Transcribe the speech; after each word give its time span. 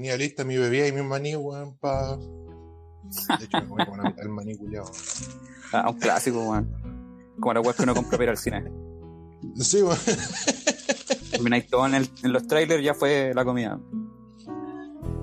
tenía 0.00 0.16
lista 0.16 0.44
mi 0.44 0.56
bebida 0.56 0.88
y 0.88 0.92
mi 0.92 1.02
maní, 1.02 1.36
weón, 1.36 1.76
pa. 1.76 2.16
De 2.16 3.44
hecho, 3.44 3.58
me 3.60 3.68
comí 3.68 3.84
como 3.84 3.96
la 3.98 4.04
mitad 4.04 4.22
del 4.22 4.28
maní, 4.30 4.56
culiao. 4.56 4.90
Ah, 5.74 5.90
un 5.90 5.98
clásico, 5.98 6.38
weón. 6.40 6.70
Como 7.38 7.52
la 7.52 7.60
weá 7.60 7.74
que 7.74 7.82
uno 7.82 7.94
compra 7.94 8.12
para 8.12 8.24
ir 8.24 8.30
al 8.30 8.38
cine. 8.38 8.64
Sí, 9.56 9.82
weón. 9.82 9.98
Termináis 11.30 11.66
todo 11.68 11.86
en, 11.86 11.94
el- 11.96 12.10
en 12.22 12.32
los 12.32 12.46
trailers, 12.46 12.82
ya 12.82 12.94
fue 12.94 13.32
la 13.34 13.44
comida. 13.44 13.78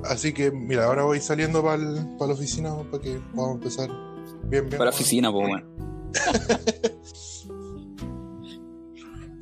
Así 0.04 0.32
que, 0.32 0.52
mira, 0.52 0.86
ahora 0.86 1.04
voy 1.06 1.20
saliendo 1.22 1.64
para 1.64 1.78
la 1.78 2.34
oficina 2.34 2.76
para 2.92 3.02
que 3.02 3.20
podamos 3.36 3.56
empezar 3.58 3.90
bien, 4.44 4.66
bien. 4.66 4.78
Para 4.78 4.86
la 4.86 4.90
oficina, 4.92 5.32
pues, 5.32 5.48
weón. 5.50 5.66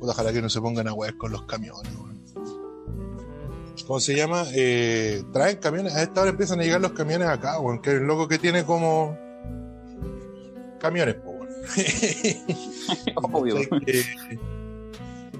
Ojalá 0.00 0.32
que 0.32 0.40
no 0.40 0.48
se 0.48 0.60
pongan 0.62 0.88
a 0.88 0.94
huear 0.94 1.16
con 1.18 1.30
los 1.32 1.42
camiones, 1.42 1.94
weón. 1.94 2.15
¿Cómo 3.86 4.00
se 4.00 4.16
llama? 4.16 4.44
Eh, 4.54 5.22
traen 5.32 5.58
camiones. 5.58 5.94
A 5.94 6.02
esta 6.02 6.22
hora 6.22 6.30
empiezan 6.30 6.60
a 6.60 6.64
llegar 6.64 6.80
los 6.80 6.92
camiones 6.92 7.28
acá, 7.28 7.60
weón. 7.60 7.80
Que 7.80 7.90
un 7.96 8.06
loco 8.06 8.26
que 8.28 8.38
tiene 8.38 8.64
como. 8.64 9.16
Camiones. 10.80 11.16
Obvio. 13.32 13.56
Que- 13.84 14.04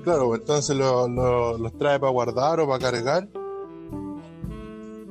claro, 0.05 0.34
entonces 0.34 0.77
lo- 0.77 1.08
lo- 1.08 1.58
los 1.58 1.77
trae 1.78 1.98
para 1.98 2.12
guardar 2.12 2.61
o 2.61 2.69
para 2.69 2.78
cargar. 2.78 3.28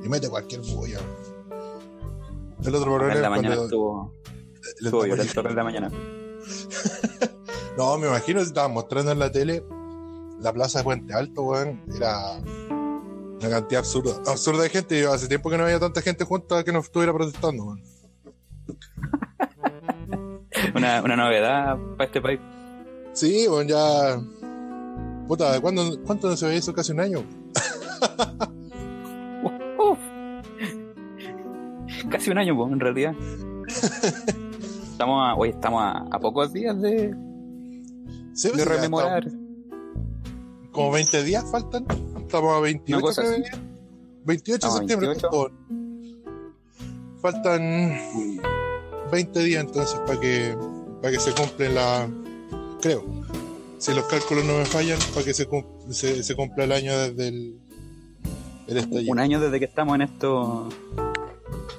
Y 0.02 0.08
mete 0.08 0.28
cualquier 0.28 0.60
bulla. 0.62 1.00
El 2.64 2.74
otro 2.74 2.94
problema 2.96 3.14
es 3.14 3.28
cuando- 3.42 3.64
estuvo, 3.64 4.12
el 4.80 4.86
estuvo 4.86 5.02
violento 5.02 5.48
en 5.48 5.56
la 5.56 5.64
mañana. 5.64 5.90
No, 7.76 7.98
me 7.98 8.06
imagino 8.06 8.40
si 8.40 8.46
estaban 8.46 8.72
mostrando 8.72 9.12
en 9.12 9.18
la 9.18 9.30
tele 9.30 9.62
la 10.40 10.50
plaza 10.50 10.78
de 10.78 10.84
Puente 10.84 11.12
Alto, 11.12 11.42
weón. 11.42 11.82
Era 11.94 12.40
una 13.40 13.50
cantidad 13.50 13.80
absurda, 13.80 14.12
absurda 14.26 14.62
de 14.62 14.68
gente. 14.70 15.00
Yo 15.00 15.12
hace 15.12 15.28
tiempo 15.28 15.50
que 15.50 15.58
no 15.58 15.64
había 15.64 15.78
tanta 15.78 16.00
gente 16.02 16.24
junta 16.24 16.64
que 16.64 16.72
no 16.72 16.80
estuviera 16.80 17.12
protestando. 17.12 17.76
Una, 20.74 21.02
una 21.02 21.16
novedad 21.16 21.76
para 21.96 22.06
este 22.06 22.20
país. 22.20 22.40
Sí, 23.12 23.46
weón, 23.46 23.68
ya. 23.68 24.18
Puta, 25.28 25.52
¿de 25.52 25.60
cuándo, 25.60 25.82
¿cuánto 26.04 26.28
no 26.28 26.36
se 26.36 26.46
veía 26.46 26.58
eso? 26.58 26.72
Casi 26.72 26.92
un 26.92 27.00
año. 27.00 27.18
Uf. 29.78 29.98
Casi 32.10 32.30
un 32.30 32.38
año, 32.38 32.56
pues, 32.56 32.72
en 32.72 32.80
realidad. 32.80 33.14
Estamos 34.92 35.28
a, 35.28 35.34
hoy 35.34 35.50
estamos 35.50 35.82
a, 35.82 35.98
a 36.10 36.18
pocos 36.18 36.52
días 36.54 36.80
de, 36.80 37.14
Sí, 38.32 38.48
de 38.48 38.54
pues, 38.54 38.64
ya 38.64 38.72
rememorar. 38.74 39.26
como 40.72 40.90
20 40.92 41.22
días 41.22 41.44
faltan. 41.50 41.84
Estamos 42.26 42.56
a 42.56 42.60
28, 42.60 42.96
Una 42.98 43.00
cosa 43.02 43.22
creo 43.22 43.32
así. 43.34 43.42
que 43.42 43.48
es. 43.48 43.60
28 44.24 44.66
de 44.66 44.72
septiembre. 44.72 45.08
28. 45.08 45.28
por- 45.30 45.52
Faltan 47.20 47.98
20 49.10 49.40
días 49.40 49.64
entonces 49.64 49.98
para 50.06 50.20
que, 50.20 50.56
para 51.00 51.12
que 51.12 51.20
se 51.20 51.32
cumplen 51.34 51.74
la. 51.74 52.08
Creo. 52.80 53.04
Si 53.78 53.92
los 53.94 54.04
cálculos 54.06 54.44
no 54.44 54.58
me 54.58 54.64
fallan, 54.64 54.98
para 55.14 55.24
que 55.24 55.34
se, 55.34 55.46
cum- 55.48 55.64
se, 55.90 56.22
se 56.22 56.34
cumpla 56.36 56.64
el 56.64 56.72
año 56.72 56.96
desde 56.98 57.28
el, 57.28 57.58
el 58.66 58.76
estallido. 58.76 59.12
Un 59.12 59.18
año 59.20 59.40
desde 59.40 59.58
que 59.58 59.64
estamos 59.64 59.94
en 59.94 60.02
esto. 60.02 60.68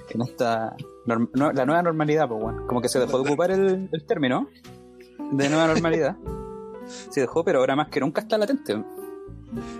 En 0.10 0.22
esta. 0.22 0.76
norm- 1.06 1.30
no- 1.34 1.52
la 1.52 1.66
nueva 1.66 1.82
normalidad, 1.84 2.28
pues, 2.28 2.42
bueno. 2.42 2.66
Como 2.68 2.82
que 2.82 2.90
se 2.90 3.00
dejó 3.00 3.22
de 3.22 3.30
ocupar 3.30 3.52
el, 3.52 3.90
el 3.92 4.06
término 4.06 4.48
de 5.32 5.50
nueva 5.50 5.68
normalidad. 5.68 6.16
Se 7.10 7.20
dejó, 7.22 7.44
pero 7.44 7.60
ahora 7.60 7.76
más 7.76 7.90
que 7.90 8.00
nunca 8.00 8.22
está 8.22 8.38
latente. 8.38 8.82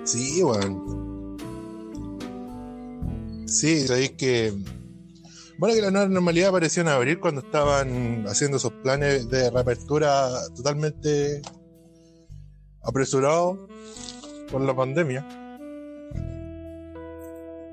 Sí, 0.04 0.42
weón. 0.44 1.38
Sí, 3.48 3.88
sabéis 3.88 4.12
que. 4.12 4.54
Bueno, 5.58 5.76
que 5.76 5.82
la 5.82 5.92
nueva 5.92 6.08
normalidad 6.08 6.50
apareció 6.50 6.82
en 6.82 6.90
abril 6.90 7.20
cuando 7.20 7.42
estaban 7.42 8.26
haciendo 8.28 8.58
esos 8.58 8.72
planes 8.74 9.30
de 9.30 9.50
reapertura 9.50 10.30
totalmente 10.56 11.42
apresurados 12.84 13.58
por 14.52 14.62
la 14.62 14.76
pandemia. 14.76 15.26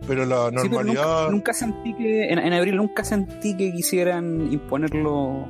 Pero 0.07 0.25
la 0.27 0.49
Sí, 0.49 0.55
pero 0.55 0.63
normalidad. 0.71 1.05
nunca, 1.23 1.31
nunca 1.31 1.53
sentí 1.53 1.95
que. 1.95 2.29
En, 2.33 2.39
en 2.39 2.53
abril 2.53 2.77
nunca 2.77 3.05
sentí 3.05 3.57
que 3.57 3.73
quisieran 3.73 4.53
imponerlo 4.53 5.47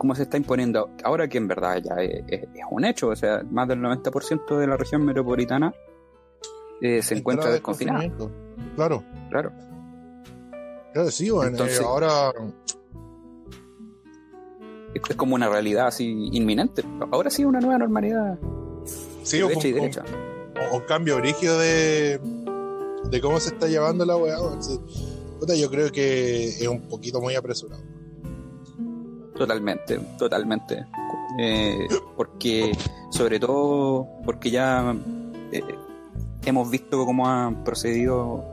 como 0.00 0.14
se 0.14 0.22
está 0.22 0.38
imponiendo. 0.38 0.88
Ahora 1.04 1.28
que 1.28 1.36
en 1.36 1.46
verdad 1.46 1.76
ya 1.82 2.02
es, 2.02 2.24
es- 2.26 2.42
es 2.42 2.62
un 2.70 2.84
hecho. 2.86 3.08
O 3.08 3.16
sea, 3.16 3.42
más 3.50 3.68
del 3.68 3.80
90% 3.80 4.56
de 4.58 4.66
la 4.66 4.76
región 4.78 5.04
metropolitana 5.04 5.74
eh, 6.80 7.02
se 7.02 7.14
encuentra 7.18 7.50
desconfinada. 7.50 8.02
Claro, 8.76 9.04
Claro. 9.28 9.52
claro, 10.94 11.10
sí, 11.10 11.28
bueno. 11.28 11.50
Entonces- 11.50 11.80
eh, 11.80 11.84
ahora. 11.86 12.32
Es, 14.94 15.02
es 15.08 15.16
como 15.16 15.34
una 15.34 15.48
realidad 15.48 15.86
así 15.88 16.28
inminente. 16.32 16.82
Ahora 17.12 17.30
sí, 17.30 17.44
una 17.44 17.60
nueva 17.60 17.78
normalidad. 17.78 18.38
Sí, 19.22 19.36
de 19.36 19.44
o 19.44 19.48
derecha 19.48 19.68
y 19.68 19.72
derecha. 19.72 20.04
o 20.72 20.76
un 20.78 20.82
cambio 20.84 21.16
brígido 21.18 21.58
de, 21.58 22.18
de 23.10 23.20
cómo 23.20 23.38
se 23.38 23.50
está 23.50 23.68
llevando 23.68 24.04
la 24.04 24.16
weá. 24.16 24.36
Sí. 24.60 24.80
Puta, 25.38 25.54
yo 25.54 25.70
creo 25.70 25.92
que 25.92 26.48
es 26.48 26.66
un 26.66 26.88
poquito 26.88 27.20
muy 27.20 27.34
apresurado. 27.34 27.82
Totalmente, 29.40 29.98
totalmente. 30.18 30.84
Eh, 31.38 31.88
porque, 32.14 32.76
sobre 33.10 33.40
todo, 33.40 34.06
porque 34.22 34.50
ya 34.50 34.94
eh, 35.50 35.62
hemos 36.44 36.70
visto 36.70 37.06
cómo 37.06 37.26
han 37.26 37.64
procedido 37.64 38.44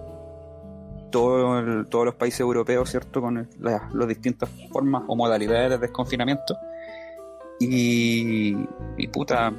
todo 1.12 1.84
todos 1.90 2.06
los 2.06 2.16
países 2.16 2.40
europeos, 2.40 2.90
¿cierto? 2.90 3.20
Con 3.20 3.50
las 3.60 4.08
distintas 4.08 4.50
formas 4.72 5.04
o 5.08 5.18
modalidades 5.18 5.72
de 5.72 5.78
desconfinamiento. 5.78 6.56
Y, 7.60 8.56
y 8.96 9.08
puta, 9.10 9.52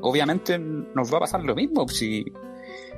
obviamente 0.00 0.60
nos 0.60 1.12
va 1.12 1.16
a 1.16 1.20
pasar 1.22 1.42
lo 1.42 1.56
mismo. 1.56 1.88
Si 1.88 2.24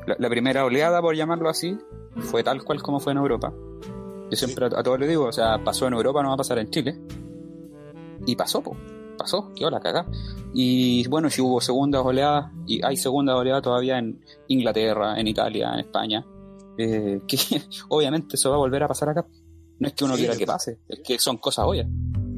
la, 0.06 0.16
la 0.18 0.28
primera 0.28 0.66
oleada, 0.66 1.00
por 1.00 1.16
llamarlo 1.16 1.48
así, 1.48 1.78
fue 2.16 2.44
tal 2.44 2.62
cual 2.62 2.82
como 2.82 3.00
fue 3.00 3.12
en 3.12 3.18
Europa. 3.20 3.54
Yo 4.30 4.36
siempre 4.36 4.66
a, 4.66 4.68
a 4.80 4.82
todos 4.82 4.98
les 5.00 5.08
digo, 5.08 5.24
o 5.24 5.32
sea, 5.32 5.62
pasó 5.62 5.86
en 5.86 5.94
Europa, 5.94 6.22
no 6.22 6.28
va 6.28 6.34
a 6.34 6.38
pasar 6.38 6.58
en 6.58 6.70
Chile. 6.70 6.98
Y 8.26 8.34
pasó, 8.36 8.62
po. 8.62 8.76
Pasó, 9.18 9.50
qué 9.54 9.64
la 9.70 9.80
cagá. 9.80 10.06
Y 10.52 11.06
bueno, 11.08 11.30
si 11.30 11.40
hubo 11.40 11.60
segundas 11.60 12.02
oleadas, 12.04 12.52
y 12.66 12.84
hay 12.84 12.96
segundas 12.96 13.36
oleadas 13.36 13.62
todavía 13.62 13.98
en 13.98 14.20
Inglaterra, 14.48 15.18
en 15.18 15.26
Italia, 15.26 15.70
en 15.74 15.80
España, 15.80 16.26
eh, 16.78 17.20
que 17.28 17.38
obviamente 17.88 18.36
eso 18.36 18.50
va 18.50 18.56
a 18.56 18.58
volver 18.58 18.82
a 18.82 18.88
pasar 18.88 19.08
acá. 19.10 19.26
No 19.78 19.88
es 19.88 19.94
que 19.94 20.04
uno 20.04 20.14
Sí, 20.14 20.20
quiera 20.20 20.32
es- 20.34 20.38
que 20.38 20.46
pase, 20.46 20.78
es 20.88 21.00
que 21.04 21.18
son 21.18 21.36
cosas 21.38 21.64
obvias. 21.66 21.86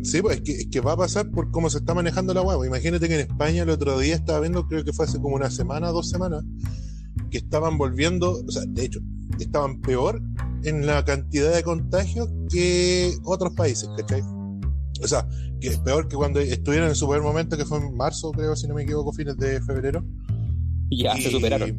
Sí, 0.03 0.23
pues 0.23 0.37
es 0.37 0.43
que, 0.43 0.53
es 0.53 0.69
que 0.71 0.81
va 0.81 0.93
a 0.93 0.97
pasar 0.97 1.29
por 1.31 1.51
cómo 1.51 1.69
se 1.71 1.79
está 1.79 1.93
manejando 1.93 2.33
la 2.33 2.43
weá. 2.43 2.65
Imagínate 2.65 3.09
que 3.09 3.15
en 3.15 3.21
España 3.29 3.65
el 3.65 3.71
otro 3.71 3.99
día 3.99 4.15
estaba 4.15 4.39
viendo, 4.39 4.67
creo 4.69 4.85
que 4.85 4.93
fue 4.93 5.07
hace 5.07 5.21
como 5.21 5.35
una 5.35 5.51
semana, 5.51 5.89
dos 5.89 6.09
semanas, 6.09 6.45
que 7.33 7.39
estaban 7.39 7.77
volviendo, 7.79 8.41
o 8.47 8.51
sea, 8.51 8.63
de 8.69 8.85
hecho, 8.85 9.01
estaban 9.41 9.81
peor 9.81 10.23
en 10.65 10.87
la 10.87 11.05
cantidad 11.05 11.55
de 11.55 11.63
contagios 11.63 12.29
que 12.51 13.13
otros 13.25 13.53
países, 13.55 13.89
¿cachai? 13.97 14.23
O 15.03 15.07
sea, 15.07 15.27
que 15.61 15.69
es 15.69 15.79
peor 15.79 16.09
que 16.09 16.17
cuando 16.17 16.41
estuvieron 16.41 16.89
en 16.89 16.95
su 16.95 17.09
peor 17.09 17.23
momento, 17.23 17.57
que 17.57 17.65
fue 17.65 17.79
en 17.79 17.97
marzo, 17.97 18.33
creo, 18.33 18.57
si 18.57 18.67
no 18.67 18.75
me 18.75 18.83
equivoco, 18.83 19.13
fines 19.13 19.37
de 19.37 19.61
febrero. 19.63 20.05
Y 20.91 21.05
ya 21.05 21.15
se 21.17 21.31
superaron. 21.31 21.77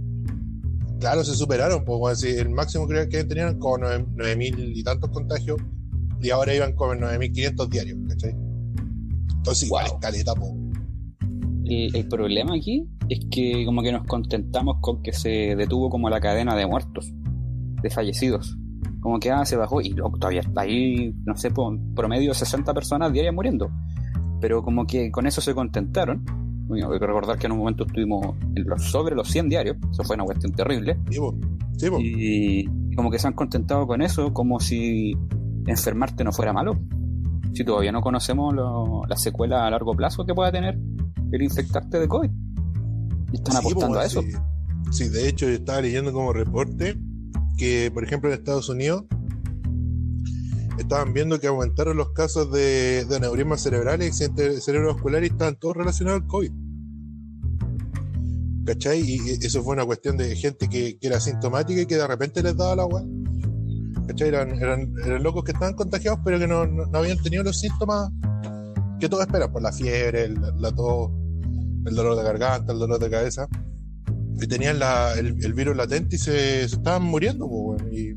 Claro, 0.99 1.23
se 1.23 1.33
superaron, 1.33 1.85
pues 1.85 2.23
el 2.23 2.49
máximo 2.49 2.87
creo 2.87 3.07
que 3.07 3.23
tenían 3.23 3.57
como 3.57 3.77
9.000 3.77 4.71
y 4.75 4.83
tantos 4.83 5.09
contagios 5.11 5.57
y 6.21 6.29
ahora 6.29 6.53
iban 6.53 6.73
como 6.73 6.93
en 6.93 6.99
9.500 6.99 7.69
diarios, 7.69 7.97
¿cachai? 8.09 8.35
Entonces 9.37 9.63
igual 9.67 9.85
Wow. 9.87 9.95
es 9.95 10.01
caleta, 10.01 10.35
po. 10.35 10.57
El, 11.65 11.95
el 11.95 12.07
problema 12.07 12.55
aquí 12.55 12.85
es 13.07 13.19
que 13.31 13.63
como 13.65 13.81
que 13.81 13.91
nos 13.91 14.05
contentamos 14.07 14.77
con 14.81 15.01
que 15.01 15.13
se 15.13 15.55
detuvo 15.55 15.89
como 15.89 16.09
la 16.09 16.19
cadena 16.19 16.55
de 16.55 16.65
muertos, 16.67 17.09
de 17.81 17.89
fallecidos. 17.89 18.57
Como 19.01 19.19
que 19.19 19.31
ah, 19.31 19.45
se 19.45 19.55
bajó 19.55 19.81
y 19.81 19.93
todavía 19.93 20.41
está 20.41 20.61
ahí, 20.61 21.13
no 21.25 21.35
sé, 21.37 21.51
por 21.51 21.77
promedio 21.95 22.33
60 22.33 22.73
personas 22.73 23.11
diarias 23.13 23.33
muriendo. 23.33 23.69
Pero 24.41 24.61
como 24.63 24.85
que 24.85 25.11
con 25.11 25.25
eso 25.27 25.41
se 25.41 25.53
contentaron. 25.53 26.23
Bueno, 26.67 26.91
hay 26.91 26.99
que 26.99 27.07
recordar 27.07 27.37
que 27.39 27.47
en 27.47 27.53
un 27.53 27.59
momento 27.59 27.85
estuvimos 27.85 28.35
en 28.55 28.63
los, 28.67 28.83
sobre 28.91 29.15
los 29.15 29.27
100 29.29 29.49
diarios, 29.49 29.77
eso 29.91 30.03
fue 30.03 30.15
una 30.15 30.25
cuestión 30.25 30.51
terrible. 30.53 30.99
Sí, 31.09 31.17
po. 31.19 31.35
Sí, 31.77 31.89
po. 31.89 31.97
Y 31.99 32.69
como 32.95 33.09
que 33.09 33.17
se 33.19 33.27
han 33.27 33.33
contentado 33.33 33.87
con 33.87 34.01
eso, 34.01 34.33
como 34.33 34.59
si 34.59 35.13
enfermarte 35.65 36.23
no 36.23 36.31
fuera 36.31 36.53
malo. 36.53 36.77
Si 37.53 37.63
todavía 37.63 37.91
no 37.91 38.01
conocemos 38.01 38.53
lo- 38.53 39.01
la 39.07 39.17
secuela 39.17 39.65
a 39.65 39.71
largo 39.71 39.93
plazo 39.95 40.25
que 40.25 40.33
pueda 40.35 40.51
tener 40.51 40.77
el 41.31 41.41
infectarte 41.41 41.99
de 41.99 42.07
COVID. 42.07 42.29
Y 43.31 43.35
están 43.35 43.53
Sí, 43.53 43.59
apostando 43.59 43.95
po, 43.95 44.01
a 44.01 44.05
eso. 44.05 44.21
Sí. 44.21 44.31
Sí, 44.91 45.09
de 45.09 45.27
hecho 45.27 45.47
yo 45.47 45.53
estaba 45.53 45.81
leyendo 45.81 46.11
como 46.13 46.33
reporte 46.33 46.95
que, 47.59 47.91
por 47.93 48.03
ejemplo, 48.03 48.31
en 48.31 48.39
Estados 48.39 48.69
Unidos 48.69 49.03
estaban 50.79 51.13
viendo 51.13 51.39
que 51.39 51.47
aumentaron 51.47 51.97
los 51.97 52.13
casos 52.13 52.51
de, 52.51 53.05
de 53.05 53.15
aneurismas 53.17 53.61
cerebrales 53.61 54.07
accidentes 54.07 54.63
cerebrovasculares 54.63 55.29
y 55.29 55.33
estaban 55.33 55.57
todos 55.57 55.75
relacionados 55.75 56.21
al 56.21 56.27
COVID. 56.27 56.51
¿Cachai? 58.65 59.01
Y 59.01 59.45
eso 59.45 59.61
fue 59.61 59.73
una 59.73 59.85
cuestión 59.85 60.15
de 60.15 60.35
gente 60.35 60.69
que, 60.69 60.97
era 61.01 61.17
asintomática 61.17 61.81
y 61.81 61.85
que 61.85 61.97
de 61.97 62.07
repente 62.07 62.41
les 62.41 62.55
daba 62.55 62.75
la 62.77 62.83
agua. 62.83 63.03
¿Cachai? 64.07 64.29
Eran, 64.29 64.51
eran, 64.55 65.23
locos 65.23 65.43
que 65.43 65.51
estaban 65.51 65.73
contagiados, 65.73 66.19
pero 66.23 66.39
que 66.39 66.47
no, 66.47 66.65
habían 66.93 67.21
tenido 67.21 67.43
los 67.43 67.59
síntomas 67.59 68.09
que 68.99 69.09
todos 69.09 69.25
esperan, 69.25 69.51
por 69.51 69.61
la 69.61 69.71
fiebre, 69.71 70.29
la 70.29 70.71
tos, 70.71 71.11
el 71.85 71.95
dolor 71.95 72.15
de 72.15 72.23
garganta, 72.23 72.71
el 72.71 72.79
dolor 72.79 72.99
de 72.99 73.09
cabeza. 73.09 73.47
Y 74.41 74.47
tenían 74.47 74.79
la, 74.79 75.13
el, 75.17 75.43
el, 75.43 75.53
virus 75.53 75.75
latente 75.75 76.15
y 76.15 76.19
se, 76.19 76.67
se 76.67 76.75
estaban 76.75 77.03
muriendo, 77.03 77.47
pues, 77.49 77.81
y, 77.91 78.15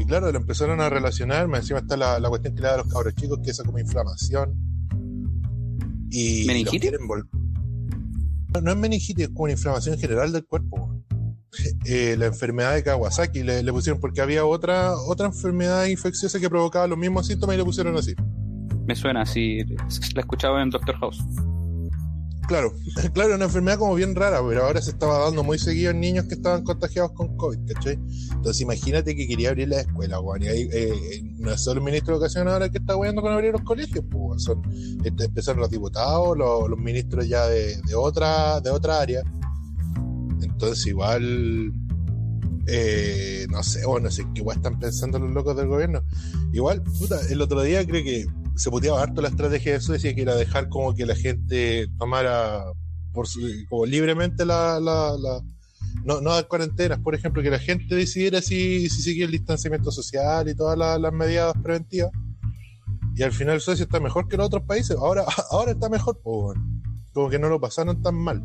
y, 0.00 0.04
claro, 0.06 0.30
lo 0.32 0.38
empezaron 0.38 0.80
a 0.80 0.88
relacionar. 0.88 1.48
Encima 1.54 1.80
está 1.80 1.96
la, 1.96 2.18
la 2.18 2.28
cuestión 2.28 2.54
que 2.54 2.62
le 2.62 2.68
da 2.68 2.74
a 2.74 2.78
los 2.78 2.88
cabros 2.88 3.14
chicos, 3.14 3.38
que 3.42 3.50
es 3.50 3.62
como 3.62 3.78
inflamación. 3.78 4.54
Y 6.10 6.44
¿Meningitis? 6.46 6.92
No, 8.52 8.60
no 8.60 8.70
es 8.70 8.76
meningitis, 8.76 9.24
es 9.24 9.28
como 9.30 9.44
una 9.44 9.52
inflamación 9.52 9.98
general 9.98 10.32
del 10.32 10.44
cuerpo. 10.44 10.90
Eh, 11.86 12.16
la 12.18 12.26
enfermedad 12.26 12.74
de 12.74 12.82
Kawasaki 12.82 13.44
le, 13.44 13.62
le, 13.62 13.72
pusieron 13.72 14.00
porque 14.00 14.20
había 14.20 14.44
otra 14.44 14.96
otra 14.96 15.26
enfermedad 15.26 15.84
infecciosa 15.84 16.40
que 16.40 16.50
provocaba 16.50 16.88
los 16.88 16.98
mismos 16.98 17.28
síntomas 17.28 17.54
y 17.54 17.58
le 17.58 17.64
pusieron 17.64 17.96
así. 17.96 18.12
Me 18.86 18.96
suena 18.96 19.22
así, 19.22 19.60
la 20.14 20.20
escuchaba 20.20 20.62
en 20.62 20.70
Doctor 20.70 20.96
House. 20.96 21.22
Claro, 22.46 22.74
claro, 23.14 23.34
una 23.34 23.46
enfermedad 23.46 23.78
como 23.78 23.94
bien 23.94 24.14
rara, 24.14 24.40
pero 24.46 24.64
ahora 24.64 24.80
se 24.82 24.90
estaba 24.90 25.18
dando 25.18 25.42
muy 25.42 25.58
seguido 25.58 25.90
en 25.90 26.00
niños 26.00 26.26
que 26.26 26.34
estaban 26.34 26.62
contagiados 26.62 27.12
con 27.12 27.36
COVID, 27.36 27.72
¿cachai? 27.72 27.98
Entonces 28.32 28.60
imagínate 28.60 29.16
que 29.16 29.26
quería 29.26 29.50
abrir 29.50 29.68
la 29.68 29.80
escuela, 29.80 30.20
weón, 30.20 30.42
y 30.42 30.48
ahí 30.48 30.68
eh, 30.72 31.22
no 31.38 31.52
es 31.52 31.60
solo 31.62 31.80
el 31.80 31.84
ministro 31.84 32.14
de 32.14 32.18
Educación 32.18 32.48
ahora 32.48 32.68
que 32.68 32.78
está 32.78 32.96
weando 32.96 33.22
con 33.22 33.32
abrir 33.32 33.52
los 33.52 33.62
colegios, 33.62 34.04
pues 34.10 34.42
son, 34.42 34.62
este, 35.04 35.24
empezaron 35.24 35.60
los 35.60 35.70
diputados, 35.70 36.36
los, 36.36 36.78
ministros 36.78 37.26
ya 37.28 37.46
de, 37.46 37.80
otra, 37.96 38.60
de 38.60 38.70
otra 38.70 39.00
área. 39.00 39.22
Entonces 40.42 40.86
igual 40.86 41.72
eh, 42.66 43.46
no 43.50 43.62
sé, 43.62 43.84
o 43.84 43.98
no 44.00 44.10
sé 44.10 44.24
qué 44.34 44.40
igual 44.40 44.56
están 44.56 44.78
pensando 44.78 45.18
los 45.18 45.30
locos 45.30 45.56
del 45.56 45.68
gobierno. 45.68 46.02
Igual, 46.52 46.82
puta, 46.82 47.20
el 47.30 47.40
otro 47.40 47.62
día 47.62 47.86
creo 47.86 48.04
que 48.04 48.26
se 48.56 48.70
puteaba 48.70 49.02
harto 49.02 49.20
la 49.20 49.28
estrategia 49.28 49.72
de 49.72 49.80
Suecia, 49.80 50.14
que 50.14 50.22
era 50.22 50.34
dejar 50.34 50.68
como 50.68 50.94
que 50.94 51.06
la 51.06 51.14
gente 51.14 51.88
tomara 51.98 52.64
por 53.12 53.26
su, 53.28 53.40
como 53.68 53.86
libremente 53.86 54.44
la, 54.44 54.80
no, 56.04 56.20
dar 56.20 56.48
cuarentenas, 56.48 56.98
por 56.98 57.14
ejemplo, 57.14 57.42
que 57.42 57.50
la 57.50 57.58
gente 57.58 57.94
decidiera 57.94 58.42
si, 58.42 58.88
si 58.90 59.22
el 59.22 59.30
distanciamiento 59.30 59.90
social 59.90 60.48
y 60.48 60.54
todas 60.54 60.76
las, 60.76 61.12
medidas 61.12 61.54
preventivas. 61.62 62.10
Y 63.16 63.22
al 63.22 63.32
final 63.32 63.60
Suecia 63.60 63.84
está 63.84 64.00
mejor 64.00 64.28
que 64.28 64.36
los 64.36 64.46
otros 64.46 64.64
países. 64.64 64.96
Ahora, 64.96 65.24
ahora 65.50 65.72
está 65.72 65.88
mejor, 65.88 66.20
como 66.20 67.30
que 67.30 67.38
no 67.38 67.48
lo 67.48 67.60
pasaron 67.60 68.02
tan 68.02 68.16
mal. 68.16 68.42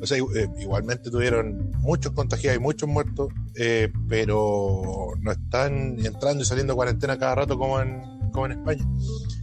O 0.00 0.06
sea, 0.06 0.16
igualmente 0.60 1.10
tuvieron 1.10 1.72
muchos 1.78 2.12
contagiados 2.12 2.60
y 2.60 2.62
muchos 2.62 2.88
muertos, 2.88 3.32
eh, 3.56 3.90
pero 4.08 5.12
no 5.20 5.32
están 5.32 5.98
entrando 6.04 6.42
y 6.42 6.46
saliendo 6.46 6.76
cuarentena 6.76 7.18
cada 7.18 7.34
rato 7.34 7.58
como 7.58 7.80
en, 7.80 8.00
como 8.38 8.46
en 8.46 8.58
España. 8.58 8.86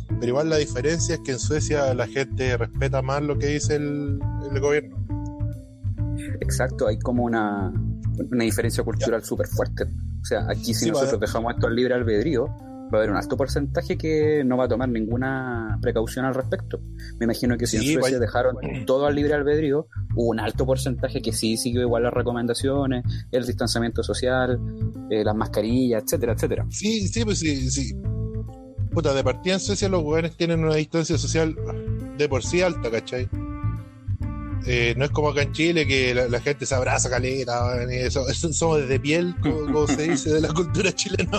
Pero 0.08 0.28
igual 0.28 0.50
la 0.50 0.58
diferencia 0.58 1.16
es 1.16 1.22
que 1.22 1.32
en 1.32 1.40
Suecia 1.40 1.94
la 1.94 2.08
gente 2.08 2.58
respeta 2.58 3.02
más 3.02 3.22
lo 3.22 3.38
que 3.38 3.48
dice 3.48 3.76
el, 3.76 4.20
el 4.52 4.60
gobierno. 4.60 4.96
Exacto, 6.40 6.88
hay 6.88 6.98
como 7.00 7.24
una, 7.24 7.74
una 8.32 8.44
diferencia 8.44 8.84
cultural 8.84 9.24
súper 9.24 9.48
fuerte. 9.48 9.86
O 10.22 10.26
sea, 10.26 10.46
aquí 10.50 10.74
si 10.74 10.86
sí, 10.86 10.92
nosotros 10.92 11.20
dejamos 11.20 11.54
esto 11.54 11.68
al 11.68 11.76
libre 11.76 11.94
albedrío, 11.94 12.48
va 12.48 12.90
a 12.94 12.98
haber 12.98 13.12
un 13.12 13.18
alto 13.18 13.36
porcentaje 13.36 13.98
que 13.98 14.44
no 14.44 14.58
va 14.58 14.66
a 14.66 14.68
tomar 14.68 14.90
ninguna 14.90 15.78
precaución 15.82 16.26
al 16.26 16.34
respecto. 16.34 16.80
Me 17.20 17.26
imagino 17.26 17.58
que 17.58 17.68
si 17.68 17.78
sí, 17.78 17.88
en 17.88 17.94
Suecia 17.94 18.18
vaya. 18.18 18.20
dejaron 18.20 18.58
todo 18.86 19.06
al 19.06 19.16
libre 19.16 19.34
albedrío, 19.34 19.88
hubo 20.16 20.30
un 20.30 20.40
alto 20.40 20.66
porcentaje 20.66 21.22
que 21.22 21.32
sí 21.32 21.58
siguió 21.58 21.82
igual 21.82 22.04
las 22.04 22.14
recomendaciones, 22.14 23.04
el 23.32 23.46
distanciamiento 23.46 24.02
social, 24.04 24.60
eh, 25.10 25.24
las 25.24 25.36
mascarillas, 25.36 26.04
etcétera, 26.04 26.34
etcétera. 26.34 26.66
Sí, 26.70 27.08
sí, 27.08 27.26
pues 27.26 27.40
sí, 27.40 27.70
sí. 27.70 27.94
Puta, 28.96 29.14
de 29.14 29.26
partida 29.26 29.56
en 29.56 29.60
Suecia 29.60 29.90
los 29.90 30.02
lugares 30.02 30.38
tienen 30.38 30.64
una 30.64 30.76
distancia 30.76 31.18
social 31.18 31.54
de 32.18 32.30
por 32.30 32.46
sí 32.46 32.62
alta, 32.62 32.90
¿cachai? 32.90 33.28
Eh, 34.66 34.96
no 34.96 35.04
es 35.04 35.12
como 35.12 35.30
acá 35.30 35.42
en 35.42 35.52
Chile 35.52 35.86
que 35.86 36.16
la, 36.16 36.30
la 36.30 36.40
gente 36.40 36.66
se 36.66 36.74
abraza 36.74 37.10
caleta, 37.10 37.84
eso, 37.92 38.28
eso, 38.30 38.54
somos 38.54 38.88
de 38.88 39.00
piel, 39.00 39.36
como, 39.42 39.66
como, 39.66 39.86
se 39.88 40.10
dice 40.10 40.32
de 40.32 40.40
la 40.40 40.48
cultura 40.48 40.94
chilena, 40.94 41.30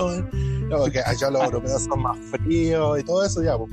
no, 0.69 0.85
que 0.85 1.01
allá 1.01 1.31
los 1.31 1.45
europeos 1.45 1.83
son 1.85 2.03
más 2.03 2.19
fríos 2.31 3.01
y 3.01 3.05
todo 3.05 3.25
eso 3.25 3.43
ya, 3.43 3.57
pues. 3.57 3.73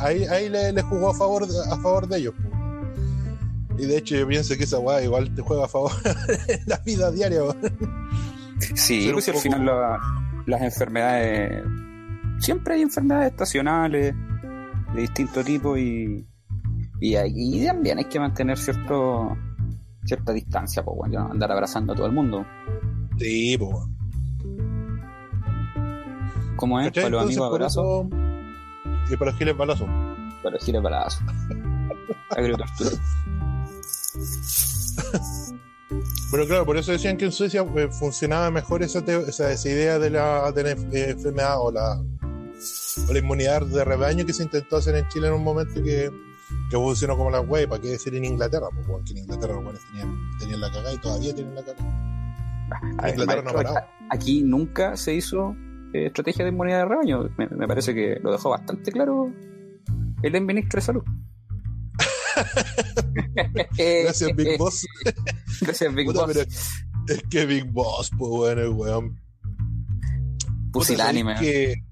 ahí, 0.00 0.24
ahí 0.24 0.48
le, 0.48 0.72
le, 0.72 0.82
jugó 0.82 1.10
a 1.10 1.14
favor, 1.14 1.46
de, 1.46 1.56
a 1.70 1.76
favor 1.76 2.08
de 2.08 2.18
ellos. 2.18 2.34
Pues. 2.36 3.80
Y 3.84 3.86
de 3.86 3.96
hecho 3.96 4.16
yo 4.16 4.26
pienso 4.26 4.56
que 4.56 4.64
esa 4.64 4.80
weá 4.80 5.04
igual 5.04 5.32
te 5.32 5.40
juega 5.40 5.66
a 5.66 5.68
favor 5.68 5.92
en 6.48 6.60
la 6.66 6.78
vida 6.78 7.12
diaria. 7.12 7.42
Pues. 7.44 7.72
Sí, 8.74 9.08
pues 9.12 9.28
al 9.28 9.36
final 9.36 9.66
la, 9.66 10.00
las 10.46 10.62
enfermedades, 10.62 11.62
siempre 12.38 12.74
hay 12.74 12.82
enfermedades 12.82 13.30
estacionales 13.30 14.14
de 14.94 15.00
distinto 15.00 15.42
tipo 15.42 15.76
y 15.76 16.26
y, 17.00 17.16
y 17.16 17.66
también 17.66 17.98
hay 17.98 18.04
que 18.04 18.18
mantener 18.18 18.56
cierto 18.56 19.36
cierta 20.04 20.32
distancia, 20.32 20.82
pues 20.82 20.96
bueno, 20.96 21.24
no 21.24 21.32
andar 21.32 21.50
abrazando 21.52 21.92
a 21.92 21.96
todo 21.96 22.06
el 22.06 22.12
mundo. 22.12 22.46
Sí, 23.18 23.56
pues. 23.58 23.74
¿Cómo 26.56 26.80
es? 26.80 26.92
¿Para 26.92 27.08
los 27.08 27.24
amigos 27.24 27.52
abrazo? 27.52 28.08
Y 29.10 29.16
para 29.16 29.30
los 29.30 29.38
giles 29.38 29.56
balazo. 29.56 29.86
Para 30.42 30.54
los 30.54 30.64
giles 30.64 30.82
balazo. 30.82 31.24
Agrotortura. 32.30 32.90
Pero 36.30 36.46
claro, 36.46 36.66
por 36.66 36.76
eso 36.76 36.92
decían 36.92 37.16
que 37.16 37.26
en 37.26 37.32
Suecia 37.32 37.64
eh, 37.76 37.88
funcionaba 37.88 38.50
mejor 38.50 38.82
esa, 38.82 39.00
esa, 39.00 39.50
esa, 39.52 39.68
idea 39.68 39.98
de 39.98 40.10
la, 40.10 40.50
de 40.52 40.62
la 40.62 40.70
enfermedad 40.70 41.60
o 41.60 41.70
la, 41.70 42.02
o 43.08 43.12
la 43.12 43.18
inmunidad 43.18 43.62
de 43.62 43.84
rebaño 43.84 44.26
que 44.26 44.32
se 44.32 44.42
intentó 44.42 44.76
hacer 44.76 44.94
en 44.96 45.08
Chile 45.08 45.28
en 45.28 45.34
un 45.34 45.44
momento 45.44 45.82
que 45.82 46.10
que 46.70 46.76
funcionó 46.76 47.16
como 47.16 47.30
la 47.30 47.40
web, 47.40 47.68
¿para 47.68 47.80
qué 47.80 47.88
decir 47.88 48.14
en 48.14 48.24
Inglaterra? 48.24 48.68
Pues, 48.74 48.86
porque 48.86 49.12
en 49.12 49.18
Inglaterra 49.18 49.54
los 49.54 49.64
buenos 49.64 49.82
tenían, 49.86 50.30
tenían 50.38 50.60
la 50.60 50.70
cagada 50.70 50.92
y 50.92 50.98
todavía 50.98 51.34
tienen 51.34 51.54
la 51.54 51.64
cagada. 51.64 53.00
En 53.02 53.10
Inglaterra 53.10 53.42
no 53.42 53.52
parado. 53.52 53.76
Aquí 54.10 54.42
nunca 54.42 54.96
se 54.96 55.14
hizo 55.14 55.54
eh, 55.92 56.06
estrategia 56.06 56.44
de 56.44 56.50
inmunidad 56.50 56.78
de 56.78 56.84
rebaño. 56.86 57.30
Me, 57.36 57.48
me, 57.48 57.68
parece 57.68 57.94
que 57.94 58.18
lo 58.22 58.32
dejó 58.32 58.50
bastante 58.50 58.90
claro 58.92 59.32
el 60.22 60.40
ministro 60.42 60.78
de 60.78 60.86
Salud. 60.86 61.02
Gracias, 63.76 64.34
Big 64.34 64.58
Boss. 64.58 64.86
Gracias, 65.60 65.94
Big 65.94 66.06
Puta, 66.06 66.26
Boss. 66.26 66.36
es 67.08 67.22
que 67.30 67.46
Big 67.46 67.70
Boss, 67.70 68.10
pues 68.16 68.30
bueno, 68.30 68.62
el 68.62 68.70
weón. 68.70 69.20
Pusilánime. 70.72 71.34
Que, 71.38 71.83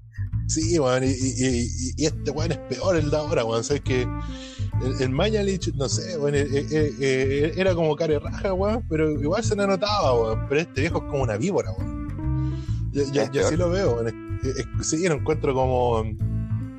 sí, 0.47 0.79
weón, 0.79 1.03
y, 1.03 1.07
y, 1.07 2.05
este 2.05 2.31
weón 2.31 2.51
es 2.51 2.57
peor 2.57 2.95
el 2.95 3.09
de 3.09 3.17
ahora, 3.17 3.45
weón. 3.45 3.63
Sabes 3.63 3.81
que 3.81 4.01
el, 4.01 5.01
el 5.01 5.09
Mañalich, 5.09 5.73
no 5.75 5.87
sé, 5.89 6.17
bueno, 6.17 6.37
eh, 6.37 6.47
eh, 6.53 6.93
eh, 6.99 7.53
era 7.55 7.75
como 7.75 7.95
care 7.95 8.19
raja, 8.19 8.53
weón, 8.53 8.85
pero 8.89 9.11
igual 9.11 9.43
se 9.43 9.55
le 9.55 9.67
notaba, 9.67 10.13
weón. 10.13 10.45
Pero 10.49 10.61
este 10.61 10.81
viejo 10.81 10.97
es 10.99 11.03
como 11.05 11.23
una 11.23 11.37
víbora, 11.37 11.71
weón. 11.71 12.91
Yo, 12.91 13.03
yo, 13.11 13.31
yo 13.31 13.47
así 13.47 13.55
lo 13.55 13.69
veo, 13.69 13.95
weón. 13.95 14.39
Sí, 14.81 15.07
lo 15.07 15.15
encuentro 15.15 15.53
como 15.53 16.03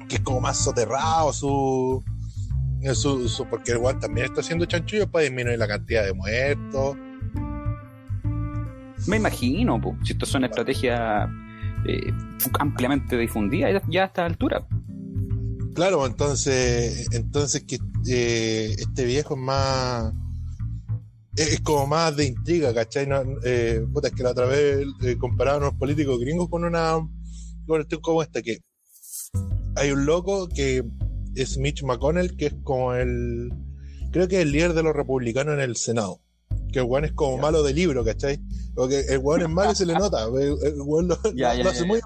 que 0.09 0.16
es 0.16 0.21
como 0.21 0.40
más 0.40 0.62
soterrado 0.62 1.33
su, 1.33 2.04
su, 2.92 3.28
su 3.28 3.47
porque 3.47 3.73
el 3.73 3.78
weón 3.78 3.99
también 3.99 4.26
está 4.26 4.40
haciendo 4.40 4.66
chanchullo 4.66 5.11
para 5.11 5.25
disminuir 5.25 5.59
la 5.59 5.66
cantidad 5.66 6.04
de 6.04 6.12
muertos. 6.12 6.97
Me 9.06 9.16
imagino, 9.16 9.80
po, 9.80 9.97
si 10.02 10.12
esto 10.12 10.25
son 10.25 10.44
estrategias 10.44 11.28
eh, 11.86 12.12
ampliamente 12.58 13.16
difundidas 13.16 13.82
ya, 13.88 14.02
a 14.02 14.06
esta 14.06 14.26
altura. 14.26 14.66
Claro, 15.74 16.06
entonces, 16.06 17.08
entonces 17.12 17.64
que 17.64 17.78
eh, 18.08 18.74
este 18.78 19.04
viejo 19.04 19.34
es 19.34 19.40
más. 19.40 20.12
Es 21.36 21.60
como 21.60 21.88
más 21.88 22.16
de 22.16 22.26
intriga, 22.26 22.72
¿cachai? 22.72 23.08
No, 23.08 23.22
eh, 23.44 23.84
puta, 23.92 24.06
es 24.08 24.14
que 24.14 24.22
la 24.22 24.30
otra 24.30 24.46
vez 24.46 24.86
eh, 25.02 25.16
comparaban 25.18 25.64
a 25.64 25.66
unos 25.66 25.78
políticos 25.78 26.20
gringos 26.20 26.48
con 26.48 26.64
una. 26.64 26.98
Con 27.66 27.84
como 28.02 28.22
esta, 28.22 28.40
que 28.42 28.58
hay 29.74 29.90
un 29.90 30.06
loco 30.06 30.48
que 30.48 30.84
es 31.34 31.58
Mitch 31.58 31.82
McConnell, 31.82 32.36
que 32.36 32.46
es 32.46 32.54
como 32.62 32.94
el. 32.94 33.52
Creo 34.12 34.28
que 34.28 34.36
es 34.36 34.42
el 34.42 34.52
líder 34.52 34.74
de 34.74 34.84
los 34.84 34.94
republicanos 34.94 35.54
en 35.54 35.60
el 35.60 35.74
Senado. 35.74 36.20
Que 36.74 36.80
el 36.80 36.86
weón 36.86 37.04
es 37.04 37.12
como 37.12 37.38
malo 37.38 37.62
de 37.62 37.72
libro, 37.72 38.04
¿cachai? 38.04 38.40
Porque 38.74 39.00
el 39.08 39.18
weón 39.18 39.42
es 39.42 39.48
malo 39.48 39.72
y 39.72 39.76
se 39.76 39.86
le 39.86 39.94
nota. 39.94 40.24
El, 40.34 40.56
el 40.62 40.80
weón 40.82 41.08
lo, 41.08 41.16
ya, 41.34 41.54
lo, 41.54 41.62
lo 41.62 41.70
hace 41.70 41.84
muy 41.84 42.00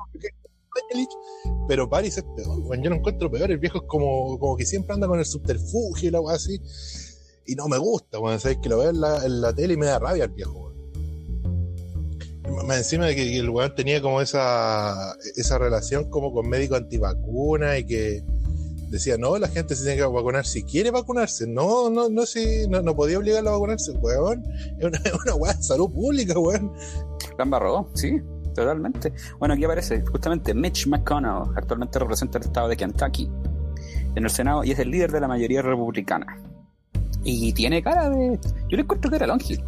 pero 1.67 1.89
Paris 1.89 2.19
es 2.19 2.25
peor, 2.37 2.61
bueno, 2.63 2.85
yo 2.85 2.91
no 2.91 2.97
encuentro 2.97 3.31
peor, 3.31 3.51
el 3.51 3.59
viejo 3.59 3.79
es 3.79 3.85
como, 3.87 4.39
como 4.39 4.57
que 4.57 4.65
siempre 4.65 4.95
anda 4.95 5.07
con 5.07 5.19
el 5.19 5.27
subterfugio 5.27 6.09
y 6.09 6.13
la 6.13 6.21
así, 6.31 6.61
y 7.47 7.55
no 7.55 7.69
me 7.69 7.79
gusta, 7.79 8.19
bueno, 8.19 8.39
sabes 8.39 8.59
que 8.63 8.69
lo 8.69 8.79
veo 8.79 8.91
en 8.91 9.01
la, 9.01 9.25
en 9.25 9.41
la, 9.41 9.53
tele 9.53 9.75
y 9.75 9.77
me 9.77 9.87
da 9.87 9.99
rabia 9.99 10.25
el 10.25 10.31
viejo, 10.31 10.73
más 12.67 12.79
encima 12.79 13.07
de 13.07 13.17
que 13.17 13.39
el 13.39 13.51
weón 13.51 13.75
tenía 13.75 14.01
como 14.01 14.21
esa, 14.21 15.15
esa 15.37 15.59
relación 15.59 16.09
como 16.11 16.33
con 16.33 16.49
médico 16.49 16.77
antivacuna 16.77 17.79
y 17.79 17.87
que, 17.87 18.23
decía, 18.89 19.17
no, 19.19 19.39
la 19.39 19.49
gente 19.49 19.75
se 19.75 19.85
tiene 19.85 19.99
que 19.99 20.05
vacunar 20.05 20.47
si 20.47 20.63
quiere 20.63 20.91
vacunarse. 20.91 21.47
No, 21.47 21.91
no, 21.91 22.09
no, 22.09 22.27
si, 22.27 22.67
no, 22.69 22.83
no 22.83 22.95
podía 22.95 23.19
obligarlo 23.19 23.51
a 23.51 23.53
vacunarse, 23.53 23.93
weón. 23.93 24.45
Es 24.79 24.85
una, 24.85 25.01
una 25.25 25.35
weá 25.35 25.55
de 25.55 25.63
salud 25.63 25.91
pública, 25.91 26.39
weón. 26.39 26.73
La 27.37 27.45
embarró, 27.45 27.91
sí, 27.95 28.21
totalmente. 28.55 29.13
Bueno, 29.39 29.55
aquí 29.55 29.65
aparece 29.65 30.03
justamente 30.05 30.55
Mitch 30.55 30.87
McConnell, 30.87 31.57
actualmente 31.57 31.99
representa 31.99 32.39
el 32.39 32.45
estado 32.45 32.69
de 32.69 32.77
Kentucky 32.77 33.31
en 34.15 34.25
el 34.25 34.31
Senado 34.31 34.65
y 34.65 34.73
es 34.73 34.79
el 34.79 34.91
líder 34.91 35.13
de 35.13 35.21
la 35.21 35.29
mayoría 35.29 35.63
republicana. 35.63 36.43
Y 37.25 37.53
tiene 37.53 37.83
cara 37.83 38.09
de. 38.09 38.39
Yo 38.69 38.77
le 38.77 38.83
encuentro 38.83 39.11
que 39.11 39.17
era 39.17 39.27
Longhill. 39.27 39.63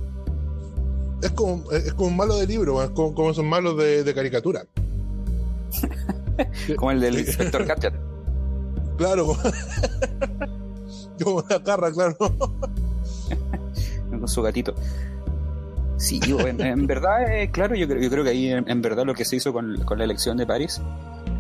Es 1.23 1.31
como, 1.33 1.71
es 1.73 1.93
como 1.95 2.09
un 2.09 2.17
malo 2.17 2.37
de 2.37 2.47
libro, 2.47 2.83
es 2.83 2.91
como, 2.91 3.15
como 3.15 3.31
esos 3.31 3.45
malos 3.45 3.77
de, 3.77 4.05
de 4.05 4.15
caricatura. 4.15 4.65
Como 6.77 6.91
el 6.91 7.01
del 7.01 7.19
inspector 7.19 7.65
Gadget. 7.67 7.95
Claro, 9.01 9.35
como 11.25 11.37
una 11.37 11.63
carra, 11.63 11.91
claro. 11.91 12.17
con 14.11 14.29
su 14.29 14.43
gatito. 14.43 14.75
Sí, 15.97 16.21
en, 16.27 16.61
en 16.61 16.87
verdad, 16.87 17.33
eh, 17.33 17.51
claro, 17.51 17.75
yo 17.75 17.89
creo, 17.89 18.03
yo 18.03 18.11
creo 18.11 18.25
que 18.25 18.31
ahí 18.31 18.49
en, 18.51 18.71
en 18.71 18.83
verdad 18.83 19.07
lo 19.07 19.15
que 19.15 19.25
se 19.25 19.37
hizo 19.37 19.55
con, 19.55 19.75
con 19.87 19.97
la 19.97 20.05
elección 20.05 20.37
de 20.37 20.47
París 20.47 20.83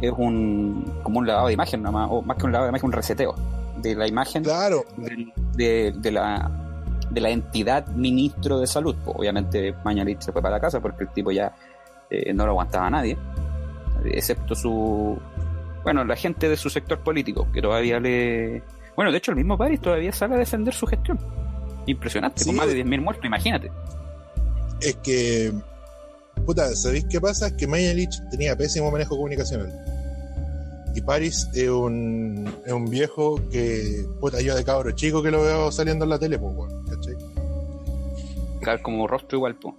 es 0.00 0.10
un 0.16 0.90
como 1.02 1.18
un 1.18 1.26
lavado 1.26 1.48
de 1.48 1.52
imagen, 1.52 1.82
nada 1.82 1.92
más, 1.92 2.08
o 2.10 2.22
más 2.22 2.38
que 2.38 2.46
un 2.46 2.52
lavado 2.52 2.68
de 2.68 2.70
imagen, 2.70 2.86
un 2.86 2.92
reseteo 2.92 3.34
de 3.82 3.94
la 3.94 4.08
imagen 4.08 4.42
Claro, 4.42 4.86
de, 5.54 5.92
de 5.94 6.10
la 6.12 6.50
de 7.10 7.20
la 7.20 7.28
entidad 7.28 7.86
ministro 7.88 8.58
de 8.58 8.66
salud. 8.66 8.96
Pues, 9.04 9.16
obviamente 9.18 9.74
Mañalich 9.84 10.22
se 10.22 10.32
fue 10.32 10.40
para 10.40 10.56
la 10.56 10.60
casa 10.60 10.80
porque 10.80 11.04
el 11.04 11.10
tipo 11.10 11.30
ya 11.30 11.54
eh, 12.08 12.32
no 12.32 12.46
lo 12.46 12.52
aguantaba 12.52 12.86
a 12.86 12.90
nadie, 12.90 13.18
excepto 14.04 14.54
su 14.54 15.18
bueno, 15.82 16.04
la 16.04 16.16
gente 16.16 16.48
de 16.48 16.56
su 16.56 16.70
sector 16.70 16.98
político, 17.00 17.46
que 17.52 17.60
todavía 17.62 17.98
le 18.00 18.62
bueno, 18.96 19.12
de 19.12 19.18
hecho 19.18 19.30
el 19.30 19.36
mismo 19.38 19.56
París 19.56 19.80
todavía 19.80 20.12
sale 20.12 20.34
a 20.34 20.38
defender 20.38 20.74
su 20.74 20.86
gestión. 20.86 21.18
Impresionante, 21.86 22.40
Sí. 22.42 22.46
con 22.50 22.56
más 22.56 22.66
de 22.66 22.74
10.000 22.84 23.00
muertos, 23.00 23.24
imagínate. 23.24 23.70
es 24.80 24.96
que. 24.96 25.52
Puta, 26.44 26.74
¿sabéis 26.74 27.04
qué 27.10 27.20
pasa? 27.20 27.48
Es 27.48 27.52
que 27.54 27.66
Mañalich 27.66 28.18
tenía 28.30 28.56
pésimo 28.56 28.90
manejo 28.90 29.16
comunicacional. 29.16 29.70
Y 30.94 31.00
Paris 31.02 31.48
es 31.54 31.68
un, 31.68 32.52
es 32.66 32.72
un 32.72 32.86
viejo 32.90 33.40
que, 33.50 34.04
puta, 34.20 34.40
yo 34.40 34.56
de 34.56 34.64
cabro 34.64 34.90
chico 34.92 35.22
que 35.22 35.30
lo 35.30 35.42
veo 35.42 35.70
saliendo 35.70 36.04
en 36.04 36.10
la 36.10 36.18
tele, 36.18 36.38
pues, 36.38 36.54
weón, 36.56 36.84
¿cachai? 36.86 37.14
Claro, 38.60 38.82
como 38.82 39.06
rostro 39.06 39.38
igual, 39.38 39.54
pues. 39.56 39.74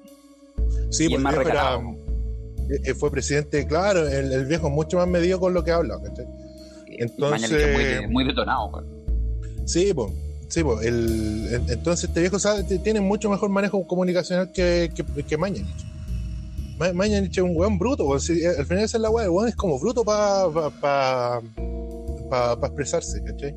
Sí, 0.89 1.05
Y 1.05 1.09
pues 1.09 1.11
es 1.11 1.13
el 1.17 1.19
más 1.21 1.33
era, 1.35 1.79
fue 2.95 3.11
presidente, 3.11 3.65
claro, 3.67 4.07
el, 4.07 4.31
el 4.31 4.45
viejo 4.45 4.67
es 4.67 4.73
mucho 4.73 4.97
más 4.97 5.07
medido 5.07 5.39
con 5.39 5.53
lo 5.53 5.63
que 5.63 5.71
habla, 5.71 5.99
¿cachai? 6.01 6.25
Entonces- 6.87 8.03
muy, 8.05 8.13
muy 8.13 8.23
detonado. 8.25 8.83
Sí, 9.65 9.93
pues. 9.93 10.11
Sí, 10.49 10.63
pues. 10.63 10.85
El, 10.85 11.47
en- 11.53 11.69
entonces 11.69 12.09
este 12.09 12.19
viejo 12.21 12.37
sabe, 12.39 12.63
tiene 12.79 12.99
mucho 13.01 13.29
mejor 13.29 13.49
manejo 13.49 13.85
comunicacional 13.87 14.51
que, 14.51 14.91
que, 14.93 15.23
que 15.23 15.37
Mañalich. 15.37 15.85
Ma- 16.77 16.93
Mañalich 16.93 17.37
es 17.37 17.43
un 17.43 17.55
weón 17.55 17.77
bruto, 17.79 18.05
weón. 18.05 18.19
Sí, 18.19 18.45
al 18.45 18.65
final 18.65 18.83
esa 18.83 18.97
es 18.97 19.01
la 19.01 19.09
weá, 19.09 19.25
el 19.25 19.29
weón 19.31 19.47
es 19.47 19.55
como 19.55 19.79
bruto 19.79 20.03
para 20.03 20.49
pa, 20.49 20.69
pa, 20.81 21.41
pa- 22.29 22.59
pa 22.59 22.67
expresarse, 22.67 23.23
¿cachai? 23.23 23.55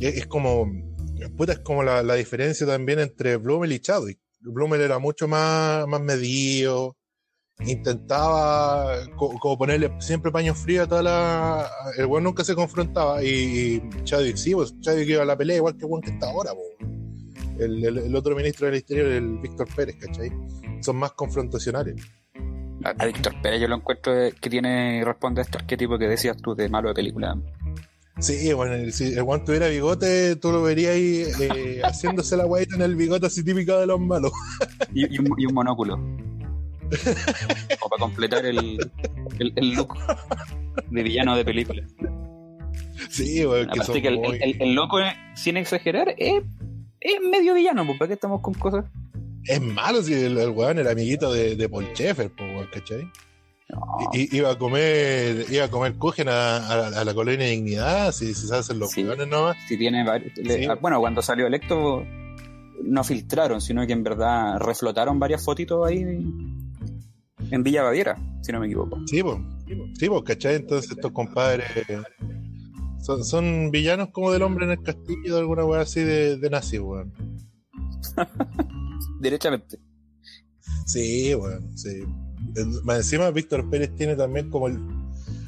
Es, 0.00 0.16
es 0.18 0.26
como, 0.26 0.66
puta, 1.36 1.52
es 1.54 1.58
como 1.60 1.82
la, 1.82 2.02
la 2.02 2.14
diferencia 2.14 2.66
también 2.66 2.98
entre 3.00 3.36
Blumel 3.36 3.72
y 3.72 3.80
Chadwick. 3.80 4.18
Blumel 4.40 4.80
era 4.80 4.98
mucho 4.98 5.28
más, 5.28 5.86
más 5.86 6.00
medido, 6.00 6.96
intentaba 7.66 8.94
co- 9.16 9.38
como 9.38 9.58
ponerle 9.58 9.92
siempre 10.00 10.30
paños 10.32 10.58
fríos 10.58 10.86
a 10.86 10.88
toda 10.88 11.02
la. 11.02 11.70
El 11.98 12.06
weón 12.06 12.24
nunca 12.24 12.44
se 12.44 12.54
confrontaba 12.54 13.22
y, 13.22 13.28
y 13.28 14.04
Chadwick 14.04 14.36
sí, 14.36 14.54
pues 14.54 14.78
Chadwick 14.80 15.08
iba 15.10 15.22
a 15.22 15.26
la 15.26 15.36
pelea 15.36 15.56
igual 15.56 15.74
que 15.76 15.84
el 15.84 15.90
weón 15.90 16.02
que 16.02 16.10
está 16.10 16.28
ahora, 16.30 16.52
po. 16.52 16.60
El, 17.58 17.84
el- 17.84 17.98
el 17.98 18.16
otro 18.16 18.34
ministro 18.34 18.66
del 18.66 18.76
Interior, 18.76 19.06
el 19.08 19.38
Víctor 19.38 19.68
Pérez, 19.74 19.96
¿cachai? 20.00 20.30
Son 20.80 20.96
más 20.96 21.12
confrontacionales. 21.12 21.96
A, 22.84 22.90
a 22.98 23.06
Víctor 23.06 23.34
Pérez 23.42 23.60
yo 23.60 23.68
lo 23.68 23.76
encuentro 23.76 24.12
que 24.40 24.50
tiene 24.50 25.02
responde 25.04 25.40
a 25.40 25.44
este 25.44 25.58
arquetipo 25.58 25.98
que 25.98 26.08
decías 26.08 26.36
tú 26.38 26.54
de 26.54 26.68
malo 26.68 26.88
de 26.88 26.94
película. 26.94 27.36
Sí, 28.18 28.52
bueno, 28.52 28.90
si 28.90 29.14
el 29.14 29.22
weón 29.22 29.44
tuviera 29.44 29.68
bigote, 29.68 30.36
tú 30.36 30.52
lo 30.52 30.62
verías 30.62 30.94
ahí 30.94 31.24
eh, 31.40 31.80
haciéndose 31.84 32.36
la 32.36 32.44
guaita 32.44 32.74
en 32.76 32.82
el 32.82 32.94
bigote 32.96 33.26
así 33.26 33.42
típico 33.44 33.78
de 33.78 33.86
los 33.86 34.00
malos. 34.00 34.32
Y, 34.92 35.14
y 35.14 35.18
un, 35.18 35.34
y 35.38 35.46
un 35.46 35.54
monóculo. 35.54 35.98
O 37.80 37.88
para 37.88 38.00
completar 38.00 38.44
el, 38.46 38.78
el, 39.38 39.52
el 39.56 39.70
look 39.74 39.94
de 40.90 41.02
villano 41.02 41.36
de 41.36 41.44
película. 41.44 41.82
Sí, 43.10 43.44
weón, 43.44 43.68
que 43.68 43.74
son 43.76 43.82
Aparte 43.82 44.02
que 44.02 44.08
el, 44.08 44.18
muy- 44.18 44.74
loco, 44.74 45.00
eh, 45.00 45.12
sin 45.34 45.56
exagerar, 45.56 46.14
es, 46.16 46.42
es 47.00 47.20
medio 47.30 47.54
villano, 47.54 47.84
pues 47.86 47.98
¿para 47.98 48.08
qué 48.08 48.14
estamos 48.14 48.40
con 48.40 48.54
cosas? 48.54 48.84
Es 49.44 49.60
malo 49.60 50.02
si 50.02 50.14
el, 50.14 50.36
weón 50.50 50.78
era 50.78 50.92
amiguito 50.92 51.32
de, 51.32 51.56
de 51.56 51.68
Paul 51.68 51.86
Schaeffer, 51.92 52.30
po, 52.30 52.44
weón, 52.44 52.68
¿cachai? 52.72 53.02
No. 53.68 53.80
I- 54.12 54.28
iba 54.36 54.50
a 54.52 54.58
comer, 54.58 55.46
iba 55.50 55.64
a 55.64 55.68
comer 55.70 55.94
cogen 55.98 56.28
a, 56.28 56.56
a 56.68 56.76
la- 56.90 57.00
a 57.00 57.04
la 57.04 57.14
colonia 57.14 57.46
de 57.46 57.52
dignidad, 57.52 58.12
si, 58.12 58.34
si 58.34 58.46
se 58.46 58.54
hacen 58.54 58.78
los 58.78 58.90
Sí. 58.90 59.02
weones 59.02 59.26
nomás. 59.28 59.56
si 59.66 59.76
tiene 59.78 60.04
varios- 60.04 60.32
Sí. 60.36 60.66
ah, 60.66 60.74
bueno 60.80 61.00
cuando 61.00 61.22
salió 61.22 61.46
electo 61.46 62.04
no 62.84 63.04
filtraron 63.04 63.60
sino 63.60 63.86
que 63.86 63.92
en 63.92 64.02
verdad 64.02 64.58
reflotaron 64.58 65.18
varias 65.18 65.44
fotitos 65.44 65.86
ahí 65.86 66.04
en 67.52 67.62
Villa 67.62 67.82
Baviera 67.82 68.18
si 68.40 68.50
no 68.50 68.58
me 68.58 68.66
equivoco 68.66 68.98
Sí, 69.06 69.22
pues, 69.22 69.38
sí, 69.98 70.08
¿cachai? 70.24 70.56
Entonces 70.56 70.90
estos 70.90 71.12
compadres 71.12 71.66
son, 73.00 73.24
son 73.24 73.70
villanos 73.70 74.08
como 74.10 74.32
del 74.32 74.42
hombre 74.42 74.64
en 74.64 74.72
el 74.72 74.82
castillo, 74.82 75.34
de 75.34 75.40
alguna 75.40 75.64
weá 75.64 75.82
así 75.82 76.00
de, 76.00 76.36
de 76.36 76.50
nazi, 76.50 76.78
weón. 76.78 77.12
derechamente 79.20 79.78
Sí, 80.86 81.34
weón, 81.34 81.76
sí. 81.76 82.02
Más 82.84 82.98
encima, 82.98 83.30
Víctor 83.30 83.68
Pérez 83.70 83.94
tiene 83.96 84.16
también 84.16 84.50
como 84.50 84.68
el. 84.68 84.78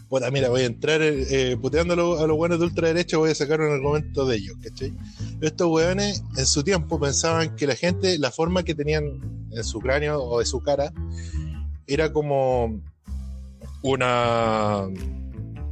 Puta, 0.08 0.30
mira, 0.30 0.48
voy 0.48 0.62
a 0.62 0.66
entrar 0.66 1.00
eh, 1.02 1.56
puteando 1.60 1.94
a 1.94 1.96
los, 1.96 2.20
a 2.20 2.26
los 2.26 2.38
weones 2.38 2.58
de 2.58 2.66
ultraderecha, 2.66 3.16
voy 3.16 3.30
a 3.30 3.34
sacar 3.34 3.60
un 3.60 3.72
argumento 3.72 4.26
de 4.26 4.36
ellos, 4.36 4.56
¿cachai? 4.62 4.94
Estos 5.40 5.68
weones 5.68 6.22
en 6.36 6.46
su 6.46 6.62
tiempo 6.62 7.00
pensaban 7.00 7.56
que 7.56 7.66
la 7.66 7.74
gente, 7.74 8.18
la 8.18 8.30
forma 8.30 8.62
que 8.62 8.74
tenían 8.74 9.04
en 9.50 9.64
su 9.64 9.80
cráneo 9.80 10.22
o 10.22 10.38
de 10.38 10.46
su 10.46 10.62
cara, 10.62 10.92
era 11.86 12.12
como 12.12 12.80
una 13.82 14.88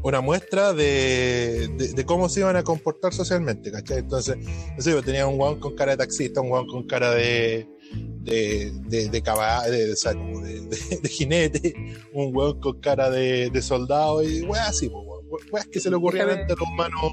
una 0.05 0.21
muestra 0.21 0.73
de, 0.73 1.69
de, 1.79 1.93
de 1.93 2.05
cómo 2.05 2.29
se 2.29 2.41
iban 2.41 2.57
a 2.57 2.65
comportar 2.65 3.13
socialmente, 3.15 3.71
¿cachai? 3.71 3.99
Entonces, 3.99 4.37
no 4.77 4.83
sé, 4.83 4.91
yo 4.91 5.01
tenía 5.01 5.29
un 5.29 5.39
weón 5.41 5.61
con 5.61 5.77
cara 5.77 5.93
de 5.93 5.99
taxista, 5.99 6.41
un 6.41 6.51
weón 6.51 6.67
con 6.67 6.89
cara 6.89 7.13
de, 7.13 7.69
de, 8.21 8.73
de, 8.89 9.09
de 9.09 9.23
caballo, 9.23 9.71
de, 9.71 9.93
o 9.93 9.97
sea, 9.97 10.13
como 10.13 10.41
de, 10.41 10.61
de- 10.63 10.99
de 11.03 11.09
jinete, 11.09 11.75
un 12.13 12.35
weón 12.37 12.59
con 12.59 12.81
cara 12.81 13.11
de, 13.11 13.49
soldado 13.63 14.25
y 14.25 14.43
weas 14.43 14.71
así, 14.71 14.91
weas 15.53 15.67
que 15.69 15.79
se 15.79 15.89
le 15.89 15.95
ocurrían 15.95 16.31
entre 16.31 16.57
los 16.57 16.69
humanos. 16.69 17.13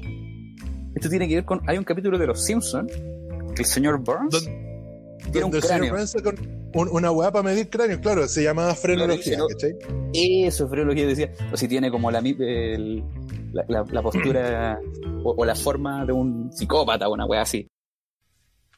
esto 0.96 1.08
tiene 1.08 1.28
que 1.28 1.36
ver 1.36 1.44
con 1.44 1.60
hay 1.68 1.78
un 1.78 1.84
capítulo 1.84 2.18
de 2.18 2.26
Los 2.26 2.44
Simpsons 2.44 2.90
el 3.56 3.64
señor 3.66 3.98
Burns 4.00 4.32
Don- 4.32 4.52
un 4.52 5.40
donde 5.42 5.58
el 5.58 5.62
señor 5.62 5.78
cráneo 5.78 5.94
Burns 5.94 6.12
un- 6.74 6.88
una 6.90 7.10
weá 7.10 7.30
para 7.32 7.42
medir 7.42 7.68
cráneo, 7.70 8.00
claro, 8.00 8.26
se 8.28 8.42
llamaba 8.42 8.74
frenología, 8.74 9.38
eso 10.46 10.68
yo 10.72 11.06
decía 11.06 11.32
o 11.52 11.56
si 11.56 11.68
tiene 11.68 11.90
como 11.90 12.10
la 12.10 12.20
el- 12.20 13.02
la, 13.52 13.64
la- 13.68 13.84
la 13.90 14.02
postura 14.02 14.78
o, 15.24 15.34
o 15.36 15.44
la 15.44 15.54
forma 15.56 16.04
de 16.04 16.12
un 16.12 16.52
psicópata 16.52 17.08
o 17.08 17.12
una 17.14 17.26
wea 17.26 17.42
así 17.42 17.66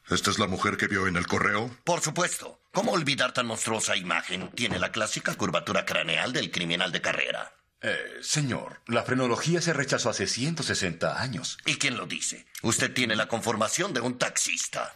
¿Esta 0.09 0.31
es 0.31 0.37
la 0.39 0.47
mujer 0.47 0.75
que 0.75 0.87
vio 0.87 1.07
en 1.07 1.15
el 1.15 1.27
correo? 1.27 1.69
Por 1.85 2.01
supuesto. 2.01 2.59
¿Cómo 2.73 2.91
olvidar 2.91 3.31
tan 3.33 3.45
monstruosa 3.47 3.95
imagen? 3.95 4.49
Tiene 4.53 4.77
la 4.77 4.91
clásica 4.91 5.33
curvatura 5.35 5.85
craneal 5.85 6.33
del 6.33 6.51
criminal 6.51 6.91
de 6.91 6.99
carrera. 7.01 7.53
Eh, 7.81 7.95
señor, 8.21 8.81
la 8.87 9.03
frenología 9.03 9.61
se 9.61 9.71
rechazó 9.71 10.09
hace 10.09 10.27
160 10.27 11.21
años. 11.21 11.57
¿Y 11.65 11.75
quién 11.75 11.95
lo 11.95 12.05
dice? 12.05 12.45
Usted 12.63 12.93
tiene 12.93 13.15
la 13.15 13.27
conformación 13.29 13.93
de 13.93 14.01
un 14.01 14.17
taxista. 14.17 14.93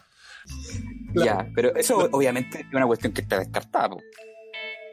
Ya 1.15 1.49
pero 1.55 1.75
eso 1.75 2.09
obviamente 2.11 2.59
es 2.59 2.73
una 2.73 2.85
cuestión 2.85 3.13
que 3.13 3.21
está 3.21 3.39
descartada 3.39 3.89
po. 3.89 4.01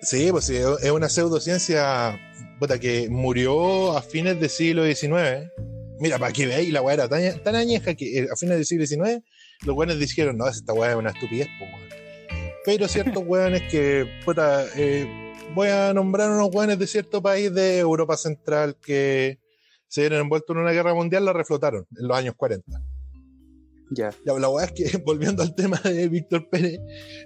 Sí, 0.02 0.28
pues 0.30 0.44
sí, 0.44 0.56
es 0.56 0.90
una 0.90 1.08
pseudociencia 1.08 2.20
puta, 2.58 2.78
que 2.78 3.08
murió 3.08 3.96
a 3.96 4.02
fines 4.02 4.38
del 4.38 4.50
siglo 4.50 4.84
XIX. 4.84 5.50
Mira, 5.98 6.18
para 6.18 6.32
que 6.32 6.46
veáis, 6.46 6.70
la 6.72 6.82
weá 6.82 6.94
era 6.94 7.08
tan, 7.08 7.42
tan 7.42 7.54
añeja 7.54 7.94
que 7.94 8.18
eh, 8.18 8.28
a 8.30 8.36
fines 8.36 8.56
del 8.56 8.66
siglo 8.66 8.86
XIX 8.86 9.22
los 9.64 9.76
weones 9.76 9.98
dijeron, 9.98 10.36
no, 10.36 10.48
esta 10.48 10.72
weá 10.72 10.90
es 10.90 10.96
una 10.96 11.10
estupidez, 11.10 11.48
po. 11.58 11.66
Pero 12.64 12.88
ciertos 12.88 13.22
weones 13.26 13.62
que, 13.70 14.06
puta, 14.24 14.66
eh, 14.76 15.06
voy 15.54 15.68
a 15.68 15.92
nombrar 15.94 16.30
unos 16.30 16.54
weones 16.54 16.78
de 16.78 16.86
cierto 16.86 17.22
país 17.22 17.52
de 17.54 17.78
Europa 17.78 18.16
Central 18.16 18.76
que 18.80 19.38
se 19.88 20.02
vieron 20.02 20.20
envueltos 20.20 20.54
en 20.54 20.62
una 20.62 20.72
guerra 20.72 20.94
mundial, 20.94 21.24
la 21.24 21.32
reflotaron 21.32 21.86
en 21.98 22.08
los 22.08 22.16
años 22.16 22.34
40. 22.36 22.82
Ya, 24.24 24.32
la 24.38 24.48
weá 24.48 24.64
es 24.66 24.72
que, 24.72 24.96
volviendo 25.04 25.42
al 25.42 25.54
tema 25.54 25.78
de 25.84 26.08
Víctor 26.08 26.48
Pérez, 26.48 26.80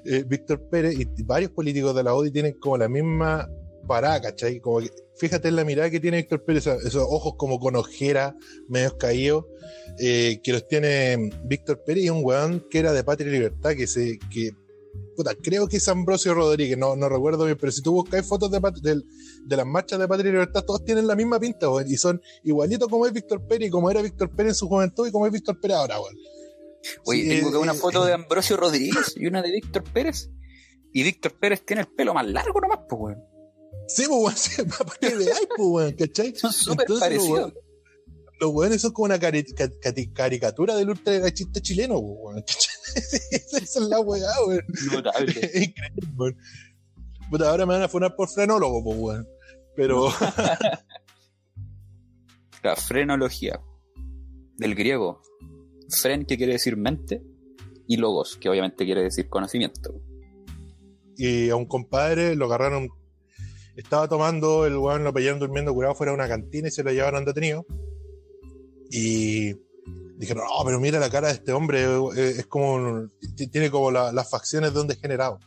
eh, 0.05 0.25
Víctor 0.27 0.69
Pérez 0.69 0.97
y 0.99 1.23
varios 1.23 1.51
políticos 1.53 1.95
de 1.95 2.03
la 2.03 2.15
ODI 2.15 2.31
tienen 2.31 2.55
como 2.59 2.77
la 2.77 2.89
misma 2.89 3.49
parada, 3.87 4.21
¿cachai? 4.21 4.61
Como 4.61 4.81
que, 4.81 4.91
fíjate 5.17 5.49
en 5.49 5.57
la 5.57 5.65
mirada 5.65 5.89
que 5.89 6.01
tiene 6.01 6.19
Víctor 6.19 6.45
Pérez, 6.45 6.67
esos, 6.67 7.03
ojos 7.09 7.35
como 7.39 7.59
con 7.59 7.75
ojera, 7.77 8.37
medios 8.69 8.95
caídos, 8.95 9.47
eh, 9.99 10.41
que 10.43 10.53
los 10.53 10.67
tiene 10.69 11.31
Víctor 11.45 11.83
Pérez 11.87 12.05
y 12.05 12.11
un 12.11 12.23
weón 12.25 12.67
que 12.71 12.81
era 12.81 12.93
de 12.93 13.03
Patria 13.05 13.29
y 13.29 13.33
Libertad, 13.33 13.71
que 13.75 13.87
se, 13.87 14.19
que, 14.31 14.51
puta, 15.17 15.35
creo 15.41 15.69
que 15.69 15.79
es 15.79 15.89
Ambrosio 15.89 16.35
Rodríguez, 16.35 16.77
no, 16.77 16.97
no 16.97 17.09
recuerdo 17.09 17.45
bien, 17.47 17.57
pero 17.59 17.73
si 17.73 17.81
tú 17.83 17.93
buscas 17.93 18.27
fotos 18.27 18.51
de, 18.51 18.61
del- 18.83 19.05
de 19.47 19.57
las 19.57 19.65
marchas 19.67 19.99
de 19.99 20.07
Patria 20.09 20.29
y 20.29 20.33
Libertad, 20.33 20.65
todos 20.65 20.85
tienen 20.85 21.07
la 21.07 21.15
misma 21.17 21.41
pinta, 21.41 21.71
weón, 21.71 21.91
y 21.91 21.97
son 21.97 22.21
igualitos 22.45 22.89
como 22.89 23.07
es 23.07 23.13
Víctor 23.13 23.47
Pérez 23.47 23.69
y 23.69 23.71
como 23.71 23.91
era 23.91 24.03
Víctor 24.03 24.29
Pérez 24.35 24.51
en 24.51 24.55
su 24.57 24.69
juventud 24.69 25.07
y 25.09 25.13
como 25.13 25.25
es 25.27 25.33
Víctor 25.33 25.59
Pérez 25.61 25.77
ahora, 25.79 25.99
weón. 26.01 26.15
Oye, 27.05 27.23
Sí, 27.23 27.29
tengo 27.29 27.49
eh, 27.49 27.53
que 27.53 27.59
una 27.59 27.73
eh, 27.73 27.77
foto 27.77 28.05
eh. 28.05 28.09
de 28.09 28.15
Ambrosio 28.15 28.57
Rodríguez 28.57 29.15
y 29.17 29.27
una 29.27 29.43
de 29.43 29.51
Víctor 29.53 29.85
Pérez. 29.85 30.31
Y 30.93 31.03
Víctor 31.03 31.39
Pérez 31.39 31.65
tiene 31.67 31.83
el 31.83 31.89
pelo 31.89 32.15
más 32.15 32.27
largo 32.27 32.61
nomás, 32.61 32.81
pues, 32.89 33.01
weón. 33.01 33.25
Sí, 33.89 34.05
pues, 34.09 34.21
weón, 34.21 34.37
sí, 34.37 34.63
para 34.65 34.99
que 35.01 35.15
veáis, 35.17 35.49
pues, 35.57 35.69
weón, 35.69 35.93
¿cachai? 35.93 36.35
Son 36.37 36.53
súper 36.53 36.87
parecidos. 36.99 37.53
Los 38.41 38.51
weones 38.53 38.81
son 38.81 38.93
como 38.93 39.07
una 39.07 39.19
cari- 39.19 39.53
ca- 39.55 39.69
cati- 39.69 40.13
caricatura 40.13 40.77
del 40.77 40.91
ultrachista 40.91 41.61
chileno, 41.61 41.95
pues, 42.01 42.17
weón. 42.21 42.45
Esa 42.95 43.63
es 43.63 43.77
la 43.89 44.01
weá, 44.01 44.31
weón. 44.47 44.65
Notable. 44.93 45.33
Es 45.53 45.63
increíble, 45.63 46.09
weón. 46.17 46.37
Puta, 47.31 47.51
ahora 47.51 47.67
me 47.67 47.75
van 47.75 47.83
a 47.83 47.89
funar 47.89 48.15
por 48.17 48.29
frenólogo, 48.31 48.83
pues, 48.85 48.97
weón. 48.99 49.29
Pero, 49.77 50.09
La 52.63 52.75
frenología. 52.77 53.61
Del 54.57 54.75
griego. 54.75 55.21
Fren, 55.89 56.25
que 56.25 56.37
quiere 56.37 56.53
decir 56.55 56.77
mente. 56.77 57.23
Y 57.87 57.97
logos, 57.97 58.37
que 58.37 58.49
obviamente 58.51 58.85
quiere 58.85 59.03
decir 59.03 59.29
conocimiento. 59.29 59.95
y 61.17 61.49
a 61.49 61.57
un 61.57 61.67
compadre 61.67 62.37
lo 62.37 62.45
agarraron, 62.45 62.91
estaba 63.77 64.07
tomando, 64.09 64.67
el 64.67 64.77
weón 64.77 65.03
lo 65.03 65.13
pillaron 65.13 65.41
durmiendo 65.41 65.75
curado 65.75 65.95
fuera 65.97 66.13
de 66.13 66.17
una 66.17 66.29
cantina 66.29 66.69
y 66.69 66.71
se 66.71 66.85
lo 66.85 66.93
llevaron 66.93 67.25
detenido. 67.25 67.67
Y 68.91 69.55
dijeron, 70.17 70.45
no, 70.45 70.65
pero 70.65 70.79
mira 70.81 70.99
la 71.01 71.11
cara 71.11 71.29
de 71.29 71.35
este 71.35 71.53
hombre, 71.53 71.83
eh, 71.83 72.35
es 72.39 72.47
como, 72.47 73.09
tiene 73.51 73.71
como 73.71 73.91
la- 73.91 74.13
las 74.13 74.31
facciones 74.31 74.73
de 74.75 74.81
un 74.81 74.87
degenerado. 74.87 75.39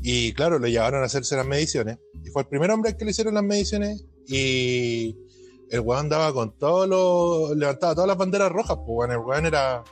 Y 0.00 0.32
claro, 0.32 0.58
le 0.58 0.70
llevaron 0.70 1.02
a 1.02 1.06
hacerse 1.06 1.34
las 1.36 1.46
mediciones. 1.46 1.98
Y 2.24 2.28
fue 2.30 2.42
el 2.42 2.48
primer 2.48 2.70
hombre 2.70 2.96
que 2.96 3.04
le 3.04 3.10
hicieron 3.10 3.34
las 3.34 3.42
mediciones 3.44 4.04
y 4.28 5.16
el 5.70 5.80
weón 5.80 6.00
andaba 6.00 6.32
con 6.32 6.56
todos 6.58 6.88
los, 6.88 7.56
levantaba 7.56 7.94
todas 7.94 8.08
las 8.08 8.16
banderas 8.16 8.50
rojas, 8.52 8.76
pues 8.78 8.88
weón, 8.88 9.10
el 9.12 9.18
weón 9.18 9.46
era, 9.46 9.84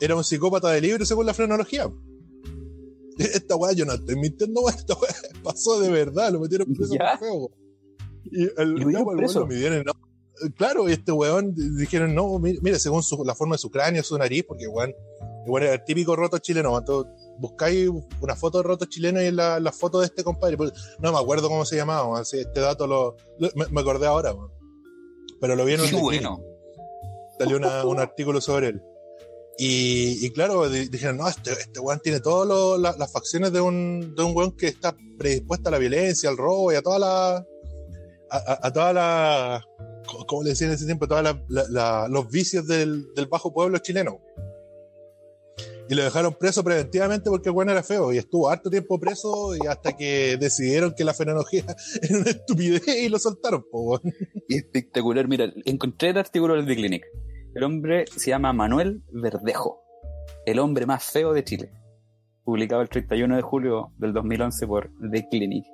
era 0.00 0.16
un 0.16 0.24
psicópata 0.24 0.70
de 0.70 0.80
libro 0.80 1.04
según 1.04 1.26
la 1.26 1.34
frenología. 1.34 1.88
Esta 3.18 3.56
weá 3.56 3.72
yo 3.72 3.84
no 3.84 3.92
estoy 3.92 4.16
mintiendo, 4.16 4.60
weón, 4.60 4.76
esta 4.76 4.94
weá 4.94 5.14
pasó 5.44 5.78
de 5.80 5.88
verdad, 5.90 6.32
lo 6.32 6.40
metieron 6.40 6.72
preso 6.74 6.94
por 6.96 7.18
feo. 7.18 7.34
weón. 7.34 7.50
Y 8.24 8.42
el, 8.60 8.80
¿Y 8.80 8.84
weón 8.86 9.16
preso? 9.16 9.40
lo 9.40 9.46
midieron, 9.46 9.84
no. 9.84 9.92
Claro, 10.56 10.88
y 10.88 10.92
este 10.92 11.12
weón 11.12 11.54
dijeron, 11.78 12.12
no, 12.12 12.38
mire, 12.40 12.78
según 12.80 13.04
su- 13.04 13.22
la 13.24 13.36
forma 13.36 13.54
de 13.54 13.58
su 13.58 13.70
cráneo, 13.70 14.02
su 14.02 14.18
nariz, 14.18 14.44
porque 14.48 14.66
weón, 14.66 14.90
el 15.44 15.50
weón 15.50 15.62
era 15.62 15.74
el 15.74 15.84
típico 15.84 16.16
roto 16.16 16.38
chileno. 16.38 16.76
Entonces, 16.76 17.12
buscáis 17.38 17.88
una 18.20 18.34
foto 18.34 18.58
de 18.58 18.64
roto 18.64 18.86
chileno 18.86 19.22
y 19.22 19.30
la, 19.30 19.60
la 19.60 19.70
foto 19.70 20.00
de 20.00 20.06
este 20.06 20.24
compadre. 20.24 20.56
pues, 20.56 20.72
No 20.98 21.12
me 21.12 21.18
acuerdo 21.18 21.48
cómo 21.48 21.64
se 21.64 21.76
llamaba, 21.76 22.20
este 22.20 22.60
dato 22.60 22.88
lo, 22.88 23.16
lo- 23.38 23.50
me, 23.54 23.66
me 23.68 23.80
acordé 23.82 24.06
ahora, 24.08 24.32
weón. 24.34 24.50
Pero 25.40 25.56
lo 25.56 25.64
vi 25.64 25.74
en 25.74 25.80
un 25.82 25.88
Qué 25.88 25.96
bueno. 25.96 26.40
salió 27.38 27.56
una- 27.56 27.84
un 27.84 27.98
artículo 28.00 28.40
sobre 28.40 28.68
él. 28.68 28.82
Y, 29.56 30.24
y 30.26 30.30
claro, 30.32 30.68
di- 30.68 30.88
dijeron, 30.88 31.16
no, 31.18 31.28
este, 31.28 31.52
este 31.52 31.78
weón 31.78 32.00
tiene 32.00 32.18
todas 32.20 32.80
las 32.98 33.12
facciones 33.12 33.52
de 33.52 33.60
un, 33.60 34.14
de 34.16 34.22
un 34.24 34.34
weón 34.36 34.56
que 34.56 34.66
está 34.68 34.96
predispuesto 35.18 35.68
a 35.68 35.72
la 35.72 35.78
violencia, 35.78 36.28
al 36.28 36.36
robo 36.36 36.72
y 36.72 36.76
a 36.76 36.82
toda 36.82 36.98
la... 36.98 37.36
A, 37.36 38.36
a, 38.36 38.66
a 38.66 38.72
toda 38.72 38.92
la... 38.92 39.64
¿Cómo 40.26 40.42
le 40.42 40.50
decían 40.50 40.70
en 40.70 40.74
ese 40.76 40.84
tiempo? 40.86 41.06
Todos 41.08 41.24
los 42.10 42.30
vicios 42.30 42.66
del, 42.66 43.06
del 43.14 43.26
bajo 43.26 43.52
pueblo 43.54 43.78
chileno. 43.78 44.20
Y 45.88 45.94
lo 45.94 46.02
dejaron 46.02 46.34
preso 46.34 46.64
preventivamente 46.64 47.28
porque 47.28 47.50
el 47.50 47.54
weón 47.54 47.68
era 47.68 47.82
feo 47.82 48.12
y 48.12 48.18
estuvo 48.18 48.48
harto 48.48 48.70
tiempo 48.70 48.98
preso 48.98 49.54
y 49.54 49.66
hasta 49.66 49.96
que 49.96 50.36
decidieron 50.38 50.94
que 50.96 51.04
la 51.04 51.12
fenología 51.12 51.64
era 52.02 52.18
una 52.18 52.30
estupidez 52.30 52.88
y 52.88 53.08
lo 53.08 53.18
soltaron, 53.18 53.64
po. 53.70 54.00
Y 54.48 54.56
espectacular. 54.56 55.28
Mira, 55.28 55.52
encontré 55.64 56.10
el 56.10 56.18
artículo 56.18 56.54
del 56.54 56.66
The 56.66 56.76
Clinic. 56.76 57.04
El 57.54 57.64
hombre 57.64 58.04
se 58.16 58.30
llama 58.30 58.52
Manuel 58.52 59.02
Verdejo. 59.12 59.80
El 60.46 60.58
hombre 60.58 60.86
más 60.86 61.04
feo 61.04 61.32
de 61.32 61.44
Chile. 61.44 61.70
Publicado 62.44 62.82
el 62.82 62.88
31 62.88 63.36
de 63.36 63.42
julio 63.42 63.92
del 63.96 64.12
2011 64.12 64.66
por 64.66 64.90
The 65.10 65.28
Clinic. 65.30 65.64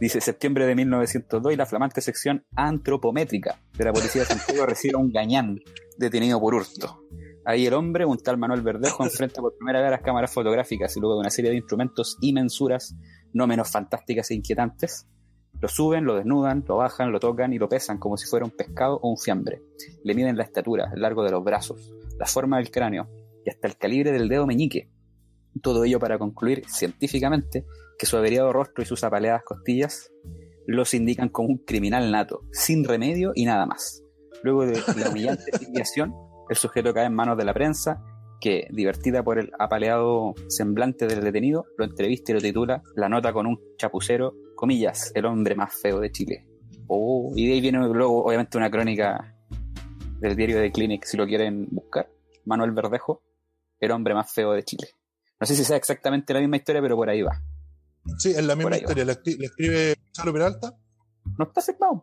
Dice, 0.00 0.20
septiembre 0.20 0.66
de 0.66 0.74
1902 0.74 1.52
y 1.52 1.56
la 1.56 1.66
flamante 1.66 2.00
sección 2.00 2.44
antropométrica 2.56 3.60
de 3.76 3.84
la 3.84 3.92
policía 3.92 4.22
de 4.22 4.28
Santiago 4.28 4.66
recibe 4.66 4.94
a 4.94 4.98
un 4.98 5.12
gañán 5.12 5.60
detenido 5.98 6.40
por 6.40 6.54
hurto. 6.54 7.00
Ahí 7.46 7.64
el 7.64 7.74
hombre, 7.74 8.04
un 8.04 8.18
tal 8.18 8.38
Manuel 8.38 8.62
Verdejo, 8.62 9.04
enfrenta 9.04 9.40
por 9.40 9.56
primera 9.56 9.78
vez 9.78 9.88
a 9.88 9.92
las 9.92 10.02
cámaras 10.02 10.32
fotográficas 10.32 10.96
y 10.96 11.00
luego 11.00 11.14
de 11.14 11.20
una 11.20 11.30
serie 11.30 11.52
de 11.52 11.56
instrumentos 11.56 12.18
y 12.20 12.32
mensuras 12.32 12.96
no 13.32 13.46
menos 13.46 13.70
fantásticas 13.70 14.30
e 14.32 14.34
inquietantes, 14.34 15.06
lo 15.60 15.68
suben, 15.68 16.04
lo 16.04 16.16
desnudan, 16.16 16.64
lo 16.66 16.76
bajan, 16.76 17.12
lo 17.12 17.20
tocan 17.20 17.52
y 17.52 17.58
lo 17.58 17.68
pesan 17.68 17.98
como 17.98 18.16
si 18.16 18.26
fuera 18.26 18.44
un 18.44 18.50
pescado 18.50 18.98
o 19.00 19.10
un 19.10 19.16
fiambre. 19.16 19.62
Le 20.02 20.14
miden 20.14 20.36
la 20.36 20.42
estatura, 20.42 20.90
el 20.92 21.00
largo 21.00 21.22
de 21.22 21.30
los 21.30 21.44
brazos, 21.44 21.94
la 22.18 22.26
forma 22.26 22.58
del 22.58 22.70
cráneo 22.70 23.08
y 23.44 23.50
hasta 23.50 23.68
el 23.68 23.76
calibre 23.76 24.12
del 24.12 24.28
dedo 24.28 24.46
meñique. 24.46 24.90
Todo 25.62 25.84
ello 25.84 25.98
para 25.98 26.18
concluir 26.18 26.64
científicamente 26.68 27.64
que 27.98 28.06
su 28.06 28.16
averiado 28.16 28.52
rostro 28.52 28.82
y 28.82 28.86
sus 28.86 29.04
apaleadas 29.04 29.44
costillas 29.44 30.10
los 30.66 30.92
indican 30.94 31.28
como 31.28 31.48
un 31.48 31.58
criminal 31.58 32.10
nato, 32.10 32.42
sin 32.52 32.84
remedio 32.84 33.30
y 33.34 33.44
nada 33.44 33.66
más. 33.66 34.02
Luego 34.42 34.66
de 34.66 34.82
la 34.98 35.10
humillante 35.10 35.52
filiación, 35.58 36.12
el 36.48 36.56
sujeto 36.56 36.92
cae 36.94 37.06
en 37.06 37.14
manos 37.14 37.36
de 37.36 37.44
la 37.44 37.54
prensa, 37.54 38.02
que, 38.40 38.66
divertida 38.70 39.22
por 39.22 39.38
el 39.38 39.50
apaleado 39.58 40.34
semblante 40.48 41.06
del 41.06 41.22
detenido, 41.22 41.64
lo 41.78 41.84
entrevista 41.86 42.32
y 42.32 42.34
lo 42.34 42.40
titula 42.40 42.82
La 42.94 43.08
nota 43.08 43.32
con 43.32 43.46
un 43.46 43.58
chapucero, 43.78 44.34
comillas, 44.54 45.10
el 45.14 45.24
hombre 45.26 45.54
más 45.54 45.74
feo 45.80 46.00
de 46.00 46.10
Chile. 46.12 46.46
Oh, 46.88 47.32
y 47.34 47.46
de 47.48 47.54
ahí 47.54 47.60
viene 47.60 47.78
luego, 47.88 48.24
obviamente, 48.24 48.58
una 48.58 48.70
crónica 48.70 49.34
del 50.20 50.36
diario 50.36 50.60
de 50.60 50.70
Clinic, 50.70 51.04
si 51.04 51.16
lo 51.16 51.26
quieren 51.26 51.66
buscar. 51.70 52.08
Manuel 52.44 52.72
Verdejo, 52.72 53.22
el 53.80 53.90
hombre 53.90 54.14
más 54.14 54.30
feo 54.32 54.52
de 54.52 54.62
Chile. 54.62 54.88
No 55.40 55.46
sé 55.46 55.56
si 55.56 55.64
sea 55.64 55.76
exactamente 55.76 56.32
la 56.32 56.40
misma 56.40 56.56
historia, 56.56 56.80
pero 56.80 56.96
por 56.96 57.08
ahí 57.10 57.22
va. 57.22 57.42
Sí, 58.18 58.30
es 58.30 58.44
la 58.44 58.54
misma 58.54 58.76
historia, 58.76 59.04
la, 59.04 59.14
escri- 59.14 59.36
la 59.38 59.46
escribe 59.46 59.94
Gonzalo 60.06 60.32
Peralta. 60.32 60.74
No 61.38 61.44
está 61.46 61.60
firmado. 61.60 62.02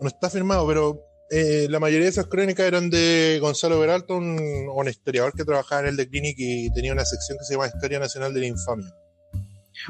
no 0.00 0.06
está 0.08 0.30
firmado, 0.30 0.66
pero 0.68 1.00
eh, 1.30 1.66
la 1.70 1.80
mayoría 1.80 2.04
de 2.04 2.10
esas 2.10 2.26
crónicas 2.26 2.66
eran 2.66 2.90
de 2.90 3.38
Gonzalo 3.40 3.80
Peralta, 3.80 4.14
un, 4.14 4.38
un 4.72 4.88
historiador 4.88 5.32
que 5.34 5.44
trabajaba 5.44 5.82
en 5.82 5.88
el 5.88 5.96
de 5.96 6.08
Clinic 6.08 6.36
y 6.38 6.72
tenía 6.72 6.92
una 6.92 7.04
sección 7.04 7.38
que 7.38 7.44
se 7.44 7.54
llama 7.54 7.66
Historia 7.66 7.98
Nacional 7.98 8.32
de 8.34 8.40
la 8.40 8.46
Infamia. 8.46 8.94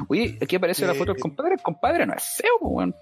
Oye, 0.07 0.37
aquí 0.41 0.55
aparece 0.55 0.85
la 0.85 0.93
Eh, 0.93 0.95
foto 0.95 1.13
del 1.13 1.21
compadre. 1.21 1.53
El 1.55 1.61
compadre 1.61 2.05
no 2.05 2.13
es 2.15 2.23
feo, 2.23 2.57
weón. 2.61 2.95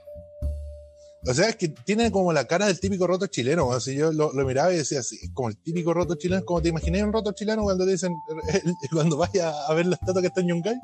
O 1.25 1.33
sea, 1.33 1.47
es 1.47 1.55
que 1.55 1.69
tiene 1.69 2.11
como 2.11 2.33
la 2.33 2.45
cara 2.45 2.65
del 2.65 2.79
típico 2.81 3.07
roto 3.07 3.27
chileno. 3.27 3.71
Así 3.71 3.95
yo 3.95 4.11
lo, 4.11 4.33
lo 4.33 4.45
miraba 4.45 4.73
y 4.73 4.77
decía 4.77 4.99
así, 4.99 5.31
como 5.31 5.47
el 5.47 5.57
típico 5.57 5.93
roto 5.93 6.15
chileno, 6.15 6.43
como 6.43 6.61
te 6.61 6.67
imaginé 6.69 7.01
un 7.01 7.13
roto 7.13 7.31
chileno 7.31 7.63
cuando 7.63 7.85
te 7.85 7.91
dicen, 7.91 8.13
cuando 8.91 9.15
vayas 9.15 9.55
a 9.67 9.73
ver 9.73 9.85
la 9.85 9.95
estatua 9.95 10.21
que 10.21 10.27
está 10.27 10.41
en 10.41 10.47
Yungay. 10.49 10.75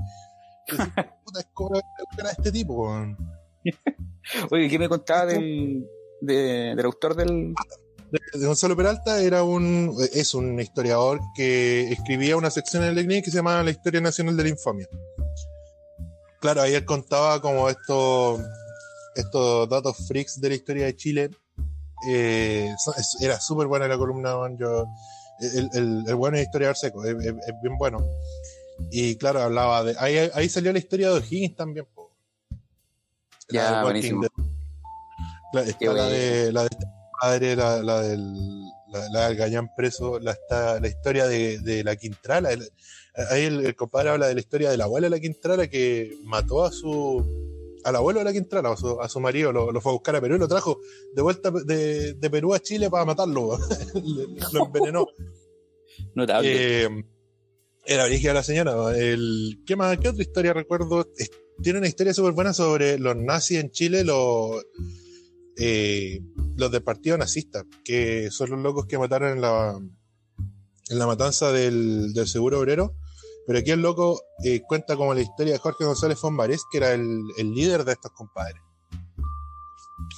Puta, 1.26 1.40
es 1.42 1.48
como 1.52 1.76
la 1.76 1.82
cara 2.16 2.30
de 2.30 2.36
este 2.38 2.52
tipo. 2.54 2.74
weón. 2.76 3.18
Oye, 4.52 4.70
¿qué 4.70 4.80
me 4.80 4.88
contaba 4.88 5.26
del, 5.26 5.86
de- 6.22 6.74
del 6.76 6.86
autor 6.86 7.16
del. 7.16 7.54
de 8.34 8.46
Gonzalo 8.46 8.76
Peralta 8.76 9.22
era 9.22 9.44
un 9.44 9.96
es 10.14 10.34
un 10.34 10.60
historiador 10.60 11.20
que 11.36 11.92
escribía 11.92 12.36
una 12.38 12.50
sección 12.50 12.84
en 12.84 12.90
el 12.98 13.06
Clinic 13.06 13.26
que 13.26 13.32
se 13.32 13.38
llamaba 13.38 13.64
La 13.64 13.72
Historia 13.72 14.02
Nacional 14.02 14.36
de 14.38 14.44
la 14.44 14.50
Infamia. 14.50 14.88
Claro, 16.40 16.62
ahí 16.62 16.74
él 16.74 16.86
contaba 16.86 17.42
como 17.42 17.70
estos 17.70 18.42
estos 19.16 19.68
datos 19.70 19.98
freaks 20.08 20.40
de 20.40 20.50
la 20.50 20.56
historia 20.56 20.86
de 20.86 20.96
Chile. 20.96 21.30
Eh, 22.08 22.74
era 23.22 23.40
súper 23.42 23.68
buena 23.68 23.88
la 23.88 23.98
columna, 23.98 24.32
yo 24.58 24.86
el, 25.42 25.70
el, 25.74 26.04
el 26.08 26.16
bueno 26.16 26.38
es 26.38 26.44
historiador 26.46 26.78
seco, 26.78 27.04
es, 27.04 27.14
es- 27.26 27.28
es 27.34 27.54
bien 27.62 27.78
bueno. 27.78 28.04
Y 28.92 29.16
claro, 29.18 29.42
hablaba 29.42 29.84
de. 29.84 29.96
Ahí, 30.00 30.32
ahí 30.34 30.48
salió 30.48 30.72
la 30.72 30.80
historia 30.80 31.10
de 31.10 31.16
O'Higgins 31.20 31.56
también. 31.58 31.86
po. 31.94 32.10
Ya, 33.50 33.84
buenísimo. 33.84 34.22
Dead. 34.22 34.32
La, 35.54 35.64
está 35.64 36.08
de, 36.10 36.52
la 36.52 36.62
de 36.62 36.68
este 36.72 36.86
padre, 37.22 37.56
la, 37.56 37.82
la 37.84 38.02
del, 38.02 38.34
la, 38.92 39.10
la 39.12 39.28
del 39.30 39.38
Gañán 39.38 39.70
preso, 39.76 40.20
la, 40.20 40.32
está, 40.32 40.80
la 40.80 40.88
historia 40.88 41.28
de, 41.28 41.60
de 41.60 41.84
la 41.84 41.96
Quintrala. 41.96 42.52
El- 42.52 42.70
ahí 43.32 43.44
el, 43.46 43.66
el 43.66 43.76
compadre 43.76 44.10
habla 44.12 44.28
de 44.28 44.36
la 44.36 44.40
historia 44.40 44.70
de 44.70 44.78
la 44.78 44.86
abuela 44.86 45.08
de 45.08 45.12
la 45.12 45.20
Quintrala 45.20 45.68
que 45.68 46.16
mató 46.24 46.64
a 46.64 46.72
su 46.72 47.26
al 47.84 47.96
abuelo 47.96 48.20
de 48.20 48.26
la 48.26 48.34
Quintrala, 48.34 48.72
a 48.74 48.78
su, 48.78 49.00
a 49.02 49.08
su 49.10 49.20
marido, 49.22 49.52
lo, 49.54 49.72
lo 49.72 49.80
fue 49.82 49.92
a 49.92 49.94
buscar 49.94 50.16
a 50.16 50.22
Perú 50.22 50.36
y 50.36 50.40
lo 50.40 50.48
trajo 50.50 50.80
de 51.16 51.22
vuelta 51.22 51.50
de, 51.66 52.14
de 52.14 52.30
Perú 52.30 52.54
a 52.54 52.60
Chile 52.60 52.90
para 52.90 53.06
matarlo. 53.06 53.58
lo 54.54 54.66
envenenó. 54.66 55.08
Notable. 56.16 56.84
Eh, 56.84 56.90
era 57.86 58.04
origen 58.04 58.34
la 58.34 58.44
señora. 58.44 58.96
El, 58.98 59.64
¿qué, 59.66 59.76
más, 59.76 59.98
¿Qué 59.98 60.10
otra 60.10 60.22
historia 60.22 60.54
recuerdo? 60.54 61.08
Es- 61.18 61.32
tiene 61.62 61.80
una 61.80 61.88
historia 61.88 62.14
súper 62.14 62.32
buena 62.34 62.54
sobre 62.54 62.98
los 63.00 63.16
nazis 63.18 63.60
en 63.60 63.72
Chile, 63.72 64.04
los, 64.06 64.64
eh, 65.60 66.22
los 66.56 66.72
del 66.72 66.84
partido 66.84 67.18
nazista, 67.18 67.64
que 67.84 68.30
son 68.32 68.50
los 68.52 68.60
locos 68.60 68.86
que 68.88 68.98
mataron 68.98 69.32
en 69.34 69.42
la, 69.42 69.78
en 70.90 71.00
la 71.00 71.06
matanza 71.08 71.52
del, 71.52 72.14
del 72.14 72.28
seguro 72.28 72.60
obrero. 72.60 72.96
Pero 73.46 73.60
aquí 73.60 73.72
el 73.72 73.82
loco 73.82 74.22
eh, 74.44 74.62
cuenta 74.68 74.96
como 74.96 75.14
la 75.14 75.22
historia 75.22 75.54
de 75.54 75.60
Jorge 75.60 75.84
González 75.84 76.20
Fonbarés, 76.20 76.64
que 76.72 76.78
era 76.78 76.92
el, 76.94 77.22
el 77.38 77.52
líder 77.54 77.84
de 77.84 77.94
estos 77.94 78.12
compadres, 78.12 78.62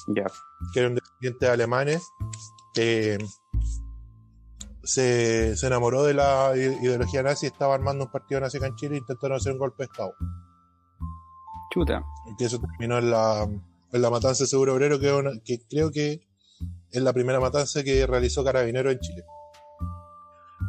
Ya. 0.07 0.25
que 0.73 0.79
eran 0.81 0.95
descendientes 0.95 1.49
alemanes, 1.49 2.03
que 2.73 3.17
se, 4.83 5.55
se 5.55 5.67
enamoró 5.67 6.03
de 6.03 6.13
la 6.13 6.51
ide- 6.55 6.77
ideología 6.81 7.23
nazi, 7.23 7.45
estaba 7.45 7.73
armando 7.75 8.05
un 8.05 8.11
partido 8.11 8.41
nazi 8.41 8.57
acá 8.57 8.67
en 8.67 8.75
Chile 8.75 8.95
e 8.95 8.99
intentaron 8.99 9.37
hacer 9.37 9.53
un 9.53 9.59
golpe 9.59 9.83
de 9.83 9.85
Estado. 9.91 10.13
Chuta. 11.73 12.03
Y 12.31 12.35
que 12.35 12.45
eso 12.45 12.59
terminó 12.59 12.97
en 12.97 13.11
la, 13.11 13.47
en 13.93 14.01
la 14.01 14.09
matanza 14.09 14.43
de 14.43 14.47
Seguro 14.47 14.73
Obrero, 14.73 14.99
que, 14.99 15.07
es 15.07 15.13
una- 15.13 15.39
que 15.43 15.59
creo 15.69 15.91
que 15.91 16.21
es 16.91 17.01
la 17.01 17.13
primera 17.13 17.39
matanza 17.39 17.83
que 17.83 18.05
realizó 18.07 18.43
Carabinero 18.43 18.91
en 18.91 18.99
Chile. 18.99 19.23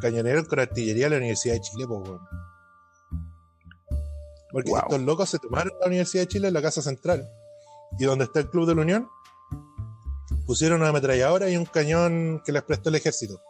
Cañonero 0.01 0.45
con 0.47 0.59
artillería 0.61 1.05
de 1.07 1.11
la 1.11 1.17
Universidad 1.19 1.55
de 1.55 1.61
Chile, 1.61 1.87
pues, 1.87 2.01
weón. 2.09 2.21
Porque 4.51 4.71
Wow. 4.71 4.81
estos 4.81 5.01
locos 5.03 5.31
se 5.31 5.39
tomaron 5.39 5.73
la 5.81 5.87
Universidad 5.87 6.23
de 6.25 6.29
Chile 6.29 6.49
en 6.49 6.55
la 6.55 6.63
Casa 6.63 6.83
Central. 6.83 7.27
Y 7.99 8.05
donde 8.05 8.25
está 8.25 8.41
el 8.41 8.49
Club 8.51 8.67
de 8.67 8.75
la 8.75 8.83
Unión, 8.83 9.09
pusieron 10.47 10.81
una 10.81 10.91
ametralladora 10.91 11.49
y 11.51 11.57
un 11.57 11.65
cañón 11.67 12.43
que 12.45 12.53
les 12.53 12.63
prestó 12.63 12.89
el 12.89 12.97
ejército. 12.97 13.41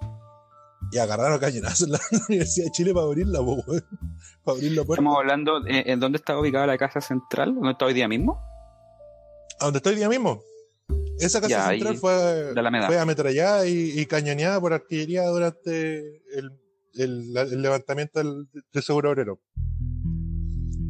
Y 0.90 0.98
agarraron 0.98 1.38
cañonazos 1.38 1.86
en 1.86 1.92
la 1.92 2.00
Universidad 2.28 2.66
de 2.66 2.72
Chile 2.72 2.92
para 2.94 3.06
abrirla, 3.06 3.40
weón. 3.40 3.62
Para 4.44 4.56
abrir 4.56 4.72
la 4.72 4.84
puerta. 4.84 5.00
Estamos 5.02 5.16
hablando 5.18 5.60
de, 5.60 5.84
en 5.86 6.00
dónde 6.00 6.18
está 6.18 6.36
ubicada 6.38 6.66
la 6.66 6.76
casa 6.78 7.00
central, 7.00 7.54
dónde 7.54 7.70
está 7.72 7.84
hoy 7.86 7.94
día 7.94 8.08
mismo. 8.08 8.40
¿A 9.62 9.66
donde 9.66 9.76
estoy 9.78 9.94
día 9.94 10.08
mismo? 10.08 10.42
Esa 11.20 11.40
casa 11.40 11.48
Ya, 11.50 11.68
central 11.68 11.96
fue, 11.98 12.98
ametrallada 12.98 13.66
y, 13.68 13.92
y 14.00 14.06
cañoneada 14.06 14.60
por 14.60 14.72
artillería 14.72 15.24
durante 15.28 15.98
el, 16.36 16.50
el- 16.94 17.32
la- 17.32 17.42
el 17.42 17.62
levantamiento 17.62 18.18
del, 18.18 18.48
del 18.72 18.82
seguro 18.82 19.10
obrero. 19.10 19.40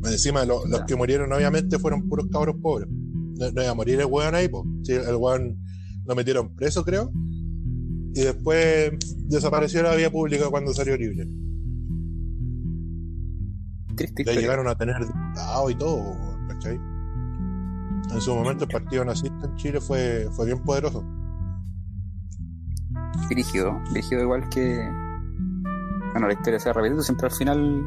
Encima, 0.04 0.44
lo- 0.46 0.64
los 0.66 0.82
que 0.85 0.96
murieron 0.96 1.30
obviamente 1.32 1.78
fueron 1.78 2.08
puros 2.08 2.26
cabros 2.32 2.56
pobres. 2.62 2.88
No, 2.90 3.50
no 3.52 3.62
iba 3.62 3.70
a 3.70 3.74
morir 3.74 4.00
el 4.00 4.06
weón 4.06 4.35
ahí, 4.35 4.48
po. 4.48 4.64
Sí, 4.85 4.92
el 4.94 5.16
weón 5.16 5.58
lo 6.06 6.14
metieron 6.14 6.56
preso, 6.56 6.82
creo. 6.82 7.12
Y 8.14 8.22
después 8.22 8.92
desapareció 9.28 9.82
la 9.82 9.94
vía 9.94 10.11
pública 10.11 10.48
cuando 10.48 10.72
salió 10.72 10.96
libre. 10.96 11.26
Triste 13.96 14.22
historia. 14.22 14.40
llegaron 14.40 14.66
a 14.68 14.74
tener 14.76 14.96
diputados 14.98 15.70
y 15.70 15.74
todo, 15.74 16.16
¿cachai? 16.48 16.78
En 18.10 18.20
su 18.20 18.34
momento 18.34 18.64
el 18.64 18.70
partido 18.70 19.04
nazista 19.04 19.46
en 19.46 19.56
Chile 19.56 19.80
fue, 19.80 20.28
fue 20.32 20.46
bien 20.46 20.62
poderoso. 20.62 21.04
Rígido, 23.30 23.80
rígido 23.92 24.22
igual 24.22 24.48
que. 24.48 24.78
Bueno, 26.12 26.26
la 26.26 26.34
historia 26.34 26.58
se 26.58 26.68
va 26.68 26.74
repitiendo, 26.74 27.02
siempre 27.02 27.28
al 27.28 27.32
final 27.32 27.82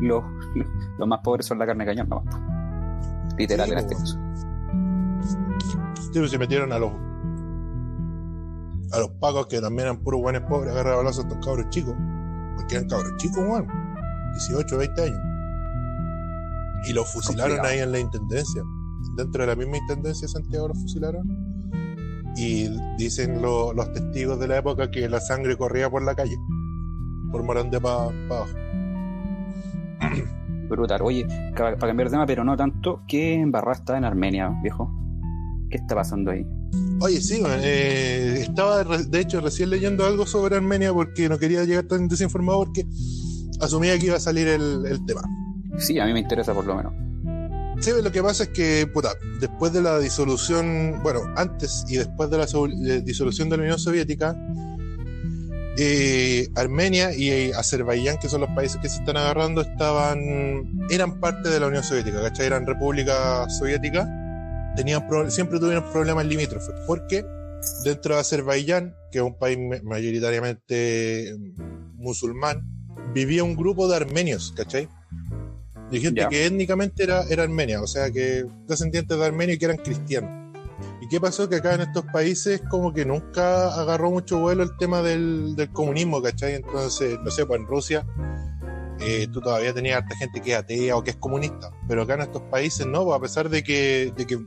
los, 0.00 0.24
los 0.98 1.08
más 1.08 1.20
pobres 1.20 1.46
son 1.46 1.58
la 1.58 1.66
carne 1.66 1.84
de 1.84 1.94
cañón, 1.94 2.08
no 2.08 2.24
Literal 3.38 3.66
Sí, 3.66 3.72
en 3.72 3.78
este 3.78 3.94
caso. 3.94 4.18
Sí, 6.12 6.18
pues 6.18 6.30
se 6.30 6.38
metieron 6.38 6.72
a 6.72 6.78
los 6.78 6.92
a 8.92 9.00
los 9.00 9.10
pacos 9.20 9.46
que 9.46 9.60
también 9.60 9.88
eran 9.88 9.98
puros 9.98 10.20
buenos 10.20 10.42
pobres, 10.42 10.72
agarraban 10.72 10.98
balazos 11.04 11.24
a 11.24 11.28
estos 11.28 11.44
cabros 11.44 11.68
chicos. 11.70 11.94
Porque 12.56 12.76
eran 12.76 12.88
cabros 12.88 13.16
chicos, 13.18 13.38
weón. 13.38 13.68
18, 14.32 14.78
20 14.78 15.02
años. 15.02 15.18
Y 16.88 16.92
los 16.92 17.10
fusilaron 17.12 17.56
Complicado. 17.56 17.74
ahí 17.74 17.80
en 17.80 17.92
la 17.92 17.98
intendencia. 17.98 18.62
Dentro 19.16 19.42
de 19.42 19.46
la 19.48 19.56
misma 19.56 19.78
intendencia 19.78 20.26
de 20.26 20.32
Santiago 20.32 20.68
los 20.68 20.78
fusilaron. 20.80 21.26
Y 22.36 22.68
dicen 22.98 23.40
lo- 23.40 23.72
los 23.72 23.92
testigos 23.92 24.38
de 24.38 24.48
la 24.48 24.58
época 24.58 24.90
que 24.90 25.08
la 25.08 25.20
sangre 25.20 25.56
corría 25.56 25.88
por 25.88 26.04
la 26.04 26.14
calle. 26.14 26.36
Por 27.32 27.42
Morandé 27.42 27.80
para 27.80 28.04
abajo. 28.04 28.46
Brutal. 30.68 31.00
Oye, 31.02 31.26
para 31.56 31.76
cambiar 31.78 32.08
de 32.08 32.12
tema, 32.12 32.26
pero 32.26 32.44
no 32.44 32.56
tanto, 32.56 33.02
¿qué 33.08 33.34
embarrada 33.34 33.72
está 33.78 33.96
en 33.96 34.04
Armenia, 34.04 34.52
viejo? 34.62 34.90
¿Qué 35.70 35.78
está 35.78 35.94
pasando 35.94 36.30
ahí? 36.32 36.44
Oye, 37.00 37.20
sí, 37.20 37.42
eh, 37.44 38.38
estaba 38.40 38.82
de 38.84 39.20
hecho 39.20 39.40
recién 39.40 39.70
leyendo 39.70 40.04
algo 40.04 40.26
sobre 40.26 40.56
Armenia 40.56 40.92
porque 40.92 41.28
no 41.28 41.38
quería 41.38 41.64
llegar 41.64 41.84
tan 41.84 42.08
desinformado 42.08 42.64
porque 42.64 42.84
asumía 43.60 43.98
que 43.98 44.06
iba 44.06 44.16
a 44.16 44.20
salir 44.20 44.48
el, 44.48 44.84
el 44.86 45.04
tema. 45.06 45.22
Sí, 45.78 45.98
a 45.98 46.06
mí 46.06 46.12
me 46.12 46.20
interesa 46.20 46.52
por 46.54 46.66
lo 46.66 46.74
menos. 46.76 46.92
Sí, 47.80 47.90
lo 48.02 48.10
que 48.10 48.22
pasa 48.22 48.44
es 48.44 48.48
que, 48.50 48.86
puta, 48.92 49.10
después 49.40 49.72
de 49.72 49.82
la 49.82 49.98
disolución, 49.98 51.00
bueno, 51.02 51.20
antes 51.36 51.84
y 51.88 51.96
después 51.96 52.30
de 52.30 52.38
la 52.38 52.46
so- 52.46 52.66
disolución 52.66 53.48
de 53.48 53.56
la 53.58 53.62
Unión 53.64 53.78
Soviética, 53.78 54.34
eh, 55.78 56.48
Armenia 56.54 57.12
y 57.14 57.28
eh, 57.30 57.52
Azerbaiyán, 57.54 58.16
que 58.18 58.28
son 58.30 58.40
los 58.40 58.50
países 58.50 58.80
que 58.80 58.88
se 58.88 58.98
están 59.00 59.18
agarrando, 59.18 59.60
estaban, 59.60 60.18
eran 60.90 61.20
parte 61.20 61.50
de 61.50 61.60
la 61.60 61.66
Unión 61.66 61.82
Soviética, 61.84 62.22
¿cachai? 62.22 62.46
Eran 62.46 62.66
repúblicas 62.66 63.56
soviéticas, 63.58 64.08
tenían 64.74 65.06
pro- 65.06 65.30
siempre 65.30 65.60
tuvieron 65.60 65.84
problemas 65.92 66.24
limítrofes, 66.26 66.74
porque 66.86 67.24
dentro 67.84 68.14
de 68.14 68.20
Azerbaiyán, 68.22 68.94
que 69.12 69.18
es 69.18 69.24
un 69.24 69.38
país 69.38 69.58
ma- 69.58 69.76
mayoritariamente 69.84 71.34
mm, 71.38 72.02
musulmán, 72.02 72.62
vivía 73.12 73.44
un 73.44 73.54
grupo 73.54 73.86
de 73.86 73.96
armenios, 73.96 74.52
¿cachai? 74.56 74.88
De 75.90 76.00
gente 76.00 76.26
que 76.28 76.46
étnicamente 76.46 77.04
era, 77.04 77.22
era 77.30 77.44
armenia, 77.44 77.80
o 77.80 77.86
sea, 77.86 78.10
que 78.10 78.44
descendientes 78.66 79.16
de 79.16 79.24
Armenia 79.24 79.54
y 79.54 79.58
que 79.58 79.66
eran 79.66 79.76
cristianos. 79.78 80.30
¿Y 81.00 81.08
qué 81.08 81.20
pasó? 81.20 81.48
Que 81.48 81.56
acá 81.56 81.74
en 81.74 81.82
estos 81.82 82.04
países 82.12 82.60
como 82.68 82.92
que 82.92 83.04
nunca 83.04 83.72
agarró 83.74 84.10
mucho 84.10 84.38
vuelo 84.38 84.62
el 84.62 84.76
tema 84.76 85.00
del, 85.02 85.54
del 85.56 85.70
comunismo, 85.70 86.20
¿cachai? 86.20 86.54
Entonces, 86.54 87.18
no 87.22 87.30
sé, 87.30 87.46
pues 87.46 87.60
en 87.60 87.66
Rusia 87.66 88.06
eh, 89.00 89.28
tú 89.32 89.40
todavía 89.40 89.72
tenías 89.74 89.98
harta 90.02 90.16
gente 90.16 90.40
que 90.40 90.52
es 90.52 90.58
atea 90.58 90.96
o 90.96 91.04
que 91.04 91.10
es 91.10 91.16
comunista, 91.16 91.70
pero 91.86 92.02
acá 92.02 92.14
en 92.14 92.22
estos 92.22 92.42
países 92.42 92.86
no, 92.86 93.04
pues, 93.04 93.16
a 93.16 93.20
pesar 93.20 93.48
de 93.48 93.62
que, 93.62 94.12
de 94.16 94.26
que 94.26 94.38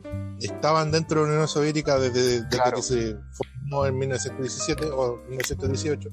estaban 0.41 0.91
dentro 0.91 1.21
de 1.21 1.27
la 1.27 1.33
Unión 1.33 1.47
Soviética 1.47 1.99
desde, 1.99 2.41
desde 2.41 2.49
Claro. 2.49 2.77
que 2.77 2.83
se 2.83 3.15
formó 3.31 3.85
en 3.85 3.97
1917 3.97 4.85
o 4.91 5.21
1918, 5.29 6.09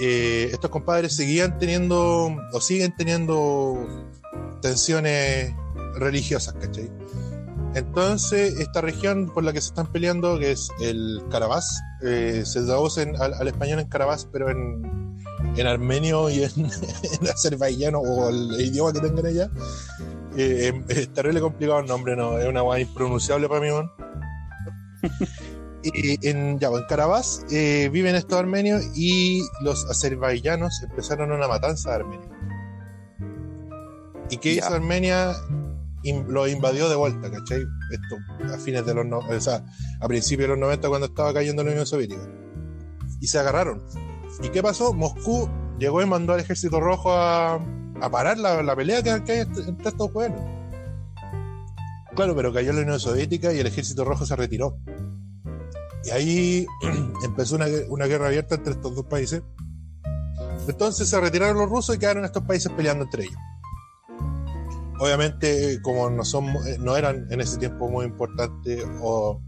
eh, 0.00 0.48
estos 0.52 0.70
compadres 0.70 1.14
seguían 1.16 1.58
teniendo 1.58 2.36
o 2.52 2.60
siguen 2.60 2.94
teniendo 2.96 3.86
tensiones 4.62 5.54
religiosas, 5.96 6.54
¿cachai? 6.54 6.90
Entonces, 7.74 8.58
esta 8.60 8.80
región 8.80 9.30
por 9.32 9.44
la 9.44 9.52
que 9.52 9.60
se 9.60 9.68
están 9.68 9.86
peleando, 9.92 10.38
que 10.38 10.52
es 10.52 10.70
el 10.80 11.22
Karabaj, 11.30 11.64
eh, 12.02 12.42
se 12.44 12.62
traduce 12.62 13.02
en- 13.02 13.16
al, 13.20 13.34
al 13.34 13.46
español 13.48 13.78
en 13.80 13.88
Karabaj, 13.88 14.22
pero 14.32 14.50
en, 14.50 15.18
en 15.56 15.66
armenio 15.66 16.30
y 16.30 16.44
en, 16.44 16.50
en 16.56 17.28
azerbaiyano 17.28 17.98
o 17.98 18.30
el 18.30 18.60
idioma 18.60 18.92
que 18.92 19.00
tengan 19.00 19.26
allá. 19.26 19.50
Eh, 20.36 20.82
es 20.88 21.12
terrible 21.12 21.40
complicado 21.40 21.80
el 21.80 21.86
nombre, 21.86 22.16
no, 22.16 22.38
es 22.38 22.46
una 22.48 22.60
guay 22.62 22.82
impronunciable 22.82 23.48
para 23.48 23.60
mí, 23.60 23.68
weón. 23.70 23.90
Y 25.82 26.28
en, 26.28 26.58
ya, 26.58 26.68
en 26.68 26.84
Karabaj 26.88 27.24
eh, 27.50 27.88
viven 27.92 28.14
estos 28.16 28.38
armenios 28.38 28.82
y 28.96 29.42
los 29.62 29.88
azerbaiyanos 29.88 30.82
empezaron 30.82 31.30
una 31.30 31.46
matanza 31.46 31.90
de 31.90 31.96
armenios. 31.96 32.28
¿Y 34.30 34.36
qué 34.38 34.54
Ya. 34.56 34.66
hizo 34.66 34.74
Armenia? 34.74 35.32
In- 36.04 36.26
lo 36.32 36.46
invadió 36.46 36.88
de 36.88 36.94
vuelta, 36.96 37.30
¿cachai? 37.30 37.60
Esto 37.90 38.54
a 38.54 38.58
fines 38.58 38.86
de 38.86 38.94
los 38.94 39.04
no- 39.06 39.18
o 39.18 39.40
sea, 39.40 39.64
a 40.00 40.06
principios 40.08 40.44
de 40.48 40.54
los 40.54 40.58
90 40.58 40.88
cuando 40.88 41.06
estaba 41.08 41.32
cayendo 41.34 41.64
la 41.64 41.70
Unión 41.70 41.86
Soviética. 41.86 42.22
Y 43.20 43.26
se 43.26 43.38
agarraron. 43.38 43.82
¿Y 44.42 44.48
qué 44.50 44.62
pasó? 44.62 44.92
Moscú 44.94 45.48
llegó 45.78 46.00
y 46.02 46.06
mandó 46.06 46.34
al 46.34 46.40
ejército 46.40 46.78
rojo 46.80 47.12
a, 47.12 47.54
a 48.00 48.10
parar 48.10 48.38
la, 48.38 48.62
la 48.62 48.76
pelea 48.76 49.02
que, 49.02 49.10
hay 49.10 49.38
entre 49.40 49.64
entre 49.64 49.88
estos 49.88 50.10
pueblos. 50.12 50.40
Claro, 52.14 52.34
pero 52.36 52.52
cayó 52.52 52.72
la 52.72 52.82
Unión 52.82 53.00
Soviética 53.00 53.52
y 53.52 53.58
el 53.60 53.66
ejército 53.66 54.04
rojo 54.04 54.24
se 54.26 54.36
retiró. 54.36 54.76
Y 56.08 56.10
ahí 56.10 56.66
empezó 57.24 57.56
una, 57.56 58.06
guerra 58.06 58.28
abierta 58.28 58.54
entre 58.54 58.72
estos 58.72 58.94
dos 58.96 59.04
países. 59.04 59.42
Entonces 60.66 61.08
se 61.08 61.20
retiraron 61.20 61.58
los 61.58 61.68
rusos 61.68 61.96
y 61.96 61.98
quedaron 61.98 62.24
estos 62.24 62.42
países 62.44 62.72
peleando 62.72 63.04
entre 63.04 63.24
ellos. 63.24 63.36
Obviamente, 65.00 65.80
como 65.82 66.10
no, 66.10 66.22
eh, 66.66 66.98
eran 66.98 67.26
en 67.30 67.40
ese 67.40 67.58
tiempo 67.58 67.88
muy 67.88 68.04
importantes, 68.04 68.84
o, 69.00 69.40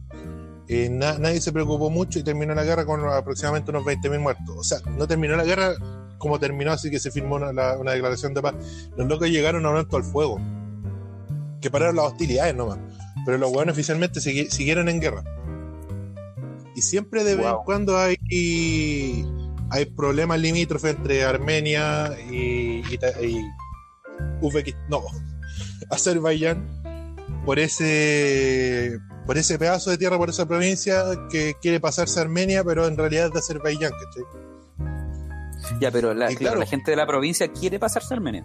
eh, 0.69 0.89
na- 0.89 1.19
nadie 1.19 1.41
se 1.41 1.51
preocupó 1.53 1.91
mucho 1.91 2.19
y 2.19 2.23
terminó 2.23 2.55
la 2.55 2.63
guerra 2.63 2.85
con 2.85 3.05
aproximadamente 3.09 3.71
unos 3.71 3.85
20.000 3.85 4.21
muertos. 4.21 4.57
O 4.57 4.63
sea, 4.63 4.79
no 4.97 5.09
terminó 5.09 5.37
la 5.37 5.45
guerra 5.45 5.75
como 6.19 6.39
terminó, 6.39 6.73
así 6.73 6.91
que 6.91 7.01
se 7.01 7.11
firmó 7.11 7.37
una, 7.37 7.53
la- 7.53 7.79
una 7.79 7.93
declaración 7.93 8.33
de 8.35 8.43
paz. 8.43 8.55
Los 8.97 9.09
locos 9.09 9.29
llegaron 9.29 9.65
a 9.67 9.71
un 9.71 9.77
alto 9.77 9.97
al 9.97 10.05
fuego, 10.05 10.39
que 11.61 11.71
pararon 11.71 11.97
las 11.97 12.07
hostilidades 12.07 12.55
nomás. 12.55 12.79
Pero 13.27 13.37
los 13.39 13.51
hueones 13.51 13.73
oficialmente 13.73 14.21
siguieron 14.21 14.89
en 14.89 15.01
guerra. 15.01 15.25
Y 16.75 16.83
siempre 16.83 17.25
de 17.25 17.37
vez 17.37 17.47
en 17.47 17.53
Wow. 17.53 17.65
cuando 17.65 17.99
hay, 17.99 18.17
hay 19.71 19.85
problemas 19.97 20.39
limítrofes 20.41 20.97
entre 20.97 21.25
Armenia 21.25 22.17
y, 22.31 22.83
y, 22.89 22.99
y 23.23 23.45
Uzbekistán. 24.41 24.89
No, 24.89 25.03
Azerbaiyán 25.91 26.81
por 27.45 27.59
ese 27.59 28.99
por 29.27 29.39
ese 29.39 29.59
pedazo 29.59 29.91
de 29.91 29.99
tierra, 29.99 30.19
por 30.19 30.29
esa 30.31 30.47
provincia 30.47 31.05
que 31.31 31.55
quiere 31.61 31.79
pasarse 31.79 32.19
a 32.19 32.23
Armenia, 32.23 32.65
pero 32.65 32.87
en 32.87 32.97
realidad 32.97 33.27
es 33.27 33.33
de 33.33 33.39
Azerbaiyán, 33.39 33.93
¿cachai? 33.93 34.25
Ya, 35.81 35.91
pero 35.93 36.15
la, 36.15 36.33
Y 36.33 36.37
claro, 36.37 36.55
claro. 36.55 36.61
la 36.61 36.67
gente 36.67 36.91
de 36.91 36.97
la 36.97 37.07
provincia 37.07 37.47
quiere 37.49 37.79
pasarse 37.79 38.13
a 38.13 38.17
Armenia. 38.17 38.45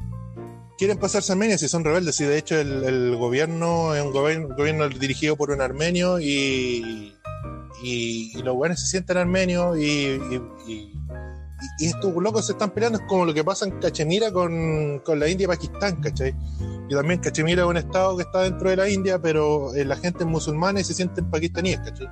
Quieren 0.77 0.97
pasarse 0.99 1.31
a 1.31 1.33
Armenia 1.33 1.57
si 1.57 1.67
son 1.67 1.83
rebeldes, 1.83 2.19
y 2.19 2.25
de 2.25 2.37
hecho 2.37 2.59
el, 2.59 2.83
el 2.83 3.15
gobierno 3.15 3.95
es 3.95 4.03
un 4.03 4.11
gobierno, 4.11 4.55
gobierno 4.55 4.87
dirigido 4.89 5.35
por 5.35 5.49
un 5.51 5.61
armenio 5.61 6.19
y, 6.19 7.15
y, 7.83 8.31
y 8.37 8.41
los 8.43 8.55
buenos 8.55 8.79
se 8.79 8.87
sienten 8.87 9.17
armenios 9.17 9.77
y, 9.77 9.81
y, 9.83 10.41
y- 10.67 10.91
y 11.79 11.85
estos 11.87 12.13
locos 12.15 12.45
se 12.45 12.51
están 12.51 12.69
peleando, 12.71 12.99
es 12.99 13.05
como 13.07 13.25
lo 13.25 13.33
que 13.33 13.43
pasa 13.43 13.65
en 13.65 13.79
Cachemira 13.79 14.31
con, 14.31 14.99
con 15.05 15.19
la 15.19 15.27
India 15.29 15.45
y 15.45 15.47
Pakistán, 15.47 15.95
¿cachai? 16.01 16.35
Y 16.89 16.93
también 16.93 17.19
Cachemira 17.21 17.63
es 17.63 17.67
un 17.69 17.77
estado 17.77 18.17
que 18.17 18.23
está 18.23 18.41
dentro 18.43 18.69
de 18.69 18.75
la 18.75 18.89
India, 18.89 19.19
pero 19.19 19.73
eh, 19.73 19.83
la 19.85 19.95
gente 19.95 20.25
es 20.25 20.29
musulmana 20.29 20.81
y 20.81 20.83
se 20.83 20.93
sienten 20.93 21.29
pakistaníes, 21.31 21.79
¿cachai? 21.79 22.07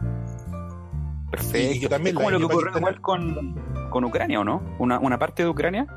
Perfecto. 1.30 1.76
Y 1.76 1.80
que 1.82 1.90
también 1.90 2.16
es 2.16 2.24
como 2.24 2.32
lo 2.32 2.40
que 2.40 2.46
ocurrió 2.46 2.78
igual 2.78 3.02
con, 3.02 3.56
con 3.90 4.04
Ucrania, 4.06 4.40
¿o 4.40 4.44
no? 4.44 4.64
Una, 4.80 5.00
una 5.00 5.20
parte 5.20 5.44
de 5.44 5.50
Ucrania, 5.50 5.88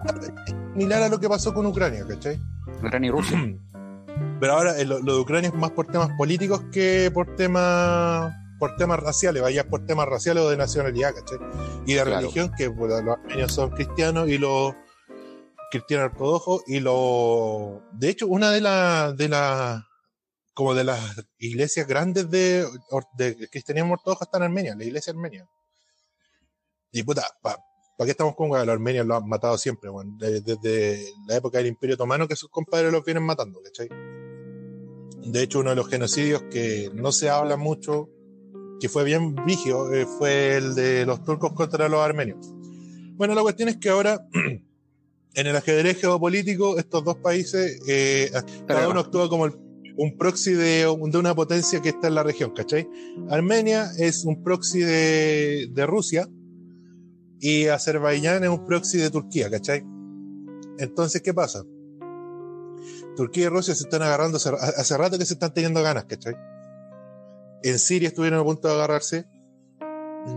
Similar 0.73 1.05
a 1.05 1.09
lo 1.09 1.19
que 1.21 1.29
pasó 1.29 1.55
con 1.55 1.67
Ucrania, 1.67 2.05
¿cachai? 2.07 2.39
Ucrania 2.79 3.09
y 3.09 3.11
Rusia. 3.11 3.39
Pero 4.41 4.53
ahora 4.53 4.79
eh, 4.79 4.85
lo, 4.85 4.99
lo 5.01 5.15
de 5.15 5.21
Ucrania 5.21 5.49
es 5.51 5.55
más 5.55 5.71
por 5.71 5.87
temas 5.87 6.11
políticos 6.19 6.63
que 6.73 7.11
por 7.15 7.37
temas 7.37 8.35
por 8.59 8.77
temas 8.77 8.99
raciales, 9.01 9.43
vaya 9.43 9.69
por 9.69 9.85
temas 9.87 10.07
raciales 10.09 10.43
o 10.45 10.51
de 10.51 10.57
nacionalidad, 10.57 11.15
¿cachai? 11.15 11.39
Y 11.87 11.95
de 11.95 12.03
Claro. 12.03 12.21
religión, 12.21 12.51
que 12.57 12.67
los 12.69 12.93
armenios 13.17 13.53
son 13.53 13.71
cristianos 13.71 14.29
y 14.29 14.39
los 14.39 14.75
cristianos 15.71 16.13
ortodoxos 16.13 16.63
y 16.69 16.81
los 16.81 17.81
de 17.93 18.09
hecho 18.09 18.27
una 18.29 18.51
de 18.53 18.61
las 18.61 19.17
de 19.17 19.29
las 19.29 19.83
como 20.55 20.75
de 20.75 20.85
las 20.85 21.01
iglesias 21.39 21.87
grandes 21.87 22.31
de, 22.31 22.65
de 23.19 23.49
cristianismo 23.51 23.93
ortodoxo 23.95 24.25
está 24.25 24.39
en 24.39 24.45
Armenia, 24.45 24.75
la 24.75 24.85
iglesia 24.85 25.13
armenia. 25.13 25.47
Y 26.93 27.03
puta, 27.03 27.27
¿para 27.43 27.59
qué 28.05 28.11
estamos 28.13 28.35
con? 28.37 28.49
Los 28.49 28.69
armenios 28.69 29.05
lo 29.07 29.17
han 29.17 29.29
matado 29.29 29.59
siempre, 29.59 29.91
weón. 29.91 30.17
De- 30.17 30.41
Desde 30.41 31.11
la 31.27 31.37
época 31.37 31.59
del 31.59 31.67
Imperio 31.67 31.95
Otomano 31.97 32.27
que 32.27 32.37
sus 32.37 32.49
compadres 32.49 32.91
los 32.91 33.05
vienen 33.05 33.25
matando, 33.25 33.61
¿cachai? 33.63 33.89
De 35.31 35.43
hecho, 35.43 35.59
uno 35.59 35.71
de 35.71 35.77
los 35.77 35.89
genocidios 35.89 36.45
que 36.51 36.89
no 36.95 37.13
se 37.13 37.29
habla 37.29 37.57
mucho, 37.59 38.09
que 38.81 38.89
fue 38.89 39.05
bien 39.05 39.35
vigio, 39.47 39.93
eh, 39.93 40.07
fue 40.07 40.57
el 40.57 40.75
de 40.75 41.07
los 41.07 41.23
turcos 41.25 41.53
contra 41.53 41.89
los 41.89 42.01
armenios. 42.01 42.53
Bueno, 43.17 43.35
la 43.35 43.43
cuestión 43.43 43.69
es 43.69 43.77
que 43.79 43.89
ahora, 43.89 44.27
en 45.35 45.47
el 45.47 45.57
ajedrez 45.57 46.01
geopolítico, 46.01 46.79
estos 46.79 47.05
dos 47.05 47.17
países, 47.17 47.81
eh, 47.89 48.31
cada 48.67 48.89
uno 48.89 49.01
actúa 49.01 49.29
como 49.29 49.47
el- 49.47 49.55
un 49.99 50.19
proxy 50.19 50.53
de, 50.53 50.81
de 50.85 51.19
una 51.19 51.35
potencia 51.35 51.81
que 51.81 51.89
está 51.89 52.09
en 52.09 52.15
la 52.17 52.23
región, 52.23 52.53
¿cachai? 52.55 52.87
Armenia 53.31 53.91
es 53.99 54.25
un 54.27 54.43
proxy 54.43 54.81
de, 54.81 55.69
de 55.73 55.87
Rusia 55.87 56.29
y 57.41 57.67
Azerbaiyán 57.69 58.45
es 58.45 58.51
un 58.51 58.67
proxy 58.67 58.99
de 58.99 59.11
Turquía, 59.11 59.49
¿cachai? 59.51 59.83
Entonces, 60.79 61.23
¿qué 61.23 61.33
pasa? 61.33 61.65
Turquía 63.17 63.45
y 63.45 63.49
Rusia 63.49 63.75
se 63.75 63.85
están 63.85 64.03
agarrando 64.03 64.37
hace, 64.37 64.51
hace 64.51 64.97
rato 64.99 65.19
que 65.19 65.25
se 65.25 65.33
están 65.33 65.55
teniendo 65.55 65.83
ganas, 65.83 66.05
¿cachai? 66.05 66.35
En 67.63 67.79
Siria 67.79 68.09
estuvieron 68.09 68.41
a 68.41 68.45
punto 68.45 68.69
de 68.69 68.75
agarrarse. 68.75 69.27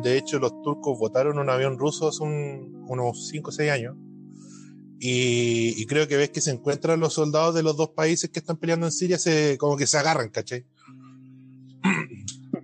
De 0.04 0.18
hecho, 0.18 0.40
los 0.40 0.62
turcos 0.62 0.98
votaron 1.00 1.40
un 1.40 1.50
avión 1.50 1.78
ruso 1.80 2.08
hace 2.10 2.24
un- 2.24 2.86
unos 2.88 3.28
5 3.28 3.50
o 3.50 3.52
6 3.54 3.72
años. 3.72 3.96
Y, 5.00 5.82
y 5.82 5.86
creo 5.86 6.08
que 6.08 6.18
ves 6.18 6.30
que 6.30 6.42
se 6.42 6.52
encuentran 6.52 7.00
los 7.00 7.14
soldados 7.14 7.56
de 7.56 7.64
los 7.64 7.78
dos 7.78 7.90
países 7.92 8.30
que 8.30 8.40
están 8.40 8.58
peleando 8.58 8.86
en 8.86 8.92
Siria, 8.92 9.18
se, 9.18 9.58
como 9.58 9.78
que 9.78 9.88
se 9.88 9.98
agarran, 9.98 10.30
¿cachai? 10.30 10.66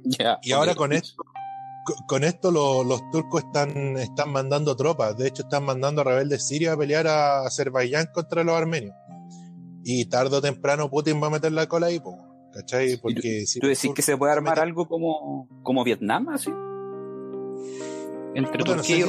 Ya, 0.04 0.38
Y 0.44 0.52
ahora 0.52 0.76
con 0.76 0.92
esto, 0.94 1.24
co- 1.86 1.96
con 2.08 2.24
esto 2.24 2.52
lo- 2.52 2.84
los 2.84 3.02
turcos 3.12 3.44
están, 3.44 3.98
están 3.98 4.32
mandando 4.32 4.76
tropas. 4.76 5.18
De 5.18 5.28
hecho, 5.28 5.44
están 5.44 5.64
mandando 5.64 6.02
a 6.02 6.04
rebeldes 6.04 6.48
sirios 6.48 6.74
a 6.74 6.78
pelear 6.78 7.08
a 7.08 7.46
Azerbaiyán 7.46 8.08
contra 8.14 8.44
los 8.44 8.56
armenios. 8.56 8.94
Y 9.84 10.06
tarde 10.06 10.36
o 10.38 10.42
temprano 10.42 10.90
Putin 10.90 11.22
va 11.22 11.28
a 11.28 11.32
meter 11.32 11.52
la 11.52 11.68
cola 11.68 11.88
ahí, 11.88 12.00
po, 12.00 12.18
¿cachai? 12.56 12.98
Porque 12.98 13.46
si 13.46 13.60
¿Tú 13.60 13.68
decís 13.68 13.92
que 13.94 14.02
se 14.02 14.16
puede 14.18 14.32
armar 14.32 14.60
algo 14.60 14.88
como, 14.88 15.48
como 15.62 15.84
Vietnam, 15.84 16.30
así? 16.30 16.52
Entre 18.34 18.58
Puta, 18.58 18.78
no 18.78 18.84
sé 18.84 19.00
y 19.00 19.04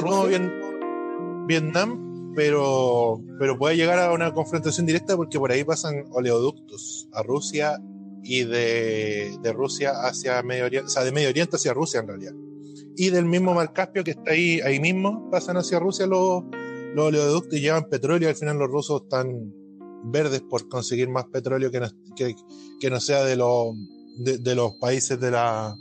Vietnam, 1.47 2.33
pero, 2.35 3.21
pero 3.39 3.57
puede 3.57 3.77
llegar 3.77 3.99
a 3.99 4.11
una 4.11 4.33
confrontación 4.33 4.85
directa 4.85 5.15
porque 5.15 5.39
por 5.39 5.51
ahí 5.51 5.63
pasan 5.63 6.05
oleoductos 6.11 7.07
a 7.13 7.23
Rusia 7.23 7.79
y 8.21 8.43
de, 8.43 9.37
de 9.41 9.53
Rusia 9.53 9.93
hacia 10.03 10.43
Medio 10.43 10.65
Oriente, 10.65 10.87
o 10.87 10.89
sea, 10.89 11.05
de 11.05 11.13
Medio 11.13 11.29
Oriente 11.29 11.55
hacia 11.55 11.73
Rusia 11.73 12.01
en 12.01 12.07
realidad. 12.07 12.33
Y 12.97 13.11
del 13.11 13.25
mismo 13.25 13.53
Mar 13.53 13.71
Caspio 13.71 14.03
que 14.03 14.11
está 14.11 14.31
ahí, 14.31 14.59
ahí 14.59 14.79
mismo, 14.81 15.29
pasan 15.31 15.55
hacia 15.55 15.79
Rusia 15.79 16.05
los, 16.05 16.43
los 16.95 17.05
oleoductos 17.05 17.53
y 17.57 17.61
llevan 17.61 17.87
petróleo 17.89 18.27
y 18.27 18.31
al 18.31 18.37
final 18.37 18.57
los 18.57 18.69
rusos 18.69 19.03
están 19.03 19.53
verdes 20.03 20.41
por 20.41 20.67
conseguir 20.67 21.09
más 21.09 21.25
petróleo 21.25 21.71
que 21.71 21.79
no, 21.79 21.87
que, 22.17 22.35
que 22.79 22.89
no 22.89 22.99
sea 22.99 23.23
de 23.23 23.37
los, 23.37 23.75
de, 24.17 24.39
de 24.39 24.55
los 24.55 24.73
países 24.75 25.19
de 25.19 25.31
la 25.31 25.75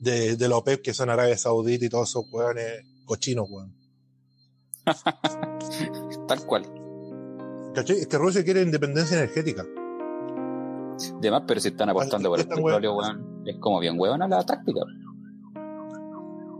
de, 0.00 0.36
de 0.36 0.48
la 0.48 0.56
OPEP 0.56 0.82
que 0.82 0.94
son 0.94 1.10
Arabia 1.10 1.36
Saudita 1.36 1.84
y 1.84 1.88
todos 1.88 2.08
esos 2.10 2.24
hueones 2.30 2.84
cochinos, 3.04 3.46
weón. 3.50 3.74
Tal 6.26 6.46
cual. 6.46 6.64
¿Cachai? 7.74 7.98
Es 7.98 8.06
que 8.06 8.18
Rusia 8.18 8.44
quiere 8.44 8.62
independencia 8.62 9.16
energética. 9.16 9.64
De 11.20 11.30
más, 11.30 11.42
pero 11.46 11.60
si 11.60 11.68
están 11.68 11.88
apostando 11.88 12.30
por 12.30 12.40
el 12.40 12.48
petróleo, 12.48 12.96
weón, 12.96 13.42
es 13.46 13.56
como 13.58 13.80
bien 13.80 13.98
huevona 13.98 14.28
la 14.28 14.44
táctica. 14.44 14.80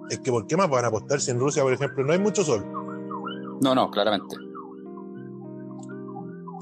Es 0.08 0.20
que 0.20 0.30
¿por 0.30 0.46
qué 0.46 0.56
más 0.56 0.68
van 0.68 0.84
a 0.84 0.88
apostar 0.88 1.20
si 1.20 1.30
en 1.30 1.38
Rusia, 1.38 1.62
por 1.62 1.72
ejemplo, 1.72 2.04
no 2.04 2.12
hay 2.12 2.18
mucho 2.18 2.44
sol? 2.44 2.64
No, 3.60 3.74
no, 3.74 3.90
claramente. 3.90 4.36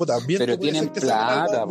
Puta, 0.01 0.17
Pero 0.27 0.59
tienen 0.59 0.89
plata. 0.89 1.67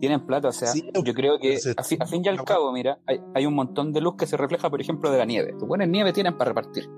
Tienen 0.00 0.24
plata, 0.24 0.48
o 0.48 0.52
sea, 0.52 0.68
Sí, 0.68 0.88
yo 1.04 1.12
creo 1.12 1.38
que 1.38 1.58
a 1.76 1.82
fin, 1.82 2.02
a 2.02 2.06
fin 2.06 2.22
y 2.24 2.28
al 2.28 2.42
cabo, 2.44 2.72
mira, 2.72 2.98
hay, 3.06 3.20
hay 3.34 3.44
un 3.44 3.52
montón 3.52 3.92
de 3.92 4.00
luz 4.00 4.14
que 4.16 4.26
se 4.26 4.38
refleja, 4.38 4.70
por 4.70 4.80
ejemplo, 4.80 5.10
de 5.10 5.18
la 5.18 5.26
nieve. 5.26 5.52
Los 5.52 5.68
buenos 5.68 5.86
nieve 5.86 6.14
tienen 6.14 6.38
para 6.38 6.52
repartir. 6.52 6.88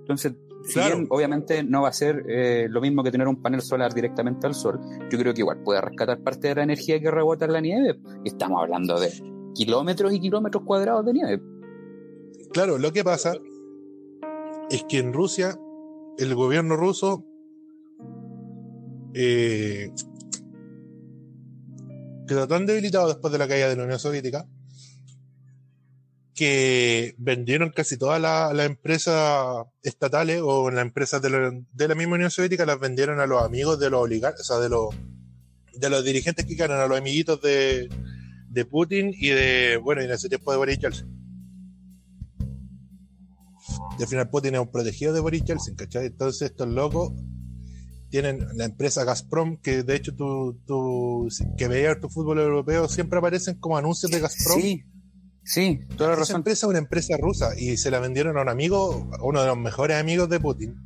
Entonces, 0.00 0.34
si 0.64 0.80
bien 0.80 1.06
obviamente 1.10 1.62
no 1.62 1.82
va 1.82 1.90
a 1.90 1.92
ser 1.92 2.24
eh, 2.28 2.66
lo 2.68 2.80
mismo 2.80 3.04
que 3.04 3.12
tener 3.12 3.28
un 3.28 3.40
panel 3.40 3.60
solar 3.60 3.94
directamente 3.94 4.48
al 4.48 4.54
sol, 4.54 4.80
yo 5.12 5.16
creo 5.16 5.32
que 5.32 5.42
igual 5.42 5.62
puede 5.62 5.80
rescatar 5.80 6.24
parte 6.24 6.48
de 6.48 6.56
la 6.56 6.64
energía 6.64 6.98
que 6.98 7.08
rebota 7.12 7.44
en 7.44 7.52
la 7.52 7.60
nieve. 7.60 8.00
Estamos 8.24 8.60
hablando 8.60 8.98
de 8.98 9.12
kilómetros 9.54 10.12
y 10.12 10.18
kilómetros 10.18 10.64
cuadrados 10.64 11.06
de 11.06 11.12
nieve. 11.12 11.42
Claro, 12.52 12.78
lo 12.78 12.92
que 12.92 13.04
pasa 13.04 13.34
es 14.70 14.82
que 14.88 14.98
en 14.98 15.12
Rusia, 15.12 15.56
el 16.18 16.34
gobierno 16.34 16.74
ruso 16.74 17.27
eh, 19.14 19.90
quedó 22.26 22.46
tan 22.46 22.66
debilitado 22.66 23.08
después 23.08 23.32
de 23.32 23.38
la 23.38 23.48
caída 23.48 23.68
de 23.68 23.76
la 23.76 23.84
Unión 23.84 23.98
Soviética 23.98 24.46
que 26.38 27.16
vendieron 27.18 27.70
casi 27.70 27.96
todas 27.96 28.20
las 28.20 28.64
empresas 28.64 29.66
estatales 29.82 30.40
o 30.44 30.70
las 30.70 30.82
empresas 30.82 31.20
de 31.20 31.30
la, 31.30 31.94
misma 31.96 32.14
Unión 32.14 32.30
Soviética 32.30 32.64
las 32.64 32.78
vendieron 32.78 33.18
a 33.18 33.26
los 33.26 33.42
amigos 33.42 33.80
de 33.80 33.90
los 33.90 34.02
oligarcas, 34.02 34.42
o 34.42 34.44
sea, 34.44 34.58
de 34.58 34.68
los, 34.68 34.94
de 35.72 35.90
los 35.90 36.04
dirigentes 36.04 36.46
que 36.46 36.54
quedaron, 36.54 36.78
a 36.78 36.86
los 36.86 36.96
amiguitos 36.96 37.42
de, 37.42 37.88
de 38.50 38.64
Putin 38.64 39.12
y 39.18 39.30
de, 39.30 39.80
bueno, 39.82 40.00
y 40.00 40.04
en 40.04 40.12
ese 40.12 40.28
tiempo 40.28 40.52
de 40.52 40.58
Boris 40.58 40.78
Yeltsin. 40.78 41.08
Y 43.98 44.02
al 44.02 44.08
final 44.08 44.30
Putin 44.30 44.54
es 44.54 44.60
un 44.60 44.70
protegido 44.70 45.12
de 45.12 45.18
Boris 45.18 45.42
Yeltsin, 45.42 45.74
¿cachai? 45.74 46.06
Entonces 46.06 46.50
estos 46.52 46.68
locos 46.68 47.14
tienen 48.10 48.46
la 48.54 48.64
empresa 48.64 49.04
Gazprom, 49.04 49.56
que 49.58 49.82
de 49.82 49.96
hecho 49.96 50.14
tú, 50.14 50.58
tú 50.66 51.28
que 51.56 51.68
veías 51.68 52.00
tu 52.00 52.08
fútbol 52.08 52.38
europeo, 52.38 52.88
siempre 52.88 53.18
aparecen 53.18 53.56
como 53.56 53.76
anuncios 53.76 54.10
de 54.10 54.20
Gazprom. 54.20 54.60
Sí, 54.60 54.82
sí, 55.44 55.80
toda 55.96 56.08
la 56.10 56.14
Esa 56.14 56.20
razón. 56.20 56.36
empresa 56.36 56.66
es 56.66 56.70
una 56.70 56.78
empresa 56.78 57.16
rusa 57.16 57.50
y 57.58 57.76
se 57.76 57.90
la 57.90 58.00
vendieron 58.00 58.36
a 58.38 58.42
un 58.42 58.48
amigo, 58.48 59.08
a 59.18 59.22
uno 59.22 59.40
de 59.40 59.46
los 59.46 59.58
mejores 59.58 59.96
amigos 59.96 60.28
de 60.28 60.40
Putin. 60.40 60.76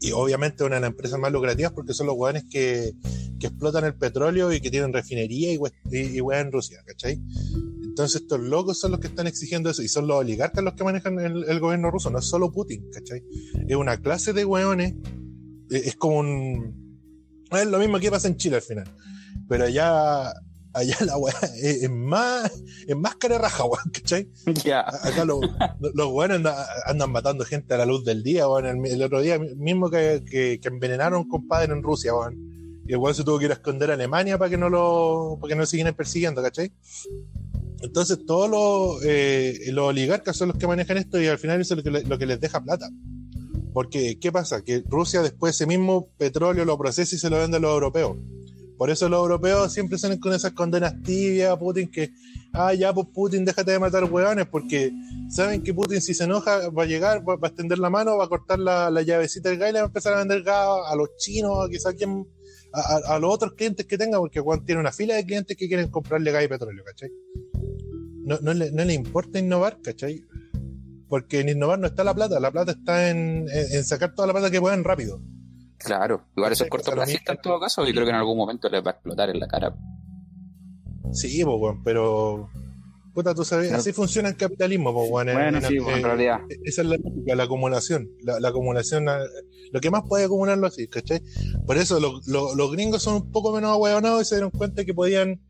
Y 0.00 0.10
obviamente 0.10 0.64
una 0.64 0.76
de 0.76 0.80
las 0.80 0.90
empresas 0.90 1.18
más 1.20 1.30
lucrativas 1.30 1.72
porque 1.72 1.94
son 1.94 2.08
los 2.08 2.16
hueones 2.16 2.44
que, 2.50 2.92
que 3.38 3.46
explotan 3.46 3.84
el 3.84 3.94
petróleo 3.94 4.52
y 4.52 4.60
que 4.60 4.68
tienen 4.68 4.92
refinería 4.92 5.52
y, 5.52 5.58
y, 5.92 6.18
en 6.18 6.50
Rusia, 6.50 6.82
¿cachai? 6.84 7.22
Entonces 7.84 8.22
estos 8.22 8.40
locos 8.40 8.80
son 8.80 8.90
los 8.90 8.98
que 9.00 9.06
están 9.06 9.28
exigiendo 9.28 9.70
eso 9.70 9.80
y 9.80 9.86
son 9.86 10.08
los 10.08 10.16
oligarcas 10.16 10.64
los 10.64 10.74
que 10.74 10.82
manejan 10.82 11.20
el, 11.20 11.44
el 11.44 11.60
gobierno 11.60 11.88
ruso, 11.90 12.10
no 12.10 12.18
es 12.18 12.24
solo 12.24 12.50
Putin, 12.50 12.90
¿cachai? 12.92 13.22
Es 13.68 13.76
una 13.76 13.96
clase 13.96 14.32
de 14.32 14.44
hueones, 14.44 14.94
es 15.76 15.96
como 15.96 16.18
un... 16.18 16.82
Es 17.50 17.66
lo 17.66 17.78
mismo 17.78 17.98
que 17.98 18.10
pasa 18.10 18.28
en 18.28 18.36
Chile 18.36 18.56
al 18.56 18.62
final, 18.62 18.88
pero 19.48 19.64
allá, 19.64 20.32
allá 20.72 20.96
la 21.04 21.18
hueá 21.18 21.34
es, 21.56 21.82
es 21.82 21.90
más, 21.90 22.50
es 22.86 22.96
más 22.96 23.16
cara 23.16 23.38
raja, 23.38 23.64
weón, 23.64 23.90
¿cachai? 23.92 24.30
Ya. 24.64 24.80
Acá 24.80 25.24
los, 25.24 25.40
los 25.94 26.12
weones 26.12 26.38
andan, 26.38 26.54
andan 26.86 27.12
matando 27.12 27.44
gente 27.44 27.74
a 27.74 27.78
la 27.78 27.86
luz 27.86 28.04
del 28.04 28.22
día, 28.22 28.48
weón. 28.48 28.66
El, 28.66 28.86
el 28.86 29.02
otro 29.02 29.20
día 29.20 29.38
mismo 29.38 29.90
que, 29.90 30.22
que, 30.28 30.60
que 30.60 30.68
envenenaron 30.68 31.18
a 31.18 31.22
un 31.22 31.28
compadre 31.28 31.72
en 31.72 31.82
Rusia, 31.82 32.14
weón. 32.14 32.52
Y 32.86 32.92
igual 32.92 33.14
se 33.14 33.22
tuvo 33.22 33.38
que 33.38 33.44
ir 33.44 33.50
a 33.50 33.54
esconder 33.54 33.90
a 33.90 33.94
Alemania 33.94 34.38
para 34.38 34.50
que 34.50 34.56
no 34.58 34.68
lo, 34.68 35.38
para 35.40 35.50
que 35.50 35.54
no 35.54 35.60
lo 35.60 35.66
siguieran 35.66 35.94
persiguiendo, 35.94 36.42
¿cachai? 36.42 36.72
Entonces 37.82 38.24
todos 38.26 38.48
los, 38.48 39.04
eh, 39.04 39.58
los 39.72 39.88
oligarcas 39.88 40.36
son 40.36 40.48
los 40.48 40.58
que 40.58 40.66
manejan 40.66 40.98
esto 40.98 41.20
y 41.20 41.26
al 41.26 41.38
final 41.38 41.60
eso 41.60 41.74
es 41.74 41.84
lo 41.84 41.92
que, 41.92 42.08
lo 42.08 42.18
que 42.18 42.26
les 42.26 42.40
deja 42.40 42.62
plata. 42.62 42.88
Porque, 43.72 44.18
¿qué 44.20 44.30
pasa? 44.30 44.62
Que 44.62 44.82
Rusia 44.88 45.22
después 45.22 45.54
ese 45.54 45.66
mismo 45.66 46.08
petróleo 46.18 46.64
lo 46.64 46.76
procesa 46.78 47.14
y 47.14 47.18
se 47.18 47.30
lo 47.30 47.38
vende 47.38 47.56
a 47.56 47.60
los 47.60 47.72
europeos. 47.72 48.16
Por 48.76 48.90
eso 48.90 49.08
los 49.08 49.20
europeos 49.20 49.72
siempre 49.72 49.96
salen 49.98 50.18
con 50.18 50.32
esas 50.32 50.52
condenas 50.52 50.94
tibias 51.04 51.50
a 51.50 51.58
Putin 51.58 51.88
que, 51.90 52.10
ah, 52.52 52.74
ya, 52.74 52.92
pues 52.92 53.06
Putin, 53.14 53.44
déjate 53.44 53.70
de 53.70 53.78
matar 53.78 54.04
hueones, 54.04 54.46
porque 54.46 54.90
saben 55.30 55.62
que 55.62 55.72
Putin 55.72 56.00
si 56.00 56.14
se 56.14 56.24
enoja 56.24 56.68
va 56.70 56.82
a 56.82 56.86
llegar, 56.86 57.22
va, 57.26 57.34
a 57.40 57.46
extender 57.46 57.78
la 57.78 57.90
mano, 57.90 58.16
va 58.16 58.24
a 58.24 58.28
cortar 58.28 58.58
la, 58.58 58.90
la 58.90 59.02
llavecita 59.02 59.50
del 59.50 59.58
gas 59.58 59.70
y 59.70 59.72
le 59.74 59.78
va 59.78 59.84
a 59.84 59.88
empezar 59.88 60.14
a 60.14 60.18
vender 60.18 60.42
gas 60.42 60.66
a 60.88 60.96
los 60.96 61.16
chinos, 61.16 61.64
a 61.64 61.68
quizá 61.70 61.92
quien, 61.92 62.26
a, 62.72 63.14
a- 63.14 63.18
los 63.20 63.32
otros 63.32 63.52
clientes 63.52 63.86
que 63.86 63.96
tenga, 63.96 64.18
porque 64.18 64.40
Juan 64.40 64.64
tiene 64.64 64.80
una 64.80 64.90
fila 64.92 65.14
de 65.14 65.24
clientes 65.24 65.56
que 65.56 65.68
quieren 65.68 65.88
comprarle 65.88 66.32
gas 66.32 66.44
y 66.44 66.48
petróleo, 66.48 66.82
¿cachai? 66.84 67.10
No, 68.24 68.38
no, 68.40 68.52
le, 68.52 68.72
no 68.72 68.84
le 68.84 68.94
importa 68.94 69.38
innovar, 69.38 69.78
¿cachai? 69.80 70.24
Porque 71.12 71.40
en 71.40 71.50
innovar 71.50 71.78
no 71.78 71.86
está 71.88 72.04
la 72.04 72.14
plata, 72.14 72.40
la 72.40 72.50
plata 72.50 72.72
está 72.72 73.10
en, 73.10 73.46
en- 73.52 73.72
en 73.76 73.84
sacar 73.84 74.14
toda 74.14 74.26
la 74.28 74.32
plata 74.32 74.50
que 74.50 74.62
puedan 74.62 74.82
rápido. 74.82 75.20
Claro, 75.76 76.22
igual 76.34 76.52
eso 76.52 76.64
es 76.64 76.68
Sí, 76.68 76.70
pasa 76.70 76.80
lo 76.80 76.84
cortoplacista 76.96 77.32
mismo. 77.32 77.38
en 77.38 77.42
todo 77.42 77.60
caso, 77.60 77.86
y 77.86 77.92
creo 77.92 78.04
que 78.04 78.10
en 78.12 78.16
algún 78.16 78.38
momento 78.38 78.66
les 78.70 78.82
va 78.82 78.92
a 78.92 78.94
explotar 78.94 79.28
en 79.28 79.38
la 79.38 79.46
cara. 79.46 79.74
Sí, 81.12 81.44
pues, 81.44 81.56
weón, 81.60 81.82
pero. 81.84 82.48
Puta, 83.12 83.34
tú 83.34 83.44
sabes, 83.44 83.70
No. 83.70 83.76
así 83.76 83.92
funciona 83.92 84.30
el 84.30 84.36
capitalismo, 84.38 84.94
pues, 84.94 85.26
en- 85.28 85.34
Bueno, 85.34 85.58
en- 85.58 85.64
sí, 85.64 85.76
pues, 85.80 85.98
en 85.98 86.02
realidad. 86.02 86.38
Esa 86.64 86.80
es 86.80 86.88
la 86.88 86.96
lógica, 86.96 87.34
la 87.36 87.42
acumulación. 87.42 88.08
La, 88.22 88.40
la 88.40 88.48
acumulación, 88.48 89.04
lo 89.70 89.80
que 89.82 89.90
más 89.90 90.04
puede 90.08 90.24
acumularlo 90.24 90.66
así, 90.66 90.88
¿cachai? 90.88 91.20
Por 91.66 91.76
eso 91.76 92.00
lo- 92.00 92.20
lo- 92.26 92.54
los 92.54 92.72
gringos 92.72 93.02
son 93.02 93.16
un 93.16 93.30
poco 93.30 93.52
menos 93.52 93.70
ahueonados 93.70 94.22
y 94.22 94.24
se 94.24 94.36
dieron 94.36 94.50
cuenta 94.50 94.86
que 94.86 94.94
podían 94.94 95.42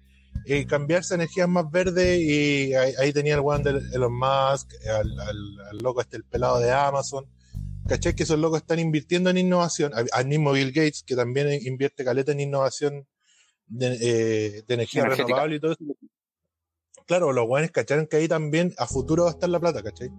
eh, 0.46 0.66
cambiarse 0.66 1.14
a 1.14 1.16
energías 1.16 1.48
más 1.48 1.70
verdes 1.70 2.20
y 2.20 2.74
ahí, 2.74 2.92
ahí 2.98 3.12
tenía 3.12 3.34
el 3.34 3.40
weón 3.40 3.62
de 3.62 3.80
Elon 3.92 4.12
Musk, 4.18 4.72
al, 4.88 5.18
al- 5.20 5.60
al 5.70 5.78
loco 5.78 6.00
este, 6.00 6.16
el 6.16 6.24
pelado 6.24 6.58
de 6.60 6.72
Amazon. 6.72 7.26
¿Cachai? 7.88 8.14
Que 8.14 8.22
esos 8.22 8.38
locos 8.38 8.60
están 8.60 8.78
invirtiendo 8.78 9.28
en 9.30 9.38
innovación. 9.38 9.92
Al 10.12 10.26
mismo 10.26 10.52
Bill 10.52 10.68
Gates, 10.72 11.02
que 11.02 11.16
también 11.16 11.48
invierte 11.66 12.04
caleta 12.04 12.30
en 12.32 12.38
innovación 12.40 13.06
de, 13.66 13.86
eh, 14.00 14.62
de 14.66 14.74
energía 14.74 15.02
Energética. 15.02 15.26
renovable 15.26 15.56
y 15.56 15.60
todo 15.60 15.72
eso. 15.72 15.84
Claro, 17.06 17.32
los 17.32 17.44
weones 17.48 17.72
cacharon 17.72 18.06
que 18.06 18.18
ahí 18.18 18.28
también 18.28 18.72
a 18.78 18.86
futuro 18.86 19.24
va 19.24 19.30
a 19.30 19.32
estar 19.32 19.48
la 19.48 19.58
plata, 19.58 19.82
¿cachai? 19.82 20.10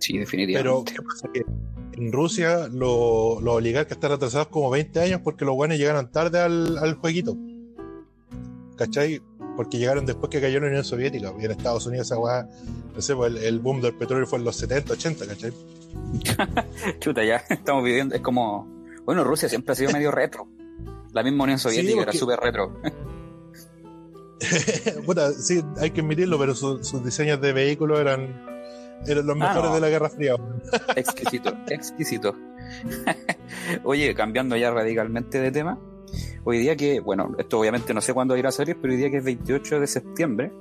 Sí, 0.00 0.12
Pero, 0.14 0.20
definitivamente. 0.20 0.92
¿qué 0.94 1.02
pasa? 1.02 1.28
Que 1.32 1.42
en 2.00 2.12
Rusia 2.12 2.68
lo- 2.68 3.40
los 3.40 3.54
oligarcas 3.54 3.92
están 3.92 4.12
atrasados 4.12 4.48
como 4.48 4.70
20 4.70 5.00
años 5.00 5.20
porque 5.22 5.44
los 5.44 5.54
buenos 5.54 5.78
llegaron 5.78 6.10
tarde 6.10 6.40
al, 6.40 6.78
al 6.78 6.94
jueguito. 6.94 7.36
¿Cachai? 8.78 9.20
Porque 9.56 9.78
llegaron 9.78 10.06
después 10.06 10.30
que 10.30 10.40
cayó 10.40 10.60
la 10.60 10.68
Unión 10.68 10.84
Soviética. 10.84 11.32
Y 11.38 11.44
en 11.44 11.50
Estados 11.50 11.84
Unidos 11.86 12.06
esa 12.06 12.18
weá, 12.18 12.48
no 12.94 13.02
sé, 13.02 13.14
pues 13.16 13.32
el, 13.34 13.38
el 13.38 13.58
boom 13.58 13.80
del 13.80 13.94
petróleo 13.94 14.26
fue 14.26 14.38
en 14.38 14.44
los 14.44 14.54
70, 14.56 14.92
80, 14.92 15.26
¿cachai? 15.26 15.52
Chuta, 17.00 17.24
ya 17.24 17.36
estamos 17.50 17.82
viviendo, 17.84 18.14
es 18.14 18.20
como, 18.20 18.68
bueno, 19.04 19.24
Rusia 19.24 19.48
siempre 19.48 19.72
ha 19.72 19.74
sido 19.74 19.90
medio 19.90 20.12
retro. 20.12 20.46
La 21.12 21.24
misma 21.24 21.44
Unión 21.44 21.58
Soviética 21.58 21.92
era 21.96 22.04
porque- 22.04 22.18
súper 22.18 22.38
retro. 22.38 22.80
Puta, 25.04 25.32
sí, 25.32 25.60
hay 25.80 25.90
que 25.90 26.00
admitirlo, 26.00 26.38
pero 26.38 26.54
su- 26.54 26.84
sus 26.84 27.04
diseños 27.04 27.40
de 27.40 27.52
vehículos 27.52 27.98
eran, 27.98 28.40
eran 29.06 29.26
los 29.26 29.36
Ah, 29.40 29.48
mejores 29.48 29.70
no. 29.70 29.74
de 29.74 29.80
la 29.80 29.88
Guerra 29.88 30.08
Fría. 30.10 30.34
Exquisito, 30.94 31.52
exquisito. 31.68 32.36
Oye, 33.82 34.14
cambiando 34.14 34.56
ya 34.56 34.70
radicalmente 34.70 35.40
de 35.40 35.50
tema, 35.50 35.78
hoy 36.44 36.58
día 36.58 36.76
que, 36.76 37.00
bueno, 37.00 37.34
esto 37.38 37.58
obviamente 37.60 37.92
no 37.94 38.00
sé 38.00 38.12
cuándo 38.14 38.36
irá 38.36 38.48
a 38.50 38.52
salir, 38.52 38.76
pero 38.80 38.92
hoy 38.92 38.98
día 38.98 39.10
que 39.10 39.18
es 39.18 39.24
28 39.24 39.80
de 39.80 39.86
septiembre, 39.86 40.52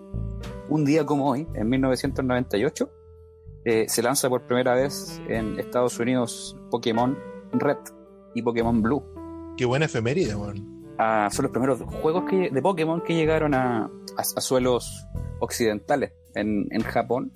un 0.69 0.85
día 0.85 1.05
como 1.05 1.29
hoy, 1.29 1.47
en 1.55 1.69
1998, 1.69 2.89
eh, 3.65 3.85
se 3.89 4.01
lanza 4.01 4.29
por 4.29 4.43
primera 4.47 4.73
vez 4.75 5.21
en 5.27 5.59
Estados 5.59 5.99
Unidos 5.99 6.57
Pokémon 6.71 7.17
Red 7.53 7.77
y 8.35 8.41
Pokémon 8.41 8.81
Blue. 8.81 9.03
Qué 9.57 9.65
buena 9.65 9.85
efeméride, 9.85 10.35
weón. 10.35 10.85
Ah, 10.99 11.29
son 11.31 11.43
los 11.43 11.51
primeros 11.51 11.81
juegos 12.01 12.23
que, 12.29 12.49
de 12.49 12.61
Pokémon 12.61 13.01
que 13.01 13.13
llegaron 13.15 13.53
a, 13.53 13.85
a- 13.85 13.89
a 14.35 14.41
suelos 14.41 15.05
occidentales. 15.39 16.11
En, 16.35 16.67
en 16.71 16.81
Japón, 16.83 17.31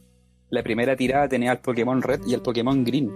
la 0.49 0.63
primera 0.63 0.95
tirada 0.95 1.27
tenía 1.27 1.51
el 1.53 1.59
Pokémon 1.59 2.01
Red 2.01 2.21
y 2.25 2.33
el 2.33 2.41
Pokémon 2.41 2.83
Green, 2.83 3.11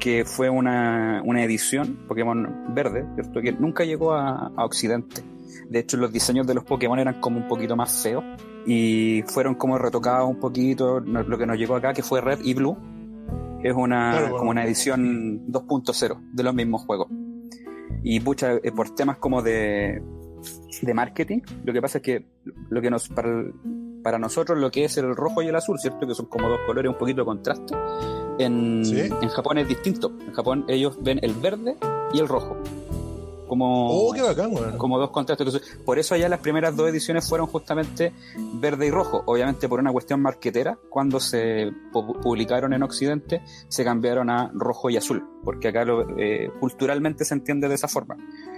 que 0.00 0.24
fue 0.24 0.48
una, 0.50 1.22
una 1.24 1.42
edición 1.42 2.04
Pokémon 2.08 2.74
verde, 2.74 3.06
¿cierto? 3.14 3.40
que 3.40 3.52
nunca 3.52 3.84
llegó 3.84 4.12
a, 4.12 4.52
a 4.56 4.64
Occidente. 4.64 5.22
De 5.70 5.80
hecho, 5.80 5.96
los 5.96 6.12
diseños 6.12 6.46
de 6.46 6.54
los 6.54 6.64
Pokémon 6.64 6.98
eran 6.98 7.20
como 7.20 7.38
un 7.38 7.48
poquito 7.48 7.74
más 7.76 8.02
feos 8.02 8.22
y 8.66 9.22
fueron 9.26 9.54
como 9.54 9.78
retocados 9.78 10.28
un 10.28 10.38
poquito. 10.38 11.00
no- 11.00 11.22
Lo 11.22 11.38
que 11.38 11.46
nos 11.46 11.56
llegó 11.58 11.74
acá, 11.76 11.92
que 11.92 12.02
fue 12.02 12.20
Red 12.20 12.40
y 12.44 12.54
Blue, 12.54 12.76
es 13.62 13.74
una, 13.74 14.10
Claro, 14.12 14.20
bueno. 14.26 14.36
como 14.38 14.50
una 14.50 14.64
edición 14.64 15.46
2.0 15.50 16.20
de 16.32 16.42
los 16.42 16.54
mismos 16.54 16.82
juegos. 16.84 17.08
Y 18.02 18.20
pucha, 18.20 18.52
eh, 18.62 18.70
por 18.70 18.90
temas 18.94 19.16
como 19.16 19.42
de, 19.42 20.00
de 20.82 20.94
marketing, 20.94 21.40
lo 21.64 21.72
que 21.72 21.80
pasa 21.82 21.98
es 21.98 22.02
que 22.04 22.26
lo 22.68 22.80
que 22.80 22.90
nos 22.90 23.08
para, 23.08 23.44
para 24.04 24.18
nosotros 24.20 24.58
lo 24.60 24.70
que 24.70 24.84
es 24.84 24.96
el 24.98 25.16
rojo 25.16 25.42
y 25.42 25.48
el 25.48 25.56
azul, 25.56 25.78
¿cierto? 25.80 26.06
Que 26.06 26.14
son 26.14 26.26
como 26.26 26.48
dos 26.48 26.60
colores 26.66 26.92
un 26.92 26.98
poquito 26.98 27.22
de 27.22 27.24
contraste. 27.24 27.74
En, 28.38 28.84
Sí. 28.84 29.00
en 29.00 29.28
Japón 29.28 29.58
es 29.58 29.68
distinto. 29.68 30.12
En 30.26 30.32
Japón 30.32 30.64
ellos 30.68 30.96
ven 31.00 31.18
el 31.22 31.34
verde 31.34 31.76
y 32.12 32.18
el 32.18 32.28
rojo. 32.28 32.56
Como, 33.48 33.86
Oh, 34.08 34.12
qué 34.12 34.22
bacán, 34.22 34.52
weón. 34.52 34.76
como 34.76 34.98
dos 34.98 35.10
contrastes. 35.10 35.78
Por 35.84 36.00
eso 36.00 36.16
allá 36.16 36.28
las 36.28 36.40
primeras 36.40 36.74
dos 36.74 36.88
ediciones 36.90 37.28
fueron 37.28 37.46
justamente 37.46 38.12
verde 38.54 38.88
y 38.88 38.90
rojo. 38.90 39.22
Obviamente 39.26 39.68
por 39.68 39.78
una 39.78 39.92
cuestión 39.92 40.20
marquetera, 40.20 40.76
cuando 40.90 41.20
se 41.20 41.68
pu- 41.92 42.20
publicaron 42.20 42.72
en 42.72 42.82
Occidente, 42.82 43.42
se 43.68 43.84
cambiaron 43.84 44.30
a 44.30 44.50
rojo 44.52 44.90
y 44.90 44.96
azul, 44.96 45.24
porque 45.44 45.68
acá 45.68 45.84
lo, 45.84 46.18
eh, 46.18 46.50
culturalmente 46.58 47.24
se 47.24 47.34
entiende 47.34 47.68
de 47.68 47.76
esa 47.76 47.86
forma. 47.86 48.16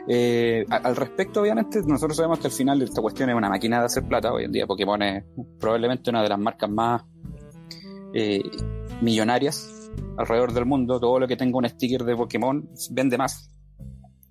Eh, 0.08 0.64
al 0.70 0.96
respecto, 0.96 1.42
obviamente, 1.42 1.82
nosotros 1.86 2.16
sabemos 2.16 2.38
que 2.38 2.46
al 2.46 2.52
final 2.54 2.80
esta 2.80 3.02
cuestión 3.02 3.28
es 3.28 3.36
una 3.36 3.50
máquina 3.50 3.80
de 3.80 3.84
hacer 3.84 4.04
plata. 4.08 4.32
Hoy 4.32 4.44
en 4.44 4.52
día 4.52 4.66
Pokémon 4.66 5.02
es 5.02 5.22
probablemente 5.60 6.08
una 6.08 6.22
de 6.22 6.30
las 6.30 6.38
marcas 6.38 6.70
más 6.70 7.02
eh, 8.14 8.40
millonarias 9.00 9.68
alrededor 10.16 10.52
del 10.52 10.66
mundo. 10.66 10.98
Todo 11.00 11.18
lo 11.18 11.28
que 11.28 11.36
tenga 11.36 11.58
un 11.58 11.68
sticker 11.68 12.04
de 12.04 12.16
Pokémon 12.16 12.68
vende 12.90 13.18
más. 13.18 13.50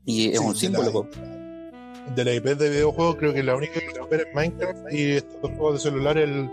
Y 0.05 0.29
es 0.29 0.39
Sí, 0.39 0.45
un 0.45 0.55
símbolo. 0.55 1.07
la-. 1.11 2.13
De 2.15 2.23
la 2.23 2.33
IP 2.33 2.45
de 2.45 2.69
videojuegos, 2.69 3.15
creo 3.17 3.33
que 3.33 3.43
la 3.43 3.55
única 3.55 3.73
que 3.81 3.93
supera 3.93 4.23
es 4.23 4.33
Minecraft 4.33 4.93
y 4.93 5.11
estos 5.11 5.41
dos 5.41 5.51
juegos 5.51 5.73
de 5.73 5.79
celular, 5.89 6.17
el 6.17 6.49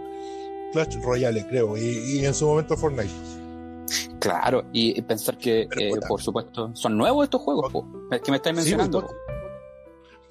Clash 0.72 0.96
Royale, 1.00 1.46
creo. 1.46 1.76
Y, 1.76 1.82
y 2.20 2.24
en 2.26 2.34
su 2.34 2.46
momento 2.46 2.76
Fortnite. 2.76 3.08
Claro, 4.18 4.64
y 4.72 5.00
pensar 5.02 5.36
que, 5.38 5.68
eh, 5.78 5.92
por 6.08 6.20
supuesto, 6.20 6.70
son 6.74 6.96
nuevos 6.96 7.24
estos 7.24 7.42
juegos, 7.42 7.70
po. 7.72 7.86
Que 8.24 8.30
me 8.32 8.38
estáis 8.38 8.56
mencionando. 8.56 9.00
Sí, 9.02 9.06
po. 9.06 9.14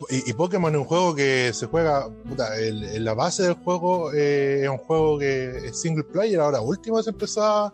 Y, 0.10 0.34
Pokémon 0.34 0.74
es 0.74 0.80
un 0.80 0.86
juego 0.86 1.16
que 1.16 1.52
se 1.54 1.68
juega, 1.68 2.10
puta, 2.28 2.58
el- 2.60 3.04
la 3.04 3.14
base 3.14 3.44
del 3.44 3.54
juego 3.54 4.12
eh, 4.14 4.64
es 4.64 4.70
un 4.70 4.78
juego 4.78 5.20
que 5.20 5.68
es 5.68 5.80
single 5.80 6.04
player. 6.04 6.40
Ahora 6.40 6.62
último 6.62 7.02
se 7.02 7.12
empezó 7.12 7.44
a, 7.44 7.74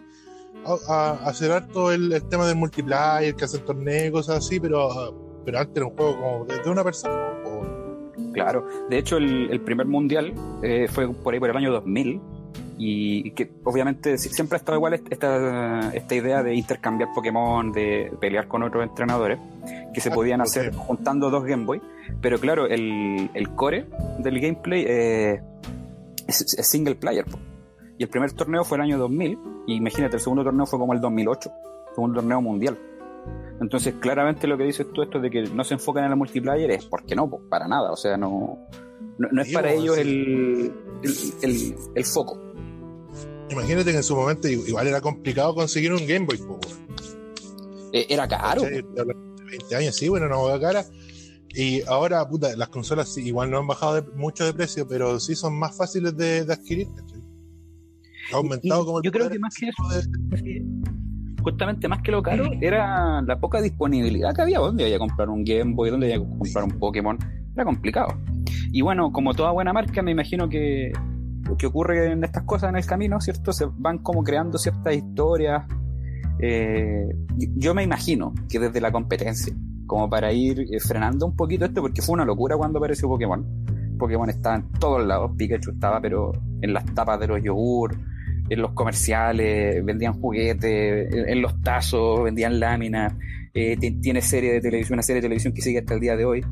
a, 0.66 0.78
a 0.88 1.12
hacer 1.28 1.52
el, 1.94 2.24
tema 2.30 2.48
del 2.48 2.56
multiplayer, 2.56 3.36
que 3.36 3.46
hacen 3.46 3.64
torneos 3.66 4.12
cosas 4.12 4.38
así, 4.38 4.60
pero, 4.60 5.42
pero 5.46 5.60
antes 5.60 5.76
era 5.78 5.86
un 5.86 5.96
juego 5.96 6.16
como 6.18 6.46
de, 6.46 6.70
una 6.70 6.84
persona. 6.84 7.36
Claro, 8.34 8.66
de 8.90 8.98
hecho 8.98 9.18
el, 9.18 9.50
el 9.52 9.62
primer 9.62 9.88
mundial 9.88 10.34
eh, 10.62 10.88
fue 10.90 11.12
por 11.12 11.34
ahí 11.34 11.40
por 11.40 11.50
el 11.50 11.58
año 11.58 11.72
2000 11.72 12.22
y 12.82 13.32
que 13.32 13.52
obviamente 13.66 14.18
si- 14.18 14.30
siempre 14.30 14.56
ha 14.56 14.60
estado 14.60 14.78
igual 14.78 14.94
est- 14.94 15.12
esta, 15.12 15.94
esta 15.94 16.16
idea 16.16 16.42
de 16.42 16.56
intercambiar 16.56 17.10
Pokémon, 17.14 17.72
de 17.74 18.12
pelear 18.22 18.48
con 18.48 18.64
otros 18.64 18.84
entrenadores, 18.84 19.38
que 19.94 20.00
se 20.02 20.10
Ah, 20.10 20.14
podían 20.14 20.40
hacer 20.42 20.74
juntando 20.74 21.30
dos 21.30 21.44
Game 21.44 21.66
Boy, 21.66 21.82
pero 22.22 22.40
claro, 22.40 22.66
el, 22.68 23.30
el 23.34 23.50
core 23.50 23.86
del 24.20 24.40
gameplay 24.40 24.86
eh, 24.88 25.42
es, 26.26 26.42
es 26.58 26.68
single 26.70 26.96
player. 26.96 27.26
po. 27.26 27.38
Y 27.98 28.04
el 28.04 28.10
primer 28.10 28.32
torneo 28.32 28.64
fue 28.64 28.78
el 28.78 28.84
año 28.84 28.98
2000 28.98 29.38
y 29.68 29.76
imagínate, 29.76 30.16
el 30.16 30.22
segundo 30.22 30.44
torneo 30.46 30.66
fue 30.66 30.80
como 30.80 30.94
el 30.94 31.02
2008, 31.02 31.52
segundo 31.94 32.22
torneo 32.22 32.42
mundial. 32.42 32.78
Entonces, 33.60 33.96
claramente 34.00 34.48
lo 34.48 34.58
que 34.58 34.64
dices 34.64 34.88
tú, 34.94 35.02
esto 35.02 35.20
de 35.20 35.30
que 35.30 35.42
no 35.44 35.66
se 35.66 35.74
enfocan 35.74 36.06
en 36.06 36.12
el 36.12 36.18
multiplayer, 36.18 36.72
es 36.72 36.86
porque 36.86 37.14
no, 37.14 37.30
para 37.30 37.68
nada. 37.68 37.92
O 37.92 37.98
sea, 37.98 38.16
no, 38.16 38.58
no, 39.18 39.28
no 39.30 39.42
es 39.42 39.52
para 39.52 39.74
ellos 39.74 39.98
el, 39.98 40.72
el- 41.42 41.76
el 41.94 42.06
foco. 42.06 42.40
Imagínate 43.52 43.92
que 43.92 43.98
en 43.98 44.04
su 44.04 44.16
momento 44.16 44.48
igual 44.48 44.88
era 44.88 45.02
complicado 45.02 45.56
conseguir 45.56 45.92
un 45.94 46.06
Game 46.06 46.26
Boy. 46.26 46.38
po. 46.38 46.60
Eh, 47.94 48.06
era 48.10 48.28
caro. 48.28 48.62
¿Cachai? 48.62 48.80
Estoy 48.80 49.00
hablando 49.00 49.36
de 49.36 49.44
20 49.46 49.76
años, 49.76 49.96
sí, 49.96 50.08
bueno, 50.10 50.26
una 50.28 50.38
hueá 50.38 50.60
cara. 50.60 50.86
Y 51.56 51.82
ahora, 51.88 52.28
puta, 52.30 52.56
las 52.56 52.70
consolas 52.70 53.10
sí, 53.12 53.26
igual 53.26 53.50
no 53.50 53.58
han 53.58 53.66
bajado 53.68 54.02
de- 54.02 54.12
mucho 54.16 54.46
de 54.46 54.54
precio, 54.54 54.88
pero 54.88 55.20
sí 55.20 55.36
son 55.36 55.58
más 55.58 55.76
fáciles 55.76 56.16
de, 56.16 56.46
de 56.46 56.54
adquirir. 56.54 56.88
¿cachai? 56.96 57.20
Ha 58.32 58.36
aumentado 58.38 58.84
Y 58.84 58.86
como 58.86 58.98
el 59.00 59.04
yo 59.04 59.12
creo 59.12 59.30
que 59.30 59.40
más 59.40 59.56
que 59.56 59.66
de- 59.66 60.64
justamente 61.42 61.88
más 61.88 62.02
que 62.04 62.12
lo 62.12 62.22
caro, 62.22 62.52
era 62.62 63.22
la 63.24 63.40
poca 63.40 63.62
disponibilidad 63.62 64.36
que 64.36 64.42
había. 64.44 64.60
¿Dónde 64.60 64.88
iba 64.88 64.96
a 64.98 65.00
comprar 65.00 65.30
un 65.30 65.44
Game 65.44 65.74
Boy? 65.74 65.90
¿Dónde 65.90 66.14
iba 66.14 66.24
a 66.24 66.28
comprar 66.38 66.64
un 66.66 66.78
Pokémon? 66.78 67.18
Era 67.56 67.66
complicado. 67.66 68.16
Y 68.72 68.82
bueno, 68.82 69.12
como 69.12 69.34
toda 69.34 69.52
buena 69.52 69.74
marca, 69.74 70.04
me 70.04 70.12
imagino 70.12 70.48
que 70.48 70.92
que 71.58 71.68
ocurre 71.68 72.12
en 72.12 72.24
estas 72.24 72.44
cosas 72.44 72.70
en 72.70 72.78
el 72.78 72.86
camino, 72.86 73.20
¿cierto? 73.22 73.54
Se 73.54 73.66
van 73.78 74.00
como 74.00 74.24
creando 74.24 74.58
ciertas 74.58 74.96
historias. 74.96 75.64
Eh, 76.40 77.08
yo 77.56 77.74
me 77.74 77.84
imagino 77.84 78.34
que 78.50 78.60
desde 78.60 78.80
la 78.82 78.92
competencia, 78.92 79.54
como 79.86 80.10
para 80.10 80.32
ir 80.32 80.62
eh, 80.72 80.80
frenando 80.80 81.26
un 81.26 81.36
poquito 81.36 81.66
esto, 81.66 81.82
porque 81.82 82.02
fue 82.02 82.14
una 82.14 82.26
locura 82.26 82.56
cuando 82.58 82.80
apareció 82.80 83.08
Pokémon. 83.08 83.46
Pokémon 83.98 84.30
estaba 84.30 84.56
en 84.56 84.72
todos 84.74 85.06
lados, 85.06 85.32
Pikachu 85.38 85.72
estaba, 85.72 86.00
pero 86.00 86.32
en 86.62 86.74
las 86.74 86.86
tapas 86.94 87.20
de 87.20 87.28
los 87.28 87.44
yogur, 87.44 87.98
en 88.50 88.62
los 88.62 88.72
comerciales, 88.72 89.84
vendían 89.84 90.14
juguetes, 90.14 91.14
en, 91.14 91.42
los 91.42 91.62
tazos, 91.62 92.24
vendían 92.24 92.60
láminas. 92.60 93.14
Eh, 93.54 93.78
tiene 94.02 94.22
serie 94.22 94.54
de 94.54 94.62
televisión, 94.62 94.96
una 94.96 95.04
serie 95.04 95.22
de 95.22 95.26
televisión 95.26 95.54
que 95.54 95.62
sigue 95.62 95.80
hasta 95.80 95.94
el 95.94 96.00
día 96.00 96.16
de 96.16 96.26
hoy, 96.26 96.46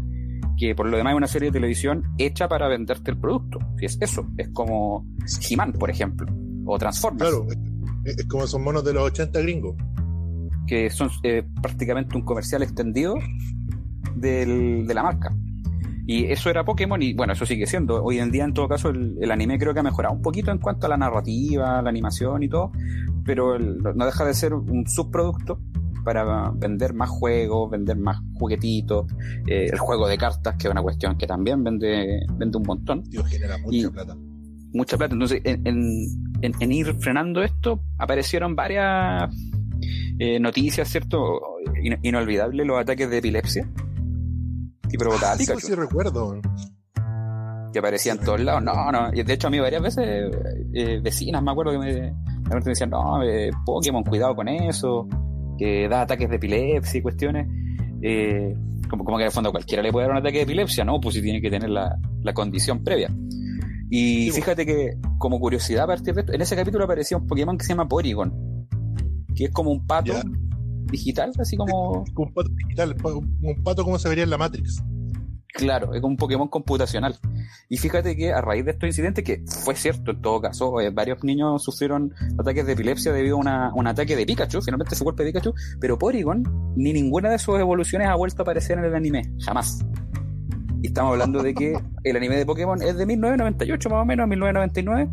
que 0.58 0.76
por 0.76 0.88
lo 0.88 0.98
demás 0.98 1.12
es 1.12 1.18
una 1.18 1.28
serie 1.28 1.50
de 1.50 1.54
televisión 1.54 2.04
hecha 2.18 2.48
para 2.48 2.68
venderte 2.68 3.12
el 3.12 3.18
producto. 3.18 3.60
Si 3.78 3.86
es 3.86 3.98
eso, 4.02 4.28
es 4.38 4.50
como 4.50 5.06
He-Man, 5.50 5.74
por 5.74 5.90
ejemplo, 5.90 6.28
o 6.66 6.78
Transformers. 6.78 7.30
Claro, 7.30 7.48
es, 8.04 8.26
como 8.26 8.44
esos 8.44 8.60
monos 8.60 8.84
de 8.84 8.94
los 8.94 9.04
80 9.04 9.40
gringos. 9.42 9.76
Que 10.66 10.90
son 10.90 11.10
eh, 11.24 11.44
prácticamente 11.62 12.18
un 12.18 12.24
comercial 12.24 12.64
extendido 12.64 13.16
del, 14.16 14.86
de 14.86 14.94
la 14.94 15.04
marca. 15.04 15.34
Y 16.10 16.32
eso 16.32 16.50
era 16.50 16.64
Pokémon 16.64 17.02
y 17.02 17.14
bueno, 17.14 17.34
eso 17.34 17.46
sigue 17.46 17.68
siendo. 17.68 18.02
Hoy 18.02 18.20
en 18.20 18.32
día, 18.32 18.46
en 18.46 18.54
todo 18.54 18.70
caso, 18.70 18.90
el, 18.90 19.30
anime 19.30 19.60
creo 19.60 19.74
que 19.74 19.82
ha 19.82 19.84
mejorado 19.84 20.16
un 20.16 20.22
poquito 20.22 20.52
en 20.52 20.58
cuanto 20.58 20.86
a 20.86 20.90
la 20.90 20.96
narrativa, 20.96 21.82
la 21.82 21.90
animación 21.90 22.44
y 22.44 22.48
todo, 22.48 22.72
pero 23.26 23.60
no 23.60 24.06
deja 24.06 24.24
de 24.24 24.34
ser 24.34 24.54
un 24.54 24.88
subproducto 24.88 25.60
para 26.08 26.52
vender 26.56 26.94
más 26.94 27.10
juegos, 27.10 27.70
vender 27.70 27.98
más 27.98 28.18
juguetitos, 28.36 29.12
eh, 29.46 29.68
el 29.70 29.78
juego 29.78 30.08
de 30.08 30.18
cartas, 30.18 30.56
que 30.56 30.70
es 30.70 30.72
una 30.72 30.82
cuestión 30.82 31.18
que 31.18 31.28
también 31.28 31.62
vende, 31.66 32.22
vende 32.38 32.58
un 32.58 32.64
montón. 32.64 33.04
Tío, 33.04 33.26
genera 33.26 33.58
mucha 33.58 33.92
plata. 33.92 34.16
Mucha 34.72 34.98
plata. 34.98 35.16
Entonces, 35.16 35.42
en, 35.44 36.72
ir 36.72 36.94
frenando 37.02 37.44
esto, 37.44 37.82
aparecieron 37.98 38.56
varias 38.56 39.30
eh, 40.18 40.40
noticias, 40.40 40.88
¿cierto? 40.88 41.42
inolvidable 42.02 42.64
los 42.64 42.80
ataques 42.80 43.10
de 43.10 43.18
epilepsia 43.18 43.70
y 44.90 44.98
provocaba 44.98 45.34
ah, 45.34 45.38
Sí, 45.38 45.76
recuerdo. 45.76 46.40
Que 47.74 47.80
aparecía 47.80 48.14
en 48.14 48.20
todos 48.20 48.40
lados. 48.40 48.64
No, 48.64 48.94
no. 48.94 49.10
Y 49.14 49.24
de 49.24 49.34
hecho, 49.34 49.48
a 49.48 49.50
mí 49.50 49.60
varias 49.60 49.82
veces, 49.82 50.32
eh, 50.74 51.02
vecinas, 51.04 51.44
me 51.44 51.52
acuerdo 51.52 51.74
que 51.74 51.80
me, 51.80 52.14
me 52.50 52.62
decían, 52.62 52.92
no, 52.92 53.22
eh, 53.24 53.52
Pokémon, 53.66 54.06
cuidado 54.06 54.34
con 54.38 54.48
eso, 54.48 55.06
que 55.58 55.88
da 55.90 56.02
ataques 56.02 56.30
de 56.30 56.36
epilepsia 56.36 56.98
y 56.98 57.02
cuestiones. 57.02 57.48
Eh, 58.02 58.56
como, 58.90 59.04
como 59.04 59.18
que 59.18 59.26
el 59.26 59.32
fondo 59.32 59.52
cualquiera 59.52 59.84
le 59.84 59.92
puede 59.92 60.06
dar 60.06 60.12
un 60.14 60.20
ataque 60.20 60.38
de 60.38 60.44
epilepsia, 60.44 60.86
¿no? 60.86 61.00
Pues 61.00 61.16
si 61.16 61.22
tiene 61.22 61.42
que 61.42 61.50
tener 61.50 61.70
la, 61.70 61.98
la 62.24 62.34
condición 62.34 62.84
previa. 62.84 63.10
Y 63.90 64.32
fíjate 64.32 64.66
que, 64.66 64.98
como 65.18 65.40
curiosidad 65.40 65.86
a 65.86 65.88
partir 65.88 66.14
de 66.14 66.22
esto, 66.22 66.34
en 66.34 66.42
ese 66.42 66.56
capítulo 66.56 66.84
aparecía 66.84 67.18
un 67.18 67.26
Pokémon 67.26 67.58
que 67.58 67.64
se 67.64 67.70
llama 67.70 67.88
Porygon, 67.88 68.68
que 69.34 69.46
es 69.46 69.52
como 69.52 69.72
un 69.72 69.86
pato 69.86 70.14
digital, 70.92 71.32
así 71.40 71.56
como. 71.56 72.04
Un 72.16 72.34
pato 72.34 72.50
digital, 72.50 72.96
un 73.04 73.64
pato 73.64 73.84
como 73.84 73.98
se 73.98 74.10
vería 74.10 74.26
en 74.26 74.30
la 74.30 74.38
Matrix. 74.38 74.84
Claro, 75.54 75.94
es 75.94 76.04
un 76.04 76.18
Pokémon 76.18 76.48
computacional. 76.48 77.18
Y 77.70 77.78
fíjate 77.78 78.16
que 78.16 78.34
a 78.34 78.42
raíz 78.42 78.66
de 78.66 78.72
estos 78.72 78.88
incidentes, 78.88 79.24
que 79.24 79.44
fue 79.64 79.76
cierto 79.76 80.12
en 80.12 80.22
todo 80.22 80.42
caso, 80.42 80.80
eh, 80.82 80.90
varios 80.90 81.24
niños 81.24 81.64
sufrieron 81.64 82.14
ataques 82.38 82.66
de 82.66 82.74
epilepsia 82.74 83.12
debido 83.12 83.40
a 83.42 83.72
un 83.74 83.88
ataque 83.88 84.16
de 84.16 84.26
Pikachu, 84.26 84.62
finalmente 84.62 84.96
fue 84.96 85.06
golpe 85.06 85.24
de 85.24 85.32
Pikachu, 85.32 85.54
pero 85.80 85.98
Porygon, 85.98 86.44
ni 86.76 86.94
ninguna 86.94 87.30
de 87.30 87.40
sus 87.40 87.60
evoluciones 87.60 88.08
ha 88.08 88.16
vuelto 88.16 88.42
a 88.42 88.44
aparecer 88.44 88.78
en 88.78 88.86
el 88.86 88.96
anime, 88.96 89.24
jamás. 89.40 89.80
Y 90.82 90.88
estamos 90.88 91.14
hablando 91.14 91.42
de 91.42 91.54
que 91.54 91.78
el 92.04 92.16
anime 92.16 92.38
de 92.38 92.46
Pokémon 92.46 92.82
es 92.82 92.96
de 92.96 93.06
1998 93.06 93.90
más 93.90 94.02
o 94.02 94.06
menos, 94.06 94.28
1999, 94.28 95.10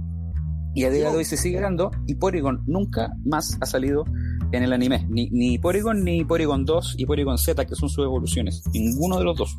y 0.75 0.85
a 0.85 0.91
día 0.91 1.11
de 1.11 1.17
hoy 1.17 1.25
se 1.25 1.37
sigue 1.37 1.61
dando, 1.61 1.91
y 2.07 2.17
Porygon 2.17 2.65
nunca 2.67 3.13
más 3.25 3.57
ha 3.61 3.67
salido 3.67 4.05
en 4.53 4.63
el 4.63 4.73
anime. 4.73 5.07
Ni, 5.09 5.31
ni 5.31 5.59
Porygon, 5.59 6.05
ni 6.05 6.25
Porygon 6.25 6.65
2 6.65 6.97
y 6.99 7.07
Porygon 7.07 7.39
Z, 7.39 7.65
que 7.65 7.75
son 7.77 7.89
sus 7.89 8.05
evoluciones. 8.05 8.63
Ninguno 8.73 9.19
de 9.19 9.25
los 9.25 9.37
dos. 9.39 9.57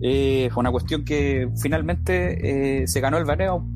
Eh, 0.00 0.48
fue 0.52 0.60
una 0.60 0.70
cuestión 0.70 1.04
que 1.04 1.48
finalmente 1.60 2.82
eh, 2.82 2.86
se 2.86 3.00
ganó 3.00 3.18
el 3.18 3.24
baneo 3.24 3.66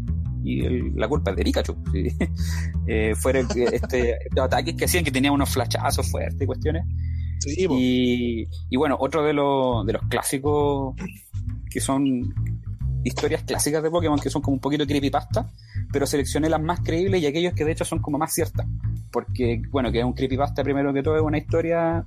y 0.44 0.90
la 0.92 1.08
culpa 1.08 1.30
es 1.30 1.36
de 1.36 1.44
Pikachu. 1.44 1.76
eh, 2.86 3.14
fueron 3.16 3.46
este, 3.56 4.16
estos 4.26 4.44
ataques 4.44 4.74
que 4.74 4.84
hacían 4.84 5.04
que 5.04 5.10
tenían 5.10 5.34
unos 5.34 5.50
flashazos 5.50 6.10
fuertes 6.10 6.40
y 6.40 6.46
cuestiones. 6.46 6.84
y, 7.46 8.46
y, 8.70 8.76
bueno, 8.76 8.96
otro 9.00 9.24
de, 9.24 9.32
los 9.32 9.84
de 9.86 9.94
los 9.94 10.02
clásicos 10.02 10.94
que 11.70 11.80
son 11.80 12.34
historias 13.04 13.42
clásicas 13.42 13.82
de 13.82 13.90
Pokémon 13.90 14.20
que 14.20 14.30
son 14.30 14.42
como 14.42 14.54
un 14.54 14.60
poquito 14.60 14.86
creepypasta, 14.86 15.50
pero 15.92 16.06
seleccioné 16.06 16.48
las 16.48 16.62
más 16.62 16.80
creíbles 16.80 17.20
y 17.20 17.26
aquellos 17.26 17.54
que 17.54 17.64
de 17.64 17.72
hecho 17.72 17.84
son 17.84 18.00
como 18.00 18.16
más 18.16 18.32
ciertas 18.32 18.66
porque, 19.12 19.62
bueno, 19.70 19.92
que 19.92 20.00
es 20.00 20.04
un 20.04 20.14
creepypasta 20.14 20.64
primero 20.64 20.92
que 20.92 21.02
todo, 21.02 21.16
es 21.16 21.22
una 21.22 21.38
historia 21.38 22.04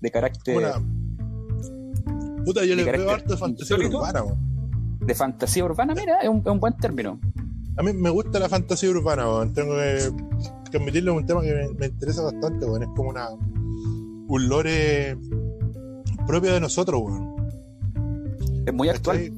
de 0.00 0.10
carácter. 0.10 0.56
Puta, 2.48 2.64
yo 2.64 2.74
le 2.74 2.82
veo 2.82 3.10
harto 3.10 3.34
de 3.34 3.36
fantasía 3.36 3.76
urbana, 3.76 4.24
De 5.00 5.14
fantasía 5.14 5.66
urbana, 5.66 5.94
mira, 5.94 6.20
es 6.20 6.30
un, 6.30 6.42
buen 6.58 6.74
término. 6.78 7.20
A 7.76 7.82
mí 7.82 7.92
me 7.92 8.08
gusta 8.08 8.38
la 8.38 8.48
fantasía 8.48 8.88
urbana, 8.88 9.26
tengo 9.52 9.74
que, 9.74 10.78
admitirlo, 10.78 11.12
es 11.12 11.18
un 11.18 11.26
tema 11.26 11.42
que 11.42 11.68
me, 11.78 11.86
interesa 11.88 12.22
bastante, 12.22 12.64
bueno. 12.64 12.86
es 12.86 12.92
como 12.96 13.10
una 13.10 13.28
un 13.28 14.48
lore 14.48 15.18
propio 16.26 16.54
de 16.54 16.60
nosotros, 16.60 17.02
bueno. 17.02 17.36
Es 18.64 18.72
muy 18.72 18.88
actual. 18.88 19.30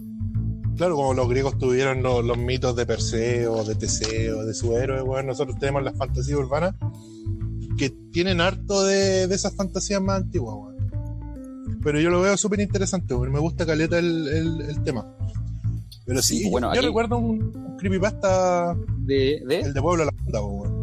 Claro, 0.77 0.95
como 0.95 1.13
los 1.13 1.29
griegos 1.29 1.59
tuvieron 1.59 2.05
los, 2.05 2.39
mitos 2.39 2.77
de 2.77 2.87
Perseo, 2.87 3.65
de 3.65 3.75
Teseo, 3.75 4.47
de 4.47 4.55
su 4.55 4.77
héroe, 4.77 5.03
bueno, 5.03 5.31
nosotros 5.31 5.59
tenemos 5.59 5.83
las 5.83 5.97
fantasías 5.97 6.39
urbanas 6.39 6.77
que 7.77 7.91
tienen 8.13 8.41
harto 8.41 8.85
de, 8.85 9.25
esas 9.25 9.57
fantasías 9.57 10.01
más 10.01 10.23
antiguas, 10.23 10.55
bueno. 10.55 10.70
Pero 11.83 12.01
yo 12.01 12.11
lo 12.11 12.21
veo 12.21 12.37
súper 12.37 12.61
interesante, 12.61 13.17
me 13.17 13.39
gusta 13.39 13.67
caleta 13.67 13.99
el, 13.99 14.81
tema. 14.85 15.07
Pero 16.07 16.23
sí, 16.23 16.49
bueno, 16.51 16.75
yo, 16.75 16.83
recuerdo 16.83 17.19
un, 17.19 17.77
creepypasta 17.79 18.75
de, 18.99 19.37
el 19.37 19.73
de 19.73 19.81
Pueblo 19.81 20.05
de 20.05 20.11
la 20.11 20.17
Banda, 20.23 20.41
bueno. 20.41 20.81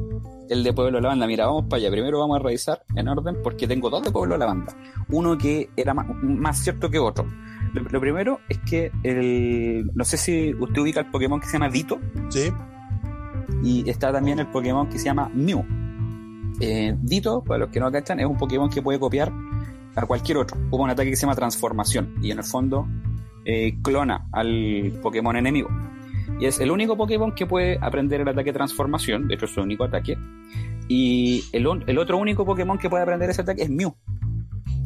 El 0.50 0.64
de 0.64 0.74
Pueblo 0.74 0.98
de 0.98 1.02
la 1.02 1.10
Banda, 1.10 1.28
mira, 1.28 1.46
vamos 1.46 1.66
para 1.66 1.82
allá. 1.82 1.92
Primero 1.92 2.20
vamos 2.20 2.40
a 2.40 2.44
revisar 2.44 2.82
en 2.96 3.08
orden 3.08 3.38
porque 3.44 3.68
tengo 3.68 3.90
dos 3.90 4.04
de 4.04 4.12
Pueblo 4.12 4.36
de 4.36 4.40
la 4.40 4.46
Banda. 4.46 4.74
Uno 5.10 5.38
que 5.38 5.70
era 5.76 5.94
más 5.94 6.60
cierto 6.60 6.90
que 6.90 7.00
otro. 7.00 7.28
Lo, 7.74 8.00
primero 8.00 8.40
es 8.48 8.58
que 8.60 8.92
el, 9.04 9.92
no 9.94 10.06
sé 10.06 10.18
si 10.18 10.54
usted 10.54 10.82
ubica 10.82 11.02
el 11.02 11.12
Pokémon 11.12 11.40
que 11.40 11.48
se 11.48 11.54
llama 11.54 11.70
Dito. 11.70 12.00
Sí. 12.30 12.50
Y 13.64 13.90
está 13.90 14.12
también 14.12 14.40
el 14.40 14.48
Pokémon 14.48 14.88
que 14.88 14.98
se 14.98 15.06
llama 15.06 15.30
Mew. 15.34 15.66
Eh, 16.60 16.96
Dito, 17.02 17.44
para 17.44 17.60
los 17.60 17.70
que 17.70 17.80
no 17.80 17.92
cachan, 17.92 18.20
es 18.20 18.26
un 18.26 18.38
Pokémon 18.38 18.70
que 18.70 18.82
puede 18.82 19.00
copiar 19.00 19.32
a 19.98 20.06
cualquier 20.06 20.38
otro. 20.38 20.58
Hubo 20.72 20.84
un 20.84 20.90
ataque 20.90 21.10
que 21.10 21.16
se 21.16 21.24
llama 21.24 21.36
Transformación 21.36 22.16
y 22.22 22.32
en 22.32 22.38
el 22.38 22.44
fondo 22.44 22.88
eh, 23.46 23.78
clona 23.82 24.28
al 24.32 25.00
Pokémon 25.02 25.36
enemigo. 25.36 25.70
Y 26.40 26.46
es 26.46 26.60
el 26.60 26.70
único 26.70 26.96
Pokémon 26.96 27.34
que 27.34 27.48
puede 27.48 27.80
aprender 27.82 28.22
el 28.22 28.28
ataque 28.28 28.54
Transformación, 28.54 29.28
de 29.28 29.36
hecho 29.36 29.46
es 29.46 29.52
su 29.52 29.62
único 29.62 29.84
ataque. 29.84 30.18
Y 30.88 31.44
el, 31.52 31.68
el 31.88 31.98
otro 31.98 32.18
único 32.18 32.46
Pokémon 32.46 32.78
que 32.78 32.90
puede 32.90 33.04
aprender 33.04 33.30
ese 33.30 33.42
ataque 33.42 33.64
es 33.64 33.70
Mew. 33.70 33.96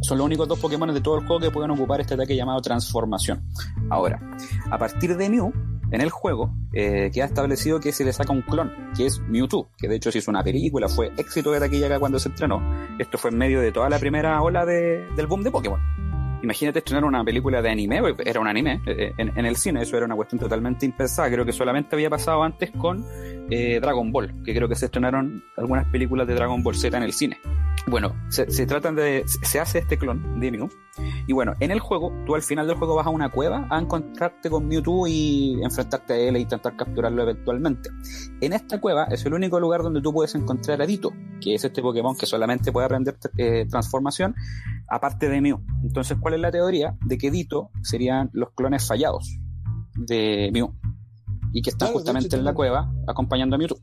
Son 0.02 0.18
los 0.18 0.26
únicos 0.26 0.48
dos 0.48 0.60
Pokémon 0.60 0.92
de 0.94 1.02
todo 1.02 1.20
el 1.20 1.28
juego 1.28 1.42
que 1.42 1.52
pueden 1.52 1.72
ocupar 1.72 2.02
este 2.02 2.16
ataque 2.16 2.36
llamado 2.36 2.62
Transformación. 2.62 3.44
Ahora, 3.90 4.20
a 4.72 4.78
partir 4.78 5.16
de 5.18 5.30
Mew, 5.30 5.52
en 5.92 6.02
el 6.02 6.10
juego, 6.10 6.54
eh, 6.74 7.12
queda 7.14 7.26
establecido 7.26 7.80
que 7.80 7.92
se 7.92 8.06
le 8.06 8.14
saca 8.14 8.32
un 8.32 8.42
clon, 8.42 8.72
que 8.96 9.06
es 9.06 9.20
Mewtwo, 9.20 9.70
que 9.78 9.88
de 9.88 9.96
hecho 9.96 10.12
se 10.12 10.20
hizo 10.20 10.32
una 10.32 10.44
película, 10.44 10.88
fue 10.88 11.12
éxito 11.18 11.52
de 11.52 11.60
taquilla 11.60 11.88
acá 11.88 12.00
cuando 12.00 12.18
se 12.20 12.30
estrenó. 12.30 12.62
Esto 12.98 13.18
fue 13.18 13.32
en 13.32 13.38
medio 13.38 13.62
de 13.62 13.72
toda 13.72 13.90
la 13.90 14.00
primera 14.00 14.42
ola 14.42 14.66
del 14.66 15.28
boom 15.28 15.44
de 15.44 15.52
Pokémon. 15.52 16.11
Imagínate 16.44 16.80
estrenar 16.80 17.06
una 17.06 17.24
película 17.24 17.62
de 17.62 17.70
anime, 17.70 18.02
era 18.26 18.40
un 18.40 18.48
anime 18.48 18.82
eh, 18.86 19.14
en, 19.18 19.46
el 19.46 19.56
cine, 19.56 19.82
eso 19.82 19.98
era 19.98 20.06
una 20.06 20.16
cuestión 20.16 20.40
totalmente 20.40 20.86
impensada. 20.86 21.30
Creo 21.30 21.46
que 21.46 21.54
solamente 21.54 21.96
había 21.96 22.10
pasado 22.10 22.44
antes 22.44 22.72
con 22.72 23.06
eh, 23.50 23.80
Dragon 23.82 24.12
Ball, 24.12 24.44
que 24.44 24.54
creo 24.54 24.68
que 24.68 24.76
se 24.76 24.86
estrenaron 24.86 25.44
algunas 25.58 25.86
películas 25.88 26.28
de 26.28 26.36
Dragon 26.36 26.64
Ball 26.64 26.76
Z 26.76 26.96
en 26.96 27.04
el 27.04 27.14
cine. 27.14 27.38
Bueno, 27.88 28.16
se, 28.30 28.46
tratan 28.66 28.96
de. 28.96 29.24
Se 29.26 29.60
hace 29.60 29.80
este 29.80 29.98
clon 29.98 30.40
de 30.40 30.52
Mew. 30.52 30.70
Y 31.26 31.34
bueno, 31.34 31.56
en 31.60 31.72
el 31.72 31.80
juego, 31.80 32.14
tú 32.26 32.36
al 32.36 32.42
final 32.42 32.68
del 32.68 32.76
juego 32.76 32.96
vas 32.96 33.08
a 33.08 33.10
una 33.10 33.30
cueva 33.30 33.66
a 33.70 33.80
encontrarte 33.80 34.50
con 34.50 34.68
Mewtwo 34.68 35.08
y 35.08 35.60
enfrentarte 35.64 36.14
a 36.14 36.18
él 36.18 36.36
e 36.36 36.40
intentar 36.40 36.76
capturarlo 36.76 37.24
eventualmente. 37.24 37.90
En 38.40 38.54
esta 38.54 38.80
cueva 38.80 39.06
es 39.06 39.26
el 39.26 39.34
único 39.34 39.60
lugar 39.60 39.82
donde 39.82 40.02
tú 40.02 40.14
puedes 40.14 40.36
encontrar 40.36 40.82
a 40.82 40.86
Dito, 40.86 41.12
que 41.40 41.56
es 41.56 41.64
este 41.64 41.82
Pokémon 41.82 42.16
que 42.16 42.26
solamente 42.26 42.72
puede 42.72 42.86
aprender 42.86 43.18
eh, 43.38 43.66
transformación, 43.70 44.36
aparte 44.88 45.30
de 45.30 45.42
Mew. 45.42 45.60
Entonces, 45.84 46.18
¿cuál 46.20 46.31
es 46.36 46.42
la 46.42 46.52
teoría? 46.52 46.98
De 47.06 47.18
que 47.18 47.32
Dito 47.32 47.70
serían 47.84 48.30
los 48.34 48.52
clones 48.52 48.88
fallados 48.88 49.40
de 49.96 50.50
Mew. 50.54 50.74
Y 51.54 51.62
que 51.62 51.70
están 51.70 51.92
justamente 51.92 52.36
en 52.36 52.44
la 52.44 52.54
cueva 52.54 52.92
acompañando 53.08 53.56
a 53.56 53.60
Mewtwo. 53.60 53.78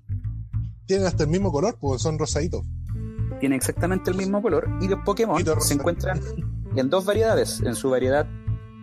Tienen 0.87 1.07
hasta 1.07 1.25
el 1.25 1.29
mismo 1.29 1.53
color, 1.53 1.77
porque 1.79 1.99
son 1.99 2.19
rosaditos. 2.19 2.65
tiene 3.41 3.57
exactamente 3.57 4.11
el 4.11 4.17
mismo 4.17 4.41
color 4.41 4.69
y 4.81 4.89
los 4.89 5.01
Pokémon 5.05 5.35
Poquito 5.35 5.61
se 5.61 5.75
encuentran 5.75 6.21
en 6.77 6.91
dos 6.91 7.05
variedades, 7.05 7.61
en 7.61 7.75
su 7.75 7.91
variedad 7.91 8.27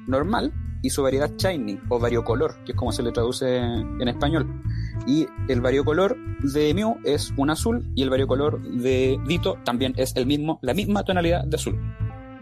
normal 0.08 0.54
y 0.82 0.92
su 0.92 1.02
variedad 1.02 1.32
shiny 1.36 1.80
o 1.90 2.00
variocolor, 2.00 2.64
que 2.64 2.74
es 2.74 2.78
como 2.78 2.92
se 2.92 3.02
le 3.02 3.12
traduce 3.12 3.58
en 3.58 4.08
español. 4.08 4.62
Y 5.08 5.28
el 5.48 5.62
variocolor 5.62 6.16
de 6.54 6.74
Mew 6.74 6.98
es 7.04 7.34
un 7.38 7.50
azul 7.50 7.92
y 7.96 8.04
el 8.04 8.10
variocolor 8.10 8.62
de 8.62 9.20
Dito 9.28 9.58
también 9.66 9.94
es 9.98 10.16
el 10.16 10.28
mismo, 10.28 10.60
la 10.62 10.74
misma 10.74 11.04
tonalidad 11.04 11.44
de 11.46 11.56
azul. 11.56 11.80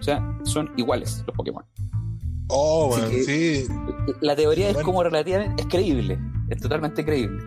O 0.04 0.06
sea, 0.06 0.22
son 0.44 0.70
iguales 0.76 1.24
los 1.26 1.34
Pokémon. 1.34 1.64
Oh, 2.50 2.94
que- 3.10 3.24
sí. 3.24 3.68
La 4.20 4.36
teoría 4.36 4.68
es 4.68 4.74
Bueno. 4.74 4.86
como 4.86 5.02
relativamente, 5.02 5.64
es 5.64 5.70
creíble, 5.70 6.20
es 6.50 6.62
totalmente 6.62 7.06
creíble. 7.06 7.42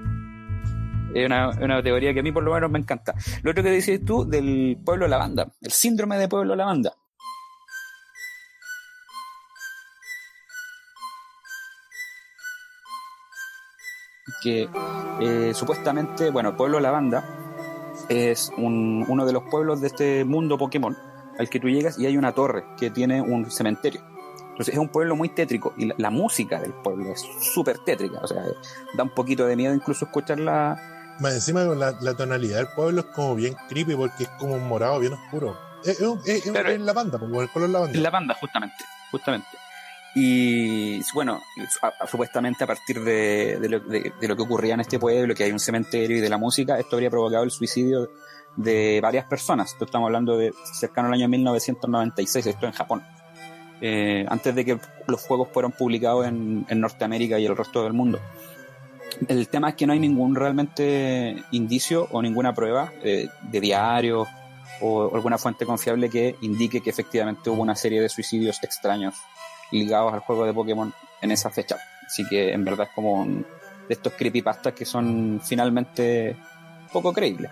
Es 1.13 1.27
una, 1.27 1.83
teoría 1.83 2.15
que 2.15 2.21
a 2.21 2.23
mí 2.23 2.33
por 2.33 2.43
lo 2.45 2.55
menos 2.55 2.71
me 2.71 2.79
encanta. 2.79 3.15
Lo 3.43 3.51
otro 3.51 3.63
que 3.63 3.71
decís 3.73 4.03
tú 4.07 4.25
del 4.27 4.79
pueblo 4.83 5.07
lavanda, 5.07 5.53
el 5.61 5.71
síndrome 5.71 6.17
de 6.17 6.29
pueblo 6.29 6.57
lavanda. 6.57 6.95
Que 14.43 14.69
eh, 15.21 15.53
supuestamente, 15.55 16.31
bueno, 16.31 16.51
el 16.51 16.57
pueblo 16.57 16.81
lavanda 16.81 17.25
es 18.09 18.51
un- 18.57 19.05
uno 19.09 19.25
de 19.25 19.33
los 19.33 19.45
pueblos 19.45 19.81
de 19.81 19.87
este 19.87 20.25
mundo 20.25 20.59
Pokémon 20.59 20.97
al 21.39 21.49
que 21.51 21.61
tú 21.61 21.69
llegas 21.69 21.99
y 21.99 22.07
hay 22.07 22.17
una 22.17 22.33
torre 22.33 22.65
que 22.79 22.91
tiene 22.91 23.21
un 23.21 23.51
cementerio. 23.51 24.03
Entonces 24.51 24.75
es 24.75 24.81
un 24.81 24.89
pueblo 24.89 25.17
muy 25.17 25.29
tétrico 25.29 25.75
y 25.77 25.85
la, 25.87 25.95
la 25.99 26.11
música 26.11 26.59
del 26.61 26.73
pueblo 26.73 27.13
es 27.13 27.23
súper 27.41 27.79
tétrica. 27.81 28.21
O 28.23 28.27
sea, 28.27 28.43
da 28.97 29.03
un 29.05 29.11
poquito 29.11 29.45
de 29.47 29.55
miedo 29.57 29.75
incluso 29.75 30.07
escucharla. 30.07 30.81
Más 31.21 31.35
encima 31.35 31.63
la, 31.65 31.95
la 32.01 32.15
tonalidad 32.15 32.59
del 32.59 32.69
pueblo 32.75 33.01
es 33.01 33.07
como 33.09 33.35
bien 33.35 33.55
creepy 33.69 33.95
porque 33.95 34.25
es 34.25 34.29
como 34.39 34.55
un 34.55 34.67
morado 34.67 34.99
bien 35.01 35.13
oscuro. 35.13 35.57
Es, 35.85 36.01
es, 36.01 36.09
es- 36.27 36.47
es- 36.47 36.55
es 36.57 36.81
lavanda, 36.81 37.19
como 37.19 37.43
el 37.43 37.51
color 37.51 37.69
lavanda. 37.69 37.97
En 37.97 38.03
la 38.03 38.11
banda, 38.11 38.35
justamente. 38.41 38.77
Justamente. 39.11 39.47
Y 40.15 41.03
bueno, 41.13 41.43
a- 41.83 41.93
a- 42.01 42.07
supuestamente 42.07 42.65
a 42.65 42.67
partir 42.67 43.03
de, 43.05 43.59
de 43.61 43.69
lo, 43.69 43.81
de- 43.81 44.13
de 44.19 44.29
lo 44.29 44.35
que 44.37 44.43
ocurría 44.43 44.73
en 44.75 44.81
este 44.81 44.99
pueblo, 44.99 45.35
que 45.35 45.45
hay 45.45 45.53
un 45.53 45.59
cementerio 45.61 46.17
y 46.17 46.21
de 46.21 46.31
la 46.31 46.39
música, 46.39 46.79
esto 46.79 46.97
habría 46.97 47.11
provocado 47.11 47.45
el 47.45 47.51
suicidio 47.51 48.11
de 48.57 49.01
varias 49.01 49.27
personas. 49.27 49.73
Esto 49.73 49.85
estamos 49.85 50.07
hablando 50.07 50.37
de 50.37 50.53
cercano 50.73 51.09
al 51.09 51.15
año 51.15 51.29
1996, 51.29 52.47
esto 52.47 52.67
en 52.67 52.73
Japón. 52.73 53.03
Eh, 53.81 54.25
antes 54.29 54.55
de 54.55 54.65
que 54.65 54.79
los 55.07 55.21
juegos 55.21 55.49
fueran 55.53 55.73
publicados 55.73 56.27
en, 56.27 56.65
Norteamérica 56.69 57.39
y 57.39 57.47
el 57.47 57.57
resto 57.57 57.83
del 57.85 57.93
mundo. 57.93 58.19
El 59.29 59.49
tema 59.49 59.71
es 59.71 59.75
que 59.77 59.87
no 59.87 59.93
hay 59.93 60.01
ningún 60.01 60.35
realmente 60.35 61.37
indicio 61.51 62.09
o 62.11 62.23
ninguna 62.23 62.55
prueba 62.55 62.93
eh, 63.03 63.29
de 63.43 63.61
diario 63.61 64.27
o 64.81 65.15
alguna 65.15 65.39
fuente 65.39 65.65
confiable 65.65 66.11
que 66.11 66.37
indique 66.43 66.81
que 66.81 66.91
efectivamente 66.91 67.49
hubo 67.49 67.63
una 67.63 67.77
serie 67.77 68.01
de 68.01 68.09
suicidios 68.09 68.63
extraños 68.63 69.15
ligados 69.71 70.13
al 70.13 70.21
juego 70.21 70.45
de 70.45 70.53
Pokémon 70.53 70.93
en 71.23 71.31
esa 71.31 71.51
fecha. 71.51 71.77
Así 72.07 72.27
que 72.27 72.53
en 72.53 72.65
verdad 72.65 72.89
es 72.89 72.95
como 72.95 73.15
un- 73.15 73.47
de 73.89 73.95
estos 73.95 74.13
creepypastas 74.15 74.73
que 74.75 74.85
son 74.85 75.41
finalmente 75.43 76.37
poco 76.93 77.13
creíbles. 77.13 77.51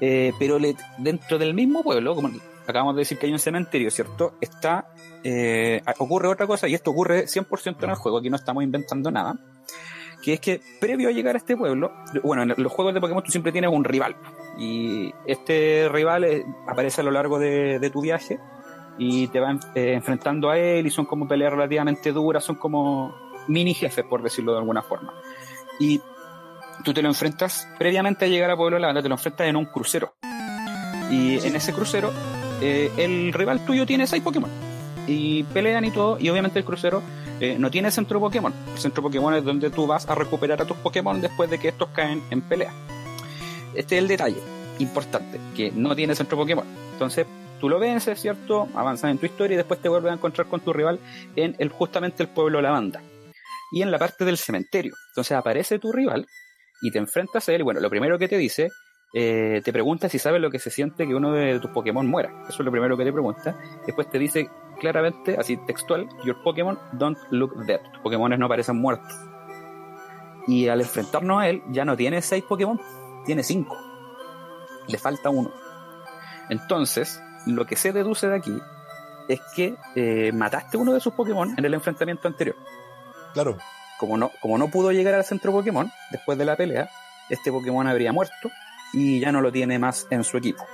Eh, 0.00 0.32
pero 0.38 0.58
le- 0.58 0.76
dentro 0.98 1.38
del 1.38 1.54
mismo 1.54 1.82
pueblo, 1.82 2.14
como 2.14 2.28
acabamos 2.66 2.94
de 2.96 3.00
decir 3.00 3.18
que 3.18 3.26
hay 3.26 3.32
un 3.32 3.38
cementerio, 3.38 3.90
¿cierto? 3.90 4.34
Está, 4.40 4.88
eh, 5.24 5.80
ocurre 5.98 6.28
otra 6.28 6.46
cosa, 6.46 6.68
y 6.68 6.74
esto 6.74 6.90
ocurre 6.90 7.26
100% 7.28 7.84
en 7.84 7.90
el 7.90 7.96
juego, 7.96 8.18
aquí 8.18 8.28
no 8.28 8.36
estamos 8.36 8.62
inventando 8.64 9.10
nada, 9.10 9.36
que 10.22 10.34
es 10.34 10.40
que 10.40 10.60
previo 10.80 11.08
a 11.08 11.12
llegar 11.12 11.36
a 11.36 11.38
este 11.38 11.56
pueblo, 11.56 11.92
bueno, 12.24 12.42
en 12.42 12.54
los 12.56 12.72
juegos 12.72 12.92
de 12.92 13.00
Pokémon 13.00 13.22
tú 13.22 13.30
siempre 13.30 13.52
tienes 13.52 13.70
un 13.72 13.84
rival, 13.84 14.16
y 14.58 15.12
este 15.26 15.88
rival 15.90 16.24
eh, 16.24 16.44
aparece 16.66 17.00
a 17.00 17.04
lo 17.04 17.10
largo 17.12 17.38
de, 17.38 17.78
de 17.78 17.90
tu 17.90 18.00
viaje, 18.02 18.38
y 18.98 19.28
te 19.28 19.40
van 19.40 19.60
eh, 19.74 19.92
enfrentando 19.92 20.50
a 20.50 20.58
él, 20.58 20.86
y 20.86 20.90
son 20.90 21.04
como 21.06 21.28
peleas 21.28 21.52
relativamente 21.52 22.12
duras, 22.12 22.42
son 22.44 22.56
como 22.56 23.14
mini 23.46 23.74
jefes, 23.74 24.04
por 24.04 24.22
decirlo 24.22 24.52
de 24.52 24.58
alguna 24.58 24.82
forma. 24.82 25.12
Y 25.78 26.00
tú 26.84 26.94
te 26.94 27.02
lo 27.02 27.08
enfrentas, 27.08 27.68
previamente 27.78 28.24
a 28.24 28.28
llegar 28.28 28.50
a 28.50 28.56
Pueblo 28.56 28.76
de 28.76 28.80
la 28.80 28.88
Banda, 28.88 29.02
te 29.02 29.08
lo 29.08 29.14
enfrentas 29.14 29.46
en 29.46 29.56
un 29.56 29.66
crucero. 29.66 30.14
Y 31.10 31.38
en 31.46 31.56
ese 31.56 31.72
crucero, 31.72 32.12
eh, 32.60 32.90
el 32.96 33.32
rival 33.32 33.64
tuyo 33.64 33.86
tiene 33.86 34.06
seis 34.06 34.22
Pokémon. 34.22 34.50
Y 35.06 35.44
pelean 35.44 35.84
y 35.84 35.90
todo, 35.90 36.18
y 36.18 36.28
obviamente 36.28 36.58
el 36.58 36.64
crucero 36.64 37.02
eh, 37.40 37.56
no 37.58 37.70
tiene 37.70 37.90
centro 37.90 38.18
Pokémon. 38.18 38.52
El 38.72 38.78
centro 38.78 39.02
Pokémon 39.02 39.34
es 39.34 39.44
donde 39.44 39.70
tú 39.70 39.86
vas 39.86 40.08
a 40.08 40.14
recuperar 40.14 40.62
a 40.62 40.64
tus 40.64 40.76
Pokémon 40.78 41.20
después 41.20 41.50
de 41.50 41.58
que 41.58 41.68
estos 41.68 41.88
caen 41.90 42.22
en 42.30 42.42
pelea. 42.42 42.72
Este 43.74 43.96
es 43.96 44.02
el 44.02 44.08
detalle 44.08 44.40
importante, 44.78 45.38
que 45.54 45.70
no 45.70 45.94
tiene 45.94 46.14
centro 46.14 46.36
Pokémon. 46.36 46.66
Entonces, 46.92 47.26
tú 47.60 47.68
lo 47.68 47.78
vences, 47.78 48.20
¿cierto? 48.20 48.68
Avanzas 48.74 49.10
en 49.10 49.18
tu 49.18 49.26
historia 49.26 49.54
y 49.54 49.58
después 49.58 49.80
te 49.80 49.88
vuelves 49.88 50.10
a 50.10 50.14
encontrar 50.14 50.48
con 50.48 50.60
tu 50.60 50.72
rival 50.72 50.98
en 51.36 51.54
el, 51.58 51.68
justamente 51.68 52.22
el 52.22 52.28
pueblo 52.28 52.60
Lavanda. 52.60 53.02
Y 53.72 53.82
en 53.82 53.90
la 53.90 53.98
parte 53.98 54.24
del 54.24 54.38
cementerio. 54.38 54.94
Entonces 55.10 55.36
aparece 55.36 55.78
tu 55.78 55.92
rival 55.92 56.26
y 56.80 56.90
te 56.90 56.98
enfrentas 56.98 57.48
a 57.48 57.52
él. 57.52 57.60
Y 57.60 57.64
bueno, 57.64 57.80
lo 57.80 57.90
primero 57.90 58.18
que 58.18 58.28
te 58.28 58.38
dice, 58.38 58.70
eh, 59.14 59.60
te 59.64 59.72
pregunta 59.72 60.08
si 60.08 60.18
sabes 60.18 60.40
lo 60.40 60.50
que 60.50 60.58
se 60.58 60.70
siente 60.70 61.06
que 61.06 61.14
uno 61.14 61.32
de 61.32 61.58
tus 61.60 61.70
Pokémon 61.70 62.06
muera. 62.06 62.30
Eso 62.48 62.62
es 62.62 62.64
lo 62.64 62.70
primero 62.70 62.96
que 62.96 63.04
te 63.04 63.12
pregunta. 63.12 63.58
Después 63.86 64.10
te 64.10 64.18
dice 64.18 64.50
claramente, 64.78 65.36
así 65.38 65.56
textual, 65.66 66.08
Your 66.24 66.42
Pokémon 66.42 66.78
don't 66.92 67.18
look 67.30 67.54
dead. 67.66 67.80
Tus 67.92 68.02
Pokémon 68.02 68.38
no 68.38 68.48
parecen 68.48 68.76
muertos. 68.76 69.12
Y 70.46 70.68
al 70.68 70.80
enfrentarnos 70.80 71.40
a 71.40 71.48
él, 71.48 71.62
ya 71.70 71.84
no 71.84 71.96
tiene 71.96 72.22
seis 72.22 72.44
Pokémon, 72.44 72.80
tiene 73.24 73.42
cinco. 73.42 73.76
Le 74.86 74.98
falta 74.98 75.30
uno. 75.30 75.50
Entonces, 76.48 77.20
lo 77.46 77.66
que 77.66 77.74
se 77.74 77.92
deduce 77.92 78.28
de 78.28 78.36
aquí 78.36 78.56
es 79.28 79.40
que 79.54 79.74
eh, 79.96 80.30
mataste 80.32 80.76
uno 80.76 80.92
de 80.92 81.00
sus 81.00 81.12
Pokémon 81.14 81.52
en 81.56 81.64
el 81.64 81.74
enfrentamiento 81.74 82.28
anterior 82.28 82.56
Claro. 83.36 83.58
Como 83.98 84.16
no, 84.16 84.30
como 84.40 84.58
no 84.58 84.68
pudo 84.68 84.92
llegar 84.92 85.14
al 85.14 85.24
centro 85.24 85.52
Pokémon 85.52 85.90
después 86.10 86.38
de 86.38 86.44
la 86.44 86.56
pelea, 86.56 86.90
este 87.28 87.50
Pokémon 87.50 87.86
habría 87.86 88.12
muerto 88.12 88.50
y 88.92 89.20
ya 89.20 89.32
no 89.32 89.40
lo 89.40 89.52
tiene 89.52 89.78
más 89.78 90.06
en 90.10 90.24
su 90.24 90.36
equipo. 90.36 90.64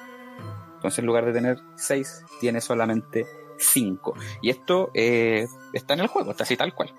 Entonces, 0.75 0.99
en 0.99 1.07
lugar 1.07 1.25
de 1.25 1.33
tener 1.33 1.59
6, 1.77 2.25
tiene 2.41 2.61
solamente 2.61 3.27
5. 3.59 4.15
Y 4.43 4.51
esto 4.51 4.91
eh, 4.95 5.47
está 5.73 5.95
en 5.95 6.01
el 6.01 6.09
juego, 6.09 6.33
está 6.33 6.43
así 6.43 6.57
tal 6.57 6.75
cual. 6.75 6.93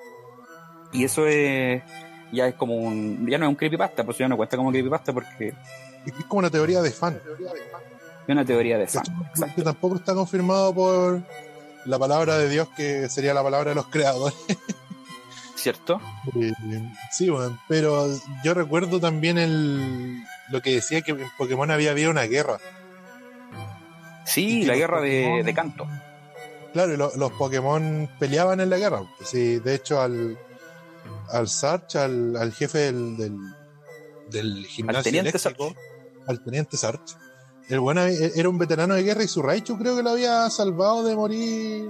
Y 0.93 1.03
eso 1.03 1.27
es, 1.27 1.83
ya 2.31 2.47
es 2.47 2.55
como 2.55 2.75
un. 2.75 3.27
Ya 3.29 3.37
no 3.37 3.45
es 3.45 3.49
un 3.49 3.55
creepypasta, 3.55 4.03
por 4.03 4.13
eso 4.13 4.23
ya 4.23 4.29
no 4.29 4.37
cuenta 4.37 4.57
como 4.57 4.71
creepypasta 4.71 5.11
porque 5.11 5.53
Es 6.05 6.25
como 6.27 6.39
una 6.39 6.49
teoría 6.49 6.81
de 6.81 6.91
fan. 6.91 7.19
es 8.23 8.29
una 8.29 8.45
teoría 8.45 8.77
de 8.77 8.87
fan. 8.87 9.03
Que 9.55 9.63
tampoco 9.63 9.95
está 9.95 10.13
confirmado 10.13 10.73
por 10.73 11.21
la 11.85 11.99
palabra 11.99 12.37
de 12.37 12.49
Dios, 12.49 12.69
que 12.75 13.09
sería 13.09 13.33
la 13.33 13.43
palabra 13.43 13.71
de 13.71 13.75
los 13.75 13.87
creadores. 13.87 14.37
¿Cierto? 15.63 16.01
Eh, 16.39 16.51
Sí, 17.11 17.29
bueno, 17.29 17.57
pero 17.69 18.05
yo 18.43 18.53
recuerdo 18.53 18.99
también 18.99 19.37
el 19.37 20.21
lo 20.49 20.61
que 20.61 20.73
decía 20.75 21.01
que 21.01 21.11
en 21.11 21.19
Pokémon 21.37 21.71
había 21.71 21.91
habido 21.91 22.11
una 22.11 22.23
guerra. 22.23 22.57
Sí, 24.25 24.63
la 24.65 24.75
guerra 24.75 25.01
de, 25.01 25.25
Pokémon- 25.25 25.43
de 25.45 25.53
canto. 25.53 25.87
Claro, 26.73 26.97
lo- 26.97 27.15
los 27.15 27.31
Pokémon 27.33 28.09
peleaban 28.19 28.59
en 28.59 28.69
la 28.69 28.77
guerra. 28.77 29.03
Sí, 29.23 29.59
de 29.59 29.75
hecho, 29.75 30.01
al, 30.01 30.37
al 31.31 31.47
Sarch, 31.47 31.95
al, 31.95 32.35
al 32.35 32.51
jefe 32.53 32.79
del, 32.79 33.15
del, 33.17 33.37
del 34.29 34.65
gimnasio 34.65 35.03
teniente 35.03 35.29
eléctrico, 35.29 35.67
Sarch. 35.69 35.77
al 36.27 36.43
teniente 36.43 36.77
Sarch, 36.77 37.15
el 37.69 37.79
bueno 37.79 38.01
era 38.03 38.49
un 38.49 38.57
veterano 38.57 38.95
de 38.95 39.03
guerra 39.03 39.23
y 39.23 39.27
su 39.27 39.41
Raichu 39.41 39.77
creo 39.77 39.95
que 39.95 40.03
lo 40.03 40.09
había 40.09 40.49
salvado 40.49 41.03
de 41.03 41.15
morir. 41.15 41.89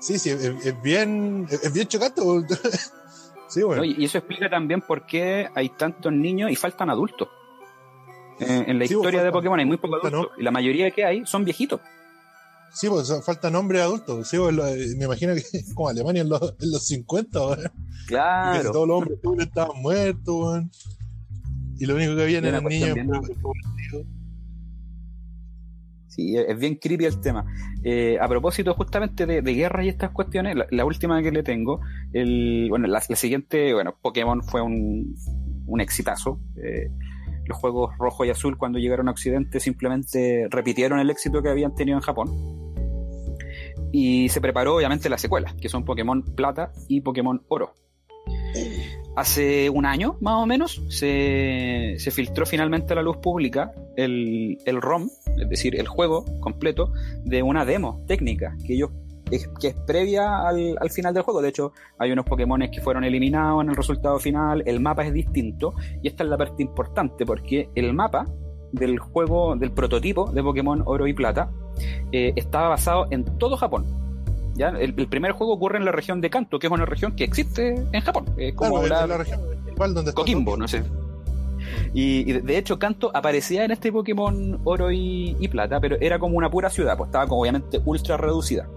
Sí, 0.00 0.18
sí, 0.18 0.30
es, 0.30 0.42
es 0.44 0.82
bien, 0.82 1.46
es, 1.50 1.72
bien 1.72 1.86
chocante. 1.88 2.22
sí, 3.48 3.62
bueno. 3.62 3.82
¿no? 3.82 3.84
Y 3.84 4.04
eso 4.04 4.18
explica 4.18 4.48
también 4.48 4.80
por 4.80 5.06
qué 5.06 5.48
hay 5.54 5.68
tantos 5.70 6.12
niños 6.12 6.50
y 6.50 6.56
faltan 6.56 6.90
adultos. 6.90 7.28
Eh, 8.40 8.64
en 8.68 8.78
la 8.78 8.86
Sí, 8.86 8.94
historia 8.94 9.22
de 9.22 9.30
faltan- 9.30 9.32
Pokémon 9.32 9.58
hay 9.58 9.66
muy 9.66 9.76
pocos 9.78 10.00
faltan, 10.00 10.14
adultos. 10.20 10.38
Y 10.38 10.42
la 10.44 10.50
mayoría 10.52 10.90
que 10.92 11.04
hay 11.04 11.26
son 11.26 11.44
viejitos. 11.44 11.80
Sí, 12.72 12.88
pues 12.88 13.10
falta 13.24 13.50
nombre 13.50 13.80
adultos. 13.80 14.28
Sí, 14.28 14.36
pues, 14.36 14.54
me 14.96 15.06
imagino 15.06 15.34
que 15.34 15.40
es 15.40 15.72
como 15.74 15.88
Alemania 15.88 16.22
en 16.22 16.28
los, 16.28 16.40
en 16.60 16.70
los 16.70 16.86
50, 16.86 17.40
weón. 17.46 17.58
Y 17.58 17.62
casi 17.62 18.06
Claro. 18.06 18.72
todos 18.72 18.86
los 18.88 19.02
hombres 19.02 19.48
estaban 19.48 19.82
muertos, 19.82 20.34
weón. 20.34 20.70
Y 21.80 21.86
lo 21.86 21.94
único 21.94 22.14
que 22.16 22.22
habían 22.22 22.44
Era 22.44 22.58
eran 22.58 22.68
niños. 22.68 22.96
Sí, 26.18 26.36
es 26.36 26.58
bien 26.58 26.74
creepy 26.74 27.04
el 27.04 27.20
tema. 27.20 27.44
Eh, 27.84 28.18
a 28.20 28.26
propósito 28.26 28.74
justamente 28.74 29.24
de, 29.24 29.40
de 29.40 29.54
guerra 29.54 29.84
y 29.84 29.88
estas 29.88 30.10
cuestiones, 30.10 30.56
la, 30.68 30.84
última 30.84 31.22
que 31.22 31.30
le 31.30 31.44
tengo, 31.44 31.78
el, 32.12 32.66
bueno, 32.68 32.88
la, 32.88 33.00
la 33.08 33.14
siguiente, 33.14 33.72
bueno, 33.72 33.94
Pokémon 34.02 34.42
fue 34.42 34.60
un, 34.60 35.14
un 35.68 35.80
exitazo. 35.80 36.40
Eh, 36.56 36.90
los 37.44 37.56
juegos 37.56 37.96
rojo 37.98 38.24
y 38.24 38.30
azul 38.30 38.58
cuando 38.58 38.80
llegaron 38.80 39.06
a 39.06 39.12
Occidente 39.12 39.60
simplemente 39.60 40.48
repitieron 40.50 40.98
el 40.98 41.08
éxito 41.08 41.40
que 41.40 41.50
habían 41.50 41.76
tenido 41.76 41.96
en 41.96 42.02
Japón. 42.02 42.28
Y 43.92 44.28
se 44.30 44.40
preparó 44.40 44.74
obviamente 44.74 45.08
la 45.08 45.18
secuela, 45.18 45.54
que 45.60 45.68
son 45.68 45.84
Pokémon 45.84 46.24
Plata 46.34 46.72
y 46.88 47.00
Pokémon 47.00 47.44
Oro. 47.46 47.74
Hace 49.18 49.68
un 49.68 49.84
año, 49.84 50.16
más 50.20 50.34
o 50.36 50.46
menos, 50.46 50.80
se, 50.90 51.96
se 51.98 52.12
filtró 52.12 52.46
finalmente 52.46 52.92
a 52.92 52.96
la 52.96 53.02
luz 53.02 53.16
pública 53.16 53.72
el, 53.96 54.58
el 54.64 54.80
ROM, 54.80 55.10
es 55.36 55.48
decir, 55.48 55.74
el 55.74 55.88
juego 55.88 56.24
completo, 56.38 56.92
de 57.24 57.42
una 57.42 57.64
demo 57.64 58.04
técnica 58.06 58.56
que 58.64 58.74
ellos 58.74 58.90
que 59.60 59.66
es 59.66 59.74
previa 59.74 60.46
al, 60.46 60.76
al, 60.80 60.90
final 60.90 61.14
del 61.14 61.24
juego. 61.24 61.42
De 61.42 61.48
hecho, 61.48 61.72
hay 61.98 62.12
unos 62.12 62.26
Pokémon 62.26 62.60
que 62.70 62.80
fueron 62.80 63.02
eliminados 63.02 63.60
en 63.64 63.70
el 63.70 63.74
resultado 63.74 64.20
final, 64.20 64.62
el 64.66 64.78
mapa 64.78 65.04
es 65.04 65.12
distinto, 65.12 65.74
y 66.00 66.06
esta 66.06 66.22
es 66.22 66.30
la 66.30 66.38
parte 66.38 66.62
importante, 66.62 67.26
porque 67.26 67.70
el 67.74 67.92
mapa 67.94 68.24
del 68.70 69.00
juego, 69.00 69.56
del 69.56 69.72
prototipo 69.72 70.30
de 70.30 70.44
Pokémon 70.44 70.80
Oro 70.86 71.08
y 71.08 71.12
Plata, 71.12 71.50
eh, 72.12 72.34
estaba 72.36 72.68
basado 72.68 73.08
en 73.10 73.24
todo 73.36 73.56
Japón. 73.56 74.07
¿Ya? 74.58 74.68
El, 74.68 74.94
el, 74.96 75.08
primer 75.08 75.32
juego 75.32 75.54
ocurre 75.54 75.78
en 75.78 75.84
la 75.84 75.92
región 75.92 76.20
de 76.20 76.28
Kanto, 76.28 76.58
que 76.58 76.66
es 76.66 76.72
una 76.72 76.84
región 76.84 77.16
que 77.16 77.24
existe 77.24 77.86
en 77.92 78.00
Japón. 78.02 78.26
Es 78.36 78.54
como 78.54 78.82
claro, 78.82 79.06
la, 79.06 79.06
la, 79.06 79.18
región 79.18 79.40
igual 79.70 79.94
donde 79.94 80.10
está 80.10 80.20
Coquimbo, 80.20 80.56
no 80.56 80.68
sé. 80.68 80.82
Y, 81.92 82.30
y, 82.30 82.32
de 82.32 82.58
hecho, 82.58 82.78
Kanto 82.78 83.10
aparecía 83.14 83.64
en 83.64 83.70
este 83.70 83.90
Pokémon 83.92 84.60
Oro 84.64 84.90
y, 84.90 85.36
y, 85.38 85.48
Plata, 85.48 85.80
pero 85.80 85.96
era 86.00 86.18
como 86.18 86.36
una 86.36 86.50
pura 86.50 86.70
ciudad, 86.70 86.96
pues 86.96 87.08
estaba 87.08 87.26
como 87.26 87.42
obviamente 87.42 87.80
ultra 87.84 88.16
reducida. 88.16 88.68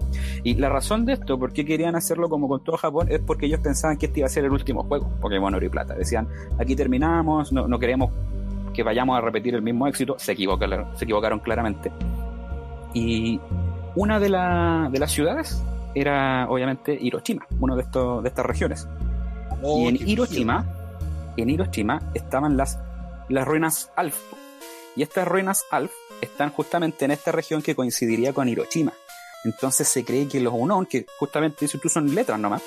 Y 0.42 0.54
la 0.54 0.68
razón 0.68 1.04
de 1.04 1.14
esto, 1.14 1.38
por 1.38 1.52
qué 1.52 1.64
querían 1.64 1.96
hacerlo 1.96 2.28
como 2.28 2.48
con 2.48 2.62
todo 2.62 2.76
Japón, 2.76 3.08
es 3.10 3.20
porque 3.20 3.46
ellos 3.46 3.60
pensaban 3.60 3.98
que 3.98 4.06
este 4.06 4.20
iba 4.20 4.26
a 4.26 4.30
ser 4.30 4.44
el 4.44 4.52
último 4.52 4.84
juego, 4.84 5.08
Pokémon 5.20 5.54
Oro 5.54 5.66
y 5.66 5.68
Plata. 5.68 5.94
Decían, 5.94 6.28
aquí 6.58 6.74
terminamos, 6.76 7.52
no, 7.52 7.68
no 7.68 7.78
queremos 7.78 8.10
que 8.72 8.82
vayamos 8.82 9.16
a 9.16 9.20
repetir 9.20 9.54
el 9.54 9.62
mismo 9.62 9.86
éxito, 9.86 10.16
se 10.18 10.32
equivocaron, 10.32 10.86
se 10.96 11.04
equivocaron 11.04 11.40
claramente. 11.40 11.92
Y 12.94 13.40
una 13.94 14.18
de, 14.18 14.28
la, 14.28 14.88
de 14.90 14.98
las 14.98 15.12
ciudades 15.12 15.62
era 15.94 16.46
obviamente 16.48 16.96
Hiroshima, 17.00 17.46
uno 17.60 17.76
de, 17.76 17.82
estos, 17.82 18.22
de 18.22 18.28
estas 18.28 18.46
regiones. 18.46 18.88
Oh, 19.62 19.78
y 19.78 19.88
en 19.88 20.08
Hiroshima, 20.08 20.66
en 21.36 21.50
Hiroshima 21.50 22.00
estaban 22.14 22.56
las, 22.56 22.78
las 23.28 23.46
ruinas 23.46 23.90
Alf. 23.96 24.16
Y 24.96 25.02
estas 25.02 25.26
ruinas 25.26 25.64
Alf 25.70 25.92
están 26.20 26.50
justamente 26.50 27.04
en 27.04 27.10
esta 27.10 27.32
región 27.32 27.62
que 27.62 27.74
coincidiría 27.74 28.32
con 28.32 28.48
Hiroshima. 28.48 28.92
Entonces 29.44 29.88
se 29.88 30.04
cree 30.04 30.28
que 30.28 30.40
los 30.40 30.54
Unon, 30.56 30.86
que 30.86 31.06
justamente 31.18 31.66
si 31.66 31.78
tú 31.78 31.88
son 31.88 32.14
letras 32.14 32.38
nomás, 32.38 32.62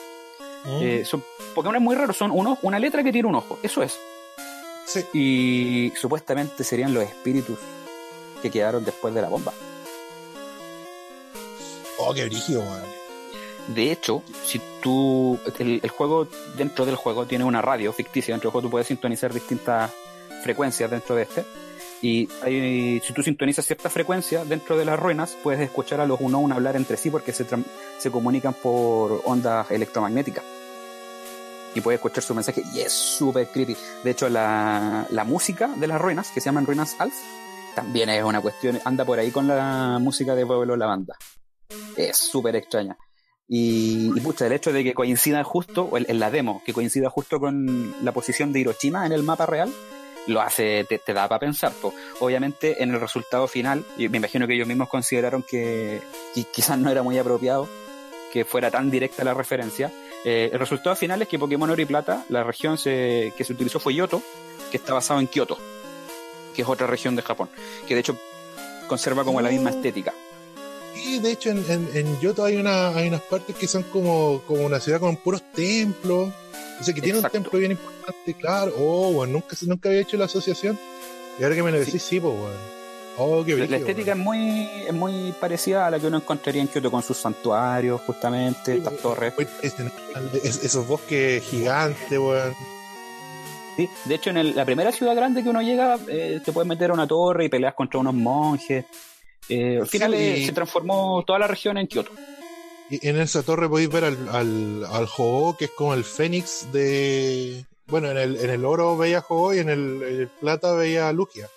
mm. 0.66 0.82
eh, 0.82 1.06
son 1.06 1.24
Pokémon 1.54 1.82
muy 1.82 1.96
raros, 1.96 2.18
son 2.18 2.32
una 2.34 2.80
letra 2.80 3.04
que 3.04 3.12
tiene 3.12 3.28
un 3.28 3.36
ojo, 3.36 3.60
eso 3.64 3.82
es. 3.82 3.98
Sí. 4.86 5.06
Y 5.14 5.94
supuestamente 6.00 6.64
serían 6.64 6.94
los 6.94 7.04
espíritus 7.04 7.58
que 8.42 8.52
quedaron 8.52 8.84
después 8.86 9.14
de 9.14 9.22
la 9.22 9.30
bomba. 9.30 9.54
Oh, 11.98 12.14
qué 12.14 12.26
brígido, 12.26 12.64
man. 12.64 12.84
De 13.68 13.92
hecho, 13.92 14.24
si 14.44 14.62
tú. 14.82 15.40
El, 15.60 15.82
juego, 15.90 16.28
dentro 16.58 16.86
del 16.86 16.96
juego, 16.96 17.26
tiene 17.26 17.44
una 17.44 17.62
radio 17.62 17.92
ficticia. 17.94 18.34
Dentro 18.34 18.50
del 18.50 18.52
juego 18.52 18.68
tú 18.68 18.72
puedes 18.72 18.88
sintonizar 18.88 19.34
distintas 19.34 19.92
frecuencias 20.44 20.90
dentro 20.92 21.16
de 21.16 21.24
este. 21.24 21.46
Y 22.02 22.28
si 23.04 23.14
tú 23.14 23.24
sintonizas 23.24 23.66
ciertas 23.66 23.92
frecuencias 23.92 24.48
dentro 24.48 24.78
de 24.78 24.86
las 24.86 25.00
ruinas, 25.00 25.36
puedes 25.42 25.62
escuchar 25.62 26.00
a 26.02 26.06
los 26.06 26.22
Unown 26.22 26.52
hablar 26.52 26.76
entre 26.76 26.98
sí 26.98 27.10
porque 27.10 27.34
se, 27.34 27.46
se 27.98 28.12
comunican 28.12 28.54
por 28.54 29.22
ondas 29.26 29.72
electromagnéticas 29.72 30.44
y 31.76 31.82
puedes 31.82 32.00
escuchar 32.00 32.24
su 32.24 32.34
mensaje 32.34 32.64
y 32.74 32.80
es 32.80 32.92
súper 32.94 33.48
creepy. 33.48 33.76
De 34.04 34.12
hecho, 34.12 34.30
la, 34.30 35.06
la, 35.10 35.24
música 35.26 35.68
de 35.68 35.88
las 35.88 36.00
ruinas, 36.00 36.32
que 36.32 36.40
se 36.40 36.46
llaman 36.46 36.66
Ruinas 36.66 36.96
Alf, 37.00 37.14
también 37.76 38.10
es 38.10 38.24
una 38.24 38.42
cuestión, 38.42 38.80
anda 38.86 39.04
por 39.04 39.20
ahí 39.20 39.32
con 39.32 39.48
la 39.48 39.98
música 40.00 40.34
de 40.34 40.46
Pueblo 40.46 40.78
La 40.78 40.86
Banda. 40.86 41.18
Es 41.98 42.18
súper 42.18 42.56
extraña. 42.56 42.98
Y, 43.48 44.12
y, 44.16 44.22
pucha, 44.22 44.48
el 44.48 44.54
hecho 44.54 44.74
de 44.74 44.84
que 44.84 44.94
coincida 44.94 45.44
justo, 45.44 45.84
o 45.84 45.98
en 45.98 46.20
la 46.20 46.32
demo, 46.32 46.64
que 46.66 46.74
coincida 46.74 47.10
justo 47.10 47.40
con 47.40 47.94
la 48.04 48.12
posición 48.12 48.52
de 48.52 48.62
Hiroshima 48.62 49.06
en 49.06 49.12
el 49.12 49.24
mapa 49.24 49.46
real, 49.46 49.72
lo 50.28 50.42
hace, 50.42 50.84
te, 50.86 51.00
te 51.00 51.14
da 51.14 51.28
para 51.28 51.40
pensar. 51.40 51.72
Pues. 51.82 51.94
Obviamente, 52.20 52.82
en 52.84 52.94
el 52.94 53.00
resultado 53.00 53.48
final, 53.48 53.86
me 53.98 54.18
imagino 54.18 54.48
que 54.48 54.56
ellos 54.56 54.68
mismos 54.68 54.90
consideraron 54.90 55.44
que, 55.44 56.02
quizás 56.54 56.78
no 56.78 56.90
era 56.90 57.04
muy 57.04 57.18
apropiado 57.18 57.68
que 58.32 58.44
fuera 58.44 58.70
tan 58.70 58.92
directa 58.92 59.24
la 59.24 59.34
referencia, 59.34 59.92
eh, 60.26 60.50
el 60.52 60.60
resultado 60.60 60.96
final 60.96 61.22
es 61.22 61.28
que 61.30 61.40
Pokémon 61.40 61.70
Oro 61.70 61.82
y 61.82 61.86
Plata, 61.86 62.26
la 62.28 62.44
región 62.44 62.78
se, 62.78 63.32
que 63.38 63.46
se 63.46 63.54
utilizó 63.54 63.80
fue 63.80 63.94
Yoto, 63.94 64.22
que 64.72 64.78
está 64.78 64.94
basado 64.94 65.22
en 65.22 65.28
Kioto, 65.28 65.58
que 66.54 66.64
es 66.64 66.68
otra 66.68 66.86
región 66.86 67.16
de 67.16 67.22
Japón, 67.22 67.50
que 67.88 67.94
de 67.94 68.02
hecho 68.02 68.18
conserva 68.88 69.24
como 69.24 69.40
la 69.40 69.50
misma 69.50 69.70
estética. 69.70 70.14
Y 71.08 71.20
de 71.20 71.32
hecho 71.32 71.52
en, 71.52 71.64
en, 71.70 71.88
en 71.94 72.20
Yoto 72.20 72.44
hay, 72.44 72.56
una, 72.58 72.90
hay 72.90 73.08
unas 73.08 73.22
partes 73.22 73.56
que 73.56 73.68
son 73.68 73.84
como, 73.84 74.42
como 74.48 74.66
una 74.66 74.80
ciudad 74.80 75.00
con 75.00 75.16
puros 75.18 75.44
templos, 75.54 76.32
o 76.80 76.84
sea 76.84 76.94
que 76.94 77.02
tiene 77.02 77.20
Exacto. 77.20 77.38
un 77.38 77.44
templo 77.44 77.60
bien 77.60 77.72
importante, 77.72 78.34
claro. 78.34 78.74
Oh, 78.80 79.14
bueno, 79.14 79.34
nunca, 79.34 79.56
nunca 79.68 79.90
había 79.90 80.02
hecho 80.02 80.18
la 80.18 80.26
asociación. 80.26 80.80
Y 81.40 81.44
ahora 81.44 81.56
que 81.56 81.64
me 81.64 81.72
lo 81.72 81.78
decís, 81.78 81.94
sí, 81.94 82.00
sí 82.00 82.20
pues, 82.20 82.34
bueno. 82.36 82.56
Oh, 83.18 83.46
qué 83.46 83.56
la, 83.56 83.66
la 83.68 83.78
estética 83.78 84.12
es 84.12 84.18
muy, 84.18 84.68
es 84.88 84.94
muy 84.94 85.34
parecida 85.40 85.88
a 85.88 85.92
la 85.92 86.00
que 86.00 86.08
uno 86.08 86.18
encontraría 86.18 86.62
en 86.62 86.68
Kioto 86.68 86.92
con 86.92 87.02
sus 87.04 87.18
santuarios, 87.18 88.02
justamente, 88.02 88.74
sí, 88.74 88.78
estas 88.80 88.98
torres. 88.98 89.34
Esos 90.44 90.86
bosques 90.88 91.44
gigantes, 91.44 92.18
weón. 92.20 92.54
Sí, 93.78 93.90
de 94.06 94.16
hecho, 94.16 94.32
en 94.32 94.38
el, 94.38 94.56
la 94.56 94.66
primera 94.66 94.92
ciudad 94.92 95.16
grande 95.16 95.44
que 95.44 95.50
uno 95.50 95.62
llega, 95.62 95.98
eh, 96.08 96.42
te 96.44 96.52
puedes 96.52 96.68
meter 96.68 96.90
a 96.90 96.94
una 96.94 97.08
torre 97.08 97.46
y 97.46 97.50
peleas 97.50 97.74
contra 97.74 98.00
unos 98.00 98.14
monjes. 98.14 98.86
Eh, 99.50 99.80
al 99.82 99.88
final 99.88 100.12
sí. 100.14 100.18
eh, 100.18 100.46
se 100.46 100.52
transformó 100.52 101.24
toda 101.26 101.40
la 101.40 101.48
región 101.48 101.78
en 101.78 101.88
Kioto. 101.88 102.12
Y 102.90 103.08
en 103.08 103.20
esa 103.20 103.42
torre 103.44 103.68
podéis 103.68 103.90
ver 103.90 104.04
al, 104.06 104.30
al, 104.30 104.86
al 104.86 105.06
Ho-Oh, 105.06 105.56
que 105.58 105.66
es 105.66 105.72
como 105.72 105.94
el 105.94 106.04
fénix 106.04 106.72
de. 106.72 107.66
Bueno, 107.88 108.10
en 108.10 108.18
el, 108.18 108.38
en 108.38 108.50
el 108.50 108.66
oro 108.66 108.98
veía 108.98 109.24
Ho-Oh 109.28 109.54
y 109.54 109.60
en 109.60 109.70
el, 109.70 110.04
en 110.04 110.20
el 110.22 110.28
plata 110.28 110.74
veía 110.74 111.12
Lugia. 111.12 111.48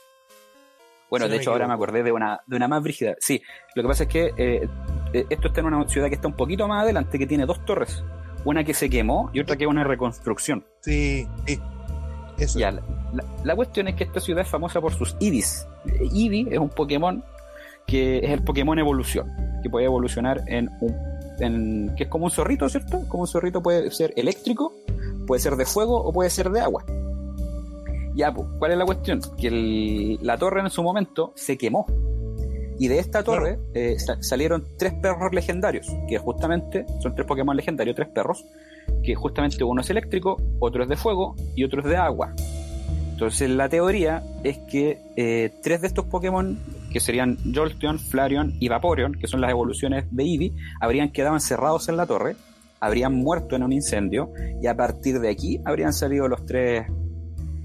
Bueno, 1.10 1.26
sí, 1.26 1.32
de 1.32 1.36
hecho, 1.38 1.52
ahora 1.52 1.66
me 1.66 1.74
acordé 1.74 2.02
de 2.02 2.12
una, 2.12 2.40
de 2.46 2.56
una 2.56 2.68
más 2.68 2.82
brígida. 2.82 3.14
Sí, 3.18 3.42
lo 3.74 3.82
que 3.82 3.88
pasa 3.88 4.02
es 4.04 4.08
que 4.10 4.34
eh, 4.36 4.68
esto 5.30 5.48
está 5.48 5.60
en 5.60 5.66
una 5.66 5.88
ciudad 5.88 6.08
que 6.08 6.14
está 6.16 6.28
un 6.28 6.36
poquito 6.36 6.68
más 6.68 6.82
adelante, 6.82 7.18
que 7.18 7.26
tiene 7.26 7.46
dos 7.46 7.64
torres. 7.64 8.02
Una 8.44 8.62
que 8.62 8.74
se 8.74 8.88
quemó 8.88 9.30
y 9.32 9.40
otra 9.40 9.56
que 9.56 9.64
es 9.64 9.70
una 9.70 9.84
reconstrucción. 9.84 10.64
Sí, 10.80 11.26
sí. 11.46 11.60
Eso. 12.38 12.58
Ya, 12.58 12.70
la, 12.70 12.82
la, 13.12 13.24
la, 13.42 13.56
cuestión 13.56 13.88
es 13.88 13.96
que 13.96 14.04
esta 14.04 14.20
ciudad 14.20 14.42
es 14.42 14.48
famosa 14.48 14.80
por 14.80 14.94
sus 14.94 15.16
Eevees. 15.18 15.66
Eevee 16.14 16.46
es 16.50 16.58
un 16.58 16.68
Pokémon 16.68 17.24
que 17.88 18.18
es 18.18 18.30
el 18.30 18.44
Pokémon 18.44 18.78
evolución, 18.78 19.32
que 19.62 19.68
puede 19.70 19.86
evolucionar 19.86 20.44
en 20.46 20.70
un. 20.80 20.94
En, 21.40 21.94
que 21.96 22.04
es 22.04 22.08
como 22.08 22.26
un 22.26 22.30
zorrito, 22.30 22.68
¿cierto? 22.68 23.02
Como 23.08 23.22
un 23.22 23.26
zorrito 23.26 23.62
puede 23.62 23.90
ser 23.90 24.12
eléctrico, 24.16 24.72
puede 25.26 25.40
ser 25.40 25.56
de 25.56 25.64
fuego 25.64 25.96
o 25.96 26.12
puede 26.12 26.30
ser 26.30 26.50
de 26.50 26.60
agua. 26.60 26.84
Ya, 28.14 28.32
pues, 28.32 28.48
¿cuál 28.58 28.72
es 28.72 28.78
la 28.78 28.84
cuestión? 28.84 29.20
Que 29.40 29.46
el, 29.48 30.18
la 30.20 30.36
torre 30.36 30.60
en 30.60 30.70
su 30.70 30.82
momento 30.82 31.32
se 31.34 31.56
quemó. 31.56 31.86
Y 32.80 32.88
de 32.88 32.98
esta 32.98 33.22
torre 33.24 33.58
eh, 33.74 33.96
sa 33.98 34.22
salieron 34.22 34.64
tres 34.76 34.94
perros 34.94 35.32
legendarios, 35.32 35.86
que 36.08 36.18
justamente 36.18 36.84
son 37.00 37.14
tres 37.14 37.26
Pokémon 37.26 37.56
legendarios, 37.56 37.96
tres 37.96 38.08
perros, 38.08 38.44
que 39.02 39.14
justamente 39.14 39.64
uno 39.64 39.80
es 39.80 39.90
eléctrico, 39.90 40.36
otro 40.60 40.82
es 40.82 40.88
de 40.88 40.96
fuego 40.96 41.34
y 41.56 41.64
otro 41.64 41.80
es 41.80 41.86
de 41.86 41.96
agua. 41.96 42.34
Entonces 43.12 43.50
la 43.50 43.68
teoría 43.68 44.22
es 44.44 44.58
que 44.58 44.98
eh, 45.16 45.50
tres 45.62 45.80
de 45.80 45.88
estos 45.88 46.04
Pokémon, 46.04 46.58
que 46.90 47.00
serían 47.00 47.38
Jolteon, 47.54 47.98
Flareon 47.98 48.56
y 48.60 48.68
Vaporeon, 48.68 49.14
que 49.14 49.26
son 49.26 49.40
las 49.40 49.50
evoluciones 49.50 50.06
de 50.10 50.24
Eevee, 50.24 50.52
habrían 50.80 51.10
quedado 51.10 51.34
encerrados 51.34 51.88
en 51.88 51.96
la 51.96 52.06
torre, 52.06 52.36
habrían 52.80 53.14
muerto 53.14 53.56
en 53.56 53.62
un 53.62 53.72
incendio, 53.72 54.32
y 54.62 54.66
a 54.66 54.76
partir 54.76 55.20
de 55.20 55.30
aquí 55.30 55.60
habrían 55.64 55.92
salido 55.92 56.28
los 56.28 56.44
tres 56.46 56.86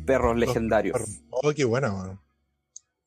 perros 0.06 0.38
legendarios. 0.38 1.02
Oh, 1.30 1.52
qué 1.56 1.66
buena. 1.66 2.20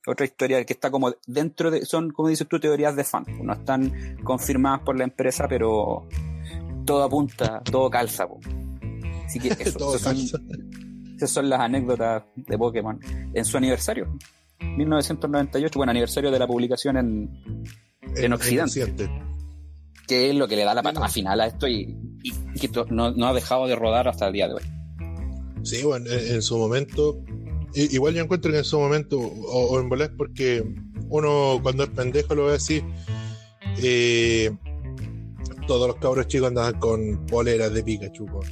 Otra 0.07 0.25
historia 0.25 0.65
que 0.65 0.73
está 0.73 0.91
como 0.91 1.13
dentro 1.27 1.71
de. 1.71 1.85
Son, 1.85 2.11
como 2.13 2.29
dices 2.29 2.47
tú, 2.47 2.61
teorías 2.61 2.95
de 2.95 3.03
fan. 3.03 3.25
No 3.43 3.53
están 3.53 4.17
confirmadas 4.23 4.81
por 4.81 4.97
la 4.97 5.05
empresa, 5.05 5.47
pero 5.49 6.07
todo 6.85 7.03
apunta, 7.03 7.61
todo 7.61 7.91
calza. 7.91 8.29
Po. 8.29 8.39
Así 9.25 9.41
que 9.41 9.49
eso, 9.59 9.79
todo 9.79 9.99
son, 9.99 10.17
esas 11.17 11.31
son 11.31 11.51
las 11.51 11.61
anécdotas 11.61 12.23
de 12.37 12.57
Pokémon 12.57 13.01
en 13.35 13.45
su 13.45 13.57
aniversario. 13.57 14.17
1998, 14.61 15.79
bueno, 15.79 15.91
aniversario 15.91 16.31
de 16.31 16.39
la 16.39 16.47
publicación 16.47 16.97
en, 16.97 17.43
en, 18.03 18.25
en 18.25 18.33
Occidente. 18.33 19.05
En 19.05 19.27
que 20.07 20.31
es 20.31 20.37
lo 20.37 20.47
que 20.47 20.57
le 20.57 20.65
da 20.65 20.75
la 20.75 20.83
patada 20.83 21.09
final 21.09 21.41
a 21.41 21.47
esto 21.47 21.67
y, 21.67 21.97
y, 22.23 22.33
y 22.55 22.61
que 22.61 22.71
no, 22.91 23.11
no 23.11 23.27
ha 23.27 23.35
dejado 23.35 23.67
de 23.67 23.75
rodar 23.75 24.09
hasta 24.09 24.29
el 24.29 24.33
día 24.33 24.49
de 24.49 24.55
hoy. 24.55 24.63
Sí, 25.65 25.83
bueno, 25.83 26.09
en, 26.11 26.35
en 26.37 26.43
su 26.43 26.57
momento, 26.57 27.19
igual 27.75 28.15
yo 28.15 28.23
encuentro 28.23 28.53
que 28.53 28.59
en 28.59 28.65
su 28.65 28.79
momento, 28.79 29.19
o, 29.19 29.67
o 29.67 29.81
en 29.81 29.89
volar 29.89 30.13
porque 30.17 30.65
uno 31.09 31.59
cuando 31.63 31.85
es 31.85 31.91
pendejo 31.91 32.35
lo 32.35 32.47
ve 32.47 32.55
así, 32.55 32.83
eh, 33.83 34.51
todos 35.67 35.89
los 35.89 35.97
cabros 35.97 36.29
chicos 36.29 36.49
andaban 36.49 36.79
con 36.79 37.27
poleras 37.27 37.73
de 37.75 37.83
Pikachu, 37.83 38.27
con, 38.27 38.47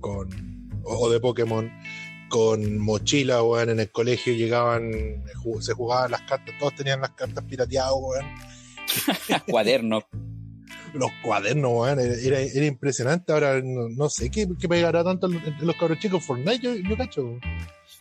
con 0.00 0.28
o 0.84 1.10
de 1.10 1.20
Pokémon, 1.20 1.70
con 2.28 2.78
mochila, 2.78 3.42
weón, 3.42 3.70
en 3.70 3.80
el 3.80 3.90
colegio 3.90 4.34
llegaban, 4.34 4.90
se 5.60 5.72
jugaban 5.72 6.10
las 6.10 6.22
cartas, 6.22 6.54
todos 6.58 6.74
tenían 6.74 7.00
las 7.00 7.10
cartas 7.10 7.44
pirateadas, 7.44 7.92
weón. 7.94 8.26
Cuadernos 9.48 10.04
los 10.94 11.10
cuadernos, 11.22 11.70
weón, 11.72 12.00
era, 12.00 12.40
era, 12.40 12.66
impresionante. 12.66 13.32
Ahora 13.32 13.60
no, 13.62 13.88
no 13.88 14.08
sé 14.08 14.30
qué, 14.30 14.48
qué, 14.58 14.68
pegará 14.68 15.04
tanto 15.04 15.26
en 15.26 15.54
los 15.60 15.76
cabros 15.76 15.98
chicos 15.98 16.24
Fortnite, 16.24 16.60
yo, 16.60 16.74
yo 16.74 16.96
cacho. 16.96 17.38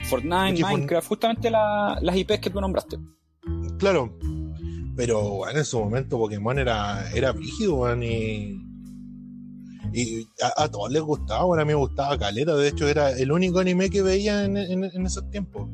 Fortnite, 0.05 0.61
Minecraft, 0.61 1.07
justamente 1.07 1.49
la- 1.49 1.97
las 2.01 2.15
IPs 2.15 2.39
que 2.39 2.49
tú 2.49 2.61
nombraste. 2.61 2.97
Claro. 3.79 4.17
Pero 4.95 5.21
weón, 5.35 5.57
en 5.57 5.65
su 5.65 5.79
momento 5.79 6.17
Pokémon 6.17 6.57
era, 6.57 7.09
era 7.13 7.31
brígido, 7.31 7.75
weón, 7.75 8.03
y. 8.03 8.66
Y 9.93 10.27
a, 10.43 10.63
a 10.63 10.69
todos 10.71 10.91
les 10.91 11.01
gustaba, 11.01 11.45
weón, 11.45 11.59
a 11.59 11.65
mí 11.65 11.69
me 11.69 11.75
gustaba 11.75 12.17
Caleta. 12.17 12.55
De 12.55 12.67
hecho, 12.67 12.87
era 12.87 13.11
el 13.11 13.31
único 13.31 13.59
anime 13.59 13.89
que 13.89 14.01
veía 14.01 14.43
en, 14.45 14.57
en- 14.57 14.83
en 14.83 15.05
esos 15.05 15.29
tiempos. 15.29 15.69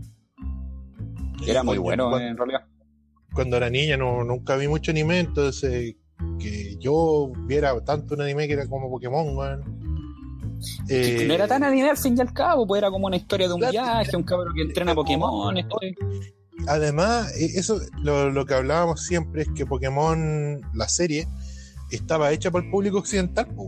Era 1.46 1.64
muy 1.64 1.78
bueno 1.78 2.10
cuando, 2.10 2.28
en 2.28 2.38
realidad. 2.38 2.62
cuando 3.34 3.58
era 3.58 3.70
niña 3.70 3.98
no, 3.98 4.24
nunca 4.24 4.56
vi 4.56 4.68
mucho 4.68 4.92
anime, 4.92 5.20
entonces 5.20 5.96
que 6.40 6.78
yo 6.80 7.32
viera 7.48 7.78
tanto 7.84 8.14
un 8.16 8.22
anime 8.22 8.48
que 8.48 8.54
era 8.54 8.68
como 8.68 8.90
Pokémon. 8.90 9.62
Que 10.88 11.24
Eh, 11.24 11.28
no 11.28 11.34
era 11.34 11.48
tan 11.48 11.64
anime 11.66 11.90
al 11.90 11.98
fin 11.98 12.16
y 12.18 12.22
al 12.22 12.32
cabo, 12.32 12.66
pues 12.66 12.80
era 12.80 12.90
como 12.90 13.08
una 13.08 13.18
historia 13.18 13.48
de 13.50 13.54
un 13.54 13.60
viaje, 13.60 14.16
un 14.16 14.24
cabrón 14.24 14.54
que 14.56 14.62
entrena 14.62 14.96
Pokémon. 14.96 15.54
Además, 16.68 17.36
eh, 17.38 17.50
eso 17.56 17.82
lo, 18.02 18.30
lo 18.30 18.46
que 18.46 18.54
hablábamos 18.54 19.02
siempre 19.04 19.42
es 19.42 19.50
que 19.54 19.66
Pokémon, 19.66 20.62
la 20.74 20.88
serie, 20.88 21.28
estaba 21.92 22.32
hecha 22.32 22.50
para 22.52 22.64
el 22.64 22.72
público 22.72 23.00
occidental, 23.00 23.48
po. 23.48 23.68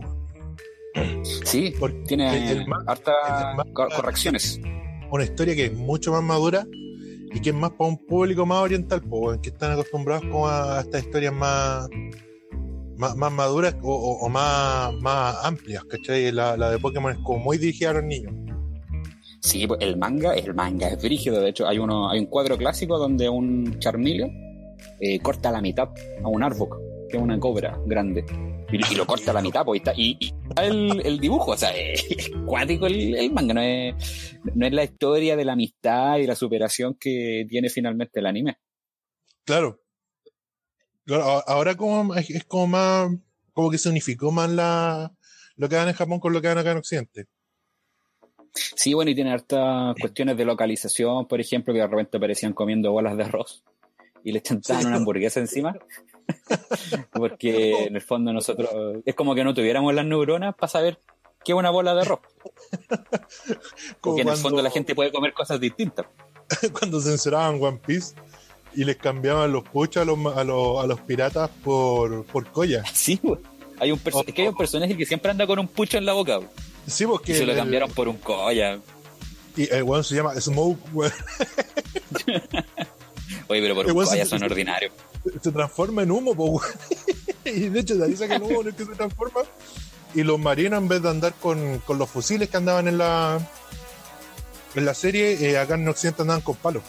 Sí, 1.44 1.74
Porque 1.78 1.96
tiene 2.06 2.50
el- 2.52 2.58
el 2.60 2.66
manga- 2.66 2.92
hartas 2.92 3.14
el 3.50 3.56
manga- 3.56 3.72
co- 3.72 3.88
correcciones. 3.96 4.60
una 5.10 5.24
historia 5.24 5.54
que 5.54 5.66
es 5.66 5.74
mucho 5.74 6.12
más 6.12 6.22
madura 6.22 6.66
y 7.34 7.40
que 7.40 7.50
es 7.50 7.54
más 7.56 7.70
para 7.72 7.90
un 7.90 7.98
público 8.06 8.46
más 8.46 8.58
oriental, 8.62 9.02
weón, 9.06 9.40
que 9.40 9.50
están 9.50 9.72
acostumbrados 9.72 10.24
como 10.30 10.48
a 10.48 10.80
estas 10.80 11.02
historias 11.02 11.32
más, 11.34 11.88
más, 12.96 13.14
más 13.16 13.30
maduras 13.32 13.76
o, 13.82 13.92
o- 13.94 14.24
o 14.24 14.28
más, 14.28 14.92
más 15.00 15.36
amplias, 15.44 15.84
¿cachai? 15.84 16.32
La, 16.32 16.56
la 16.56 16.70
de 16.70 16.78
Pokémon 16.78 17.12
es 17.12 17.18
como 17.18 17.38
muy 17.40 17.58
dirigida 17.58 17.90
a 17.90 17.94
los 17.94 18.04
niños. 18.04 18.32
Sí, 19.42 19.66
pues, 19.66 19.80
el 19.82 19.96
manga, 19.96 20.34
el 20.34 20.54
manga 20.54 20.88
es 20.88 21.00
brígido. 21.02 21.40
De 21.40 21.50
hecho, 21.50 21.68
hay 21.68 21.78
uno, 21.78 22.08
hay 22.10 22.18
un 22.20 22.26
cuadro 22.26 22.56
clásico 22.56 22.98
donde 22.98 23.28
un 23.28 23.78
Charmeleon 23.78 24.30
eh, 25.00 25.18
corta 25.20 25.50
la 25.52 25.60
mitad 25.60 25.88
a 26.24 26.28
un 26.28 26.42
Arbok, 26.42 26.76
que 27.10 27.16
es 27.18 27.22
una 27.22 27.38
cobra 27.38 27.78
grande. 27.86 28.24
Y, 28.72 28.92
y 28.92 28.96
lo 28.96 29.06
corta 29.06 29.30
a 29.30 29.34
la 29.34 29.42
mitad, 29.42 29.64
pues, 29.64 29.78
y 29.78 29.80
está, 29.80 29.92
y, 29.96 30.16
y 30.18 30.34
está 30.48 30.64
el, 30.66 31.00
el 31.04 31.20
dibujo, 31.20 31.52
o 31.52 31.56
sea, 31.56 31.70
es 31.76 32.30
cuático 32.44 32.86
el, 32.86 33.14
el 33.14 33.32
manga, 33.32 33.54
no 33.54 33.60
es, 33.62 34.38
no 34.54 34.66
es 34.66 34.72
la 34.72 34.84
historia 34.84 35.36
de 35.36 35.44
la 35.44 35.52
amistad 35.52 36.18
y 36.18 36.26
la 36.26 36.34
superación 36.34 36.94
que 36.98 37.46
tiene 37.48 37.68
finalmente 37.70 38.18
el 38.20 38.26
anime. 38.26 38.58
Claro. 39.44 39.80
Ahora 41.46 41.76
como 41.76 42.14
es, 42.16 42.28
es 42.30 42.44
como 42.44 42.66
más, 42.66 43.10
como 43.52 43.70
que 43.70 43.78
se 43.78 43.88
unificó 43.88 44.32
más 44.32 44.50
la, 44.50 45.12
lo 45.54 45.68
que 45.68 45.76
dan 45.76 45.88
en 45.88 45.94
Japón 45.94 46.18
con 46.18 46.32
lo 46.32 46.42
que 46.42 46.48
dan 46.48 46.58
acá 46.58 46.72
en 46.72 46.78
Occidente. 46.78 47.26
Sí, 48.52 48.94
bueno, 48.94 49.10
y 49.10 49.14
tiene 49.14 49.32
hartas 49.32 49.94
cuestiones 50.00 50.36
de 50.36 50.44
localización, 50.44 51.28
por 51.28 51.40
ejemplo, 51.40 51.72
que 51.72 51.80
de 51.80 51.86
repente 51.86 52.16
aparecían 52.16 52.54
comiendo 52.54 52.90
bolas 52.90 53.16
de 53.16 53.22
arroz 53.24 53.62
y 54.24 54.32
le 54.32 54.40
chantaban 54.42 54.82
Sí. 54.82 54.88
una 54.88 54.96
hamburguesa 54.96 55.38
encima. 55.40 55.78
Porque 57.12 57.84
en 57.86 57.96
el 57.96 58.02
fondo 58.02 58.32
nosotros 58.32 58.68
es 59.04 59.14
como 59.14 59.34
que 59.34 59.44
no 59.44 59.54
tuviéramos 59.54 59.94
las 59.94 60.04
neuronas 60.06 60.54
para 60.54 60.68
saber 60.70 60.98
qué 61.44 61.52
es 61.52 61.58
una 61.58 61.70
bola 61.70 61.94
de 61.94 62.02
arroz. 62.02 62.20
Porque 64.00 64.22
en 64.22 64.28
el 64.28 64.36
fondo 64.36 64.62
la 64.62 64.70
gente 64.70 64.94
puede 64.94 65.12
comer 65.12 65.32
cosas 65.32 65.60
distintas. 65.60 66.06
cuando 66.78 67.00
censuraban 67.00 67.62
One 67.62 67.80
Piece 67.84 68.14
y 68.74 68.84
les 68.84 68.96
cambiaban 68.96 69.50
los 69.52 69.64
puchos 69.64 70.02
a 70.02 70.04
los, 70.04 70.18
a 70.36 70.44
los, 70.44 70.82
a 70.84 70.86
los 70.86 71.00
piratas 71.00 71.50
por, 71.64 72.24
por 72.26 72.46
colla. 72.50 72.82
Sí, 72.92 73.18
güey. 73.22 73.40
Hay 73.78 73.92
un 73.92 73.98
perso- 73.98 74.24
es 74.26 74.34
que 74.34 74.42
hay 74.42 74.48
un 74.48 74.56
personaje 74.56 74.96
que 74.96 75.04
siempre 75.04 75.30
anda 75.30 75.46
con 75.46 75.58
un 75.58 75.68
pucho 75.68 75.98
en 75.98 76.06
la 76.06 76.12
boca, 76.14 76.36
güey. 76.36 76.48
Sí, 76.86 77.04
porque 77.06 77.32
Y 77.32 77.34
se 77.36 77.44
lo 77.46 77.52
el- 77.52 77.58
cambiaron 77.58 77.90
por 77.90 78.08
un 78.08 78.16
colla. 78.18 78.78
y 79.56 79.70
el 79.72 79.82
weón 79.82 80.02
se 80.04 80.14
llama 80.14 80.34
Smoke, 80.40 80.78
weón. 80.94 81.12
Oye, 83.48 83.60
pero 83.62 83.74
por 83.74 83.84
un 83.84 83.90
Igual 83.90 84.06
se- 84.06 84.12
colla 84.14 84.26
son 84.26 84.42
ordinarios. 84.42 84.92
Se 85.42 85.52
transforma 85.52 86.02
en 86.02 86.10
humo, 86.10 86.34
po, 86.34 86.60
y 87.44 87.68
de 87.68 87.80
hecho 87.80 87.96
de 87.96 88.06
ahí 88.06 88.16
saca 88.16 88.36
el 88.36 88.42
humo 88.42 88.60
en 88.62 88.68
el 88.68 88.74
que 88.74 88.84
se 88.84 88.92
transforma. 88.94 89.40
Y 90.14 90.22
los 90.22 90.38
marinos, 90.38 90.78
en 90.80 90.88
vez 90.88 91.02
de 91.02 91.10
andar 91.10 91.34
con, 91.34 91.78
con 91.80 91.98
los 91.98 92.08
fusiles 92.08 92.48
que 92.48 92.56
andaban 92.56 92.88
en 92.88 92.98
la 92.98 93.38
en 94.74 94.84
la 94.84 94.94
serie, 94.94 95.32
eh, 95.50 95.58
acá 95.58 95.74
en 95.74 95.88
Occidente 95.88 96.22
andaban 96.22 96.42
con 96.42 96.54
palos. 96.56 96.82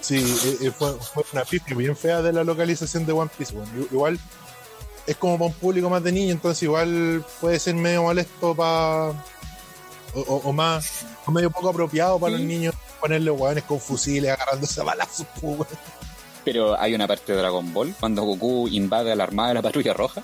Sí, 0.00 0.16
eh, 0.16 0.58
eh, 0.66 0.70
fue, 0.76 0.92
fue 0.94 1.24
una 1.32 1.44
pifia 1.44 1.76
bien 1.76 1.96
fea 1.96 2.22
de 2.22 2.32
la 2.32 2.44
localización 2.44 3.06
de 3.06 3.12
One 3.12 3.30
Piece. 3.36 3.54
I- 3.54 3.88
Igual 3.92 4.20
es 5.06 5.16
como 5.16 5.36
para 5.38 5.46
un 5.48 5.54
público 5.54 5.90
más 5.90 6.02
de 6.02 6.12
niño, 6.12 6.32
entonces 6.32 6.62
igual 6.62 7.24
puede 7.40 7.58
ser 7.58 7.74
medio 7.74 8.02
molesto 8.02 8.54
para. 8.54 9.10
O, 10.14 10.20
o- 10.20 10.42
o 10.44 10.52
más. 10.52 11.04
O 11.26 11.30
medio 11.32 11.50
poco 11.50 11.70
apropiado 11.70 12.18
para 12.20 12.36
Sí. 12.36 12.42
los 12.42 12.48
niños 12.48 12.74
ponerle 13.00 13.30
hueones 13.30 13.64
con 13.64 13.80
fusiles 13.80 14.30
agarrándose 14.30 14.80
a 14.80 14.84
balazos, 14.84 15.26
weón. 15.42 15.66
Pero 16.46 16.80
hay 16.80 16.94
una 16.94 17.06
parte 17.08 17.32
de 17.32 17.38
Dragon 17.38 17.72
Ball 17.74 17.92
cuando 18.00 18.22
Goku 18.22 18.68
invade 18.68 19.10
a 19.12 19.16
la 19.16 19.24
armada 19.24 19.48
de 19.48 19.54
la 19.56 19.62
patrulla 19.62 19.92
roja 19.92 20.22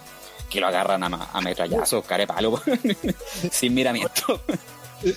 que 0.49 0.61
lo 0.61 0.69
agarran 0.69 1.03
a, 1.03 1.31
a 1.33 1.41
metrallazos, 1.41 2.05
carepalo, 2.07 2.63
sin 3.51 3.75
miramiento. 3.75 4.41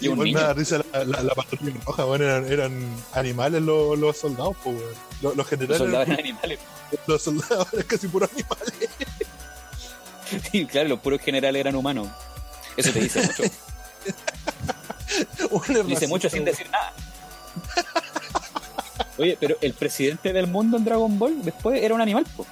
Y 0.01 0.07
un 0.07 0.17
niño. 0.17 0.53
risa 0.55 0.81
la, 0.93 1.03
la, 1.05 1.21
la 1.21 1.35
patrulla 1.35 1.73
roja, 1.85 2.05
weón, 2.05 2.23
eran, 2.23 2.51
eran 2.51 2.95
animales 3.13 3.61
los, 3.61 3.99
los 3.99 4.17
soldados, 4.17 4.55
weón. 4.65 4.79
Los, 5.21 5.35
los 5.35 5.37
Los 5.37 5.47
generales, 5.47 5.77
soldados 5.77 6.07
eran- 6.07 6.19
animales. 6.19 6.59
los 7.05 7.21
soldados 7.21 7.67
eran 7.73 7.85
casi 7.85 8.07
puros 8.07 8.29
animales. 8.33 8.73
Y 10.53 10.65
claro, 10.65 10.89
los 10.89 10.99
puros 11.01 11.21
generales 11.21 11.59
eran 11.59 11.75
humanos. 11.75 12.07
Eso 12.75 12.91
te 12.91 12.99
dice 13.01 13.21
mucho. 13.21 13.43
Dice 15.67 15.83
racista, 15.83 16.07
mucho 16.07 16.29
sin 16.31 16.43
decir 16.45 16.67
nada. 16.71 16.91
Oye, 19.17 19.37
pero 19.39 19.55
el 19.61 19.73
presidente 19.73 20.33
del 20.33 20.47
mundo 20.47 20.77
en 20.77 20.83
Dragon 20.85 21.17
Ball 21.17 21.41
después 21.43 21.81
era 21.81 21.93
un 21.95 22.01
animal, 22.01 22.25
po. 22.35 22.45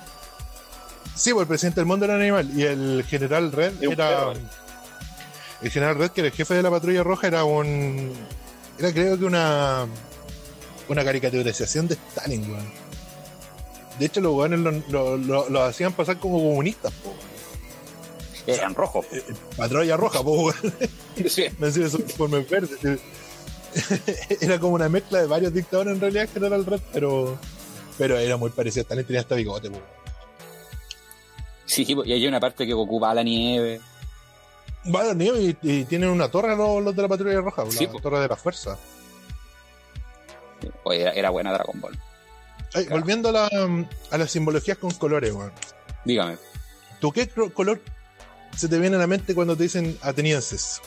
Sí, 1.15 1.31
pues 1.31 1.41
el 1.43 1.47
presidente 1.47 1.79
del 1.81 1.85
mundo 1.85 2.05
era 2.05 2.15
un 2.15 2.21
animal 2.21 2.49
y 2.57 2.63
el 2.63 3.05
general 3.07 3.51
Red 3.51 3.73
Era 3.81 3.87
un 3.89 3.93
era. 3.93 4.09
perro. 4.09 4.33
El 5.61 5.69
general 5.71 5.95
Red, 5.97 6.11
que 6.11 6.21
era 6.21 6.27
el 6.29 6.33
jefe 6.33 6.53
de 6.55 6.63
la 6.63 6.69
patrulla 6.71 7.03
roja, 7.03 7.27
era 7.27 7.43
un. 7.43 8.13
Era 8.79 8.91
creo 8.93 9.17
que 9.19 9.25
una. 9.25 9.85
Una 10.89 11.03
caricaturización 11.05 11.87
de 11.87 11.93
Stalin, 12.09 12.49
weón. 12.51 12.71
De 13.99 14.05
hecho, 14.07 14.19
los 14.21 14.33
weones 14.33 14.59
lo, 14.59 14.71
lo, 14.89 15.17
lo- 15.17 15.49
lo 15.49 15.63
hacían 15.63 15.93
pasar 15.93 16.17
como 16.17 16.39
comunistas, 16.39 16.91
po. 17.03 17.13
Eran 18.47 18.75
rojos. 18.75 19.05
Eh, 19.13 19.23
eh, 19.29 19.33
Patrulla 19.55 19.95
roja, 19.95 20.21
po, 20.23 20.31
weón. 20.47 20.73
Sí. 21.29 21.45
Me 21.59 21.67
decía 21.67 21.85
eso 21.85 21.97
uniforme 21.97 22.39
verde. 22.39 22.99
Era 24.41 24.59
como 24.59 24.73
una 24.75 24.89
mezcla 24.89 25.19
de 25.21 25.27
varios 25.27 25.53
dictadores 25.53 25.93
en 25.93 26.01
realidad, 26.01 26.29
General 26.33 26.65
Red, 26.65 26.81
pero. 26.91 27.37
Pero 27.97 28.17
era 28.17 28.37
muy 28.37 28.49
parecido. 28.49 28.81
Stalin 28.83 29.05
tenía 29.05 29.21
hasta 29.21 29.35
bigote. 29.35 29.69
Sí, 31.65 31.85
y 32.05 32.11
hay 32.11 32.27
una 32.27 32.39
parte 32.39 32.65
que 32.65 32.73
Goku 32.73 32.99
va 32.99 33.11
a 33.11 33.13
la 33.15 33.23
nieve. 33.23 33.79
Va 34.93 35.01
a 35.01 35.05
la 35.05 35.13
nieve 35.13 35.41
y, 35.41 35.57
y 35.61 35.85
tienen 35.85 36.09
una 36.09 36.29
torre 36.29 36.55
los, 36.55 36.83
los 36.83 36.95
de 36.95 37.01
la 37.01 37.07
patrulla 37.07 37.39
roja, 37.41 37.63
Sí, 37.69 37.85
la 37.85 37.91
po. 37.91 37.99
torre 37.99 38.19
de 38.19 38.27
la 38.27 38.35
fuerza. 38.35 38.77
Oye, 40.83 41.01
era, 41.01 41.11
era 41.11 41.29
buena 41.29 41.51
Dragon 41.53 41.79
Ball. 41.79 41.93
Ay, 42.73 42.85
Claro. 42.85 42.99
Volviendo 42.99 43.29
a, 43.29 43.31
la, 43.31 43.49
a 44.11 44.17
las 44.17 44.31
simbologías 44.31 44.77
con 44.77 44.91
colores, 44.91 45.31
weón. 45.33 45.51
Dígame. 46.05 46.37
¿Tú 46.99 47.11
qué 47.11 47.27
color 47.27 47.79
se 48.57 48.67
te 48.67 48.77
viene 48.79 48.95
a 48.95 48.99
la 48.99 49.07
mente 49.07 49.35
cuando 49.35 49.55
te 49.55 49.63
dicen 49.63 49.97
atenienses? 50.01 50.81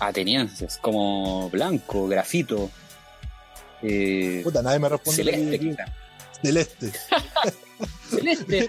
Atenienses, 0.00 0.78
como 0.80 1.50
blanco, 1.50 2.06
grafito. 2.08 2.70
Eh, 3.82 4.40
Puta, 4.44 4.62
nadie 4.62 4.78
me 4.78 4.88
responde. 4.88 5.24
celeste, 5.24 5.58
que-. 5.60 5.76
Celeste. 6.42 6.92
Celeste. 8.10 8.68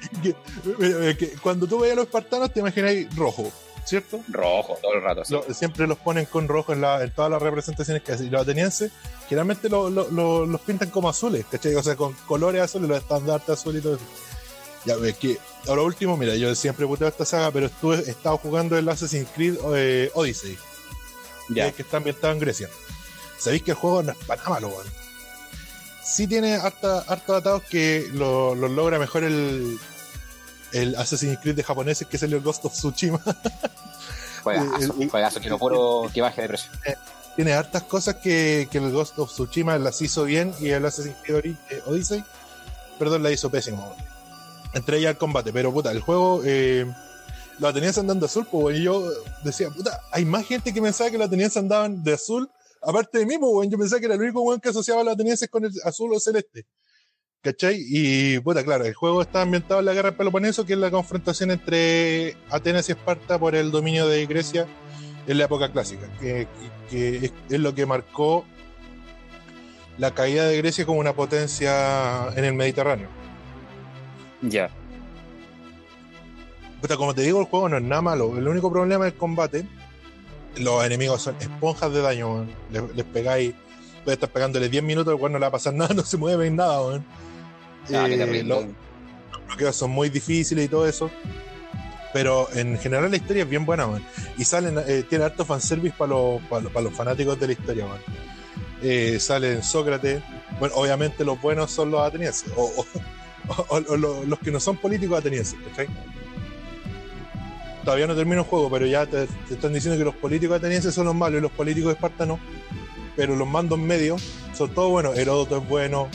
Cuando 1.41 1.67
tú 1.67 1.80
veías 1.80 1.93
a 1.93 1.95
los 1.97 2.05
espartanos 2.05 2.53
te 2.53 2.59
imagináis 2.59 3.13
rojo, 3.15 3.51
¿cierto? 3.86 4.21
Rojo, 4.27 4.77
todo 4.82 4.93
el 4.93 5.01
rato. 5.01 5.23
Lo- 5.30 5.53
siempre 5.53 5.88
los 5.88 5.97
ponen 5.97 6.25
con 6.25 6.47
rojo 6.47 6.73
en, 6.73 6.82
la, 6.82 7.03
en 7.03 7.11
todas 7.11 7.32
las 7.32 7.41
representaciones 7.41 8.03
que 8.03 8.11
hacen. 8.11 8.27
Y 8.27 8.30
los 8.30 8.41
atenienses 8.41 8.91
generalmente 9.27 9.69
lo- 9.69 9.89
lo- 9.89 10.09
lo- 10.11 10.45
los 10.45 10.61
pintan 10.61 10.89
como 10.89 11.09
azules, 11.09 11.45
¿cachai? 11.49 11.73
O 11.75 11.84
sea, 11.84 11.95
con 11.95 12.13
colores 12.27 12.61
azules, 12.61 12.88
los 12.89 12.99
estandartes 12.99 13.49
azules 13.49 13.80
y 13.82 13.84
todo 13.84 13.95
eso. 13.95 14.05
Ya 14.86 14.95
ves 14.95 15.17
que, 15.17 15.38
ahora 15.67 15.82
último, 15.82 16.15
mira, 16.17 16.36
yo 16.36 16.53
siempre 16.55 16.86
puteo 16.88 17.07
esta 17.07 17.25
saga, 17.25 17.51
pero 17.51 17.65
estuve, 17.65 17.97
he 17.97 18.11
estado 18.11 18.38
jugando 18.38 18.77
el 18.77 18.88
Assassin's 18.88 19.27
Creed 19.36 19.55
eh, 19.75 20.09
Odyssey, 20.13 20.57
ya. 21.50 21.72
que, 21.72 21.82
está 21.82 21.97
ambientado 21.97 22.34
en 22.34 22.39
Grecia. 22.39 22.70
Sabéis 23.38 23.64
que 23.64 23.72
el 23.72 23.78
juego 23.78 24.04
no 24.04 24.12
es 24.12 24.18
para 24.26 24.41
nada 24.41 24.50
malo, 24.56 24.68
weón. 24.70 24.88
Sí 26.04 26.28
tiene 26.28 26.56
harta- 26.56 27.04
hartos 27.08 27.38
atados 27.38 27.64
que 27.64 28.10
lo, 28.14 28.56
lo 28.56 28.68
logra 28.68 28.97
mejor 29.00 29.24
el, 29.24 29.78
el 30.74 30.95
Assassin's 30.95 31.38
Creed 31.41 31.56
de 31.56 31.64
japoneses 31.64 32.08
que 32.08 32.18
salió 32.18 32.38
el 32.38 32.43
Ghost 32.43 32.66
of 32.66 32.74
Tsushima. 32.74 33.22
Juegazo, 34.43 35.39
quiero 35.39 35.58
puro 35.58 36.10
que 36.14 36.22
baje 36.22 36.41
de 36.43 36.47
precio. 36.47 36.72
tiene 37.36 37.54
hartas 37.54 37.84
cosas 37.84 38.16
que, 38.16 38.68
que 38.72 38.78
el 38.80 38.91
Ghost 38.91 39.20
of 39.20 39.32
Tsushima 39.32 39.78
las 39.78 40.02
hizo 40.02 40.24
bien 40.24 40.54
y 40.60 40.70
el 40.70 40.86
Assassin's 40.86 41.18
Creed 41.24 41.56
eh, 41.70 41.82
Odyssey, 41.86 42.24
perdón, 42.97 43.24
la 43.24 43.32
hizo 43.32 43.50
pésimo. 43.50 43.95
Entre 44.74 44.97
ellas 44.97 45.12
el 45.12 45.18
combate, 45.18 45.52
pero 45.52 45.72
puta, 45.74 45.91
el 45.91 46.00
juego 46.02 46.41
eh, 46.45 46.86
lo 47.60 47.74
tenías 47.74 47.97
andando 47.97 48.26
azul, 48.26 48.47
pues, 48.49 48.80
y 48.80 48.84
yo 48.84 49.10
decía, 49.43 49.70
puta, 49.70 50.01
hay 50.12 50.26
más 50.26 50.45
gente 50.45 50.74
que 50.74 50.82
pensaba 50.82 51.12
que 51.12 51.18
lo 51.18 51.30
tenías 51.30 51.55
andaban 51.57 52.03
de 52.03 52.14
azul 52.14 52.49
Aparte 52.82 53.20
de 53.20 53.26
mí, 53.26 53.38
pues, 53.38 53.70
yo 53.70 53.78
pensaba 53.78 53.99
que 53.99 54.05
era 54.05 54.16
el 54.16 54.22
único 54.22 54.41
weón 54.41 54.60
que 54.60 54.70
asociaba 54.70 55.01
a 55.01 55.03
los 55.03 55.14
atenienses 55.14 55.49
con 55.49 55.66
el 55.66 55.72
azul 55.84 56.14
o 56.14 56.20
celeste. 56.20 56.66
¿Cachai? 57.41 57.78
Y, 57.80 58.39
puta, 58.39 58.64
claro, 58.64 58.86
el 58.86 58.93
juego 58.93 59.22
está 59.22 59.41
ambientado 59.41 59.80
en 59.80 59.86
la 59.86 59.93
guerra 59.93 60.10
del 60.10 60.18
Peloponeso, 60.18 60.66
que 60.66 60.74
es 60.74 60.80
la 60.80 60.91
confrontación 60.91 61.51
entre 61.51 62.36
Atenas 62.49 62.89
y 62.89 62.93
Esparta 62.93 63.39
por 63.39 63.55
el 63.55 63.72
dominio 63.72 64.07
de 64.07 64.26
Grecia 64.26 64.68
en 65.26 65.38
la 65.38 65.45
época 65.45 65.72
clásica, 65.72 66.07
que, 66.20 66.47
es 66.91 67.60
lo 67.60 67.74
que 67.76 67.86
marcó 67.86 68.45
la 69.97 70.14
caída 70.14 70.47
de 70.47 70.57
Grecia 70.57 70.86
como 70.86 70.99
una 70.99 71.14
potencia 71.14 72.30
en 72.36 72.45
el 72.45 72.53
Mediterráneo. 72.53 73.07
Ya. 74.41 74.70
Puta, 76.82 76.95
como 76.97 77.13
te 77.13 77.21
digo, 77.23 77.39
el 77.41 77.45
juego 77.45 77.67
no 77.69 77.77
es 77.77 77.84
nada 77.84 78.01
malo. 78.01 78.38
El 78.38 78.47
único 78.47 78.71
problema 78.71 79.07
es 79.07 79.13
el 79.13 79.17
combate. 79.19 79.65
Los 80.57 80.84
enemigos 80.86 81.21
son 81.21 81.36
esponjas 81.39 81.91
de 81.93 82.01
daño. 82.01 82.45
Les, 82.71 82.84
les 82.95 83.05
pegáis, 83.05 83.53
puedes 84.03 84.17
estar 84.17 84.30
pegándole 84.30 84.69
10 84.69 84.84
minutos, 84.84 85.13
el 85.13 85.19
weón 85.19 85.34
no 85.34 85.39
le 85.39 85.43
va 85.43 85.47
a 85.47 85.51
pasar 85.51 85.73
nada, 85.75 85.93
no 85.93 86.03
se 86.03 86.17
mueve 86.17 86.49
nada, 86.49 86.82
weón. 86.82 87.05
Ah, 87.93 88.07
Eh, 88.07 88.17
terrible. 88.17 88.43
los 88.43 88.65
bloqueos 89.47 89.75
son 89.75 89.91
muy 89.91 90.09
difíciles 90.09 90.65
y 90.65 90.67
todo 90.67 90.88
eso. 90.88 91.09
Pero 92.11 92.47
en 92.55 92.77
general 92.80 93.11
la 93.11 93.17
historia 93.17 93.43
es 93.43 93.49
bien 93.49 93.65
buena, 93.65 93.86
weón. 93.86 94.03
Y 94.38 94.43
salen, 94.45 94.77
eh, 94.88 95.03
tiene 95.07 95.25
harto 95.25 95.45
fanservice 95.45 95.95
para 95.97 96.09
los, 96.11 96.41
para 96.43 96.61
los, 96.63 96.73
los 96.84 96.93
fanáticos 96.93 97.39
de 97.39 97.47
la 97.47 97.53
historia. 97.53 97.86
Eh, 98.82 99.19
salen 99.19 99.61
Sócrates. 99.61 100.23
Bueno, 100.59 100.75
obviamente 100.75 101.23
los 101.23 101.39
buenos 101.41 101.69
son 101.71 101.91
los 101.91 102.01
atenienses. 102.01 102.51
O, 102.55 102.63
o- 102.63 102.86
o- 103.69 103.84
o 103.89 103.97
lo- 103.97 104.23
los 104.23 104.39
que 104.39 104.49
no 104.49 104.59
son 104.59 104.77
políticos 104.77 105.19
atenienses, 105.19 105.55
¿cachai? 105.69 105.88
Todavía 107.90 108.06
no 108.06 108.16
termina 108.16 108.42
el 108.42 108.46
juego, 108.46 108.70
pero 108.70 108.86
ya 108.86 109.08
te, 109.08 109.26
te 109.26 109.56
están 109.56 109.74
diciendo 109.74 109.98
que 109.98 110.06
los 110.06 110.14
políticos 110.14 110.58
atenienses 110.58 110.94
son 110.94 111.06
los 111.06 111.16
malos 111.16 111.40
y 111.40 111.42
los 111.42 111.52
políticos 111.52 111.92
espartanos. 111.92 112.40
Pero 113.16 113.36
los 113.36 113.48
mandos 113.48 113.80
medios 113.80 114.22
son 114.54 114.70
todos 114.76 114.92
buenos. 114.92 115.18
Heródoto 115.18 115.58
es 115.58 115.68
bueno, 115.68 116.08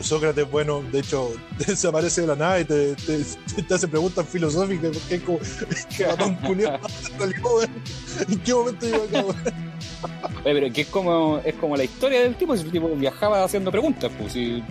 Sócrates 0.00 0.44
es 0.44 0.50
bueno. 0.50 0.82
De 0.92 0.98
hecho, 0.98 1.32
desaparece 1.66 2.20
de 2.20 2.26
la 2.26 2.36
nada 2.36 2.60
y 2.60 2.66
te, 2.66 2.96
te, 2.96 3.16
te 3.62 3.74
hace 3.74 3.88
preguntas 3.88 4.28
filosóficas. 4.28 4.94
Porque 4.98 5.14
es 5.14 5.22
como, 5.22 5.38
qué 8.44 8.52
momento 8.52 8.84
llegó 8.84 9.04
acá, 9.04 9.20
weón? 9.22 9.36
Oye, 10.44 10.54
pero 10.54 10.70
que 10.70 10.80
es 10.82 10.88
como, 10.88 11.40
es 11.42 11.54
como 11.54 11.78
la 11.78 11.84
historia 11.84 12.20
del 12.20 12.34
tipo, 12.34 12.54
si 12.58 12.64
el 12.64 12.70
tipo 12.70 12.90
viajaba 12.90 13.42
haciendo 13.42 13.70
preguntas, 13.70 14.12
pues, 14.18 14.36
y 14.36 14.62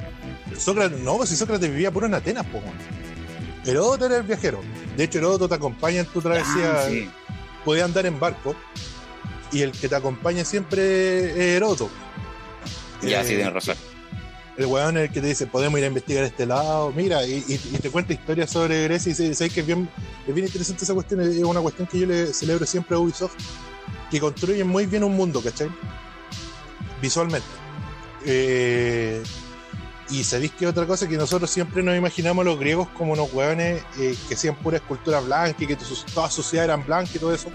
Sócrates, 0.56 1.00
no, 1.00 1.18
pues 1.18 1.30
si 1.30 1.36
Sócrates 1.36 1.72
vivía 1.72 1.90
puro 1.90 2.06
en 2.06 2.14
Atenas, 2.14 2.46
weón. 2.54 3.03
Heródoto 3.66 4.06
era 4.06 4.18
el 4.18 4.24
viajero. 4.24 4.62
De 4.98 5.04
hecho, 5.06 5.20
Heródoto 5.20 5.48
te 5.50 5.56
acompaña 5.56 6.00
en 6.02 6.06
tu 6.08 6.22
travesía. 6.22 6.72
Ah, 6.82 6.86
sí. 6.90 7.10
Podía 7.64 7.86
andar 7.86 8.06
en 8.06 8.20
barco. 8.20 8.56
Y 9.52 9.62
el 9.62 9.72
que 9.72 9.88
te 9.88 9.96
acompaña 9.96 10.44
siempre 10.46 11.30
es 11.32 11.38
Heródoto. 11.58 11.90
Ya, 13.02 13.22
Eh, 13.22 13.24
sí, 13.24 13.36
tienes 13.36 13.54
razón. 13.54 13.76
El 14.58 14.66
weón 14.68 14.98
es 14.98 15.04
el 15.08 15.12
que 15.12 15.20
te 15.22 15.28
dice, 15.28 15.48
podemos 15.48 15.80
ir 15.80 15.86
a 15.86 15.88
investigar 15.88 16.24
este 16.24 16.46
lado, 16.46 16.92
mira, 16.96 17.26
y, 17.26 17.44
y- 17.48 17.54
y 17.76 17.78
te 17.80 17.90
cuenta 17.90 18.14
historias 18.14 18.52
sobre 18.52 18.84
Grecia 18.84 19.12
y 19.12 19.16
sabes 19.34 19.52
que 19.52 19.62
es 19.62 19.66
bien, 19.66 19.90
es 20.28 20.34
bien 20.36 20.46
interesante 20.46 20.84
esa 20.84 20.94
cuestión, 20.94 21.22
es 21.22 21.38
una 21.44 21.60
cuestión 21.60 21.88
que 21.88 22.00
yo 22.00 22.06
le 22.06 22.28
celebro 22.34 22.64
siempre 22.68 22.96
a 22.96 23.00
Ubisoft, 23.00 23.34
que 24.12 24.20
construyen 24.20 24.68
muy 24.68 24.86
bien 24.86 25.04
un 25.04 25.16
mundo, 25.16 25.42
¿cachai? 25.42 25.70
Visualmente. 27.02 27.48
Eh, 28.26 29.24
y 30.10 30.24
sabéis 30.24 30.52
que 30.52 30.68
otra 30.68 30.86
cosa 30.86 31.08
que 31.08 31.18
nosotros 31.18 31.50
siempre 31.50 31.82
nos 31.82 31.98
imaginamos 31.98 32.44
a 32.44 32.50
los 32.50 32.60
griegos 32.60 32.90
como 32.90 33.14
unos 33.14 33.34
weones 33.34 33.82
eh, 34.00 34.16
que 34.28 34.36
hacían 34.36 34.56
pura 34.56 34.78
escultura 34.78 35.20
blanca 35.22 35.64
y 35.64 35.68
que 35.68 35.78
sus 35.80 36.06
ciudades 36.06 36.54
eran 36.54 36.86
blancas 36.86 37.16
y 37.16 37.20
todo 37.20 37.34
eso. 37.34 37.50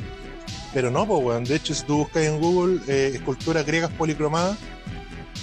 Pero 0.73 0.91
no, 0.91 1.07
pues 1.07 1.25
weón, 1.25 1.45
de 1.45 1.57
hecho 1.57 1.75
si 1.75 1.85
tú 1.85 1.99
buscas 1.99 2.25
en 2.25 2.41
Google 2.41 2.81
eh, 2.89 3.13
esculturas 3.15 3.65
griegas 3.67 3.91
policromadas, 3.93 4.59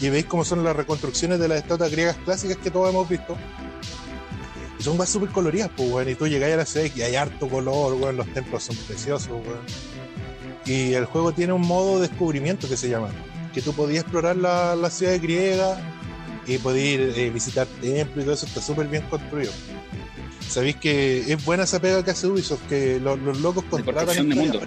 y 0.01 0.09
veis 0.09 0.25
cómo 0.25 0.43
son 0.43 0.63
las 0.63 0.75
reconstrucciones 0.75 1.39
de 1.39 1.47
las 1.47 1.59
estatuas 1.59 1.91
griegas 1.91 2.17
clásicas 2.17 2.57
que 2.57 2.69
todos 2.69 2.89
hemos 2.89 3.07
visto. 3.07 3.37
Y 4.77 4.83
son 4.83 4.97
más 4.97 5.09
súper 5.09 5.29
coloridas, 5.29 5.69
pues, 5.75 5.89
weón. 5.89 6.09
Y 6.09 6.15
tú 6.15 6.27
llegáis 6.27 6.55
a 6.55 6.57
la 6.57 6.65
ciudad 6.65 6.87
y 6.93 7.01
hay 7.01 7.15
harto 7.15 7.47
color, 7.47 7.93
weón. 7.93 8.17
Los 8.17 8.27
templos 8.33 8.63
son 8.63 8.75
preciosos, 8.75 9.29
weón. 9.29 9.65
Y 10.65 10.93
el 10.93 11.05
juego 11.05 11.31
tiene 11.31 11.53
un 11.53 11.61
modo 11.61 11.99
de 11.99 12.09
descubrimiento 12.09 12.67
que 12.67 12.75
se 12.75 12.89
llama. 12.89 13.09
Que 13.53 13.61
tú 13.61 13.73
podías 13.73 14.03
explorar 14.03 14.35
la, 14.35 14.75
la 14.75 14.89
ciudad 14.89 15.17
griega 15.21 15.77
y 16.47 16.57
podías 16.57 16.85
ir, 16.85 17.13
eh, 17.15 17.29
visitar 17.29 17.67
templos 17.81 18.23
y 18.23 18.25
todo 18.25 18.33
eso. 18.33 18.45
Está 18.45 18.61
súper 18.61 18.87
bien 18.87 19.03
construido. 19.09 19.51
Sabéis 20.47 20.75
que 20.75 21.31
es 21.31 21.43
buena 21.43 21.63
esa 21.63 21.79
pega 21.79 22.03
que 22.03 22.11
hace 22.11 22.27
Ubisoft, 22.27 22.61
que 22.67 22.99
los, 22.99 23.19
los 23.19 23.39
locos 23.39 23.63
contratan 23.69 24.29
de 24.29 24.35
mundo. 24.35 24.61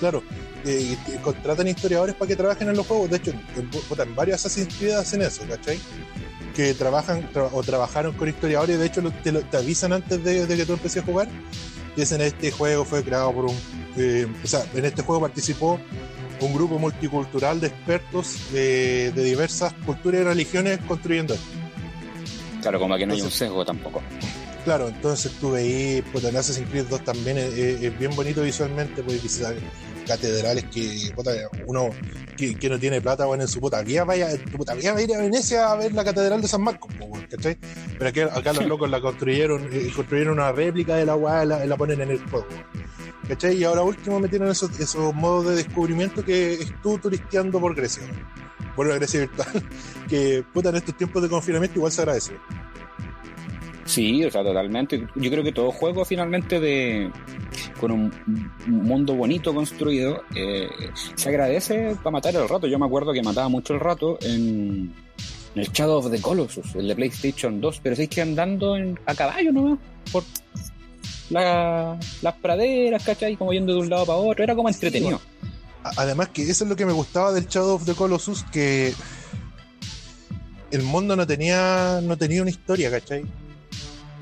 Claro, 0.00 0.22
eh, 0.64 0.96
contratan 1.22 1.68
historiadores 1.68 2.14
para 2.14 2.28
que 2.28 2.36
trabajen 2.36 2.68
en 2.68 2.76
los 2.76 2.86
juegos. 2.86 3.10
De 3.10 3.16
hecho, 3.18 3.30
en, 3.30 3.70
en 4.00 4.14
varios 4.14 4.44
Assassin's 4.44 4.74
Creed 4.74 4.92
hacen 4.92 5.22
eso, 5.22 5.42
¿cachai? 5.48 5.78
Que 6.54 6.74
trabajan 6.74 7.30
tra- 7.32 7.48
o 7.52 7.62
trabajaron 7.62 8.12
con 8.14 8.28
historiadores. 8.28 8.78
De 8.78 8.86
hecho, 8.86 9.02
te, 9.22 9.32
te 9.32 9.56
avisan 9.56 9.92
antes 9.92 10.22
de, 10.24 10.46
de 10.46 10.56
que 10.56 10.66
tú 10.66 10.72
empieces 10.72 11.02
a 11.02 11.06
jugar. 11.06 11.28
Dicen, 11.96 12.20
este 12.20 12.50
juego 12.50 12.84
fue 12.84 13.02
creado 13.02 13.32
por 13.32 13.46
un... 13.46 13.56
eh, 13.96 14.26
o 14.44 14.46
sea, 14.46 14.64
en 14.74 14.84
este 14.84 15.02
juego 15.02 15.20
participó 15.20 15.80
un 16.40 16.54
grupo 16.54 16.78
multicultural 16.78 17.60
de 17.60 17.68
expertos 17.68 18.36
eh, 18.54 19.12
de 19.14 19.24
diversas 19.24 19.72
culturas 19.84 20.20
y 20.20 20.24
religiones 20.24 20.78
construyendo 20.86 21.34
esto. 21.34 21.46
Claro, 22.62 22.78
como 22.78 22.96
que 22.96 23.06
no 23.06 23.12
hay 23.14 23.20
un 23.20 23.26
Entonces- 23.26 23.38
sesgo 23.38 23.64
tampoco. 23.64 24.02
Claro, 24.64 24.88
entonces 24.88 25.32
tú 25.40 25.52
veís, 25.52 26.02
puta, 26.12 26.28
en 26.28 26.36
Assassin's 26.36 26.68
Creed 26.68 26.86
2 26.90 27.02
también 27.04 27.38
es, 27.38 27.52
es- 27.54 27.82
es 27.82 27.98
bien 27.98 28.14
bonito 28.14 28.42
visualmente, 28.42 29.02
puedes 29.02 29.22
visitar 29.22 29.54
catedrales 30.06 30.64
que, 30.64 31.10
puta, 31.14 31.30
uno 31.66 31.90
que, 32.36 32.54
que 32.54 32.68
no 32.68 32.78
tiene 32.78 33.00
plata, 33.00 33.24
bueno, 33.26 33.44
en 33.44 33.48
su 33.48 33.60
puta 33.60 33.82
vida 33.82 34.04
vaya, 34.04 34.30
en 34.32 34.44
tu 34.44 34.58
puta 34.58 34.74
vida 34.74 34.92
va 34.92 34.98
a 34.98 35.02
ir 35.02 35.14
a 35.14 35.18
Venecia 35.18 35.70
a 35.70 35.76
ver 35.76 35.92
la 35.92 36.02
catedral 36.04 36.40
de 36.42 36.48
San 36.48 36.62
Marcos, 36.62 36.92
¿cachai? 37.30 37.56
Pero 37.98 38.08
aquí, 38.08 38.20
acá 38.20 38.52
los 38.54 38.66
locos 38.66 38.90
la 38.90 39.00
construyeron, 39.00 39.68
eh, 39.72 39.90
construyeron 39.94 40.34
una 40.34 40.50
réplica 40.52 40.96
de 40.96 41.06
la 41.06 41.14
weá 41.16 41.44
y 41.44 41.48
la, 41.48 41.64
la 41.66 41.76
ponen 41.76 42.00
en 42.00 42.10
el 42.10 42.18
juego. 42.28 42.46
¿Cachai? 43.28 43.58
Y 43.58 43.64
ahora 43.64 43.82
último 43.82 44.18
metieron 44.18 44.48
esos, 44.48 44.70
modos 45.14 45.46
de 45.46 45.56
descubrimiento 45.56 46.24
que 46.24 46.54
es 46.54 46.72
tú 46.82 46.98
turisteando 46.98 47.60
por 47.60 47.74
Grecia. 47.74 48.02
Vuelve 48.74 48.94
a 48.94 48.96
Grecia 48.96 49.20
virtual, 49.20 49.48
que 50.08 50.44
puta 50.52 50.70
en 50.70 50.76
estos 50.76 50.96
tiempos 50.96 51.22
de 51.22 51.28
confinamiento 51.28 51.78
igual 51.78 51.92
se 51.92 52.00
agradece. 52.00 52.32
Sí, 53.84 54.24
o 54.24 54.30
sea, 54.30 54.42
totalmente. 54.42 55.06
Yo 55.14 55.30
creo 55.30 55.42
que 55.42 55.52
todo 55.52 55.70
juego 55.70 56.04
finalmente 56.04 56.60
de 56.60 57.10
con 57.80 57.90
un, 57.90 58.52
un 58.66 58.82
mundo 58.82 59.14
bonito 59.14 59.54
construido 59.54 60.22
eh, 60.34 60.68
se 61.14 61.28
agradece 61.28 61.96
para 61.96 62.10
matar 62.10 62.34
el 62.34 62.48
rato. 62.48 62.66
Yo 62.66 62.78
me 62.78 62.86
acuerdo 62.86 63.12
que 63.12 63.22
mataba 63.22 63.48
mucho 63.48 63.74
el 63.74 63.80
rato 63.80 64.18
en, 64.20 64.92
el 65.54 65.68
Shadow 65.72 65.98
of 65.98 66.10
the 66.10 66.20
Colossus, 66.20 66.74
el 66.74 66.88
de 66.88 66.94
PlayStation 66.94 67.60
2, 67.60 67.80
pero 67.82 67.96
sí 67.96 68.08
que 68.08 68.22
andando 68.22 68.76
a 69.06 69.14
caballo 69.14 69.52
nomás 69.52 69.78
por 70.12 70.22
la- 71.30 71.98
las 72.22 72.34
praderas, 72.36 73.02
¿cachai? 73.04 73.36
Como 73.36 73.52
yendo 73.52 73.72
de 73.74 73.80
un 73.80 73.90
lado 73.90 74.06
para 74.06 74.18
otro, 74.18 74.42
era 74.44 74.54
como 74.54 74.68
entretenido. 74.68 75.20
Además 75.82 76.28
que 76.30 76.42
eso 76.42 76.64
es 76.64 76.70
lo 76.70 76.76
que 76.76 76.84
me 76.86 76.92
gustaba 76.92 77.32
del 77.32 77.46
Shadow 77.46 77.74
of 77.76 77.84
the 77.84 77.94
Colossus, 77.94 78.44
que 78.44 78.94
el 80.70 80.82
mundo 80.82 81.16
no 81.16 81.26
tenía, 81.26 82.00
no 82.02 82.16
tenía 82.16 82.42
una 82.42 82.50
historia, 82.50 82.90
¿cachai? 82.90 83.24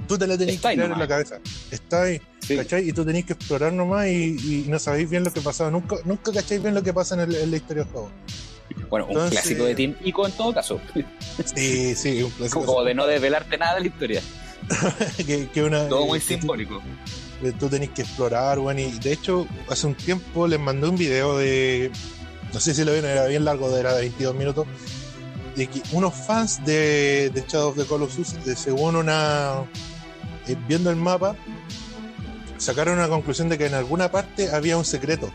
Tú 0.06 0.16
te 0.16 0.26
la 0.26 0.38
tenías 0.38 0.56
que 0.60 0.74
crear 0.74 0.92
en 0.92 0.98
la 0.98 1.08
cabeza. 1.08 1.38
Está 1.70 2.02
ahí, 2.04 2.20
Sí. 2.40 2.56
¿cachai? 2.56 2.88
Y 2.88 2.92
tú 2.92 3.04
tenías 3.04 3.24
que 3.24 3.32
explorar 3.32 3.72
nomás 3.72 4.06
y, 4.06 4.36
y 4.38 4.64
no 4.68 4.78
sabéis 4.78 5.10
bien 5.10 5.24
lo 5.24 5.32
que 5.32 5.40
pasaba. 5.40 5.70
Nunca, 5.70 5.96
nunca 6.04 6.32
cacháis 6.32 6.62
bien 6.62 6.74
lo 6.74 6.82
que 6.82 6.92
pasa 6.92 7.14
en, 7.16 7.22
el- 7.22 7.34
en 7.34 7.50
la 7.50 7.56
historia 7.56 7.82
del 7.82 7.92
juego. 7.92 8.10
Bueno, 8.88 9.06
un 9.06 9.12
Entonces- 9.12 9.40
clásico 9.40 9.64
de 9.64 9.74
Team 9.74 9.96
Ico 10.04 10.26
en 10.26 10.32
todo 10.32 10.54
caso. 10.54 10.80
Sí, 11.54 11.94
sí, 11.96 12.22
un 12.22 12.30
clásico. 12.30 12.64
Como 12.64 12.84
de 12.84 12.94
no 12.94 13.06
desvelarte 13.06 13.58
nada 13.58 13.74
de 13.74 13.80
la 13.80 13.86
historia. 13.88 14.22
que, 15.26 15.48
que 15.48 15.62
una, 15.62 15.88
Todo 15.88 16.04
eh, 16.04 16.08
muy 16.08 16.20
tú- 16.20 16.26
simbólico. 16.26 16.82
que 17.42 17.52
tú 17.52 17.68
tenés 17.68 17.90
que 17.90 18.02
explorar, 18.02 18.58
bueno, 18.58 18.80
y 18.80 18.90
de 18.98 19.12
hecho, 19.12 19.46
hace 19.68 19.86
un 19.86 19.94
tiempo 19.94 20.46
les 20.48 20.58
mandé 20.58 20.88
un 20.88 20.96
video 20.96 21.36
de, 21.38 21.90
no 22.52 22.60
sé 22.60 22.74
si 22.74 22.84
lo 22.84 22.92
vieron, 22.92 23.10
era 23.10 23.26
bien 23.26 23.44
largo, 23.44 23.74
era 23.76 23.94
de 23.94 24.00
22 24.02 24.34
minutos, 24.34 24.66
de 25.54 25.66
que 25.68 25.82
unos 25.92 26.14
fans 26.14 26.64
de, 26.64 27.30
de 27.32 27.44
Shadow 27.46 27.70
of 27.70 27.76
the 27.76 27.84
Colossus, 27.84 28.44
de, 28.44 28.56
según 28.56 28.96
una, 28.96 29.64
eh, 30.46 30.56
viendo 30.68 30.90
el 30.90 30.96
mapa, 30.96 31.36
sacaron 32.58 32.98
una 32.98 33.08
conclusión 33.08 33.48
de 33.48 33.58
que 33.58 33.66
en 33.66 33.74
alguna 33.74 34.10
parte 34.10 34.50
había 34.50 34.76
un 34.76 34.84
secreto. 34.84 35.30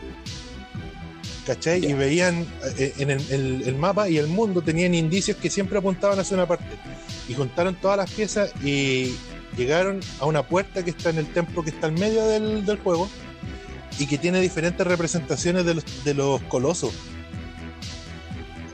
¿Cachai? 1.46 1.84
Y 1.84 1.92
veían 1.94 2.46
eh, 2.78 2.94
en 2.98 3.10
el, 3.10 3.20
el- 3.32 3.62
el 3.66 3.74
mapa 3.74 4.08
y 4.08 4.16
el 4.18 4.28
mundo 4.28 4.62
tenían 4.62 4.94
indicios 4.94 5.36
que 5.36 5.50
siempre 5.50 5.78
apuntaban 5.78 6.18
hacia 6.18 6.36
una 6.36 6.46
parte. 6.46 6.64
Y 7.28 7.34
juntaron 7.34 7.74
todas 7.74 7.96
las 7.96 8.10
piezas 8.10 8.52
y 8.64 9.14
llegaron 9.56 10.00
a 10.20 10.26
una 10.26 10.42
puerta 10.44 10.84
que 10.84 10.90
está 10.90 11.10
en 11.10 11.18
el 11.18 11.26
templo 11.26 11.62
que 11.64 11.70
está 11.70 11.88
en 11.88 11.94
medio 11.94 12.24
del, 12.26 12.64
del 12.64 12.78
juego 12.78 13.08
y 13.98 14.06
que 14.06 14.18
tiene 14.18 14.40
diferentes 14.40 14.86
representaciones 14.86 15.64
de 15.64 15.74
los, 15.74 16.04
de 16.04 16.14
los 16.14 16.40
colosos. 16.42 16.92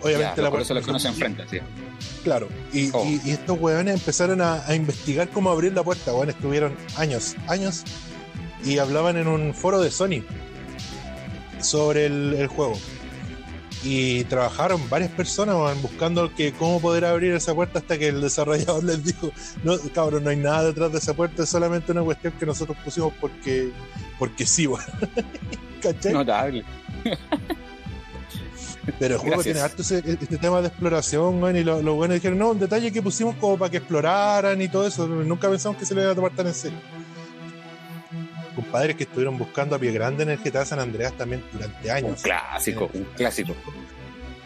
Obviamente 0.02 0.34
Ya, 0.36 0.42
la 0.42 0.50
por 0.50 0.60
eso 0.60 0.68
puerta 0.68 0.74
los 0.74 0.84
que 0.84 0.90
uno 0.90 0.98
se 0.98 1.08
enfrenta, 1.08 1.44
sí. 1.50 1.58
Claro, 2.22 2.48
y, 2.72 2.90
Oh. 2.92 3.04
y- 3.04 3.20
y 3.24 3.30
estos 3.32 3.58
weones 3.60 3.94
empezaron 3.94 4.40
a, 4.40 4.64
a 4.66 4.74
investigar 4.74 5.28
cómo 5.30 5.50
abrir 5.50 5.72
la 5.72 5.82
puerta. 5.82 6.12
Bueno, 6.12 6.30
estuvieron 6.32 6.76
años, 6.96 7.34
años, 7.48 7.82
y 8.64 8.78
hablaban 8.78 9.16
en 9.16 9.26
un 9.26 9.54
foro 9.54 9.80
de 9.80 9.90
Sony 9.90 10.22
sobre 11.60 12.06
el, 12.06 12.34
el 12.34 12.46
juego. 12.48 12.78
y 13.84 14.24
trabajaron 14.24 14.80
varias 14.90 15.10
personas 15.12 15.56
buscando 15.80 16.34
que 16.34 16.52
cómo 16.52 16.80
poder 16.80 17.04
abrir 17.04 17.32
esa 17.34 17.54
puerta 17.54 17.78
hasta 17.78 17.96
que 17.96 18.08
el 18.08 18.20
desarrollador 18.20 18.82
les 18.90 19.04
dijo, 19.04 19.30
no, 19.62 19.76
cabrón, 19.94 20.24
no 20.24 20.30
hay 20.30 20.36
nada 20.36 20.64
detrás 20.64 20.90
de 20.92 20.98
esa 20.98 21.14
puerta, 21.14 21.44
es 21.44 21.48
solamente 21.48 21.92
una 21.92 22.02
cuestión 22.02 22.32
que 22.38 22.44
nosotros 22.46 22.76
pusimos 22.84 23.12
porque, 23.20 23.70
porque 24.18 24.46
sí, 24.46 24.66
weón. 24.66 24.84
¿Cachai? 25.82 26.12
Notable. 26.12 26.64
Pero 28.98 29.14
el 29.14 29.20
juego 29.20 29.36
Gracias. 29.36 29.44
tiene 29.44 29.60
harto 29.60 29.82
ese- 29.82 29.98
este 29.98 30.38
tema 30.38 30.60
de 30.62 30.68
exploración, 30.68 31.42
weón, 31.42 31.56
y 31.56 31.62
lo, 31.62 31.82
lo 31.82 31.94
bueno 31.94 32.14
dijeron, 32.14 32.38
no, 32.38 32.50
un 32.50 32.58
detalle 32.58 32.90
que 32.90 33.02
pusimos 33.02 33.36
como 33.36 33.58
para 33.58 33.70
que 33.70 33.76
exploraran 33.76 34.60
y 34.62 34.68
todo 34.68 34.86
eso, 34.86 35.06
nunca 35.06 35.48
pensamos 35.50 35.76
que 35.78 35.84
se 35.86 35.94
lo 35.94 36.02
iba 36.02 36.12
a 36.12 36.14
tomar 36.14 36.32
tan 36.32 36.46
en 36.46 36.54
serio. 36.54 36.78
Compadres 38.58 38.96
que 38.96 39.04
estuvieron 39.04 39.38
buscando 39.38 39.76
a 39.76 39.78
pie 39.78 39.92
grande 39.92 40.24
en 40.24 40.30
el 40.30 40.38
GTA 40.38 40.64
San 40.64 40.80
Andreas 40.80 41.16
también 41.16 41.44
durante 41.52 41.84
Un 41.84 41.90
años. 41.96 42.22
clásico, 42.22 42.90
un 42.92 43.04
clásico. 43.16 43.54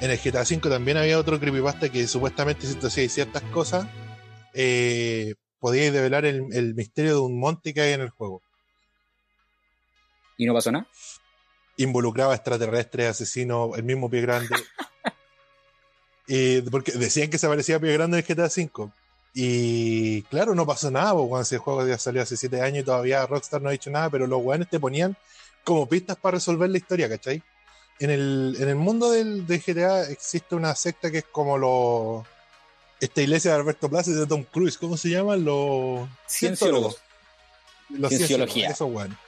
En 0.02 0.10
el 0.10 0.18
GTA 0.18 0.42
V 0.42 0.68
también 0.68 0.98
había 0.98 1.18
otro 1.18 1.40
creepypasta 1.40 1.88
que 1.88 2.06
supuestamente 2.06 2.66
si 2.66 2.74
tú 2.74 2.88
hacías 2.88 3.10
ciertas 3.10 3.42
cosas, 3.44 3.86
eh, 4.52 5.34
podíais 5.60 5.94
develar 5.94 6.26
el, 6.26 6.42
el 6.52 6.74
misterio 6.74 7.12
de 7.12 7.20
un 7.20 7.40
monte 7.40 7.72
que 7.72 7.80
hay 7.80 7.94
en 7.94 8.02
el 8.02 8.10
juego. 8.10 8.42
¿Y 10.36 10.44
no 10.44 10.52
pasó 10.52 10.70
nada? 10.70 10.86
Involucraba 11.78 12.34
extraterrestres, 12.34 13.08
asesinos, 13.08 13.78
el 13.78 13.84
mismo 13.84 14.10
pie 14.10 14.20
grande. 14.20 14.54
Y 16.28 16.60
porque 16.62 16.92
decían 16.92 17.30
que 17.30 17.36
se 17.38 17.48
parecía 17.48 17.76
a 17.76 17.80
pie 17.80 17.92
grande 17.94 18.18
en 18.18 18.24
el 18.26 18.36
GTA 18.36 18.44
V. 18.46 18.92
Y 19.34 20.22
claro, 20.24 20.54
no 20.54 20.66
pasó 20.66 20.90
nada, 20.90 21.12
porque 21.12 21.28
cuando 21.28 21.42
ese 21.42 21.58
juego 21.58 21.86
ya 21.86 21.98
salió 21.98 22.22
hace 22.22 22.36
7 22.36 22.60
años 22.60 22.82
y 22.82 22.86
todavía 22.86 23.26
Rockstar 23.26 23.62
no 23.62 23.68
ha 23.68 23.72
dicho 23.72 23.90
nada, 23.90 24.10
pero 24.10 24.26
los 24.26 24.42
weones 24.42 24.68
te 24.68 24.78
ponían 24.78 25.16
como 25.64 25.88
pistas 25.88 26.16
para 26.16 26.36
resolver 26.36 26.68
la 26.68 26.78
historia, 26.78 27.08
¿cachai? 27.08 27.42
En 27.98 28.10
el, 28.10 28.56
en 28.58 28.68
el 28.68 28.76
mundo 28.76 29.10
del, 29.10 29.46
de 29.46 29.58
GTA 29.58 30.10
existe 30.10 30.54
una 30.54 30.74
secta 30.74 31.10
que 31.10 31.18
es 31.18 31.24
como 31.24 31.56
lo 31.56 32.26
esta 33.00 33.20
iglesia 33.20 33.52
de 33.52 33.56
Alberto 33.58 33.88
Plaza 33.88 34.10
y 34.10 34.14
de 34.14 34.26
Tom 34.26 34.44
Cruise, 34.44 34.78
¿cómo 34.78 34.96
se 34.96 35.10
llaman? 35.10 35.44
Los 35.44 36.08
Cienciólogo. 36.28 36.94
Los 37.88 38.10
Cienciología. 38.10 38.68
cienciólogos, 38.68 38.70
esos 38.70 38.90
weones. 38.90 39.18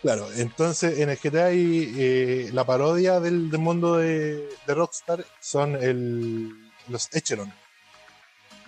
Claro, 0.00 0.28
entonces 0.36 1.00
en 1.00 1.10
el 1.10 1.18
GTA 1.18 1.46
hay 1.46 1.94
eh, 1.98 2.50
la 2.52 2.64
parodia 2.64 3.18
del, 3.18 3.50
del 3.50 3.60
mundo 3.60 3.96
de, 3.96 4.48
de 4.66 4.74
Rockstar 4.74 5.24
son 5.40 5.74
el, 5.82 6.52
los 6.88 7.08
Echelon. 7.12 7.52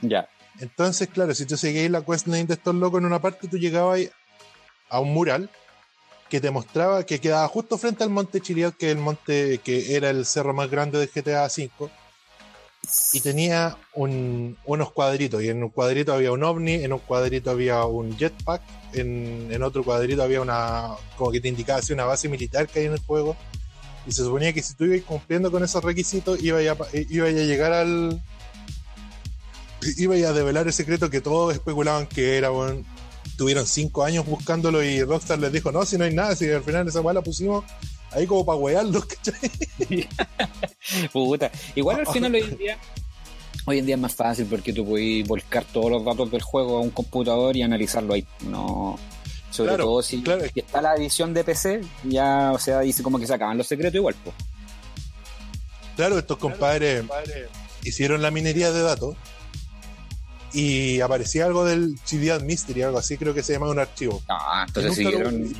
Ya. 0.03 0.28
Entonces, 0.59 1.09
claro, 1.09 1.35
si 1.35 1.47
tú 1.47 1.57
seguías 1.57 1.91
la 1.91 2.03
questline 2.03 2.47
de 2.47 2.55
estos 2.55 2.75
locos 2.75 3.01
en 3.01 3.07
una 3.07 3.21
parte, 3.21 3.49
tú 3.49 3.57
llegabas 3.57 4.01
a 4.89 5.01
un 5.01 5.13
mural 5.15 5.49
que 6.29 6.41
te 6.41 6.51
mostraba 6.51 7.05
que 7.05 7.21
quedaba 7.21 7.47
justo 7.49 7.77
frente 7.77 8.05
al 8.05 8.11
monte 8.11 8.41
Chiliad, 8.41 8.75
que 8.75 8.91
el 8.91 8.99
monte 8.99 9.59
que 9.65 9.97
era 9.97 10.11
el 10.11 10.25
cerro 10.25 10.55
más 10.55 10.71
grande 10.71 10.99
del 10.99 11.11
GTA 11.11 11.45
V, 11.47 11.91
y 13.13 13.21
tenía 13.21 13.77
un- 13.95 14.57
unos 14.65 14.93
cuadritos, 14.93 15.43
y 15.43 15.49
en 15.49 15.63
un 15.63 15.71
cuadrito 15.71 16.13
había 16.13 16.33
un 16.33 16.43
ovni, 16.43 16.75
en 16.75 16.93
un 16.93 16.99
cuadrito 17.01 17.51
había 17.51 17.85
un 17.85 18.17
jetpack, 18.17 18.63
en, 18.95 19.63
otro 19.63 19.85
cuadrito 19.85 20.23
había 20.23 20.41
una, 20.41 20.91
como 21.17 21.31
que 21.31 21.41
te 21.41 21.49
indicaba 21.49 21.81
una 21.91 22.05
base 22.05 22.29
militar 22.29 22.69
que 22.69 22.81
hay 22.81 22.87
en 22.87 22.93
el 22.93 23.01
juego, 23.01 23.37
y 24.07 24.13
se 24.13 24.23
suponía 24.23 24.53
que 24.53 24.63
si 24.63 24.75
tú 24.75 24.85
ibas 24.85 25.03
cumpliendo 25.03 25.51
con 25.51 25.63
esos 25.63 25.85
requisitos, 25.85 26.43
ibas 26.43 26.63
a, 26.67 26.77
ibas 26.95 27.29
a 27.29 27.33
llegar 27.33 27.73
al, 27.73 28.21
iba 29.97 30.14
a 30.14 30.33
develar 30.33 30.66
el 30.66 30.72
secreto 30.72 31.11
que 31.11 31.20
todos 31.20 31.53
especulaban 31.55 32.07
que 32.07 32.37
era, 32.37 32.51
weón. 32.53 32.85
Tuvieron 33.37 33.66
cinco 33.66 34.05
años 34.05 34.26
buscándolo 34.26 34.83
y 34.83 35.03
Rockstar 35.03 35.39
les 35.39 35.53
dijo, 35.53 35.72
no, 35.72 35.85
si 35.87 35.97
no 35.97 36.05
hay 36.05 36.14
nada, 36.14 36.37
si 36.37 36.51
al 36.51 36.62
final 36.62 36.89
esa 36.89 37.01
weá 37.01 37.14
la 37.14 37.22
pusimos 37.22 37.64
ahí 38.11 38.26
como 38.26 38.45
para 38.45 38.59
wearlos, 38.59 39.05
¿cachai? 39.07 39.51
Puta. 41.12 41.51
Igual 41.74 42.01
al 42.01 42.07
final 42.07 42.35
hoy 42.35 42.41
en 42.43 42.59
día. 42.59 42.78
Hoy 43.66 43.78
en 43.78 43.87
día 43.87 43.95
es 43.95 44.01
más 44.01 44.14
fácil 44.14 44.47
porque 44.47 44.72
tú 44.72 44.85
puedes 44.87 45.26
volcar 45.26 45.64
todos 45.64 45.91
los 45.91 46.05
datos 46.05 46.31
del 46.31 46.43
juego 46.43 46.78
a 46.78 46.81
un 46.81 46.91
computador 46.91 47.57
y 47.57 47.62
analizarlo 47.62 48.14
ahí. 48.14 48.26
No. 48.43 48.99
Sobre 49.51 49.70
Claro, 49.70 49.85
todo 49.85 50.03
si, 50.03 50.22
claro. 50.22 50.45
si 50.53 50.61
está 50.61 50.81
la 50.81 50.95
edición 50.95 51.35
de 51.35 51.43
PC, 51.45 51.81
ya, 52.05 52.53
o 52.53 52.59
sea, 52.59 52.81
dice 52.81 53.03
como 53.03 53.18
que 53.18 53.26
se 53.26 53.35
acaban 53.35 53.59
los 53.59 53.66
secretos 53.66 53.97
igual, 53.97 54.14
pues. 54.22 54.35
Claro, 55.97 56.18
estos 56.18 56.39
compadres 56.39 57.05
hicieron 57.83 58.22
la 58.22 58.31
minería 58.31 58.70
de 58.72 58.83
datos 58.83 59.16
y 60.53 61.01
aparecía 61.01 61.47
algo 61.47 61.65
del 61.65 61.99
Chidiad 62.05 62.43
Mystery, 62.43 62.83
algo 62.83 62.99
así, 62.99 63.17
creo 63.17 63.35
que 63.35 63.43
se 63.43 63.53
llamaba 63.53 63.73
un 63.73 63.79
archivo. 63.79 64.23
Ah, 64.29 64.65
entonces 64.67 64.95
siguieron, 64.97 65.53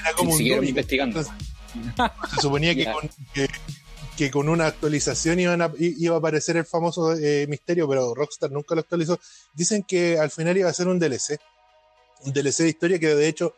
Era 0.00 0.12
como 0.14 0.32
un 0.32 0.38
siguieron 0.38 0.64
investigando. 0.66 1.20
Entonces, 1.20 2.30
se 2.34 2.40
suponía 2.40 2.74
que 2.74 2.84
con, 2.92 3.10
que, 3.34 3.48
que 4.16 4.30
con 4.30 4.48
una 4.48 4.66
actualización 4.66 5.40
iban 5.40 5.62
a- 5.62 5.72
iba 5.78 6.14
a 6.14 6.18
aparecer 6.18 6.56
el 6.56 6.64
famoso 6.66 7.14
eh, 7.16 7.46
misterio, 7.48 7.88
pero 7.88 8.14
Rockstar 8.14 8.50
nunca 8.50 8.74
lo 8.74 8.80
actualizó. 8.82 9.18
Dicen 9.54 9.82
que 9.82 10.18
al 10.18 10.30
final 10.30 10.56
iba 10.56 10.68
a 10.70 10.72
ser 10.74 10.88
un 10.88 10.98
DLC. 10.98 11.38
Un 12.24 12.32
DLC 12.32 12.58
de 12.64 12.68
historia 12.68 12.98
que 12.98 13.14
de 13.14 13.28
hecho 13.28 13.54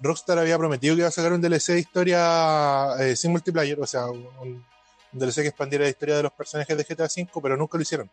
Rockstar 0.00 0.38
había 0.38 0.58
prometido 0.58 0.94
que 0.94 1.00
iba 1.00 1.08
a 1.08 1.12
sacar 1.12 1.32
un 1.32 1.40
DLC 1.40 1.68
de 1.72 1.80
historia 1.80 2.88
eh, 3.00 3.16
sin 3.16 3.30
multiplayer, 3.30 3.78
o 3.80 3.86
sea, 3.86 4.06
un, 4.06 4.26
un 4.42 4.64
DLC 5.12 5.36
que 5.42 5.48
expandiera 5.48 5.84
la 5.84 5.90
historia 5.90 6.16
de 6.16 6.22
los 6.24 6.32
personajes 6.32 6.76
de 6.76 6.84
GTA 6.84 7.04
V, 7.04 7.28
pero 7.42 7.56
nunca 7.56 7.78
lo 7.78 7.82
hicieron. 7.82 8.10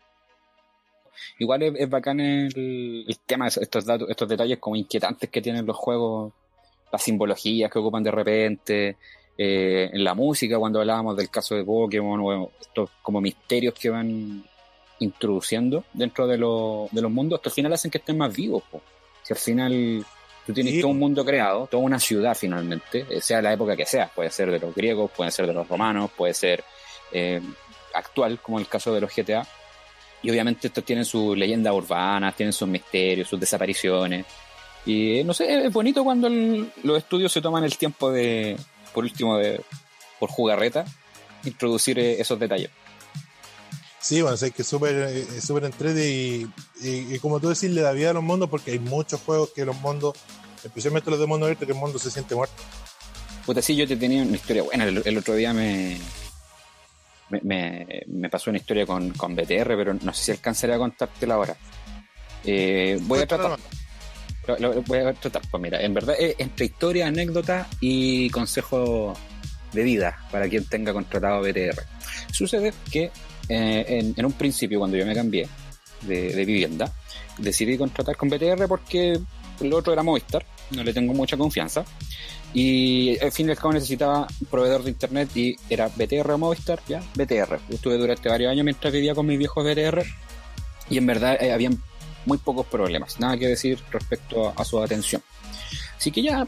Igual 1.39 1.63
es, 1.63 1.73
es 1.77 1.89
bacán 1.89 2.19
el, 2.19 3.05
el 3.07 3.19
tema, 3.25 3.49
de 3.49 3.61
estos 3.61 3.85
datos, 3.85 4.09
estos 4.09 4.27
detalles 4.29 4.59
como 4.59 4.75
inquietantes 4.75 5.29
que 5.29 5.41
tienen 5.41 5.65
los 5.65 5.75
juegos, 5.77 6.33
las 6.91 7.01
simbologías 7.03 7.71
que 7.71 7.79
ocupan 7.79 8.03
de 8.03 8.11
repente, 8.11 8.97
eh, 9.37 9.89
en 9.93 10.03
la 10.03 10.13
música, 10.13 10.57
cuando 10.59 10.79
hablábamos 10.79 11.15
del 11.17 11.29
caso 11.29 11.55
de 11.55 11.63
Pokémon, 11.63 12.19
o 12.21 12.51
estos 12.59 12.89
como 13.01 13.21
misterios 13.21 13.73
que 13.73 13.89
van 13.89 14.43
introduciendo 14.99 15.83
dentro 15.93 16.27
de, 16.27 16.37
lo- 16.37 16.87
de 16.91 17.01
los 17.01 17.11
mundos, 17.11 17.39
hasta 17.39 17.49
al 17.49 17.53
final 17.55 17.73
hacen 17.73 17.89
que 17.91 17.97
estén 17.97 18.17
más 18.17 18.35
vivos. 18.35 18.63
po. 18.69 18.81
Si 19.23 19.33
al 19.33 19.39
final 19.39 20.05
tú 20.45 20.53
tienes 20.53 20.73
Sí. 20.75 20.81
todo 20.81 20.91
un 20.91 20.99
mundo 20.99 21.25
creado, 21.25 21.67
toda 21.67 21.83
una 21.83 21.99
ciudad 21.99 22.35
finalmente, 22.35 23.05
eh, 23.09 23.21
sea 23.21 23.41
la 23.41 23.53
época 23.53 23.75
que 23.75 23.85
sea, 23.85 24.07
puede 24.13 24.29
ser 24.29 24.51
de 24.51 24.59
los 24.59 24.75
griegos, 24.75 25.09
puede 25.11 25.31
ser 25.31 25.47
de 25.47 25.53
los 25.53 25.67
romanos, 25.67 26.11
puede 26.15 26.33
ser 26.33 26.63
eh, 27.11 27.41
actual, 27.93 28.39
como 28.41 28.59
el 28.59 28.67
caso 28.67 28.93
de 28.93 29.01
los 29.01 29.11
GTA. 29.13 29.45
Y 30.23 30.29
obviamente 30.29 30.67
estos 30.67 30.83
tienen 30.83 31.05
sus 31.05 31.35
leyendas 31.37 31.73
urbanas, 31.73 32.35
tienen 32.35 32.53
sus 32.53 32.67
misterios, 32.67 33.27
sus 33.27 33.39
desapariciones. 33.39 34.25
Y 34.85 35.23
no 35.23 35.33
sé, 35.33 35.65
es 35.65 35.73
bonito 35.73 36.03
cuando 36.03 36.27
el- 36.27 36.71
los 36.83 36.97
estudios 36.97 37.31
se 37.31 37.41
toman 37.41 37.63
el 37.63 37.77
tiempo 37.77 38.11
de, 38.11 38.57
por 38.93 39.03
último, 39.03 39.37
de, 39.37 39.61
por 40.19 40.29
jugarreta, 40.29 40.85
introducir 41.43 41.97
eh, 41.99 42.19
esos 42.21 42.39
detalles. 42.39 42.69
Sí, 43.99 44.21
bueno, 44.21 44.33
o 44.33 44.37
sea, 44.37 44.47
es 44.47 44.53
que 44.55 44.63
es 44.63 44.67
súper 44.67 44.95
eh, 44.95 45.41
súper 45.41 45.65
entrete 45.65 46.09
y, 46.11 46.47
y- 46.81 47.15
y 47.15 47.19
como 47.19 47.39
tú 47.39 47.49
decís, 47.49 47.69
le 47.69 47.81
da 47.81 47.91
vida 47.91 48.09
a 48.09 48.13
los 48.13 48.23
mundos 48.23 48.49
porque 48.49 48.71
hay 48.71 48.79
muchos 48.79 49.21
juegos 49.21 49.51
que 49.55 49.63
los 49.63 49.79
mundos, 49.79 50.15
especialmente 50.63 51.11
los 51.11 51.19
de 51.19 51.27
mundo 51.27 51.45
abierto, 51.45 51.65
que 51.67 51.71
el 51.73 51.77
mundo 51.77 51.99
se 51.99 52.09
siente 52.09 52.33
muerto. 52.33 52.55
Puta, 53.45 53.61
sí, 53.61 53.75
yo 53.75 53.87
te 53.87 53.97
tenía 53.97 54.23
una 54.23 54.35
historia 54.35 54.63
buena. 54.63 54.85
El, 54.85 55.01
el 55.05 55.17
otro 55.17 55.35
día 55.35 55.53
me, 55.53 55.97
me, 57.31 57.39
me- 57.43 58.03
me 58.07 58.29
pasó 58.29 58.49
una 58.49 58.59
historia 58.59 58.85
con, 58.85 59.11
con 59.11 59.35
BTR, 59.35 59.75
pero 59.75 59.93
no 59.93 60.13
sé 60.13 60.23
si 60.25 60.31
alcanzaré 60.31 60.73
a 60.73 60.77
contártela 60.77 61.35
ahora. 61.35 61.55
Eh, 62.43 62.97
voy 63.01 63.19
a 63.19 63.27
tratar. 63.27 63.57
Lo, 64.47 64.57
lo- 64.57 64.81
voy 64.83 64.99
a 64.99 65.13
tratar. 65.13 65.41
Pues 65.49 65.61
mira, 65.63 65.81
en 65.81 65.93
verdad 65.93 66.15
es 66.19 66.35
entre 66.39 66.65
historia, 66.65 67.07
anécdota 67.07 67.67
y 67.79 68.29
consejo 68.29 69.13
de 69.73 69.83
vida 69.83 70.19
para 70.31 70.49
quien 70.49 70.65
tenga 70.65 70.91
contratado 70.93 71.41
BTR. 71.41 71.81
Sucede 72.31 72.73
que 72.91 73.11
eh, 73.49 73.85
en, 73.87 74.13
en 74.17 74.25
un 74.25 74.33
principio, 74.33 74.79
cuando 74.79 74.97
yo 74.97 75.05
me 75.05 75.13
cambié 75.15 75.47
de, 76.01 76.33
de 76.33 76.45
vivienda, 76.45 76.91
decidí 77.37 77.77
contratar 77.77 78.15
con 78.17 78.29
BTR 78.29 78.67
porque 78.67 79.19
el 79.59 79.73
otro 79.73 79.93
era 79.93 80.03
Movistar, 80.03 80.45
no 80.71 80.83
le 80.83 80.93
tengo 80.93 81.13
mucha 81.13 81.37
confianza. 81.37 81.85
Y 82.53 83.17
al 83.19 83.31
fin 83.31 83.47
y 83.47 83.51
al 83.51 83.57
cabo 83.57 83.73
necesitaba 83.73 84.27
un 84.39 84.47
proveedor 84.47 84.83
de 84.83 84.91
internet 84.91 85.29
y 85.35 85.55
era 85.69 85.87
BTR 85.87 86.31
o 86.31 86.37
Movistar, 86.37 86.81
ya, 86.87 87.01
BTR. 87.15 87.59
Estuve 87.69 87.97
durante 87.97 88.27
varios 88.27 88.51
años 88.51 88.65
mientras 88.65 88.91
vivía 88.91 89.15
con 89.15 89.25
mis 89.25 89.37
viejos 89.37 89.63
BTR 89.63 90.03
y 90.89 90.97
en 90.97 91.05
verdad 91.05 91.37
eh, 91.41 91.53
habían 91.53 91.81
muy 92.25 92.37
pocos 92.37 92.67
problemas, 92.67 93.19
nada 93.19 93.37
que 93.37 93.47
decir 93.47 93.79
respecto 93.91 94.49
a, 94.49 94.53
a 94.61 94.65
su 94.65 94.79
atención. 94.79 95.23
Así 95.97 96.11
que 96.11 96.21
ya, 96.21 96.45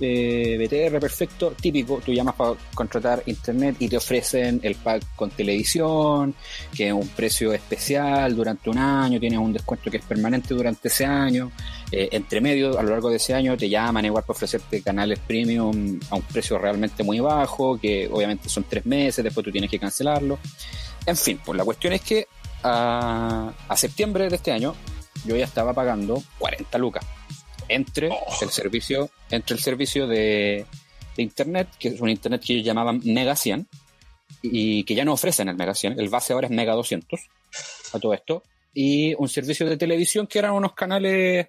eh, 0.00 0.56
BTR 0.58 0.98
perfecto, 0.98 1.52
típico, 1.60 2.00
tú 2.04 2.12
llamas 2.12 2.34
para 2.34 2.54
contratar 2.74 3.22
internet 3.26 3.76
y 3.78 3.88
te 3.88 3.96
ofrecen 3.96 4.60
el 4.62 4.74
pack 4.76 5.14
con 5.14 5.30
televisión, 5.30 6.34
que 6.74 6.88
es 6.88 6.92
un 6.92 7.08
precio 7.08 7.52
especial 7.52 8.34
durante 8.34 8.70
un 8.70 8.78
año, 8.78 9.20
tienes 9.20 9.38
un 9.38 9.52
descuento 9.52 9.90
que 9.90 9.98
es 9.98 10.04
permanente 10.04 10.54
durante 10.54 10.88
ese 10.88 11.04
año. 11.04 11.52
Eh, 11.92 12.08
entre 12.12 12.40
medio, 12.40 12.78
a 12.78 12.82
lo 12.82 12.90
largo 12.90 13.10
de 13.10 13.16
ese 13.16 13.34
año, 13.34 13.56
te 13.56 13.68
llaman 13.68 14.06
igual 14.06 14.24
para 14.24 14.32
ofrecerte 14.32 14.82
canales 14.82 15.18
premium 15.18 16.00
a 16.10 16.16
un 16.16 16.22
precio 16.22 16.58
realmente 16.58 17.02
muy 17.02 17.20
bajo, 17.20 17.78
que 17.78 18.08
obviamente 18.10 18.48
son 18.48 18.64
tres 18.64 18.86
meses, 18.86 19.22
después 19.22 19.44
tú 19.44 19.52
tienes 19.52 19.70
que 19.70 19.78
cancelarlo. 19.78 20.38
En 21.04 21.16
fin, 21.16 21.38
pues 21.44 21.56
la 21.56 21.64
cuestión 21.64 21.92
es 21.92 22.00
que 22.00 22.26
a, 22.62 23.52
a 23.68 23.76
septiembre 23.76 24.28
de 24.28 24.36
este 24.36 24.52
año 24.52 24.74
yo 25.26 25.36
ya 25.36 25.44
estaba 25.44 25.74
pagando 25.74 26.22
40 26.38 26.78
lucas 26.78 27.04
entre 27.68 28.08
el 28.40 28.50
servicio 28.50 29.10
entre 29.30 29.56
el 29.56 29.62
servicio 29.62 30.06
de, 30.06 30.66
de 31.16 31.22
internet 31.22 31.68
que 31.78 31.88
es 31.88 32.00
un 32.00 32.08
internet 32.08 32.42
que 32.44 32.54
ellos 32.54 32.66
llamaban 32.66 33.00
Mega 33.04 33.36
100 33.36 33.68
y 34.42 34.84
que 34.84 34.94
ya 34.94 35.04
no 35.04 35.12
ofrecen 35.12 35.48
el 35.48 35.56
Mega 35.56 35.74
100. 35.74 35.98
El 35.98 36.08
base 36.08 36.32
ahora 36.32 36.46
es 36.46 36.52
Mega 36.52 36.72
200 36.74 37.20
a 37.92 37.98
todo 37.98 38.14
esto. 38.14 38.42
Y 38.74 39.14
un 39.14 39.28
servicio 39.28 39.68
de 39.68 39.76
televisión 39.76 40.26
que 40.26 40.38
eran 40.38 40.52
unos 40.52 40.72
canales 40.74 41.48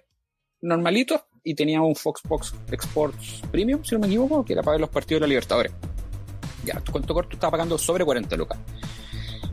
normalitos 0.64 1.20
y 1.44 1.54
tenía 1.54 1.80
un 1.80 1.94
Fox 1.94 2.22
Fox 2.26 2.54
Sports 2.70 3.42
Premium, 3.52 3.84
si 3.84 3.94
no 3.94 4.00
me 4.00 4.06
equivoco, 4.06 4.44
que 4.44 4.54
era 4.54 4.62
para 4.62 4.72
ver 4.72 4.80
los 4.80 4.90
partidos 4.90 5.20
de 5.20 5.26
la 5.26 5.28
Libertadores. 5.28 5.72
Ya, 6.64 6.80
tu 6.80 6.90
cuento 6.90 7.12
corto 7.12 7.34
estaba 7.34 7.52
pagando 7.52 7.76
sobre 7.76 8.04
40 8.04 8.36
lucas. 8.36 8.58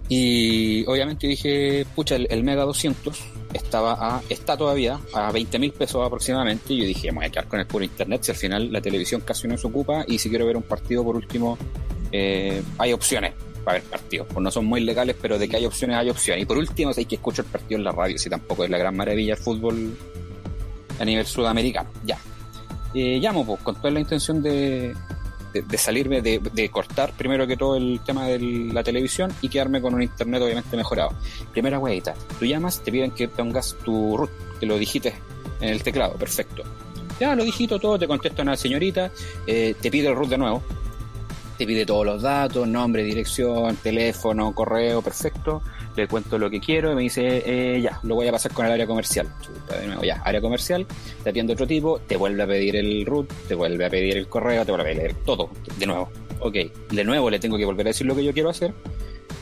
Y 0.07 0.85
obviamente 0.87 1.27
dije, 1.27 1.85
pucha, 1.95 2.15
el, 2.15 2.43
Mega 2.43 2.63
200 2.63 3.17
estaba 3.53 3.93
a, 3.93 4.21
está 4.29 4.57
todavía 4.57 4.99
a 5.13 5.31
20 5.31 5.59
mil 5.59 5.71
pesos 5.71 6.05
aproximadamente. 6.05 6.73
Y 6.73 6.79
yo 6.79 6.85
dije, 6.85 7.11
me 7.11 7.19
voy 7.19 7.25
a 7.25 7.29
quedar 7.29 7.47
con 7.47 7.59
el 7.59 7.67
puro 7.67 7.83
internet 7.83 8.23
si 8.23 8.31
al 8.31 8.37
final 8.37 8.71
la 8.71 8.81
televisión 8.81 9.21
casi 9.21 9.47
no 9.47 9.57
se 9.57 9.67
ocupa. 9.67 10.03
Y 10.07 10.17
si 10.17 10.29
quiero 10.29 10.45
ver 10.45 10.57
un 10.57 10.63
partido, 10.63 11.03
por 11.03 11.15
último, 11.15 11.57
eh, 12.11 12.61
hay 12.77 12.91
opciones 12.91 13.33
para 13.63 13.79
ver 13.79 13.89
partidos. 13.89 14.27
Pues 14.27 14.43
no 14.43 14.51
son 14.51 14.65
muy 14.65 14.81
legales, 14.81 15.15
pero 15.21 15.39
de 15.39 15.47
que 15.47 15.57
hay 15.57 15.65
opciones, 15.65 15.95
hay 15.95 16.09
opciones. 16.09 16.43
Y 16.43 16.45
por 16.45 16.57
último, 16.57 16.91
hay 16.95 17.05
que 17.05 17.15
escuchar 17.15 17.45
el 17.45 17.51
partido 17.51 17.77
en 17.77 17.85
la 17.85 17.91
radio, 17.93 18.17
si 18.17 18.29
tampoco 18.29 18.65
es 18.65 18.69
la 18.69 18.77
gran 18.77 18.95
maravilla 18.95 19.33
el 19.35 19.39
fútbol 19.39 19.97
a 21.01 21.05
nivel 21.05 21.25
sudamericano. 21.25 21.89
Ya. 22.05 22.17
Eh, 22.93 23.19
llamo 23.19 23.45
pues, 23.45 23.61
con 23.61 23.75
toda 23.75 23.89
la 23.91 23.99
intención 23.99 24.41
de, 24.43 24.95
de, 25.53 25.77
salirme, 25.77 26.21
de, 26.21 26.69
cortar 26.69 27.13
primero 27.13 27.47
que 27.47 27.57
todo 27.57 27.75
el 27.75 28.01
tema 28.05 28.27
de 28.27 28.39
la 28.39 28.83
televisión 28.83 29.33
y 29.41 29.49
quedarme 29.49 29.81
con 29.81 29.95
un 29.95 30.03
internet 30.03 30.41
obviamente 30.43 30.77
mejorado. 30.77 31.11
Primera 31.51 31.79
huevita, 31.79 32.13
tú 32.37 32.45
llamas, 32.45 32.81
te 32.81 32.91
piden 32.91 33.11
que 33.11 33.27
pongas 33.27 33.75
tu 33.83 34.15
root, 34.15 34.29
que 34.59 34.65
lo 34.65 34.77
digites 34.77 35.15
en 35.59 35.69
el 35.69 35.81
teclado, 35.81 36.13
perfecto. 36.15 36.63
Ya 37.19 37.35
lo 37.35 37.43
digito 37.43 37.79
todo, 37.79 37.97
te 37.97 38.07
contesta 38.07 38.41
una 38.41 38.55
señorita, 38.55 39.11
eh, 39.47 39.75
te 39.79 39.89
pide 39.89 40.07
el 40.07 40.15
root 40.15 40.29
de 40.29 40.37
nuevo, 40.37 40.61
te 41.57 41.65
pide 41.65 41.85
todos 41.85 42.05
los 42.05 42.21
datos, 42.21 42.67
nombre, 42.67 43.03
dirección, 43.03 43.75
teléfono, 43.77 44.53
correo, 44.53 45.01
perfecto. 45.01 45.61
Le 45.95 46.07
cuento 46.07 46.37
lo 46.37 46.49
que 46.49 46.59
quiero 46.59 46.91
y 46.91 46.95
me 46.95 47.01
dice, 47.01 47.43
eh, 47.45 47.81
ya, 47.81 47.99
lo 48.03 48.15
voy 48.15 48.27
a 48.27 48.31
pasar 48.31 48.53
con 48.53 48.65
el 48.65 48.71
área 48.71 48.87
comercial. 48.87 49.27
de 49.69 49.87
nuevo, 49.87 50.03
ya, 50.03 50.21
área 50.23 50.39
comercial, 50.41 50.85
te 51.23 51.29
atiende 51.29 51.53
otro 51.53 51.67
tipo, 51.67 51.99
te 51.99 52.17
vuelve 52.17 52.43
a 52.43 52.47
pedir 52.47 52.75
el 52.75 53.05
root, 53.05 53.31
te 53.47 53.55
vuelve 53.55 53.85
a 53.85 53.89
pedir 53.89 54.17
el 54.17 54.27
correo, 54.27 54.65
te 54.65 54.71
vuelve 54.71 54.91
a 54.91 54.95
pedir 54.95 55.15
todo, 55.25 55.49
de 55.77 55.85
nuevo. 55.85 56.09
Ok, 56.39 56.55
de 56.91 57.03
nuevo 57.03 57.29
le 57.29 57.39
tengo 57.39 57.57
que 57.57 57.65
volver 57.65 57.87
a 57.87 57.89
decir 57.89 58.07
lo 58.07 58.15
que 58.15 58.23
yo 58.23 58.33
quiero 58.33 58.49
hacer, 58.49 58.73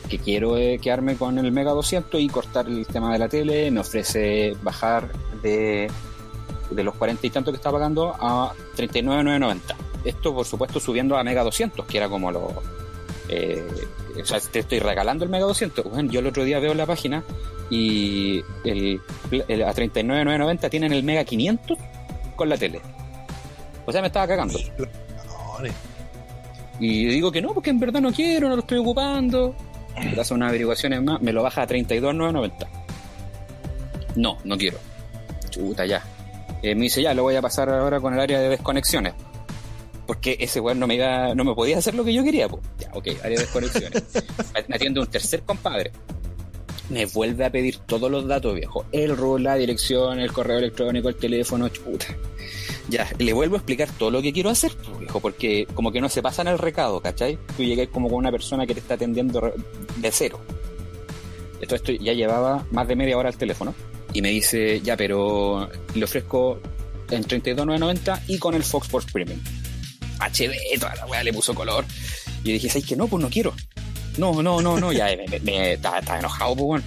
que 0.08 0.18
quiero 0.18 0.56
eh, 0.56 0.78
quedarme 0.82 1.16
con 1.16 1.38
el 1.38 1.52
Mega 1.52 1.70
200 1.70 2.20
y 2.20 2.28
cortar 2.28 2.66
el 2.66 2.86
tema 2.86 3.12
de 3.12 3.18
la 3.18 3.28
tele, 3.28 3.70
me 3.70 3.80
ofrece 3.80 4.56
bajar 4.62 5.10
de, 5.42 5.88
de 6.70 6.82
los 6.82 6.94
40 6.96 7.26
y 7.26 7.30
tanto 7.30 7.52
que 7.52 7.56
está 7.56 7.70
pagando 7.70 8.14
a 8.18 8.52
39,990 8.74 9.90
esto, 10.04 10.34
por 10.34 10.46
supuesto, 10.46 10.80
subiendo 10.80 11.16
a 11.16 11.24
Mega 11.24 11.42
200, 11.44 11.86
que 11.86 11.98
era 11.98 12.08
como 12.08 12.30
lo. 12.30 12.62
Eh, 13.28 13.66
o 14.22 14.26
sea, 14.26 14.40
te 14.40 14.60
estoy 14.60 14.78
regalando 14.78 15.24
el 15.24 15.30
Mega 15.30 15.46
200. 15.46 15.84
Bueno, 15.84 16.10
yo 16.10 16.20
el 16.20 16.26
otro 16.26 16.44
día 16.44 16.58
veo 16.58 16.74
la 16.74 16.86
página 16.86 17.22
y 17.70 18.42
el, 18.64 19.00
a 19.64 19.72
39,990 19.72 20.70
tienen 20.70 20.92
el 20.92 21.02
Mega 21.02 21.24
500 21.24 21.78
con 22.36 22.48
la 22.48 22.56
tele. 22.56 22.80
O 23.86 23.92
sea, 23.92 24.00
me 24.00 24.08
estaba 24.08 24.26
cagando. 24.26 24.58
Y 26.78 27.06
digo 27.06 27.30
que 27.30 27.42
no, 27.42 27.52
porque 27.52 27.70
en 27.70 27.78
verdad 27.78 28.00
no 28.00 28.12
quiero, 28.12 28.48
no 28.48 28.56
lo 28.56 28.62
estoy 28.62 28.78
ocupando. 28.78 29.54
Hace 30.18 30.34
unas 30.34 30.48
averiguaciones 30.48 31.02
más, 31.02 31.20
me 31.20 31.32
lo 31.32 31.42
baja 31.42 31.62
a 31.62 31.66
32,990. 31.66 32.68
No, 34.16 34.38
no 34.44 34.56
quiero. 34.56 34.78
Chuta, 35.50 35.84
ya. 35.84 36.02
Eh, 36.62 36.74
me 36.74 36.82
dice, 36.82 37.02
ya, 37.02 37.14
lo 37.14 37.22
voy 37.22 37.36
a 37.36 37.42
pasar 37.42 37.68
ahora 37.68 38.00
con 38.00 38.14
el 38.14 38.20
área 38.20 38.40
de 38.40 38.48
desconexiones 38.48 39.14
porque 40.10 40.36
ese 40.40 40.58
weón 40.58 40.80
no 40.80 40.88
me 40.88 40.96
iba, 40.96 41.36
no 41.36 41.44
me 41.44 41.54
podía 41.54 41.78
hacer 41.78 41.94
lo 41.94 42.02
que 42.04 42.12
yo 42.12 42.24
quería, 42.24 42.48
pues. 42.48 42.64
Ya, 42.80 42.90
ok, 42.92 43.06
área 43.22 43.38
de 43.38 43.44
desconexiones. 43.44 44.02
me 44.68 44.74
atiende 44.74 44.98
un 44.98 45.06
tercer 45.06 45.42
compadre. 45.42 45.92
Me 46.88 47.06
vuelve 47.06 47.44
a 47.44 47.50
pedir 47.52 47.76
todos 47.76 48.10
los 48.10 48.26
datos, 48.26 48.56
viejo. 48.56 48.84
El 48.90 49.16
rol, 49.16 49.44
la 49.44 49.54
dirección, 49.54 50.18
el 50.18 50.32
correo 50.32 50.58
electrónico, 50.58 51.08
el 51.10 51.14
teléfono, 51.14 51.68
chuta. 51.68 52.06
Ya, 52.88 53.08
le 53.20 53.32
vuelvo 53.32 53.54
a 53.54 53.58
explicar 53.58 53.88
todo 53.96 54.10
lo 54.10 54.20
que 54.20 54.32
quiero 54.32 54.50
hacer, 54.50 54.72
viejo, 54.98 55.20
porque 55.20 55.68
como 55.74 55.92
que 55.92 56.00
no 56.00 56.08
se 56.08 56.22
pasa 56.22 56.42
en 56.42 56.48
el 56.48 56.58
recado, 56.58 57.00
¿cachai? 57.00 57.38
Tú 57.56 57.62
llegas 57.62 57.86
como 57.86 58.08
con 58.08 58.18
una 58.18 58.32
persona 58.32 58.66
que 58.66 58.74
te 58.74 58.80
está 58.80 58.94
atendiendo 58.94 59.54
de 59.96 60.10
cero. 60.10 60.40
Esto, 61.60 61.76
esto 61.76 61.92
ya 61.92 62.14
llevaba 62.14 62.66
más 62.72 62.88
de 62.88 62.96
media 62.96 63.16
hora 63.16 63.28
al 63.28 63.36
teléfono 63.36 63.76
y 64.12 64.22
me 64.22 64.30
dice, 64.30 64.80
ya, 64.80 64.96
pero 64.96 65.70
le 65.94 66.04
ofrezco 66.04 66.58
en 67.10 67.22
32.990 67.22 68.22
y 68.26 68.38
con 68.40 68.56
el 68.56 68.64
Fox 68.64 68.86
Sports 68.86 69.12
Premium. 69.12 69.38
HD, 70.20 70.78
toda 70.78 70.94
la 70.94 71.06
weá 71.06 71.22
le 71.22 71.32
puso 71.32 71.54
color. 71.54 71.84
Y 72.44 72.52
dije, 72.52 72.68
¿sabes 72.68 72.86
que 72.86 72.96
no? 72.96 73.06
Pues 73.06 73.22
no 73.22 73.30
quiero. 73.30 73.54
No, 74.18 74.42
no, 74.42 74.60
no, 74.60 74.78
no, 74.78 74.92
ya 74.92 75.08
me, 75.42 75.72
estaba, 75.72 76.18
enojado, 76.18 76.54
pues 76.56 76.66
bueno. 76.66 76.84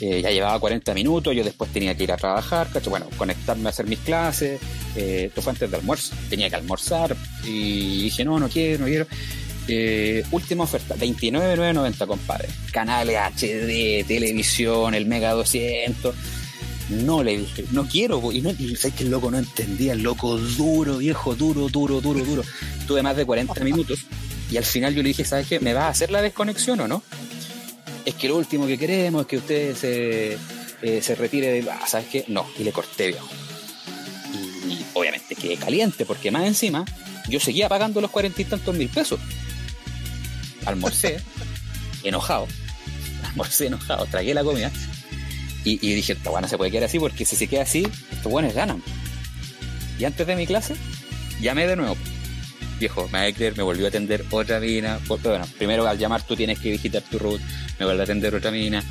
Eh, 0.00 0.22
ya 0.22 0.30
llevaba 0.30 0.58
40 0.58 0.94
minutos, 0.94 1.36
yo 1.36 1.44
después 1.44 1.70
tenía 1.72 1.94
que 1.94 2.04
ir 2.04 2.12
a 2.12 2.16
trabajar, 2.16 2.68
bueno, 2.88 3.06
conectarme 3.18 3.66
a 3.66 3.68
hacer 3.68 3.86
mis 3.86 3.98
clases, 3.98 4.58
eh, 4.96 5.24
esto 5.26 5.42
fue 5.42 5.50
antes 5.52 5.70
de 5.70 5.76
almuerzo, 5.76 6.14
tenía 6.30 6.48
que 6.48 6.56
almorzar 6.56 7.14
y 7.44 8.04
dije, 8.04 8.24
no, 8.24 8.40
no 8.40 8.48
quiero, 8.48 8.78
no 8.78 8.86
quiero. 8.86 9.06
Eh, 9.68 10.24
última 10.30 10.64
oferta, 10.64 10.96
29.990, 10.96 12.06
compadre. 12.06 12.48
Canales 12.72 13.18
HD, 13.18 14.06
televisión, 14.06 14.94
el 14.94 15.04
Mega 15.04 15.32
200 15.32 16.14
no, 16.90 17.22
le 17.22 17.38
dije, 17.38 17.64
no 17.70 17.86
quiero, 17.86 18.32
y, 18.32 18.40
no, 18.40 18.50
y 18.50 18.74
sabes 18.76 18.96
que 18.96 19.04
el 19.04 19.10
loco 19.10 19.30
no 19.30 19.38
entendía, 19.38 19.92
el 19.92 20.02
loco 20.02 20.36
duro, 20.36 20.98
viejo, 20.98 21.34
duro, 21.34 21.68
duro, 21.68 22.00
duro, 22.00 22.24
duro. 22.24 22.42
Tuve 22.86 23.02
más 23.02 23.16
de 23.16 23.24
40 23.24 23.62
minutos 23.62 24.00
y 24.50 24.56
al 24.56 24.64
final 24.64 24.94
yo 24.94 25.02
le 25.02 25.08
dije, 25.08 25.24
¿sabes 25.24 25.46
qué? 25.46 25.60
¿Me 25.60 25.72
va 25.72 25.86
a 25.86 25.90
hacer 25.90 26.10
la 26.10 26.20
desconexión 26.20 26.80
o 26.80 26.88
no? 26.88 27.02
Es 28.04 28.14
que 28.14 28.28
lo 28.28 28.36
último 28.36 28.66
que 28.66 28.76
queremos 28.76 29.22
es 29.22 29.28
que 29.28 29.36
usted 29.36 29.76
se, 29.76 30.38
eh, 30.82 31.00
se 31.02 31.14
retire 31.14 31.62
de... 31.62 31.70
Ah, 31.70 31.86
¿sabes 31.86 32.08
qué? 32.08 32.24
No, 32.26 32.46
y 32.58 32.64
le 32.64 32.72
corté, 32.72 33.08
viejo. 33.08 33.28
Y, 34.68 34.78
obviamente 34.94 35.36
quedé 35.36 35.56
caliente 35.56 36.04
porque 36.04 36.30
más 36.30 36.44
encima 36.44 36.84
yo 37.28 37.38
seguía 37.38 37.68
pagando 37.68 38.00
los 38.00 38.10
cuarenta 38.10 38.42
y 38.42 38.46
tantos 38.46 38.74
mil 38.74 38.88
pesos. 38.88 39.20
Almorcé, 40.66 41.20
enojado. 42.02 42.48
Almorcé 43.28 43.66
enojado, 43.66 44.06
tragué 44.06 44.34
la 44.34 44.42
comida 44.42 44.72
y, 45.64 45.94
dije, 45.94 46.14
esta 46.14 46.30
bueno 46.30 46.48
se 46.48 46.56
puede 46.56 46.70
quedar 46.70 46.84
así 46.84 46.98
porque 46.98 47.24
si 47.24 47.36
se 47.36 47.46
queda 47.46 47.62
así, 47.62 47.86
estos 48.10 48.32
buenos 48.32 48.54
ganan. 48.54 48.82
Y 49.98 50.04
antes 50.04 50.26
de 50.26 50.36
mi 50.36 50.46
clase, 50.46 50.74
llamé 51.40 51.66
de 51.66 51.76
nuevo. 51.76 51.96
Viejo, 52.78 53.08
me 53.12 53.32
me 53.32 53.62
volvió 53.62 53.84
a 53.84 53.88
atender 53.88 54.24
otra 54.30 54.58
mina. 54.58 54.98
Bueno, 55.06 55.46
primero 55.58 55.86
al 55.86 55.98
llamar 55.98 56.22
tú 56.22 56.34
tienes 56.34 56.58
que 56.58 56.70
visitar 56.70 57.02
tu 57.02 57.18
root, 57.18 57.40
me 57.78 57.84
vuelve 57.84 58.02
a 58.02 58.04
atender 58.04 58.34
otra 58.34 58.50
mina. 58.50 58.82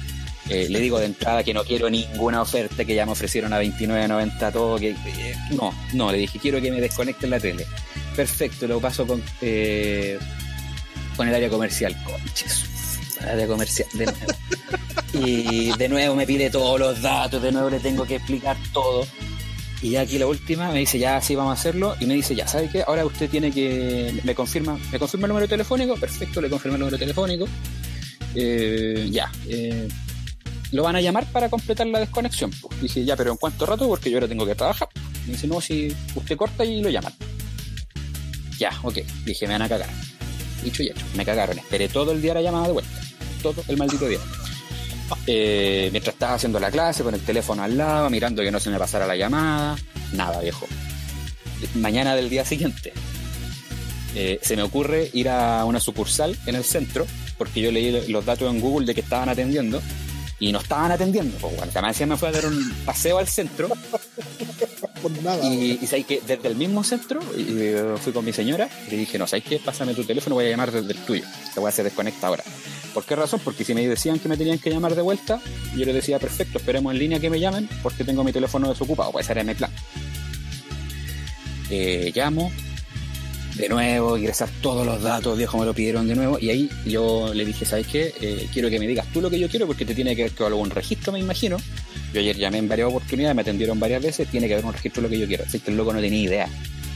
Eh, 0.49 0.67
le 0.69 0.79
digo 0.79 0.99
de 0.99 1.05
entrada 1.05 1.43
que 1.43 1.53
no 1.53 1.63
quiero 1.63 1.89
ninguna 1.89 2.41
oferta, 2.41 2.83
que 2.83 2.95
ya 2.95 3.05
me 3.05 3.11
ofrecieron 3.11 3.53
a 3.53 3.61
29.90 3.61 4.51
todo, 4.51 4.79
que 4.79 4.89
eh, 4.89 5.35
no, 5.51 5.73
no, 5.93 6.11
le 6.11 6.17
dije 6.17 6.39
quiero 6.39 6.59
que 6.59 6.71
me 6.71 6.81
desconecten 6.81 7.29
la 7.29 7.39
tele. 7.39 7.65
Perfecto, 8.15 8.67
lo 8.67 8.79
paso 8.79 9.05
con 9.05 9.23
eh, 9.41 10.17
con 11.15 11.27
el 11.27 11.35
área 11.35 11.49
comercial. 11.49 11.95
Conches, 12.03 12.65
comercial. 13.47 13.87
De 13.93 14.05
nuevo. 14.05 14.19
Y 15.13 15.71
de 15.77 15.89
nuevo 15.89 16.15
me 16.15 16.25
pide 16.25 16.49
todos 16.49 16.79
los 16.79 17.01
datos, 17.01 17.41
de 17.41 17.51
nuevo 17.51 17.69
le 17.69 17.79
tengo 17.79 18.05
que 18.05 18.15
explicar 18.15 18.57
todo. 18.73 19.05
Y 19.81 19.91
ya 19.91 20.01
aquí 20.01 20.17
la 20.19 20.27
última 20.27 20.71
me 20.71 20.79
dice, 20.79 20.99
ya 20.99 21.21
sí 21.21 21.35
vamos 21.35 21.51
a 21.51 21.59
hacerlo. 21.59 21.95
Y 21.99 22.05
me 22.05 22.13
dice, 22.13 22.35
ya, 22.35 22.47
¿sabe 22.47 22.69
qué? 22.69 22.83
Ahora 22.85 23.05
usted 23.05 23.29
tiene 23.29 23.51
que. 23.51 24.19
Me 24.23 24.35
confirma, 24.35 24.77
me 24.91 24.99
confirma 24.99 25.25
el 25.25 25.29
número 25.29 25.47
telefónico. 25.47 25.95
Perfecto, 25.95 26.41
le 26.41 26.49
confirma 26.49 26.75
el 26.75 26.79
número 26.81 26.97
telefónico. 26.97 27.47
Eh, 28.35 29.07
ya. 29.09 29.31
Eh, 29.47 29.87
lo 30.71 30.83
van 30.83 30.97
a 30.97 31.01
llamar 31.01 31.25
para 31.31 31.49
completar 31.49 31.87
la 31.87 31.99
desconexión. 31.99 32.51
Pues. 32.61 32.81
Dije, 32.81 33.05
ya, 33.05 33.15
pero 33.15 33.31
¿en 33.31 33.37
cuánto 33.37 33.65
rato? 33.65 33.87
Porque 33.87 34.11
yo 34.11 34.17
ahora 34.17 34.27
tengo 34.27 34.45
que 34.45 34.55
trabajar. 34.55 34.89
Me 35.25 35.33
dice, 35.33 35.47
no, 35.47 35.61
si 35.61 35.95
usted 36.13 36.35
corta 36.35 36.65
y 36.65 36.81
lo 36.81 36.89
llaman. 36.89 37.13
Ya, 38.57 38.71
ok. 38.83 38.97
Dije, 39.25 39.47
me 39.47 39.53
van 39.53 39.61
a 39.61 39.69
cagar. 39.69 39.89
Dicho 40.63 40.83
y 40.83 40.87
hecho, 40.87 41.05
me 41.15 41.25
cagaron. 41.25 41.57
Esperé 41.57 41.87
todo 41.89 42.11
el 42.11 42.21
día 42.21 42.33
la 42.33 42.41
llamada 42.41 42.67
de 42.67 42.73
vuelta. 42.73 43.01
Todo 43.41 43.63
el 43.67 43.77
maldito 43.77 44.07
día. 44.07 44.19
Eh, 45.25 45.89
mientras 45.91 46.13
estaba 46.13 46.35
haciendo 46.35 46.59
la 46.59 46.71
clase, 46.71 47.03
con 47.03 47.13
el 47.13 47.21
teléfono 47.21 47.63
al 47.63 47.77
lado, 47.77 48.09
mirando 48.09 48.43
que 48.43 48.51
no 48.51 48.59
se 48.59 48.69
me 48.69 48.77
pasara 48.77 49.07
la 49.07 49.15
llamada. 49.15 49.77
Nada, 50.13 50.39
viejo. 50.41 50.67
Mañana 51.75 52.15
del 52.15 52.29
día 52.29 52.45
siguiente, 52.45 52.93
eh, 54.15 54.39
se 54.41 54.55
me 54.55 54.63
ocurre 54.63 55.09
ir 55.13 55.29
a 55.29 55.65
una 55.65 55.79
sucursal 55.79 56.37
en 56.45 56.55
el 56.55 56.63
centro, 56.63 57.05
porque 57.37 57.61
yo 57.61 57.71
leí 57.71 57.91
los 58.09 58.25
datos 58.25 58.49
en 58.49 58.59
Google 58.59 58.85
de 58.85 58.95
que 58.95 59.01
estaban 59.01 59.29
atendiendo, 59.29 59.81
y 60.39 60.51
no 60.51 60.59
estaban 60.59 60.91
atendiendo. 60.91 61.37
Pues 61.37 61.55
bueno, 61.55 61.71
también 61.71 62.09
me 62.09 62.17
fue 62.17 62.29
a 62.29 62.31
dar 62.31 62.45
un 62.45 62.73
paseo 62.85 63.17
al 63.17 63.27
centro. 63.27 63.69
y, 65.43 65.79
y 65.81 66.03
que 66.03 66.21
desde 66.25 66.47
el 66.47 66.55
mismo 66.55 66.83
centro 66.83 67.19
y, 67.35 67.73
fui 67.97 68.13
con 68.13 68.25
mi 68.25 68.33
señora 68.33 68.69
y 68.87 68.91
le 68.91 68.97
dije, 68.97 69.17
no, 69.17 69.27
¿sabes 69.27 69.45
qué? 69.45 69.59
Pásame 69.59 69.93
tu 69.93 70.03
teléfono, 70.03 70.35
voy 70.35 70.45
a 70.45 70.49
llamar 70.49 70.71
desde 70.71 70.91
el 70.91 70.99
tuyo. 70.99 71.23
Te 71.53 71.59
voy 71.59 71.67
a 71.67 71.69
hacer 71.69 71.85
desconecta 71.85 72.27
ahora. 72.27 72.43
¿Por 72.93 73.05
qué 73.05 73.15
razón? 73.15 73.39
Porque 73.43 73.63
si 73.63 73.73
me 73.73 73.87
decían 73.87 74.19
que 74.19 74.29
me 74.29 74.37
tenían 74.37 74.59
que 74.59 74.69
llamar 74.69 74.95
de 74.95 75.01
vuelta, 75.01 75.39
yo 75.75 75.85
les 75.85 75.93
decía, 75.93 76.19
perfecto, 76.19 76.57
esperemos 76.57 76.91
en 76.93 76.99
línea 76.99 77.19
que 77.19 77.29
me 77.29 77.39
llamen 77.39 77.69
porque 77.83 78.03
tengo 78.03 78.23
mi 78.23 78.31
teléfono 78.31 78.69
desocupado, 78.69 79.11
puede 79.11 79.25
ser 79.25 79.43
mi 79.43 79.53
plan. 79.53 79.71
Eh, 81.69 82.11
llamo, 82.15 82.51
de 83.59 83.67
nuevo, 83.67 84.17
ingresar 84.17 84.49
todos 84.61 84.85
los 84.85 85.01
datos, 85.01 85.37
viejo, 85.37 85.57
me 85.57 85.65
lo 85.65 85.73
pidieron 85.73 86.07
de 86.07 86.15
nuevo. 86.15 86.39
Y 86.39 86.49
ahí 86.49 86.69
yo 86.85 87.33
le 87.33 87.43
dije, 87.43 87.65
¿sabes 87.65 87.87
qué? 87.87 88.13
Eh, 88.21 88.47
quiero 88.53 88.69
que 88.69 88.79
me 88.79 88.87
digas 88.87 89.05
tú 89.11 89.19
lo 89.19 89.29
que 89.29 89.37
yo 89.37 89.49
quiero 89.49 89.67
porque 89.67 89.85
te 89.85 89.93
tiene 89.93 90.15
que 90.15 90.23
ver 90.23 90.31
con 90.31 90.47
algún 90.47 90.69
registro, 90.69 91.11
me 91.11 91.19
imagino. 91.19 91.57
Yo 92.13 92.21
ayer 92.21 92.37
llamé 92.37 92.59
en 92.59 92.69
varias 92.69 92.87
oportunidades, 92.87 93.35
me 93.35 93.41
atendieron 93.41 93.77
varias 93.77 94.01
veces, 94.01 94.29
tiene 94.29 94.47
que 94.47 94.53
haber 94.53 94.65
un 94.65 94.71
registro 94.71 95.01
de 95.01 95.09
lo 95.09 95.11
que 95.11 95.19
yo 95.19 95.27
quiero. 95.27 95.43
Así 95.45 95.59
que 95.59 95.71
el 95.71 95.77
loco 95.77 95.91
no 95.91 95.99
tenía 95.99 96.21
idea. 96.21 96.49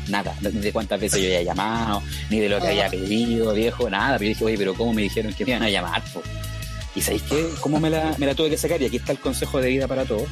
Nada, 0.08 0.36
ni 0.42 0.60
de 0.60 0.72
cuántas 0.72 1.00
veces 1.00 1.22
yo 1.22 1.28
había 1.28 1.44
llamado, 1.44 2.02
ni 2.30 2.40
de 2.40 2.50
lo 2.50 2.60
que 2.60 2.68
había 2.68 2.90
pedido, 2.90 3.54
viejo, 3.54 3.90
nada. 3.90 4.18
Pero 4.18 4.24
yo 4.24 4.30
dije, 4.30 4.46
oye, 4.46 4.58
pero 4.58 4.74
¿cómo 4.74 4.94
me 4.94 5.02
dijeron 5.02 5.34
que 5.34 5.46
me 5.46 5.52
iban 5.52 5.64
a 5.64 5.70
llamar? 5.70 6.02
po? 6.14 6.22
Y 6.96 7.02
¿sabéis 7.02 7.24
qué? 7.24 7.46
¿Cómo 7.60 7.80
me 7.80 7.90
la, 7.90 8.16
me 8.18 8.26
la 8.26 8.36
tuve 8.36 8.50
que 8.50 8.58
sacar? 8.58 8.82
Y 8.82 8.86
aquí 8.86 8.98
está 8.98 9.12
el 9.12 9.20
consejo 9.20 9.60
de 9.60 9.70
vida 9.70 9.88
para 9.88 10.06
todos. 10.06 10.28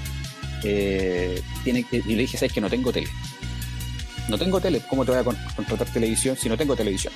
Eh, 0.63 1.41
tiene 1.63 1.83
que, 1.83 1.97
y 1.97 2.15
le 2.15 2.21
dije, 2.21 2.37
¿sabes 2.37 2.53
que 2.53 2.61
No 2.61 2.69
tengo 2.69 2.91
tele. 2.93 3.07
No 4.31 4.37
tengo 4.37 4.59
tele. 4.59 4.81
¿Cómo 4.89 5.05
te 5.05 5.11
voy 5.11 5.19
a 5.19 5.23
con- 5.23 5.37
contratar 5.55 5.87
televisión 5.91 6.35
si 6.37 6.49
no 6.49 6.57
tengo 6.57 6.75
televisión? 6.75 7.13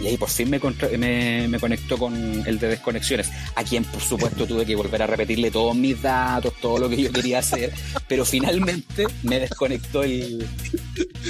Y 0.00 0.06
ahí 0.06 0.16
por 0.16 0.28
fin 0.28 0.48
me 0.48 0.60
conectó 0.60 1.98
con 1.98 2.14
el 2.46 2.58
de 2.60 2.68
desconexiones, 2.68 3.30
a 3.56 3.64
quien 3.64 3.82
por 3.82 4.00
supuesto 4.00 4.46
tuve 4.46 4.64
que 4.64 4.76
volver 4.76 5.02
a 5.02 5.08
repetirle 5.08 5.50
todos 5.50 5.74
mis 5.74 6.00
datos, 6.00 6.52
todo 6.60 6.78
lo 6.78 6.88
que 6.88 7.02
yo 7.02 7.10
quería 7.10 7.40
hacer, 7.40 7.72
pero 8.06 8.24
finalmente 8.24 9.06
me 9.24 9.40
desconectó 9.40 10.04
el 10.04 10.46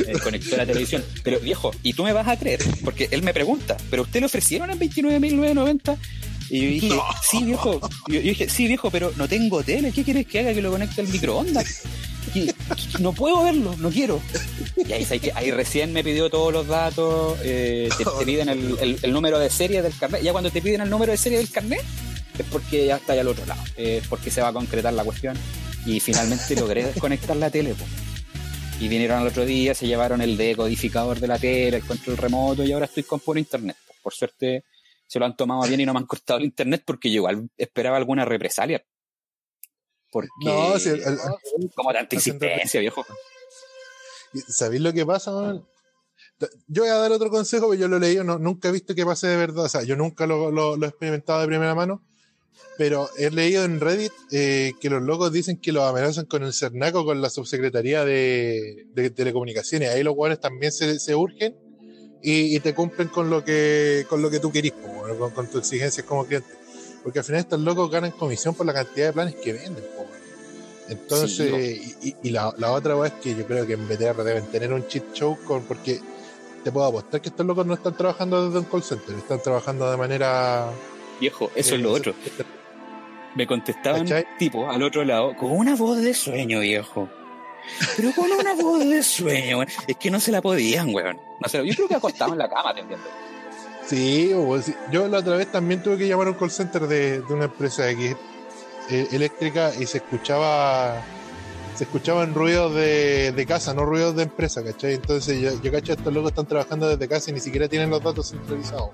me 0.04 0.12
desconectó 0.12 0.58
la 0.58 0.66
televisión. 0.66 1.02
Pero 1.24 1.40
viejo, 1.40 1.70
y 1.82 1.94
tú 1.94 2.04
me 2.04 2.12
vas 2.12 2.28
a 2.28 2.36
creer, 2.38 2.60
porque 2.84 3.08
él 3.10 3.22
me 3.22 3.32
pregunta, 3.32 3.74
¿pero 3.88 4.02
usted 4.02 4.20
le 4.20 4.26
ofrecieron 4.26 4.70
en 4.70 4.78
29.990? 4.78 5.96
Y 6.50 6.60
yo 6.62 6.68
dije, 6.70 7.00
sí, 7.30 7.44
viejo. 7.44 7.80
Yo, 8.08 8.14
yo 8.14 8.20
dije, 8.20 8.48
sí, 8.48 8.66
viejo, 8.66 8.90
pero 8.90 9.12
no 9.16 9.28
tengo 9.28 9.62
tele. 9.62 9.92
¿Qué 9.92 10.02
quieres 10.04 10.26
que 10.26 10.40
haga? 10.40 10.54
Que 10.54 10.62
lo 10.62 10.70
conecte 10.70 11.00
al 11.00 11.08
microondas. 11.08 11.82
Y- 12.34 12.50
no 13.00 13.12
puedo 13.12 13.42
verlo, 13.44 13.74
no 13.78 13.90
quiero. 13.90 14.20
Y 14.76 14.92
ahí, 14.92 15.04
¿sabes 15.04 15.22
qué? 15.22 15.32
ahí 15.34 15.50
recién 15.50 15.92
me 15.92 16.04
pidió 16.04 16.28
todos 16.30 16.52
los 16.52 16.66
datos. 16.66 17.38
eh, 17.42 17.88
te, 17.96 18.04
te 18.04 18.24
piden 18.24 18.48
el, 18.48 18.76
el- 18.80 18.98
el 19.02 19.12
número 19.12 19.38
de 19.38 19.50
serie 19.50 19.82
del 19.82 19.96
carnet. 19.96 20.22
Ya 20.22 20.32
cuando 20.32 20.50
te 20.50 20.60
piden 20.62 20.80
el 20.82 20.90
número 20.90 21.12
de 21.12 21.18
serie 21.18 21.38
del 21.38 21.50
carnet, 21.50 21.82
es 22.38 22.46
porque 22.50 22.86
ya 22.86 22.96
está 22.96 23.12
ahí 23.14 23.18
al 23.18 23.28
otro 23.28 23.44
lado. 23.46 23.62
Es 23.76 24.06
porque 24.08 24.30
se 24.30 24.40
va 24.40 24.48
a 24.48 24.52
concretar 24.52 24.92
la 24.94 25.04
cuestión. 25.04 25.36
Y 25.86 26.00
finalmente 26.00 26.54
logré 26.56 26.84
desconectar 26.84 27.36
la 27.36 27.50
tele. 27.50 27.74
po. 27.74 27.84
Y 28.80 28.88
vinieron 28.88 29.18
al 29.20 29.26
otro 29.26 29.44
día, 29.44 29.74
se 29.74 29.86
llevaron 29.86 30.20
el 30.22 30.36
decodificador 30.36 31.18
de 31.18 31.26
la 31.28 31.38
tele, 31.38 31.78
el 31.78 31.82
control 31.84 32.16
remoto 32.16 32.62
y 32.64 32.72
ahora 32.72 32.84
estoy 32.86 33.02
con 33.04 33.20
puro 33.20 33.38
internet. 33.38 33.76
po. 33.86 33.94
Por 34.02 34.14
suerte 34.14 34.64
se 35.08 35.18
lo 35.18 35.24
han 35.24 35.36
tomado 35.36 35.66
bien 35.66 35.80
y 35.80 35.86
no 35.86 35.92
me 35.94 35.98
han 35.98 36.06
cortado 36.06 36.38
el 36.38 36.44
internet 36.44 36.84
porque 36.86 37.10
yo 37.10 37.16
igual 37.16 37.50
esperaba 37.56 37.96
alguna 37.96 38.24
represalia. 38.24 38.84
Porque 40.12 40.28
No, 40.44 40.78
si 40.78 40.90
el- 40.90 41.02
el- 41.02 41.18
como 41.74 41.92
tanta 41.92 42.14
insistencia, 42.14 42.78
viejo. 42.80 43.04
¿Sabéis 44.48 44.82
lo 44.82 44.92
que 44.92 45.04
pasa, 45.04 45.32
man? 45.32 45.64
Yo 46.68 46.82
voy 46.82 46.90
a 46.90 46.94
dar 46.96 47.10
otro 47.12 47.30
consejo, 47.30 47.68
pero 47.68 47.80
yo 47.80 47.88
lo 47.88 47.96
he 47.96 48.00
leído, 48.00 48.22
no, 48.22 48.38
nunca 48.38 48.68
he 48.68 48.72
visto 48.72 48.94
que 48.94 49.04
pase 49.04 49.26
de 49.26 49.36
verdad. 49.36 49.64
O 49.64 49.68
sea, 49.68 49.82
yo 49.82 49.96
nunca 49.96 50.26
lo, 50.26 50.50
lo- 50.50 50.76
lo 50.76 50.86
he 50.86 50.88
experimentado 50.88 51.40
de 51.40 51.46
primera 51.48 51.74
mano, 51.74 52.02
pero 52.76 53.08
he 53.18 53.30
leído 53.30 53.64
en 53.64 53.80
Reddit 53.80 54.12
eh, 54.30 54.72
que 54.80 54.88
los 54.90 55.02
locos 55.02 55.32
dicen 55.32 55.60
que 55.60 55.72
los 55.72 55.82
amenazan 55.82 56.26
con 56.26 56.44
el 56.44 56.52
CERNACO, 56.52 57.04
con 57.04 57.20
la 57.20 57.30
subsecretaría 57.30 58.04
de, 58.04 58.86
de 58.94 59.10
telecomunicaciones. 59.10 59.90
Ahí 59.90 60.02
los 60.02 60.14
guanes 60.14 60.38
también 60.40 60.70
se, 60.70 60.98
se 61.00 61.14
urgen 61.16 61.56
y, 62.22 62.56
y 62.56 62.60
te 62.60 62.74
cumplen 62.74 63.08
con 63.08 63.30
lo 63.30 63.44
que, 63.44 64.06
con 64.08 64.20
lo 64.22 64.30
que 64.30 64.40
tú 64.40 64.50
querís, 64.52 64.72
bueno, 64.82 65.16
con, 65.18 65.30
con 65.30 65.46
tus 65.48 65.60
exigencias 65.60 66.06
como 66.06 66.24
cliente. 66.24 66.48
Porque 67.02 67.20
al 67.20 67.24
final 67.24 67.40
estos 67.40 67.60
locos 67.60 67.90
ganan 67.90 68.10
comisión 68.10 68.54
por 68.54 68.66
la 68.66 68.74
cantidad 68.74 69.06
de 69.08 69.12
planes 69.12 69.34
que 69.36 69.52
venden, 69.52 69.84
bueno. 69.96 70.08
Entonces, 70.88 71.40
y, 72.02 72.08
y- 72.08 72.16
y 72.22 72.30
la, 72.30 72.52
la 72.56 72.72
otra 72.72 72.94
es 73.06 73.12
que 73.14 73.34
yo 73.34 73.46
creo 73.46 73.66
que 73.66 73.74
en 73.74 73.86
BTR 73.86 74.22
deben 74.24 74.46
tener 74.46 74.72
un 74.72 74.86
cheat 74.88 75.12
show 75.12 75.36
con, 75.44 75.62
porque 75.64 76.00
te 76.64 76.72
puedo 76.72 76.86
apostar 76.86 77.20
que 77.20 77.28
estos 77.28 77.44
locos 77.46 77.66
no 77.66 77.74
están 77.74 77.94
trabajando 77.96 78.46
desde 78.46 78.58
un 78.58 78.64
call 78.64 78.82
center, 78.82 79.14
están 79.16 79.42
trabajando 79.42 79.90
de 79.90 79.96
manera. 79.96 80.70
Viejo, 81.20 81.50
eso 81.54 81.74
es 81.74 81.80
lo 81.82 81.90
eh, 81.90 82.00
otro. 82.00 82.14
Me 83.34 83.46
contestaban 83.46 84.02
¿Cachai? 84.02 84.24
tipo 84.38 84.68
al 84.68 84.82
otro 84.82 85.04
lado 85.04 85.36
con 85.36 85.50
una 85.52 85.76
voz 85.76 86.00
de 86.00 86.14
sueño, 86.14 86.60
viejo. 86.60 87.08
Pero 87.96 88.12
con 88.14 88.30
una 88.30 88.54
voz 88.54 88.80
de 88.88 89.02
sueño, 89.02 89.58
weón. 89.58 89.68
Es 89.86 89.96
que 89.96 90.10
no 90.10 90.20
se 90.20 90.32
la 90.32 90.42
podían, 90.42 90.94
weón. 90.94 91.18
No 91.40 91.48
se 91.48 91.58
la- 91.58 91.64
Yo 91.64 91.74
creo 91.74 91.88
que 91.88 91.94
acostado 91.94 92.32
en 92.32 92.38
la 92.38 92.48
cama 92.48 92.70
atendiendo. 92.70 93.06
Sí, 93.86 94.32
o- 94.34 94.60
sí. 94.60 94.74
yo 94.92 95.08
la 95.08 95.18
otra 95.18 95.36
vez 95.36 95.50
también 95.50 95.82
tuve 95.82 95.96
que 95.98 96.06
llamar 96.08 96.26
a 96.26 96.30
un 96.30 96.36
call 96.36 96.50
center 96.50 96.86
de, 96.86 97.20
de 97.22 97.32
una 97.34 97.46
empresa 97.46 97.84
de 97.84 97.90
aquí, 97.92 98.06
eh, 98.90 99.08
eléctrica 99.12 99.72
y 99.78 99.86
se 99.86 99.98
escuchaba 99.98 101.02
se 101.74 101.84
escuchaban 101.84 102.34
ruidos 102.34 102.74
de, 102.74 103.30
de 103.32 103.46
casa, 103.46 103.72
no 103.72 103.84
ruidos 103.84 104.16
de 104.16 104.24
empresa, 104.24 104.64
¿cachai? 104.64 104.94
Entonces 104.94 105.40
yo, 105.40 105.62
yo 105.62 105.70
cacho, 105.70 105.92
estos 105.92 106.12
locos 106.12 106.32
están 106.32 106.46
trabajando 106.46 106.88
desde 106.88 107.06
casa 107.06 107.30
y 107.30 107.34
ni 107.34 107.40
siquiera 107.40 107.68
tienen 107.68 107.88
los 107.88 108.02
datos 108.02 108.30
centralizados. 108.30 108.90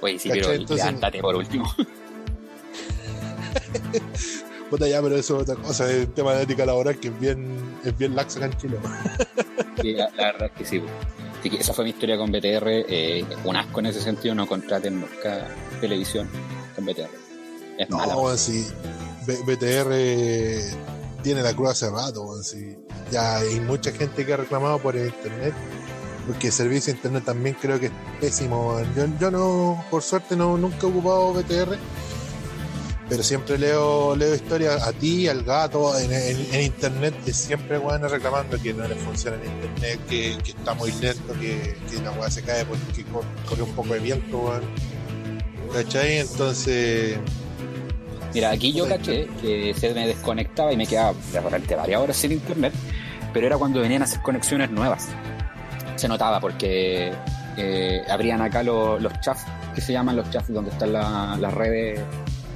Oye, 0.00 0.16
sí, 0.20 0.28
¿Cachai? 0.28 0.42
pero 0.42 0.54
Entonces- 0.54 0.86
levántate 0.86 1.20
por 1.20 1.34
último. 1.34 1.68
Puta 4.74 4.88
ya, 4.88 5.00
pero 5.02 5.16
eso 5.16 5.36
es 5.36 5.42
otra 5.48 5.54
cosa, 5.62 5.84
un 5.86 6.06
tema 6.08 6.32
de 6.34 6.42
ética 6.42 6.66
laboral 6.66 6.98
que 6.98 7.08
es 7.08 7.20
bien, 7.20 7.78
es 7.84 7.96
bien 7.96 8.14
laxa 8.16 8.38
acá 8.38 8.46
en 8.46 8.56
Chile. 8.58 8.78
Sí, 9.80 9.92
la, 9.92 10.08
la 10.16 10.32
verdad 10.32 10.46
es 10.46 10.52
que 10.58 10.64
sí. 10.64 10.82
Así 11.40 11.50
que 11.50 11.56
esa 11.58 11.74
fue 11.74 11.84
mi 11.84 11.90
historia 11.90 12.16
con 12.16 12.30
BTR. 12.32 12.64
eh, 12.88 13.24
un 13.44 13.56
asco 13.56 13.80
en 13.80 13.86
ese 13.86 14.00
sentido, 14.00 14.34
no 14.34 14.46
contraten 14.46 15.00
nunca 15.00 15.48
televisión 15.80 16.28
con 16.74 16.86
BTR. 16.86 17.08
Es 17.78 17.90
mala. 17.90 18.14
No, 18.14 18.22
weón, 18.22 18.38
si 18.38 18.66
B- 19.26 19.38
BTR 19.44 21.22
tiene 21.22 21.42
la 21.42 21.54
cruz 21.54 21.70
hace 21.70 21.90
rato, 21.90 22.42
si 22.42 22.76
ya 23.10 23.36
hay 23.38 23.60
mucha 23.60 23.90
gente 23.92 24.24
que 24.24 24.32
ha 24.32 24.36
reclamado 24.38 24.78
por 24.78 24.96
el 24.96 25.06
internet, 25.08 25.54
porque 26.26 26.46
el 26.48 26.52
servicio 26.52 26.92
de 26.92 26.98
internet 26.98 27.24
también 27.24 27.56
creo 27.60 27.78
que 27.80 27.86
es 27.86 27.92
pésimo. 28.20 28.80
Yo, 28.96 29.06
yo 29.20 29.30
no, 29.30 29.84
por 29.90 30.02
suerte 30.02 30.36
no, 30.36 30.56
nunca 30.56 30.86
he 30.86 30.90
ocupado 30.90 31.32
BTR, 31.34 31.76
pero 33.08 33.22
siempre 33.22 33.58
leo, 33.58 34.16
leo 34.16 34.34
historias 34.34 34.82
a 34.86 34.92
ti, 34.92 35.28
al 35.28 35.42
gato, 35.44 35.98
en, 35.98 36.12
en- 36.12 36.54
en 36.54 36.62
internet, 36.62 37.14
que 37.24 37.32
siempre 37.32 37.78
van 37.78 38.02
reclamando 38.08 38.60
que 38.62 38.72
no 38.72 38.86
les 38.88 38.98
funciona 38.98 39.36
el 39.36 39.44
internet, 39.46 40.00
que, 40.08 40.38
que 40.42 40.50
está 40.52 40.74
muy 40.74 40.90
lento, 40.92 41.32
que, 41.40 41.76
que 41.90 42.02
la 42.02 42.10
weá 42.12 42.30
se 42.30 42.42
cae 42.42 42.64
porque 42.64 43.04
cor- 43.04 43.24
corre 43.48 43.62
un 43.62 43.72
poco 43.72 43.94
de 43.94 44.00
viento, 44.00 44.38
weón. 44.38 44.62
¿Cachai? 45.72 46.18
Entonces, 46.18 47.18
Mira, 48.32 48.50
aquí 48.50 48.72
yo 48.72 48.88
caché 48.88 49.28
que 49.40 49.74
se 49.78 49.94
me 49.94 50.06
desconectaba 50.08 50.72
y 50.72 50.76
me 50.76 50.86
quedaba 50.86 51.14
de 51.32 51.40
repente 51.40 51.74
varias 51.76 52.00
horas 52.00 52.16
sin 52.16 52.32
internet, 52.32 52.72
pero 53.32 53.46
era 53.46 53.56
cuando 53.58 53.80
venían 53.80 54.02
a 54.02 54.06
hacer 54.06 54.20
conexiones 54.22 54.70
nuevas. 54.70 55.08
Se 55.96 56.08
notaba 56.08 56.40
porque 56.40 57.12
eh, 57.56 58.02
abrían 58.10 58.42
acá 58.42 58.62
los, 58.64 59.00
los 59.00 59.12
chafs, 59.20 59.44
que 59.74 59.80
se 59.80 59.92
llaman 59.92 60.16
los 60.16 60.28
chafs 60.30 60.52
donde 60.52 60.70
están 60.70 60.92
la- 60.92 61.36
las 61.40 61.54
redes 61.54 62.00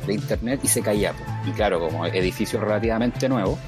de 0.07 0.15
internet 0.15 0.61
y 0.63 0.69
se 0.69 0.81
caía. 0.83 1.13
pues. 1.13 1.29
Y 1.47 1.53
claro, 1.53 1.81
como 1.81 2.07
edificio 2.07 2.61
relativamente 2.61 3.29
nuevo, 3.29 3.59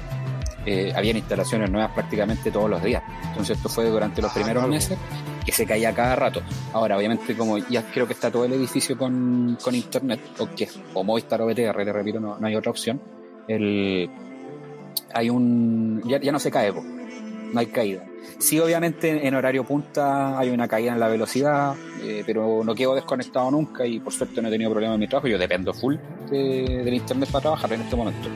eh, 0.65 0.93
habían 0.95 1.17
instalaciones 1.17 1.69
nuevas 1.71 1.91
prácticamente 1.93 2.51
todos 2.51 2.69
los 2.69 2.83
días. 2.83 3.03
Entonces 3.29 3.57
esto 3.57 3.69
fue 3.69 3.85
durante 3.85 4.21
los 4.21 4.31
Ah, 4.31 4.35
primeros 4.35 4.61
claro. 4.61 4.73
meses 4.73 4.97
que 5.45 5.51
se 5.51 5.65
caía 5.65 5.93
cada 5.93 6.15
rato. 6.15 6.41
Ahora, 6.73 6.97
obviamente, 6.97 7.35
como 7.35 7.57
ya 7.57 7.83
creo 7.91 8.05
que 8.05 8.13
está 8.13 8.29
todo 8.29 8.45
el 8.45 8.53
edificio 8.53 8.95
con, 8.97 9.57
con 9.63 9.73
internet, 9.73 10.19
o 10.39 10.47
que 10.55 10.69
o 10.93 11.03
Movistar 11.03 11.41
o 11.41 11.47
BTR, 11.47 11.83
le 11.83 11.91
repito, 11.91 12.19
no, 12.19 12.37
no 12.39 12.47
hay 12.47 12.55
otra 12.55 12.69
opción, 12.69 13.01
el, 13.47 14.07
hay 15.13 15.29
un. 15.31 16.01
Ya, 16.05 16.19
ya 16.21 16.31
no 16.31 16.37
se 16.39 16.51
cae, 16.51 16.71
po. 16.71 16.83
No 17.53 17.59
hay 17.59 17.67
caída. 17.67 18.03
Sí, 18.37 18.59
obviamente 18.59 19.27
en 19.27 19.35
horario 19.35 19.63
punta 19.63 20.37
hay 20.37 20.49
una 20.49 20.67
caída 20.67 20.93
en 20.93 20.99
la 20.99 21.07
velocidad, 21.07 21.75
eh, 22.03 22.23
pero 22.25 22.63
no 22.63 22.73
quedo 22.75 22.95
desconectado 22.95 23.49
nunca 23.51 23.85
y 23.85 23.99
por 23.99 24.13
suerte 24.13 24.41
no 24.41 24.47
he 24.47 24.51
tenido 24.51 24.71
problemas 24.71 24.95
en 24.95 24.99
mi 25.01 25.07
trabajo. 25.07 25.27
Yo 25.27 25.37
dependo 25.37 25.73
full 25.73 25.95
de- 26.29 26.81
del 26.83 26.93
internet 26.93 27.29
para 27.31 27.41
trabajar 27.43 27.73
en 27.73 27.81
este 27.81 27.95
momento. 27.95 28.29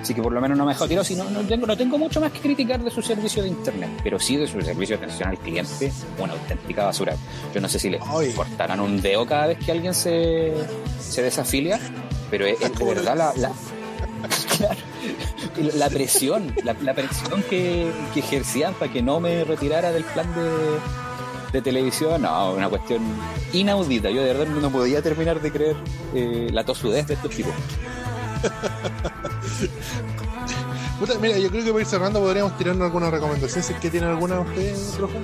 Así 0.00 0.14
que 0.14 0.22
por 0.22 0.32
lo 0.32 0.40
menos 0.40 0.56
no 0.56 0.64
me 0.64 0.70
he 0.70 0.74
dejado 0.74 0.88
tirado. 0.88 1.04
Si 1.04 1.14
no, 1.16 1.24
no, 1.28 1.40
tengo, 1.40 1.66
no 1.66 1.76
tengo 1.76 1.98
mucho 1.98 2.20
más 2.20 2.30
que 2.32 2.38
criticar 2.40 2.80
de 2.82 2.90
su 2.90 3.02
servicio 3.02 3.42
de 3.42 3.48
internet, 3.48 3.90
pero 4.02 4.18
sí 4.18 4.36
de 4.36 4.46
su 4.46 4.60
servicio 4.62 4.96
de 4.96 5.04
atención 5.04 5.28
al 5.28 5.38
cliente, 5.38 5.92
una 6.18 6.32
auténtica 6.34 6.84
basura. 6.84 7.14
Yo 7.54 7.60
no 7.60 7.68
sé 7.68 7.78
si 7.78 7.90
le 7.90 7.98
cortarán 8.34 8.80
un 8.80 9.00
dedo 9.02 9.26
cada 9.26 9.48
vez 9.48 9.58
que 9.58 9.72
alguien 9.72 9.92
se, 9.94 10.52
se 11.00 11.22
desafilia, 11.22 11.78
pero 12.30 12.46
es, 12.46 12.60
es 12.62 12.78
de 12.78 12.84
verdad 12.84 13.16
la, 13.16 13.32
la, 13.36 13.52
claro, 14.56 14.80
la 15.74 15.88
presión, 15.88 16.54
la, 16.64 16.74
la 16.80 16.94
presión 16.94 17.42
que, 17.48 17.90
que 18.14 18.20
ejercían 18.20 18.74
para 18.74 18.92
que 18.92 19.02
no 19.02 19.20
me 19.20 19.44
retirara 19.44 19.92
del 19.92 20.04
plan 20.04 20.26
de, 20.34 20.50
de 21.52 21.62
televisión, 21.62 22.22
no, 22.22 22.52
una 22.52 22.68
cuestión 22.68 23.02
inaudita. 23.52 24.10
Yo 24.10 24.22
de 24.22 24.34
verdad 24.34 24.46
no 24.46 24.70
podía 24.70 25.02
terminar 25.02 25.40
de 25.40 25.52
creer 25.52 25.76
eh, 26.14 26.48
la 26.52 26.64
tosudez 26.64 27.06
de 27.06 27.14
estos 27.14 27.30
tipos. 27.30 27.52
Mira, 31.20 31.38
yo 31.38 31.50
creo 31.50 31.64
que 31.64 31.70
para 31.70 31.80
ir 31.80 31.86
cerrando 31.86 32.20
podríamos 32.20 32.56
tirarnos 32.58 32.86
alguna 32.86 33.10
recomendación, 33.10 33.62
si 33.62 33.72
es 33.72 33.78
que 33.78 33.90
tienen 33.90 34.10
alguna 34.10 34.40
ustedes, 34.40 34.94
profe. 34.96 35.18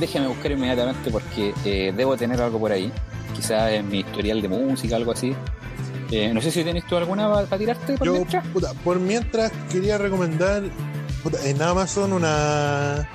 Déjame 0.00 0.26
buscar 0.28 0.52
inmediatamente 0.52 1.10
porque 1.10 1.54
eh, 1.64 1.92
debo 1.96 2.16
tener 2.16 2.40
algo 2.40 2.58
por 2.58 2.72
ahí. 2.72 2.92
Quizás 3.34 3.72
en 3.72 3.88
mi 3.88 4.00
historial 4.00 4.40
de 4.40 4.48
música, 4.48 4.96
algo 4.96 5.12
así. 5.12 5.34
Eh, 6.10 6.32
no 6.32 6.40
sé 6.40 6.50
si 6.52 6.62
tenés 6.62 6.86
tú 6.86 6.96
alguna 6.96 7.28
para 7.32 7.58
tirarte 7.58 7.96
por 7.98 8.06
Yo, 8.06 8.12
mientras. 8.14 8.46
puta, 8.48 8.72
por 8.84 9.00
mientras 9.00 9.50
quería 9.72 9.98
recomendar 9.98 10.62
puta, 11.22 11.38
en 11.48 11.60
Amazon 11.60 12.12
una 12.12 13.08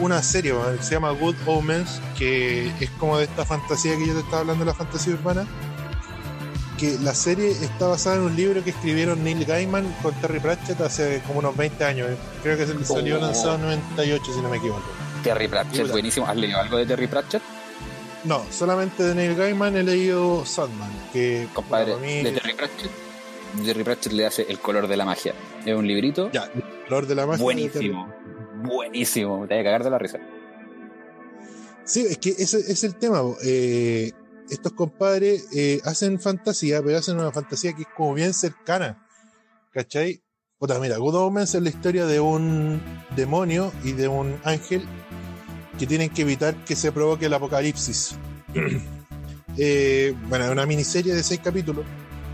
una 0.00 0.22
serie 0.22 0.54
que 0.78 0.82
se 0.82 0.94
llama 0.94 1.10
Good 1.10 1.36
Omens, 1.46 2.00
que 2.18 2.68
es 2.80 2.90
como 2.98 3.18
de 3.18 3.24
esta 3.24 3.44
fantasía 3.44 3.96
que 3.98 4.06
yo 4.06 4.14
te 4.14 4.20
estaba 4.20 4.38
hablando 4.40 4.64
de 4.64 4.70
la 4.70 4.74
fantasía 4.76 5.12
urbana. 5.14 5.46
Que 6.78 6.98
la 7.00 7.14
serie 7.14 7.50
está 7.52 7.86
basada 7.88 8.16
en 8.16 8.22
un 8.22 8.34
libro 8.34 8.64
que 8.64 8.70
escribieron 8.70 9.22
Neil 9.22 9.44
Gaiman 9.44 9.84
con 10.02 10.14
Terry 10.14 10.40
Pratchett 10.40 10.80
hace 10.80 11.22
como 11.26 11.38
unos 11.40 11.56
20 11.56 11.84
años. 11.84 12.08
Creo 12.42 12.56
que 12.56 12.66
se 12.66 12.84
salió 12.84 13.18
Oh. 13.18 13.20
lanzado 13.20 13.54
en 13.56 13.60
98, 13.62 14.24
si 14.34 14.40
no 14.40 14.48
me 14.48 14.56
equivoco. 14.56 14.82
Terry 15.22 15.46
Pratchett, 15.46 15.90
buenísimo. 15.92 16.26
¿Has 16.26 16.36
leído 16.36 16.58
algo 16.58 16.78
de 16.78 16.86
Terry 16.86 17.06
Pratchett? 17.06 17.42
No, 18.24 18.44
solamente 18.50 19.02
de 19.02 19.14
Neil 19.14 19.34
Gaiman 19.34 19.76
he 19.76 19.82
leído 19.82 20.44
Sandman, 20.46 20.90
que 21.12 21.48
Compadre, 21.52 21.96
mí- 21.96 22.22
de 22.22 22.32
Terry 22.32 22.54
Pratchett. 22.54 22.90
Terry 23.64 23.84
Pratchett 23.84 24.12
le 24.12 24.26
hace 24.26 24.46
El 24.48 24.58
color 24.60 24.86
de 24.88 24.96
la 24.96 25.04
magia. 25.04 25.34
Es 25.66 25.74
un 25.74 25.86
librito 25.86 26.30
Ya, 26.32 26.44
el 26.54 26.62
color 26.88 27.06
de 27.06 27.14
la 27.16 27.26
magia. 27.26 27.42
buenísimo. 27.42 28.12
Buenísimo. 28.64 29.46
Te 29.48 29.54
voy 29.54 29.60
a 29.60 29.64
cagar 29.64 29.84
de 29.84 29.90
la 29.90 29.98
risa. 29.98 30.18
Sí, 31.84 32.06
es 32.08 32.18
que 32.18 32.30
ese 32.30 32.58
es 32.58 32.84
el 32.84 32.94
tema. 32.94 33.20
Eh, 33.44 34.12
estos 34.48 34.72
compadres 34.72 35.48
eh, 35.54 35.80
hacen 35.84 36.20
fantasía, 36.20 36.80
pero 36.82 36.98
hacen 36.98 37.18
una 37.18 37.32
fantasía 37.32 37.72
que 37.72 37.82
es 37.82 37.88
como 37.96 38.14
bien 38.14 38.32
cercana. 38.34 39.04
¿Cachai? 39.72 40.22
Puta, 40.58 40.78
mira, 40.78 40.96
Good 40.98 41.16
Omens 41.16 41.54
es 41.56 41.62
la 41.62 41.70
historia 41.70 42.06
de 42.06 42.20
un 42.20 42.80
demonio 43.16 43.72
y 43.82 43.92
de 43.92 44.06
un 44.06 44.38
ángel 44.44 44.86
que 45.78 45.86
tienen 45.86 46.10
que 46.10 46.22
evitar 46.22 46.54
que 46.64 46.76
se 46.76 46.92
provoque 46.92 47.26
el 47.26 47.34
apocalipsis. 47.34 48.16
Eh, 49.58 50.14
bueno, 50.30 50.46
es 50.46 50.50
una 50.50 50.64
miniserie 50.64 51.14
de 51.14 51.22
seis 51.22 51.38
capítulos 51.44 51.84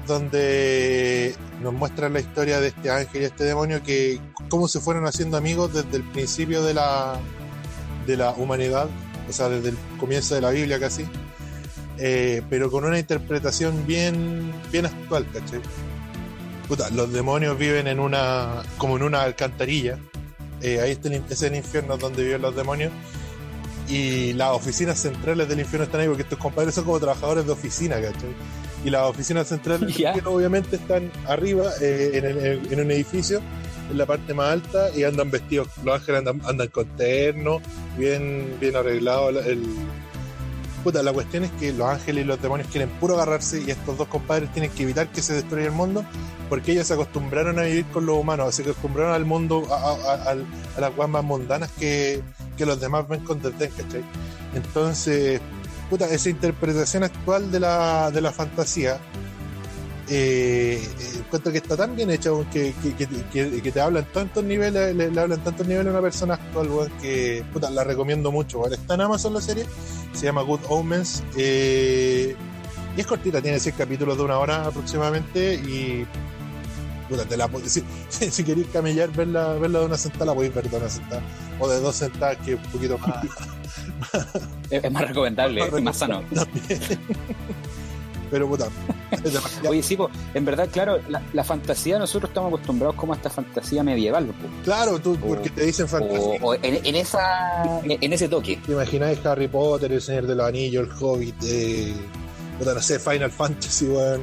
donde 0.06 1.34
nos 1.62 1.72
muestran 1.72 2.12
la 2.12 2.20
historia 2.20 2.60
de 2.60 2.68
este 2.68 2.90
ángel 2.90 3.22
y 3.22 3.24
este 3.24 3.42
demonio 3.42 3.82
que 3.82 4.20
cómo 4.48 4.68
se 4.68 4.78
fueron 4.78 5.04
haciendo 5.04 5.36
amigos 5.36 5.74
desde 5.74 5.96
el 5.96 6.04
principio 6.04 6.62
de 6.62 6.74
la, 6.74 7.18
de 8.06 8.16
la 8.16 8.30
humanidad, 8.30 8.88
o 9.28 9.32
sea, 9.32 9.48
desde 9.48 9.70
el 9.70 9.78
comienzo 9.98 10.36
de 10.36 10.40
la 10.40 10.50
Biblia 10.50 10.78
casi, 10.80 11.06
eh, 11.98 12.42
pero 12.48 12.70
con 12.70 12.84
una 12.84 12.98
interpretación 12.98 13.86
bien, 13.86 14.52
bien 14.72 14.86
actual, 14.86 15.26
¿cachai? 15.32 15.60
Los 16.94 17.12
demonios 17.12 17.58
viven 17.58 17.86
en 17.86 17.98
una, 17.98 18.62
como 18.76 18.96
en 18.96 19.02
una 19.02 19.22
alcantarilla, 19.22 19.98
eh, 20.60 20.80
ahí 20.80 20.92
está 20.92 21.08
es 21.08 21.42
el 21.42 21.54
infierno 21.54 21.96
donde 21.96 22.24
viven 22.24 22.42
los 22.42 22.54
demonios, 22.54 22.92
y 23.88 24.32
las 24.34 24.50
oficinas 24.50 24.98
centrales 24.98 25.48
del 25.48 25.60
infierno 25.60 25.84
están 25.84 26.00
ahí, 26.02 26.06
porque 26.08 26.22
estos 26.22 26.38
compadres 26.38 26.74
son 26.74 26.84
como 26.84 26.98
trabajadores 27.00 27.46
de 27.46 27.52
oficina, 27.52 27.96
¿cachai? 27.96 28.34
Y 28.84 28.90
las 28.90 29.02
oficinas 29.02 29.48
centrales 29.48 29.80
del 29.80 29.90
infierno 30.08 30.30
obviamente 30.30 30.76
están 30.76 31.10
arriba, 31.26 31.70
eh, 31.80 32.10
en, 32.14 32.24
el- 32.24 32.72
en 32.72 32.80
un 32.80 32.90
edificio, 32.90 33.40
en 33.90 33.96
la 33.98 34.04
parte 34.06 34.34
más 34.34 34.52
alta, 34.52 34.90
y 34.94 35.04
andan 35.04 35.30
vestidos, 35.30 35.68
los 35.82 35.94
ángeles 35.94 36.18
andan, 36.18 36.40
andan 36.46 36.68
con 36.68 36.86
terno, 36.96 37.60
bien, 37.96 38.56
bien 38.60 38.76
arreglado 38.76 39.30
el, 39.30 39.36
el- 39.38 39.66
Puta, 40.84 41.02
la 41.02 41.12
cuestión 41.12 41.42
es 41.44 41.50
que 41.52 41.72
los 41.72 41.88
ángeles 41.88 42.24
y 42.24 42.26
los 42.26 42.40
demonios 42.40 42.68
quieren 42.70 42.88
puro 42.88 43.14
agarrarse 43.16 43.60
y 43.66 43.70
estos 43.70 43.98
dos 43.98 44.06
compadres 44.06 44.52
tienen 44.52 44.70
que 44.70 44.84
evitar 44.84 45.08
que 45.08 45.22
se 45.22 45.34
destruya 45.34 45.66
el 45.66 45.72
mundo 45.72 46.04
porque 46.48 46.70
ellos 46.72 46.86
se 46.86 46.94
acostumbraron 46.94 47.58
a 47.58 47.62
vivir 47.62 47.84
con 47.86 48.06
los 48.06 48.16
humanos, 48.16 48.54
se 48.54 48.62
acostumbraron 48.62 49.12
al 49.12 49.24
mundo, 49.24 49.66
a, 49.70 49.74
a- 49.74 50.12
a- 50.14 50.30
al- 50.30 50.46
a 50.76 50.80
las 50.80 50.94
guas 50.94 51.08
más 51.08 51.24
mundanas 51.24 51.70
que, 51.72 52.22
que 52.58 52.66
los 52.66 52.78
demás 52.80 53.08
ven 53.08 53.20
con 53.20 53.40
desdén, 53.40 53.70
¿cachai? 53.70 54.02
Entonces, 54.54 55.40
puta, 55.88 56.06
esa 56.10 56.28
interpretación 56.28 57.04
actual 57.04 57.50
de 57.50 57.60
la, 57.60 58.10
de 58.10 58.20
la 58.20 58.32
fantasía 58.32 58.98
eh, 60.10 60.80
eh, 60.82 61.18
encuentro 61.18 61.52
que 61.52 61.58
está 61.58 61.76
tan 61.76 61.94
bien 61.94 62.10
hecha 62.10 62.30
que, 62.50 62.74
que, 62.82 62.94
que, 63.30 63.60
que- 63.60 63.72
te 63.72 63.80
hablan 63.80 64.06
tantos 64.12 64.42
niveles, 64.42 64.94
le, 64.96 65.10
le 65.10 65.20
hablan 65.20 65.42
tantos 65.44 65.66
niveles 65.66 65.88
a 65.88 65.90
una 65.90 66.00
persona 66.00 66.34
actual, 66.34 66.90
que 67.02 67.44
puta, 67.52 67.68
la 67.70 67.84
recomiendo 67.84 68.32
mucho. 68.32 68.66
Está 68.66 68.94
en 68.94 69.02
Amazon 69.02 69.34
la 69.34 69.40
serie, 69.42 69.66
se 70.14 70.24
llama 70.26 70.42
Good 70.42 70.60
Omens. 70.70 71.22
eh, 71.36 72.34
y 72.96 73.00
es 73.00 73.06
cortita, 73.06 73.40
tiene 73.42 73.60
6 73.60 73.74
capítulos 73.78 74.16
de 74.16 74.24
una 74.24 74.38
hora 74.38 74.64
aproximadamente 74.66 75.54
puta, 77.08 77.24
te 77.24 77.36
la 77.36 77.48
puedes- 77.48 77.72
si, 77.72 77.82
si, 78.08 78.30
si 78.30 78.44
queréis 78.44 78.66
camellar, 78.68 79.10
verla, 79.10 79.54
verla 79.54 79.80
de 79.80 79.86
una 79.86 79.96
sentada, 79.96 80.26
la 80.26 80.34
podéis 80.34 80.54
ver 80.54 80.68
de 80.70 80.76
una 80.76 80.88
sentada. 80.88 81.22
O 81.60 81.68
de 81.68 81.80
dos 81.80 81.94
sentadas, 81.96 82.36
que 82.44 82.52
es 82.52 82.58
un 82.64 82.70
poquito 82.72 82.98
más. 82.98 83.24
Es, 84.70 84.84
es 84.84 84.92
más 84.92 85.08
recomendable, 85.08 85.62
es 85.64 85.82
más 85.82 85.96
sano. 85.96 86.22
también. 86.34 86.80
Pero 88.30 88.46
puta, 88.46 88.68
es 89.10 89.32
demasiado. 89.32 89.70
Oye, 89.70 89.82
sí, 89.82 89.96
po, 89.96 90.10
en 90.34 90.44
verdad, 90.44 90.68
claro, 90.70 90.98
la, 91.08 91.22
la 91.32 91.42
fantasía, 91.44 91.98
nosotros 91.98 92.28
estamos 92.28 92.48
acostumbrados 92.50 92.94
como 92.96 93.14
a 93.14 93.16
esta 93.16 93.30
fantasía 93.30 93.82
medieval, 93.82 94.26
po. 94.26 94.34
Claro, 94.64 94.98
tú, 94.98 95.16
porque 95.16 95.48
te 95.48 95.64
dicen 95.64 95.88
fantasía. 95.88 96.38
o, 96.42 96.48
o 96.50 96.54
en, 96.54 96.84
en 96.84 96.94
esa, 96.96 97.80
en, 97.82 97.96
en 98.02 98.12
ese 98.12 98.28
toque. 98.28 98.58
¿Te 98.66 98.72
imagináis 98.72 99.24
Harry 99.24 99.48
Potter, 99.48 99.90
El 99.92 100.02
Señor 100.02 100.26
de 100.26 100.34
los 100.34 100.46
Anillos, 100.46 100.86
El 100.86 100.92
Hobbit, 101.02 101.36
eh, 101.44 101.94
puta, 102.58 102.74
no 102.74 102.82
sé, 102.82 102.98
Final 102.98 103.30
Fantasy, 103.30 103.86
weón? 103.86 104.22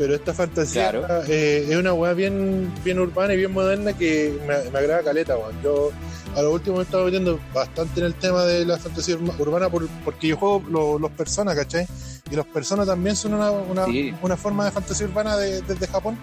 Pero 0.00 0.14
esta 0.14 0.32
fantasía 0.32 0.92
Claro. 0.92 1.24
eh, 1.28 1.66
es 1.68 1.76
una 1.76 1.92
weá 1.92 2.14
bien, 2.14 2.72
bien 2.82 2.98
urbana 2.98 3.34
y 3.34 3.36
bien 3.36 3.52
moderna 3.52 3.92
que 3.92 4.34
me, 4.48 4.70
me 4.70 4.78
agrada 4.78 5.02
caleta, 5.02 5.36
weón. 5.36 5.60
Yo 5.62 5.90
a 6.34 6.40
lo 6.40 6.52
último 6.54 6.76
me 6.76 6.80
he 6.80 6.84
estado 6.84 7.04
metiendo 7.04 7.38
bastante 7.52 8.00
en 8.00 8.06
el 8.06 8.14
tema 8.14 8.44
de 8.46 8.64
la 8.64 8.78
fantasía 8.78 9.16
urbana 9.38 9.68
por- 9.68 9.86
porque 10.02 10.28
yo 10.28 10.38
juego 10.38 10.62
lo- 10.70 10.98
los 10.98 11.10
personas, 11.10 11.54
¿cachai? 11.54 11.86
Y 12.30 12.34
los 12.34 12.46
personas 12.46 12.86
también 12.86 13.14
son 13.14 13.34
una, 13.34 13.50
una, 13.50 13.84
Sí. 13.84 14.14
una 14.22 14.38
forma 14.38 14.64
de 14.64 14.70
fantasía 14.70 15.06
urbana 15.06 15.36
de- 15.36 15.60
desde 15.60 15.86
Japón. 15.86 16.16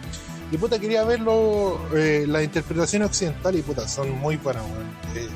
Y 0.51 0.57
puta, 0.57 0.79
quería 0.79 1.03
verlo, 1.03 1.79
eh, 1.95 2.25
las 2.27 2.43
interpretaciones 2.43 3.09
occidentales 3.09 3.59
y 3.59 3.61
puta, 3.61 3.87
son 3.87 4.09
muy 4.09 4.37
buenas, 4.37 4.63
weón. 4.63 4.87
Eh, 5.15 5.29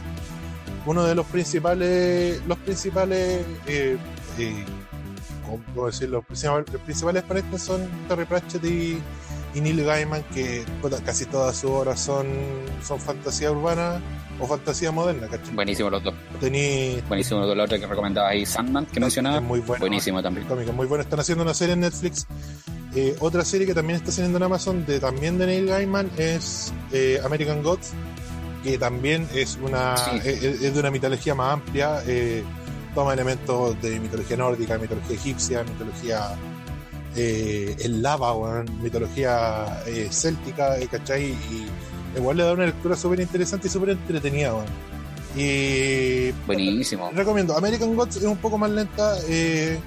uno 0.88 1.04
de 1.06 1.14
los 1.14 1.28
principales, 1.28 2.42
los 2.48 2.58
principales, 2.58 3.42
eh, 5.52 5.56
eh, 5.56 5.61
¿cómo 5.65 5.73
puedo 5.76 5.88
decirlo? 5.88 6.18
Los 6.18 6.26
principales, 6.26 6.72
los 6.73 6.82
principales 6.82 7.61
son 7.61 7.88
Terry 8.07 8.26
Pratchett 8.26 8.64
y, 8.65 8.98
y 9.53 9.61
Neil 9.61 9.84
Gaiman, 9.84 10.23
que 10.34 10.64
casi 11.06 11.26
todas 11.26 11.56
sus 11.57 11.69
obras 11.72 11.99
son, 11.99 12.28
son 12.84 12.99
fantasía 12.99 13.52
urbana 13.52 13.99
o 14.40 14.48
fantasía 14.48 14.91
moderna, 14.91 15.28
¿cachai? 15.28 15.53
Buenísimo 15.53 15.90
los 15.90 16.03
dos. 16.03 16.14
Tení, 16.40 17.02
Buenísimo 17.07 17.40
los 17.41 17.49
dos. 17.49 17.57
La 17.57 17.64
otra 17.65 17.78
que 17.78 17.86
recomendaba 17.86 18.30
ahí, 18.30 18.45
Sandman, 18.45 18.86
que 18.88 18.99
mencionaba. 18.99 19.38
es 19.38 19.44
muy 19.44 19.60
bueno. 19.60 19.80
Buenísimo 19.82 20.22
también. 20.23 20.48
muy 20.76 20.88
bueno. 20.88 21.03
Están 21.03 21.19
haciendo 21.19 21.44
una 21.44 21.53
serie 21.53 21.73
en 21.73 21.82
Netflix. 21.82 22.26
Eh, 22.95 23.15
otra 23.19 23.45
serie 23.45 23.65
que 23.68 23.73
también 23.73 23.98
está 23.98 24.10
haciendo 24.10 24.38
en 24.38 24.44
Amazon, 24.44 24.86
de, 24.86 24.99
también 24.99 25.38
de 25.38 25.45
Neil 25.45 25.68
Gaiman, 25.68 26.10
es 26.18 26.73
eh, 26.91 27.22
American 27.23 27.64
Gods, 27.64 27.91
que 28.64 28.78
también 28.78 29.28
es 29.34 29.57
una 29.64 29.95
Sí. 29.95 30.11
es, 30.26 30.44
es 30.44 30.73
de 30.73 30.80
una 30.80 30.91
mitología 30.91 31.34
más 31.36 31.53
amplia. 31.53 32.02
eh, 32.06 32.44
toma 32.94 33.14
elementos 33.14 33.82
de 33.82 34.00
mitología 34.00 34.38
nórdica, 34.38 34.78
mitología 34.78 35.16
egipcia, 35.16 35.64
mitología 35.64 36.36
eh, 37.16 37.76
en 37.80 38.02
lava, 38.02 38.34
weón, 38.34 38.66
mitología 38.82 39.82
eh, 39.86 40.08
céltica, 40.12 40.78
eh, 40.80 40.88
¿cachai? 40.88 41.32
Y 41.32 41.68
igual 42.18 42.38
le 42.38 42.44
da 42.44 42.54
una 42.54 42.66
lectura 42.66 42.96
súper 42.96 43.20
interesante 43.20 43.68
y 43.68 43.70
súper 43.72 43.90
entretenida, 43.92 44.54
weón. 44.54 44.66
Y 45.36 46.32
Buenísimo. 46.46 47.10
recomiendo. 47.14 47.56
American 47.56 47.96
Gods 47.96 48.18
es 48.18 48.24
un 48.24 48.38
poco 48.38 48.58
más 48.58 48.70
lenta 48.70 49.16
eh, 49.30 49.80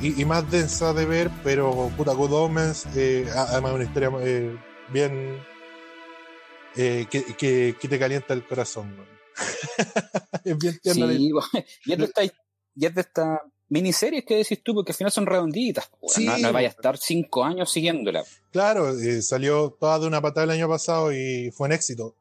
y, 0.00 0.20
y 0.22 0.24
más 0.24 0.48
densa 0.50 0.92
de 0.92 1.04
ver, 1.06 1.30
pero 1.42 1.90
puta, 1.96 2.12
Good 2.12 2.32
Omens, 2.32 2.86
eh, 2.94 3.28
además 3.34 3.72
una 3.72 3.84
historia 3.84 4.10
eh, 4.20 4.56
bien 4.92 5.38
que, 6.74 7.06
que, 7.08 7.74
que 7.80 7.88
te 7.88 7.98
calienta 7.98 8.34
el 8.34 8.44
corazón. 8.44 8.92
weón. 8.96 9.15
es 10.44 10.58
bien 10.58 10.78
tierna. 10.82 11.08
Sí, 11.08 11.32
y 11.84 11.92
es 11.92 11.98
de 11.98 12.04
esta, 12.04 12.24
y 12.24 12.86
es 12.86 12.94
de 12.94 13.00
esta 13.00 13.42
miniseries 13.68 14.24
que 14.24 14.36
decís 14.36 14.62
tú, 14.62 14.74
porque 14.74 14.92
al 14.92 14.96
final 14.96 15.12
son 15.12 15.26
redonditas. 15.26 15.88
po. 15.88 16.08
Sí, 16.08 16.26
no, 16.26 16.38
no 16.38 16.52
vaya 16.52 16.68
a 16.68 16.70
estar 16.70 16.96
cinco 16.96 17.44
años 17.44 17.70
siguiéndola. 17.70 18.24
Claro, 18.52 18.90
eh, 18.98 19.22
salió 19.22 19.76
toda 19.78 19.98
de 19.98 20.06
una 20.06 20.20
patada 20.20 20.44
el 20.44 20.50
año 20.50 20.68
pasado 20.68 21.12
y 21.12 21.50
fue 21.50 21.68
un 21.68 21.72
éxito. 21.72 22.14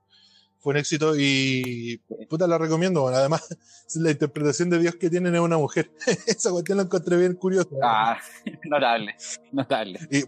Fue 0.60 0.72
un 0.72 0.78
éxito 0.78 1.14
y 1.16 2.02
puta 2.28 2.48
la 2.48 2.58
recomiendo. 2.58 3.02
Bueno, 3.04 3.18
además, 3.18 3.42
la 3.96 4.12
interpretación 4.12 4.70
de 4.72 4.80
Dios 4.80 4.96
que 4.96 5.10
tienen 5.10 5.36
es 5.36 5.42
una 5.42 5.58
mujer. 5.58 5.92
Esa 6.26 6.50
cuestión 6.52 6.78
la 6.78 6.86
encontré 6.86 7.18
bien 7.18 7.36
curiosa. 7.36 7.70
Ah, 7.84 8.18
notable, 8.64 9.16
notable. 9.52 10.00
Y 10.10 10.24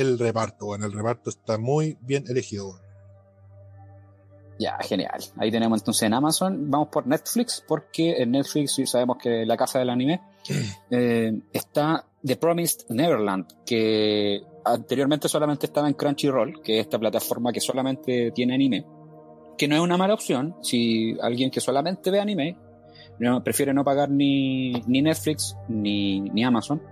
el 0.00 0.18
reparto, 0.18 0.66
bueno, 0.66 0.86
el 0.86 0.92
reparto 0.92 1.30
está 1.30 1.58
muy 1.58 1.98
bien 2.00 2.24
elegido. 2.28 2.68
bueno. 2.68 2.87
Ya, 4.58 4.76
genial. 4.78 5.20
Ahí 5.36 5.50
tenemos 5.50 5.80
entonces 5.80 6.02
en 6.02 6.14
Amazon. 6.14 6.70
Vamos 6.70 6.88
por 6.88 7.06
Netflix, 7.06 7.64
porque 7.66 8.20
en 8.22 8.32
Netflix 8.32 8.80
sabemos 8.86 9.18
que 9.18 9.46
la 9.46 9.56
casa 9.56 9.78
del 9.78 9.90
anime 9.90 10.20
eh, 10.90 11.32
está 11.52 12.04
The 12.24 12.36
Promised 12.36 12.86
Neverland, 12.88 13.46
que 13.64 14.42
anteriormente 14.64 15.28
solamente 15.28 15.66
estaba 15.66 15.88
en 15.88 15.94
Crunchyroll, 15.94 16.60
que 16.62 16.80
es 16.80 16.86
esta 16.86 16.98
plataforma 16.98 17.52
que 17.52 17.60
solamente 17.60 18.32
tiene 18.32 18.54
anime, 18.54 18.84
que 19.56 19.68
no 19.68 19.76
es 19.76 19.80
una 19.80 19.96
mala 19.96 20.14
opción 20.14 20.56
si 20.62 21.16
alguien 21.20 21.50
que 21.50 21.60
solamente 21.60 22.10
ve 22.10 22.20
anime 22.20 22.56
no, 23.18 23.42
prefiere 23.42 23.72
no 23.74 23.84
pagar 23.84 24.10
ni, 24.10 24.72
ni 24.86 25.02
Netflix 25.02 25.56
ni, 25.68 26.20
ni 26.20 26.44
Amazon. 26.44 26.82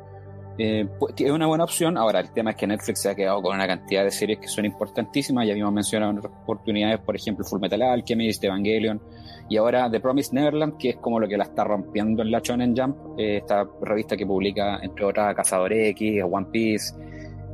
Eh, 0.58 0.86
pues, 0.98 1.14
es 1.18 1.30
una 1.30 1.46
buena 1.46 1.64
opción. 1.64 1.98
Ahora, 1.98 2.20
el 2.20 2.30
tema 2.30 2.50
es 2.50 2.56
que 2.56 2.66
Netflix 2.66 3.00
se 3.00 3.10
ha 3.10 3.14
quedado 3.14 3.42
con 3.42 3.54
una 3.54 3.66
cantidad 3.66 4.04
de 4.04 4.10
series 4.10 4.38
que 4.38 4.48
son 4.48 4.64
importantísimas. 4.64 5.46
Ya 5.46 5.52
habíamos 5.52 5.74
mencionado 5.74 6.12
en 6.12 6.18
oportunidades, 6.18 7.00
por 7.00 7.16
ejemplo, 7.16 7.44
Full 7.44 7.60
Metal 7.60 7.82
Alchemist, 7.82 8.42
Evangelion, 8.42 9.00
y 9.48 9.56
ahora 9.56 9.90
The 9.90 10.00
Promised 10.00 10.32
Neverland, 10.32 10.76
que 10.78 10.90
es 10.90 10.96
como 10.96 11.20
lo 11.20 11.28
que 11.28 11.36
la 11.36 11.44
está 11.44 11.64
rompiendo 11.64 12.22
en 12.22 12.30
la 12.30 12.40
Shonen 12.40 12.74
Jump, 12.76 13.18
eh, 13.18 13.38
esta 13.38 13.66
revista 13.82 14.16
que 14.16 14.26
publica, 14.26 14.78
entre 14.82 15.04
otras, 15.04 15.34
Cazador 15.34 15.72
X, 15.72 16.22
One 16.30 16.46
Piece, 16.50 16.94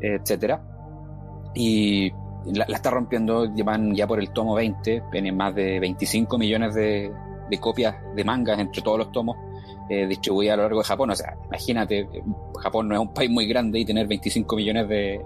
etcétera. 0.01 0.63
Y 1.55 2.11
la, 2.47 2.65
está 2.65 2.91
rompiendo, 2.91 3.53
llevan 3.53 3.95
ya 3.95 4.07
por 4.07 4.21
el 4.21 4.31
tomo 4.31 4.55
20, 4.55 5.05
tienen 5.11 5.37
más 5.37 5.55
de 5.55 5.81
25 5.81 6.39
millones 6.39 6.75
de, 6.75 7.13
de 7.51 7.59
copias 7.59 7.97
de 8.15 8.25
mangas 8.25 8.59
entre 8.59 8.81
todos 8.81 8.99
los 8.99 9.13
tomos 9.13 9.37
eh, 9.93 10.07
distribuida 10.07 10.55
a 10.55 10.57
lo 10.57 10.63
largo 10.63 10.79
de 10.79 10.85
Japón. 10.85 11.11
O 11.11 11.15
sea, 11.15 11.37
imagínate, 11.49 12.09
Japón 12.63 12.89
no 12.89 12.95
es 12.95 13.01
un 13.03 13.13
país 13.13 13.31
muy 13.31 13.47
grande 13.47 13.79
y 13.79 13.85
tener 13.85 14.07
25 14.07 14.57
millones 14.57 14.89
de, 14.89 15.21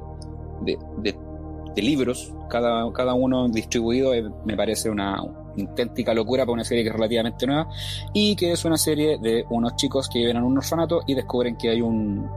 de, 0.64 1.82
libros, 1.82 2.34
cada, 2.50 2.90
cada 2.92 3.14
uno 3.14 3.48
distribuido, 3.48 4.12
eh, 4.12 4.24
me 4.44 4.56
parece 4.56 4.90
una 4.90 5.18
auténtica 5.18 6.12
locura 6.14 6.44
para 6.44 6.54
una 6.54 6.64
serie 6.64 6.82
que 6.82 6.88
es 6.88 6.96
relativamente 6.96 7.46
nueva 7.46 7.68
y 8.12 8.34
que 8.34 8.50
es 8.50 8.64
una 8.64 8.76
serie 8.76 9.18
de 9.18 9.44
unos 9.50 9.76
chicos 9.76 10.08
que 10.08 10.18
viven 10.18 10.38
en 10.38 10.42
un 10.42 10.58
orfanato 10.58 11.02
y 11.06 11.14
descubren 11.14 11.56
que 11.56 11.70
hay 11.70 11.80
un 11.80 12.28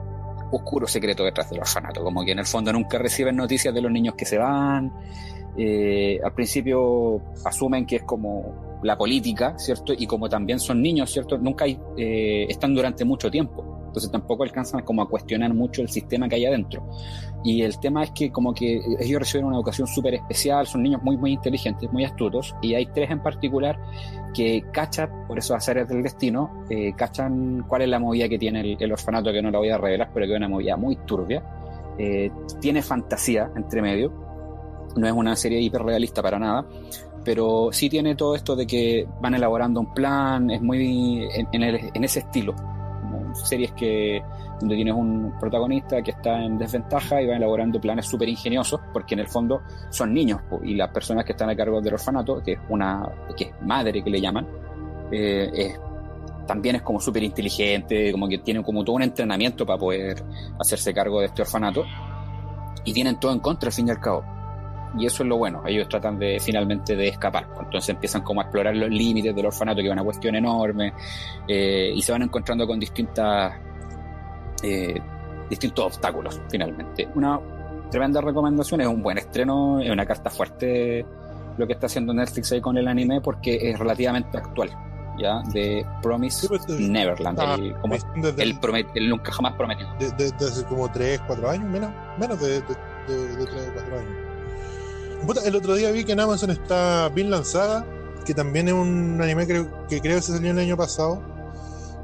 oscuro 0.51 0.85
secreto 0.85 1.23
detrás 1.23 1.49
del 1.49 1.61
orfanato, 1.61 2.03
como 2.03 2.23
que 2.23 2.33
en 2.33 2.39
el 2.39 2.45
fondo 2.45 2.71
nunca 2.71 2.99
reciben 2.99 3.37
noticias 3.37 3.73
de 3.73 3.81
los 3.81 3.91
niños 3.91 4.13
que 4.13 4.25
se 4.25 4.37
van. 4.37 4.93
Eh, 5.57 6.19
al 6.23 6.33
principio 6.33 7.21
asumen 7.43 7.87
que 7.87 7.95
es 7.95 8.03
como 8.03 8.68
la 8.83 8.97
política, 8.97 9.57
¿cierto? 9.57 9.93
Y 9.97 10.07
como 10.07 10.29
también 10.29 10.59
son 10.59 10.81
niños, 10.81 11.11
¿cierto? 11.11 11.37
Nunca 11.37 11.65
hay, 11.65 11.79
eh, 11.97 12.45
están 12.49 12.73
durante 12.73 13.05
mucho 13.05 13.29
tiempo. 13.29 13.69
Entonces 13.89 14.11
tampoco 14.11 14.43
alcanzan 14.43 14.83
como 14.83 15.01
a 15.01 15.09
cuestionar 15.09 15.51
mucho 15.53 15.81
el 15.81 15.89
sistema 15.89 16.29
que 16.29 16.35
hay 16.35 16.45
adentro. 16.45 16.87
Y 17.43 17.63
el 17.63 17.79
tema 17.79 18.03
es 18.03 18.11
que 18.11 18.31
como 18.31 18.53
que 18.53 18.81
ellos 18.99 19.19
reciben 19.19 19.47
una 19.47 19.55
educación 19.55 19.87
súper 19.87 20.13
especial, 20.13 20.67
son 20.67 20.83
niños 20.83 21.01
muy, 21.01 21.17
muy 21.17 21.31
inteligentes, 21.31 21.91
muy 21.91 22.05
astutos, 22.05 22.55
y 22.61 22.75
hay 22.75 22.85
tres 22.85 23.09
en 23.09 23.21
particular 23.21 23.79
que 24.33 24.63
cachan, 24.71 25.25
por 25.27 25.39
eso 25.39 25.55
áreas 25.55 25.87
del 25.87 26.03
destino, 26.03 26.65
eh, 26.69 26.93
cachan 26.95 27.65
cuál 27.67 27.81
es 27.81 27.89
la 27.89 27.97
movida 27.97 28.29
que 28.29 28.37
tiene 28.37 28.77
el, 28.79 28.91
orfanato, 28.91 29.31
que 29.31 29.41
no 29.41 29.49
la 29.49 29.57
voy 29.57 29.69
a 29.69 29.77
revelar, 29.77 30.11
pero 30.13 30.27
que 30.27 30.33
es 30.33 30.37
una 30.37 30.49
movida 30.49 30.77
muy 30.77 30.95
turbia. 30.97 31.43
Eh, 31.97 32.31
tiene 32.61 32.83
fantasía 32.83 33.51
entre 33.55 33.81
medio, 33.81 34.13
no 34.95 35.07
es 35.07 35.13
una 35.13 35.35
serie 35.35 35.59
hiperrealista 35.61 36.21
para 36.21 36.37
nada, 36.37 36.65
pero 37.23 37.69
sí 37.71 37.89
tiene 37.89 38.15
todo 38.15 38.35
esto 38.35 38.55
de 38.55 38.65
que 38.65 39.07
van 39.21 39.35
elaborando 39.35 39.79
un 39.79 39.93
plan, 39.93 40.49
es 40.49 40.61
muy 40.61 41.27
en, 41.33 42.03
ese 42.03 42.19
estilo. 42.19 42.55
Series 43.33 43.71
que 43.73 44.21
donde 44.59 44.75
tienes 44.75 44.93
un 44.93 45.33
protagonista 45.39 46.01
que 46.01 46.11
está 46.11 46.43
en 46.43 46.57
desventaja 46.57 47.21
y 47.21 47.27
va 47.27 47.35
elaborando 47.35 47.79
planes 47.79 48.07
súper 48.07 48.27
ingeniosos, 48.27 48.81
porque 48.91 49.13
en 49.13 49.21
el 49.21 49.27
fondo 49.27 49.61
son 49.89 50.13
niños, 50.13 50.41
y 50.63 50.75
las 50.75 50.89
personas 50.89 51.23
que 51.23 51.31
están 51.31 51.49
a 51.49 51.55
cargo 51.55 51.81
del 51.81 51.93
orfanato, 51.93 52.41
que 52.43 52.53
es 52.53 52.59
una 52.69 53.09
que 53.37 53.45
es 53.45 53.51
madre 53.61 54.03
que 54.03 54.09
le 54.09 54.19
llaman, 54.19 54.47
eh, 55.11 55.75
también 56.45 56.77
es 56.77 56.81
como 56.81 56.99
súper 56.99 57.23
inteligente, 57.23 58.11
como 58.11 58.27
que 58.27 58.39
tiene 58.39 58.63
como 58.63 58.83
todo 58.83 58.95
un 58.95 59.03
entrenamiento 59.03 59.65
para 59.65 59.79
poder 59.79 60.23
hacerse 60.59 60.93
cargo 60.93 61.19
de 61.21 61.27
este 61.27 61.43
orfanato, 61.43 61.85
y 62.83 62.91
tienen 62.91 63.19
todo 63.19 63.31
en 63.31 63.39
contra 63.39 63.67
al 63.67 63.73
fin 63.73 63.87
y 63.87 63.91
al 63.91 63.99
cabo 63.99 64.38
y 64.97 65.05
eso 65.05 65.23
es 65.23 65.29
lo 65.29 65.37
bueno, 65.37 65.61
ellos 65.67 65.87
tratan 65.87 66.17
de 66.17 66.39
finalmente 66.39 66.95
de 66.95 67.07
escapar, 67.09 67.47
entonces 67.59 67.89
empiezan 67.89 68.21
como 68.21 68.41
a 68.41 68.43
explorar 68.45 68.75
los 68.75 68.89
límites 68.89 69.35
del 69.35 69.45
orfanato, 69.45 69.81
que 69.81 69.87
es 69.87 69.93
una 69.93 70.03
cuestión 70.03 70.35
enorme, 70.35 70.93
eh, 71.47 71.91
y 71.95 72.01
se 72.01 72.11
van 72.11 72.23
encontrando 72.23 72.65
con 72.65 72.79
distintas 72.79 73.53
eh, 74.63 74.99
distintos 75.49 75.85
obstáculos 75.85 76.39
finalmente. 76.49 77.07
Una 77.15 77.39
tremenda 77.89 78.21
recomendación, 78.21 78.81
es 78.81 78.87
un 78.87 79.01
buen 79.01 79.17
estreno, 79.17 79.79
es 79.79 79.89
una 79.91 80.05
carta 80.05 80.29
fuerte 80.29 81.05
lo 81.57 81.67
que 81.67 81.73
está 81.73 81.87
haciendo 81.87 82.13
Netflix 82.13 82.51
ahí 82.51 82.61
con 82.61 82.77
el 82.77 82.87
anime 82.87 83.19
porque 83.19 83.71
es 83.71 83.77
relativamente 83.77 84.37
actual. 84.37 84.69
¿ya? 85.17 85.41
de 85.51 85.85
Promise 86.01 86.47
Neverland, 86.79 87.37
el, 87.59 87.75
como 87.81 87.95
el, 87.95 89.09
nunca 89.09 89.33
jamás 89.33 89.53
prometido. 89.55 89.89
Desde 89.99 90.31
de, 90.31 90.45
hace 90.45 90.63
como 90.63 90.89
3, 90.89 91.19
4 91.27 91.49
años, 91.49 91.69
menos, 91.69 91.91
menos 92.17 92.39
de, 92.39 92.53
de, 92.53 92.61
3 92.61 92.77
o 93.09 93.73
4 93.73 93.99
años 93.99 94.28
el 95.37 95.55
otro 95.55 95.75
día 95.75 95.91
vi 95.91 96.03
que 96.03 96.13
en 96.13 96.19
Amazon 96.19 96.51
está 96.51 97.09
Vinland 97.09 97.45
Saga, 97.45 97.85
que 98.25 98.33
también 98.33 98.67
es 98.67 98.73
un 98.73 99.19
anime 99.21 99.47
que, 99.47 99.67
que 99.87 100.01
creo 100.01 100.17
que 100.17 100.21
se 100.21 100.33
salió 100.33 100.51
el 100.51 100.59
año 100.59 100.77
pasado, 100.77 101.21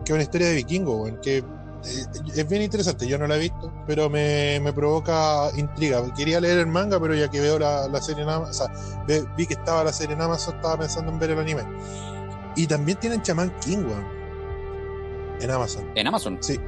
que 0.03 0.11
es 0.11 0.15
una 0.15 0.23
historia 0.23 0.47
de 0.47 0.55
vikingo, 0.55 1.05
que 1.21 1.43
eh, 1.85 2.05
es 2.35 2.49
bien 2.49 2.61
interesante, 2.61 3.07
yo 3.07 3.17
no 3.17 3.27
la 3.27 3.35
he 3.35 3.39
visto, 3.39 3.71
pero 3.85 4.09
me, 4.09 4.59
provoca 4.73 5.49
intriga. 5.57 6.01
Quería 6.15 6.39
leer 6.39 6.59
el 6.59 6.67
manga, 6.67 6.99
pero 6.99 7.13
ya 7.13 7.29
que 7.29 7.39
veo 7.39 7.59
la, 7.59 8.01
serie 8.01 8.23
en 8.23 8.29
Amazon, 8.29 8.71
o 8.71 9.07
sea, 9.07 9.25
vi 9.37 9.45
que 9.45 9.53
estaba 9.53 9.83
la 9.83 9.93
serie 9.93 10.15
en 10.15 10.21
Amazon, 10.21 10.55
estaba 10.55 10.79
pensando 10.79 11.11
en 11.11 11.19
ver 11.19 11.31
el 11.31 11.39
anime. 11.39 11.63
Y 12.55 12.67
también 12.67 12.97
tienen 12.99 13.21
Chaman 13.21 13.53
King, 13.59 13.85
En 15.41 15.51
Amazon. 15.51 15.85
¿En 15.95 16.07
Amazon? 16.07 16.37
Sí. 16.41 16.59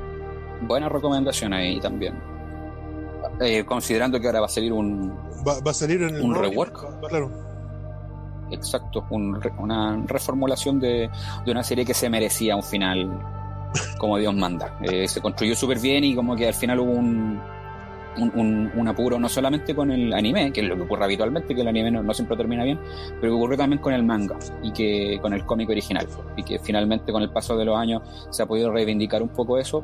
Buena 0.62 0.90
recomendación 0.90 1.54
ahí 1.54 1.80
también. 1.80 2.37
Eh, 3.40 3.66
considerando 3.66 4.20
que 4.20 4.28
ahora 4.28 4.42
va 4.42 4.46
a 4.48 4.50
salir 4.50 4.74
un. 4.74 5.14
Va, 5.48 5.70
a 5.70 5.74
salir 5.74 6.02
en 6.02 6.24
un 6.24 6.36
rework. 6.36 7.08
claro. 7.08 7.48
Exacto, 8.50 9.06
una 9.10 10.02
reformulación 10.06 10.80
de, 10.80 11.10
una 11.46 11.64
serie 11.64 11.84
que 11.84 11.94
se 11.94 12.10
merecía 12.10 12.56
un 12.56 12.64
final 12.64 13.10
como 14.00 14.18
Dios 14.18 14.34
manda. 14.34 14.78
Eh, 14.82 15.08
se 15.08 15.22
construyó 15.22 15.56
súper 15.56 15.80
bien 15.80 16.04
y 16.04 16.16
como 16.16 16.36
que 16.36 16.48
al 16.48 16.54
final 16.54 16.80
hubo 16.80 16.92
un, 16.92 17.42
un, 18.18 18.88
apuro 18.88 19.20
no 19.20 19.30
solamente 19.30 19.76
con 19.76 19.92
el 19.92 20.14
anime, 20.14 20.52
que 20.52 20.62
es 20.62 20.68
lo 20.68 20.76
que 20.76 20.84
ocurre 20.84 21.06
habitualmente, 21.06 21.54
que 21.54 21.62
el 21.62 21.68
anime 21.68 21.92
no, 21.92 22.14
siempre 22.14 22.38
termina 22.38 22.64
bien, 22.64 22.80
pero 23.20 23.34
que 23.34 23.38
ocurrió 23.38 23.58
también 23.58 23.82
con 23.82 23.94
el 23.94 24.04
manga 24.04 24.38
y 24.64 24.72
que 24.72 25.20
con 25.22 25.34
el 25.34 25.46
cómic 25.46 25.70
original. 25.70 26.08
Y 26.36 26.44
que 26.44 26.60
finalmente 26.60 27.12
con 27.12 27.22
el 27.22 27.30
paso 27.30 27.58
de 27.58 27.66
los 27.66 27.78
años 27.78 28.02
se 28.30 28.44
ha 28.44 28.46
podido 28.46 28.72
reivindicar 28.72 29.22
un 29.22 29.30
poco 29.30 29.58
eso 29.58 29.84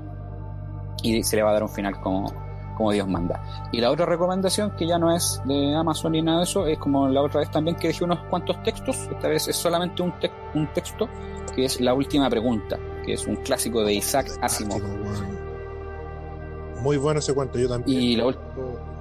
y 1.04 1.22
se 1.24 1.36
le 1.36 1.44
va 1.44 1.50
a 1.50 1.54
dar 1.54 1.64
un 1.64 1.70
final 1.70 2.00
como, 2.00 2.32
como 2.76 2.92
Dios 2.92 3.08
manda. 3.08 3.42
Y 3.72 3.80
la 3.80 3.92
otra 3.92 4.06
recomendación, 4.06 4.72
que 4.72 4.88
ya 4.88 4.98
no 4.98 5.16
es 5.16 5.42
de 5.46 5.76
Amazon 5.76 6.14
ni 6.14 6.22
nada 6.22 6.40
de 6.40 6.44
eso, 6.44 6.68
es 6.68 6.78
como 6.78 7.08
la 7.08 7.22
otra 7.22 7.42
vez 7.42 7.52
también 7.52 7.76
que 7.76 7.88
dejé 7.88 8.04
unos 8.04 8.20
cuantos 8.30 8.62
textos, 8.64 8.98
esta 9.12 9.28
vez 9.28 9.48
es 9.48 9.56
solamente 9.56 10.02
un, 10.02 10.14
un 10.54 10.68
texto, 10.74 11.08
que 11.56 11.66
es 11.66 11.80
La 11.82 11.94
Última 11.94 12.30
Pregunta, 12.30 12.78
que 13.06 13.14
es 13.14 13.28
un 13.28 13.36
clásico 13.38 13.84
de 13.84 13.94
Isaac 13.94 14.32
Asimov. 14.42 14.82
Muy 16.82 16.98
bueno 16.98 17.20
ese 17.20 17.34
cuento, 17.34 17.58
yo 17.58 17.70
también. 17.70 18.02
Y 18.02 18.16
la 18.16 18.36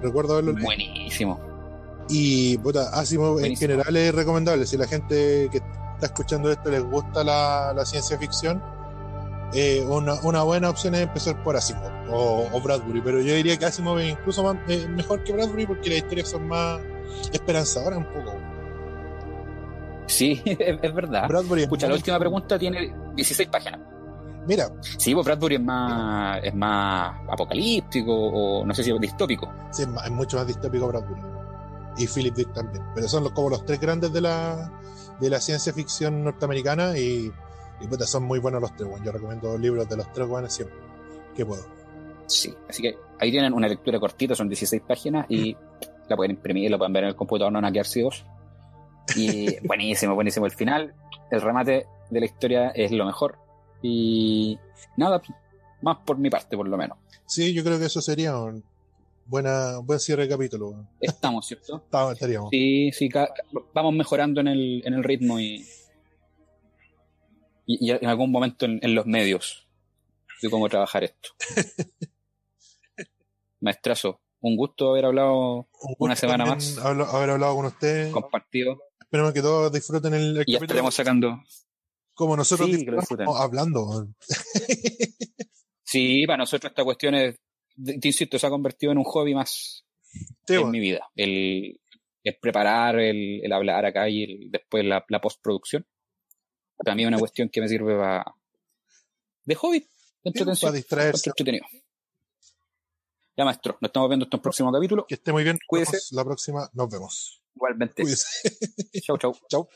recuerdo 0.01 0.35
haberlo 0.35 0.53
leído. 0.53 0.67
Buenísimo. 0.67 1.41
Y 2.09 2.59
puta, 2.59 2.91
Asimov 2.91 3.41
en 3.41 3.57
general 3.57 3.97
es 3.97 4.15
recomendable. 4.15 4.67
Si 4.67 4.77
la 4.77 4.87
gente 4.87 5.49
que 5.51 5.59
está 5.59 6.07
escuchando 6.07 6.51
esto 6.51 6.71
les 6.71 6.83
gusta 6.83 7.25
la, 7.25 7.73
la 7.75 7.85
ciencia 7.85 8.19
ficción, 8.19 8.63
eh, 9.55 9.85
una, 9.89 10.15
una, 10.23 10.43
buena 10.43 10.71
opción 10.71 10.95
es 10.95 11.03
empezar 11.03 11.43
por 11.43 11.57
Asimov 11.57 11.92
o, 12.13 12.61
Bradbury, 12.61 13.01
pero 13.01 13.21
yo 13.21 13.35
diría 13.35 13.59
que 13.59 13.65
Asimov 13.65 13.99
es 13.99 14.13
incluso 14.13 14.43
más, 14.43 14.57
eh, 14.69 14.87
mejor 14.89 15.23
que 15.25 15.33
Bradbury 15.33 15.67
porque 15.67 15.91
las 15.91 15.99
historias 15.99 16.29
son 16.31 16.49
más 16.49 16.81
esperanzadoras 17.33 17.99
un 17.99 18.07
poco. 18.07 18.35
Sí, 20.07 20.43
es, 20.45 20.95
verdad. 20.95 21.29
Bradbury 21.29 21.63
Escucha, 21.63 21.89
la 21.89 21.95
última 21.95 22.19
pregunta 22.19 22.59
tiene 22.59 22.95
16 23.15 23.49
páginas. 23.49 23.81
Mira. 24.47 24.69
Sí, 24.99 25.15
pues 25.15 25.25
Bradbury 25.25 25.57
es 25.57 25.63
más, 25.63 26.41
es 26.43 26.55
más 26.55 27.15
apocalíptico 27.31 28.13
o 28.13 28.67
no 28.67 28.75
sé 28.75 28.83
si 28.83 28.93
distópico. 28.99 29.53
Sí, 29.71 29.83
es, 29.83 30.11
mucho 30.11 30.37
más 30.37 30.47
distópico 30.47 30.89
Bradbury. 30.89 31.21
Y 31.99 32.07
Philip 32.07 32.35
Dick 32.35 32.53
también. 32.53 32.85
Pero 32.95 33.09
son 33.09 33.25
los, 33.25 33.33
como 33.33 33.51
los 33.51 33.65
tres 33.65 33.81
grandes 33.81 34.13
de 34.13 34.21
la, 34.21 34.73
de 35.21 35.31
la 35.31 35.41
ciencia 35.41 35.73
ficción 35.73 36.25
norteamericana 36.25 36.97
y 36.97 37.31
y 37.83 37.87
puta, 37.89 38.07
son 38.07 38.23
muy 38.23 38.39
buenos 38.39 38.61
los 38.61 38.75
tres, 38.77 38.89
bueno. 38.89 39.05
Yo 39.05 39.13
recomiendo 39.13 39.59
libros 39.59 39.89
de 39.89 39.97
los 39.97 40.13
tres 40.13 40.29
buenos 40.29 40.53
siempre 40.53 40.77
que 41.35 41.45
puedo. 41.45 41.65
Sí, 42.27 42.55
así 42.69 42.83
que 42.83 42.97
ahí 43.19 43.31
tienen 43.31 43.53
una 43.53 43.69
lectura 43.69 43.99
cortita, 44.01 44.35
son 44.35 44.49
16 44.49 44.83
páginas 44.87 45.27
y 45.29 45.57
la 46.09 46.17
pueden 46.17 46.33
imprimir, 46.33 46.71
la 46.71 46.79
pueden 46.79 46.93
ver 46.93 47.05
en 47.05 47.11
el 47.11 47.17
computador, 47.17 47.53
no 47.53 47.59
van 47.59 47.67
a 47.67 47.73
quedarse 47.73 48.03
dos. 48.03 48.25
Y 49.17 49.59
buenísimo, 49.67 50.15
buenísimo. 50.15 50.47
El 50.47 50.53
final, 50.53 50.95
el 51.31 51.41
remate 51.41 51.87
de 52.11 52.21
la 52.21 52.27
historia 52.27 52.69
es 52.71 52.93
lo 52.93 53.05
mejor. 53.05 53.39
Y 53.83 54.59
nada, 54.97 55.21
más 55.83 55.99
por 56.05 56.19
mi 56.19 56.31
parte, 56.31 56.57
por 56.57 56.69
lo 56.69 56.77
menos. 56.77 56.99
Sí, 57.27 57.53
yo 57.53 57.65
creo 57.65 57.79
que 57.79 57.87
eso 57.87 58.01
sería 58.01 58.37
un 58.37 58.63
buena, 59.27 59.79
buen 59.79 59.99
cierre 59.99 60.25
de 60.25 60.29
capítulo. 60.29 60.87
Estamos, 61.01 61.47
¿cierto? 61.47 61.77
Estamos, 61.77 62.13
estaríamos. 62.13 62.51
Sí, 62.51 62.91
sí, 62.93 63.09
vamos 63.73 63.95
mejorando 63.95 64.41
en 64.41 64.49
el, 64.49 64.83
en 64.85 64.95
el 64.95 65.05
ritmo 65.05 65.41
y, 65.41 65.67
y, 67.67 67.91
en 67.91 68.07
algún 68.07 68.31
momento 68.31 68.67
en, 68.67 68.95
los 68.95 69.07
medios 69.07 69.67
de 70.41 70.51
cómo 70.51 70.69
trabajar 70.69 71.05
esto. 71.05 71.31
Maestrazo, 73.63 74.21
un 74.41 74.57
gusto 74.57 74.91
haber 74.91 75.07
hablado 75.07 75.69
una 75.99 76.17
semana 76.17 76.45
más. 76.45 76.77
haber 76.79 77.31
hablado 77.31 77.57
con 77.57 77.67
usted. 77.67 78.11
Compartido. 78.11 78.83
Esperemos 79.01 79.33
que 79.33 79.41
todos 79.43 79.73
disfruten 79.73 80.15
el, 80.15 80.37
el 80.39 80.45
y 80.47 80.53
ya 80.53 80.59
estaremos 80.59 80.95
sacando. 80.95 81.41
Como 82.15 82.37
nosotros 82.37 82.69
hablando. 83.37 84.09
sí, 85.85 86.27
para 86.27 86.39
nosotros 86.39 86.71
esta 86.71 86.85
cuestión 86.85 87.15
es 87.15 87.37
te 87.75 88.07
insisto, 88.09 88.39
se 88.39 88.47
ha 88.47 88.51
convertido 88.51 88.93
en 88.93 88.99
un 88.99 89.05
hobby 89.05 89.35
más 89.35 89.85
Sí, 90.47 90.55
en 90.55 90.57
bueno. 90.61 90.73
mi 90.73 90.81
vida. 90.81 91.09
El, 91.17 91.81
el 92.23 92.37
preparar, 92.39 92.99
el, 92.99 93.41
el 93.45 93.53
hablar 93.53 93.87
acá 93.87 94.09
y 94.11 94.25
el- 94.25 94.51
después 94.51 94.85
la, 94.85 95.03
la 95.09 95.21
postproducción. 95.21 95.87
Para 96.77 96.95
mí 96.95 97.03
es 97.03 97.09
una 97.09 97.19
cuestión 97.19 97.49
que 97.49 97.61
me 97.63 97.69
sirve 97.69 97.97
para 97.97 98.25
de 99.45 99.55
hobby, 99.55 99.79
de 99.81 99.87
para 99.87 99.91
entretención. 100.25 100.75
distraerse. 100.75 101.31
Encuentro 101.31 101.55
entretenido. 101.55 101.82
Ya, 103.37 103.45
maestro, 103.47 103.79
nos 103.81 103.89
estamos 103.89 104.09
viendo 104.11 104.27
en 104.27 104.31
el 104.33 104.41
próximo 104.41 104.71
capítulo. 104.71 105.07
Que 105.07 105.15
esté 105.15 105.33
muy 105.33 105.43
bien. 105.43 105.59
Cuídese. 105.67 105.99
vemos 105.99 106.13
La 106.15 106.25
próxima 106.25 106.69
nos 106.75 106.89
vemos. 106.91 107.43
Igualmente. 107.55 108.03
Cuídese. 108.03 108.51
Chau, 109.03 109.17
chau. 109.17 109.35
Chau. 109.49 109.69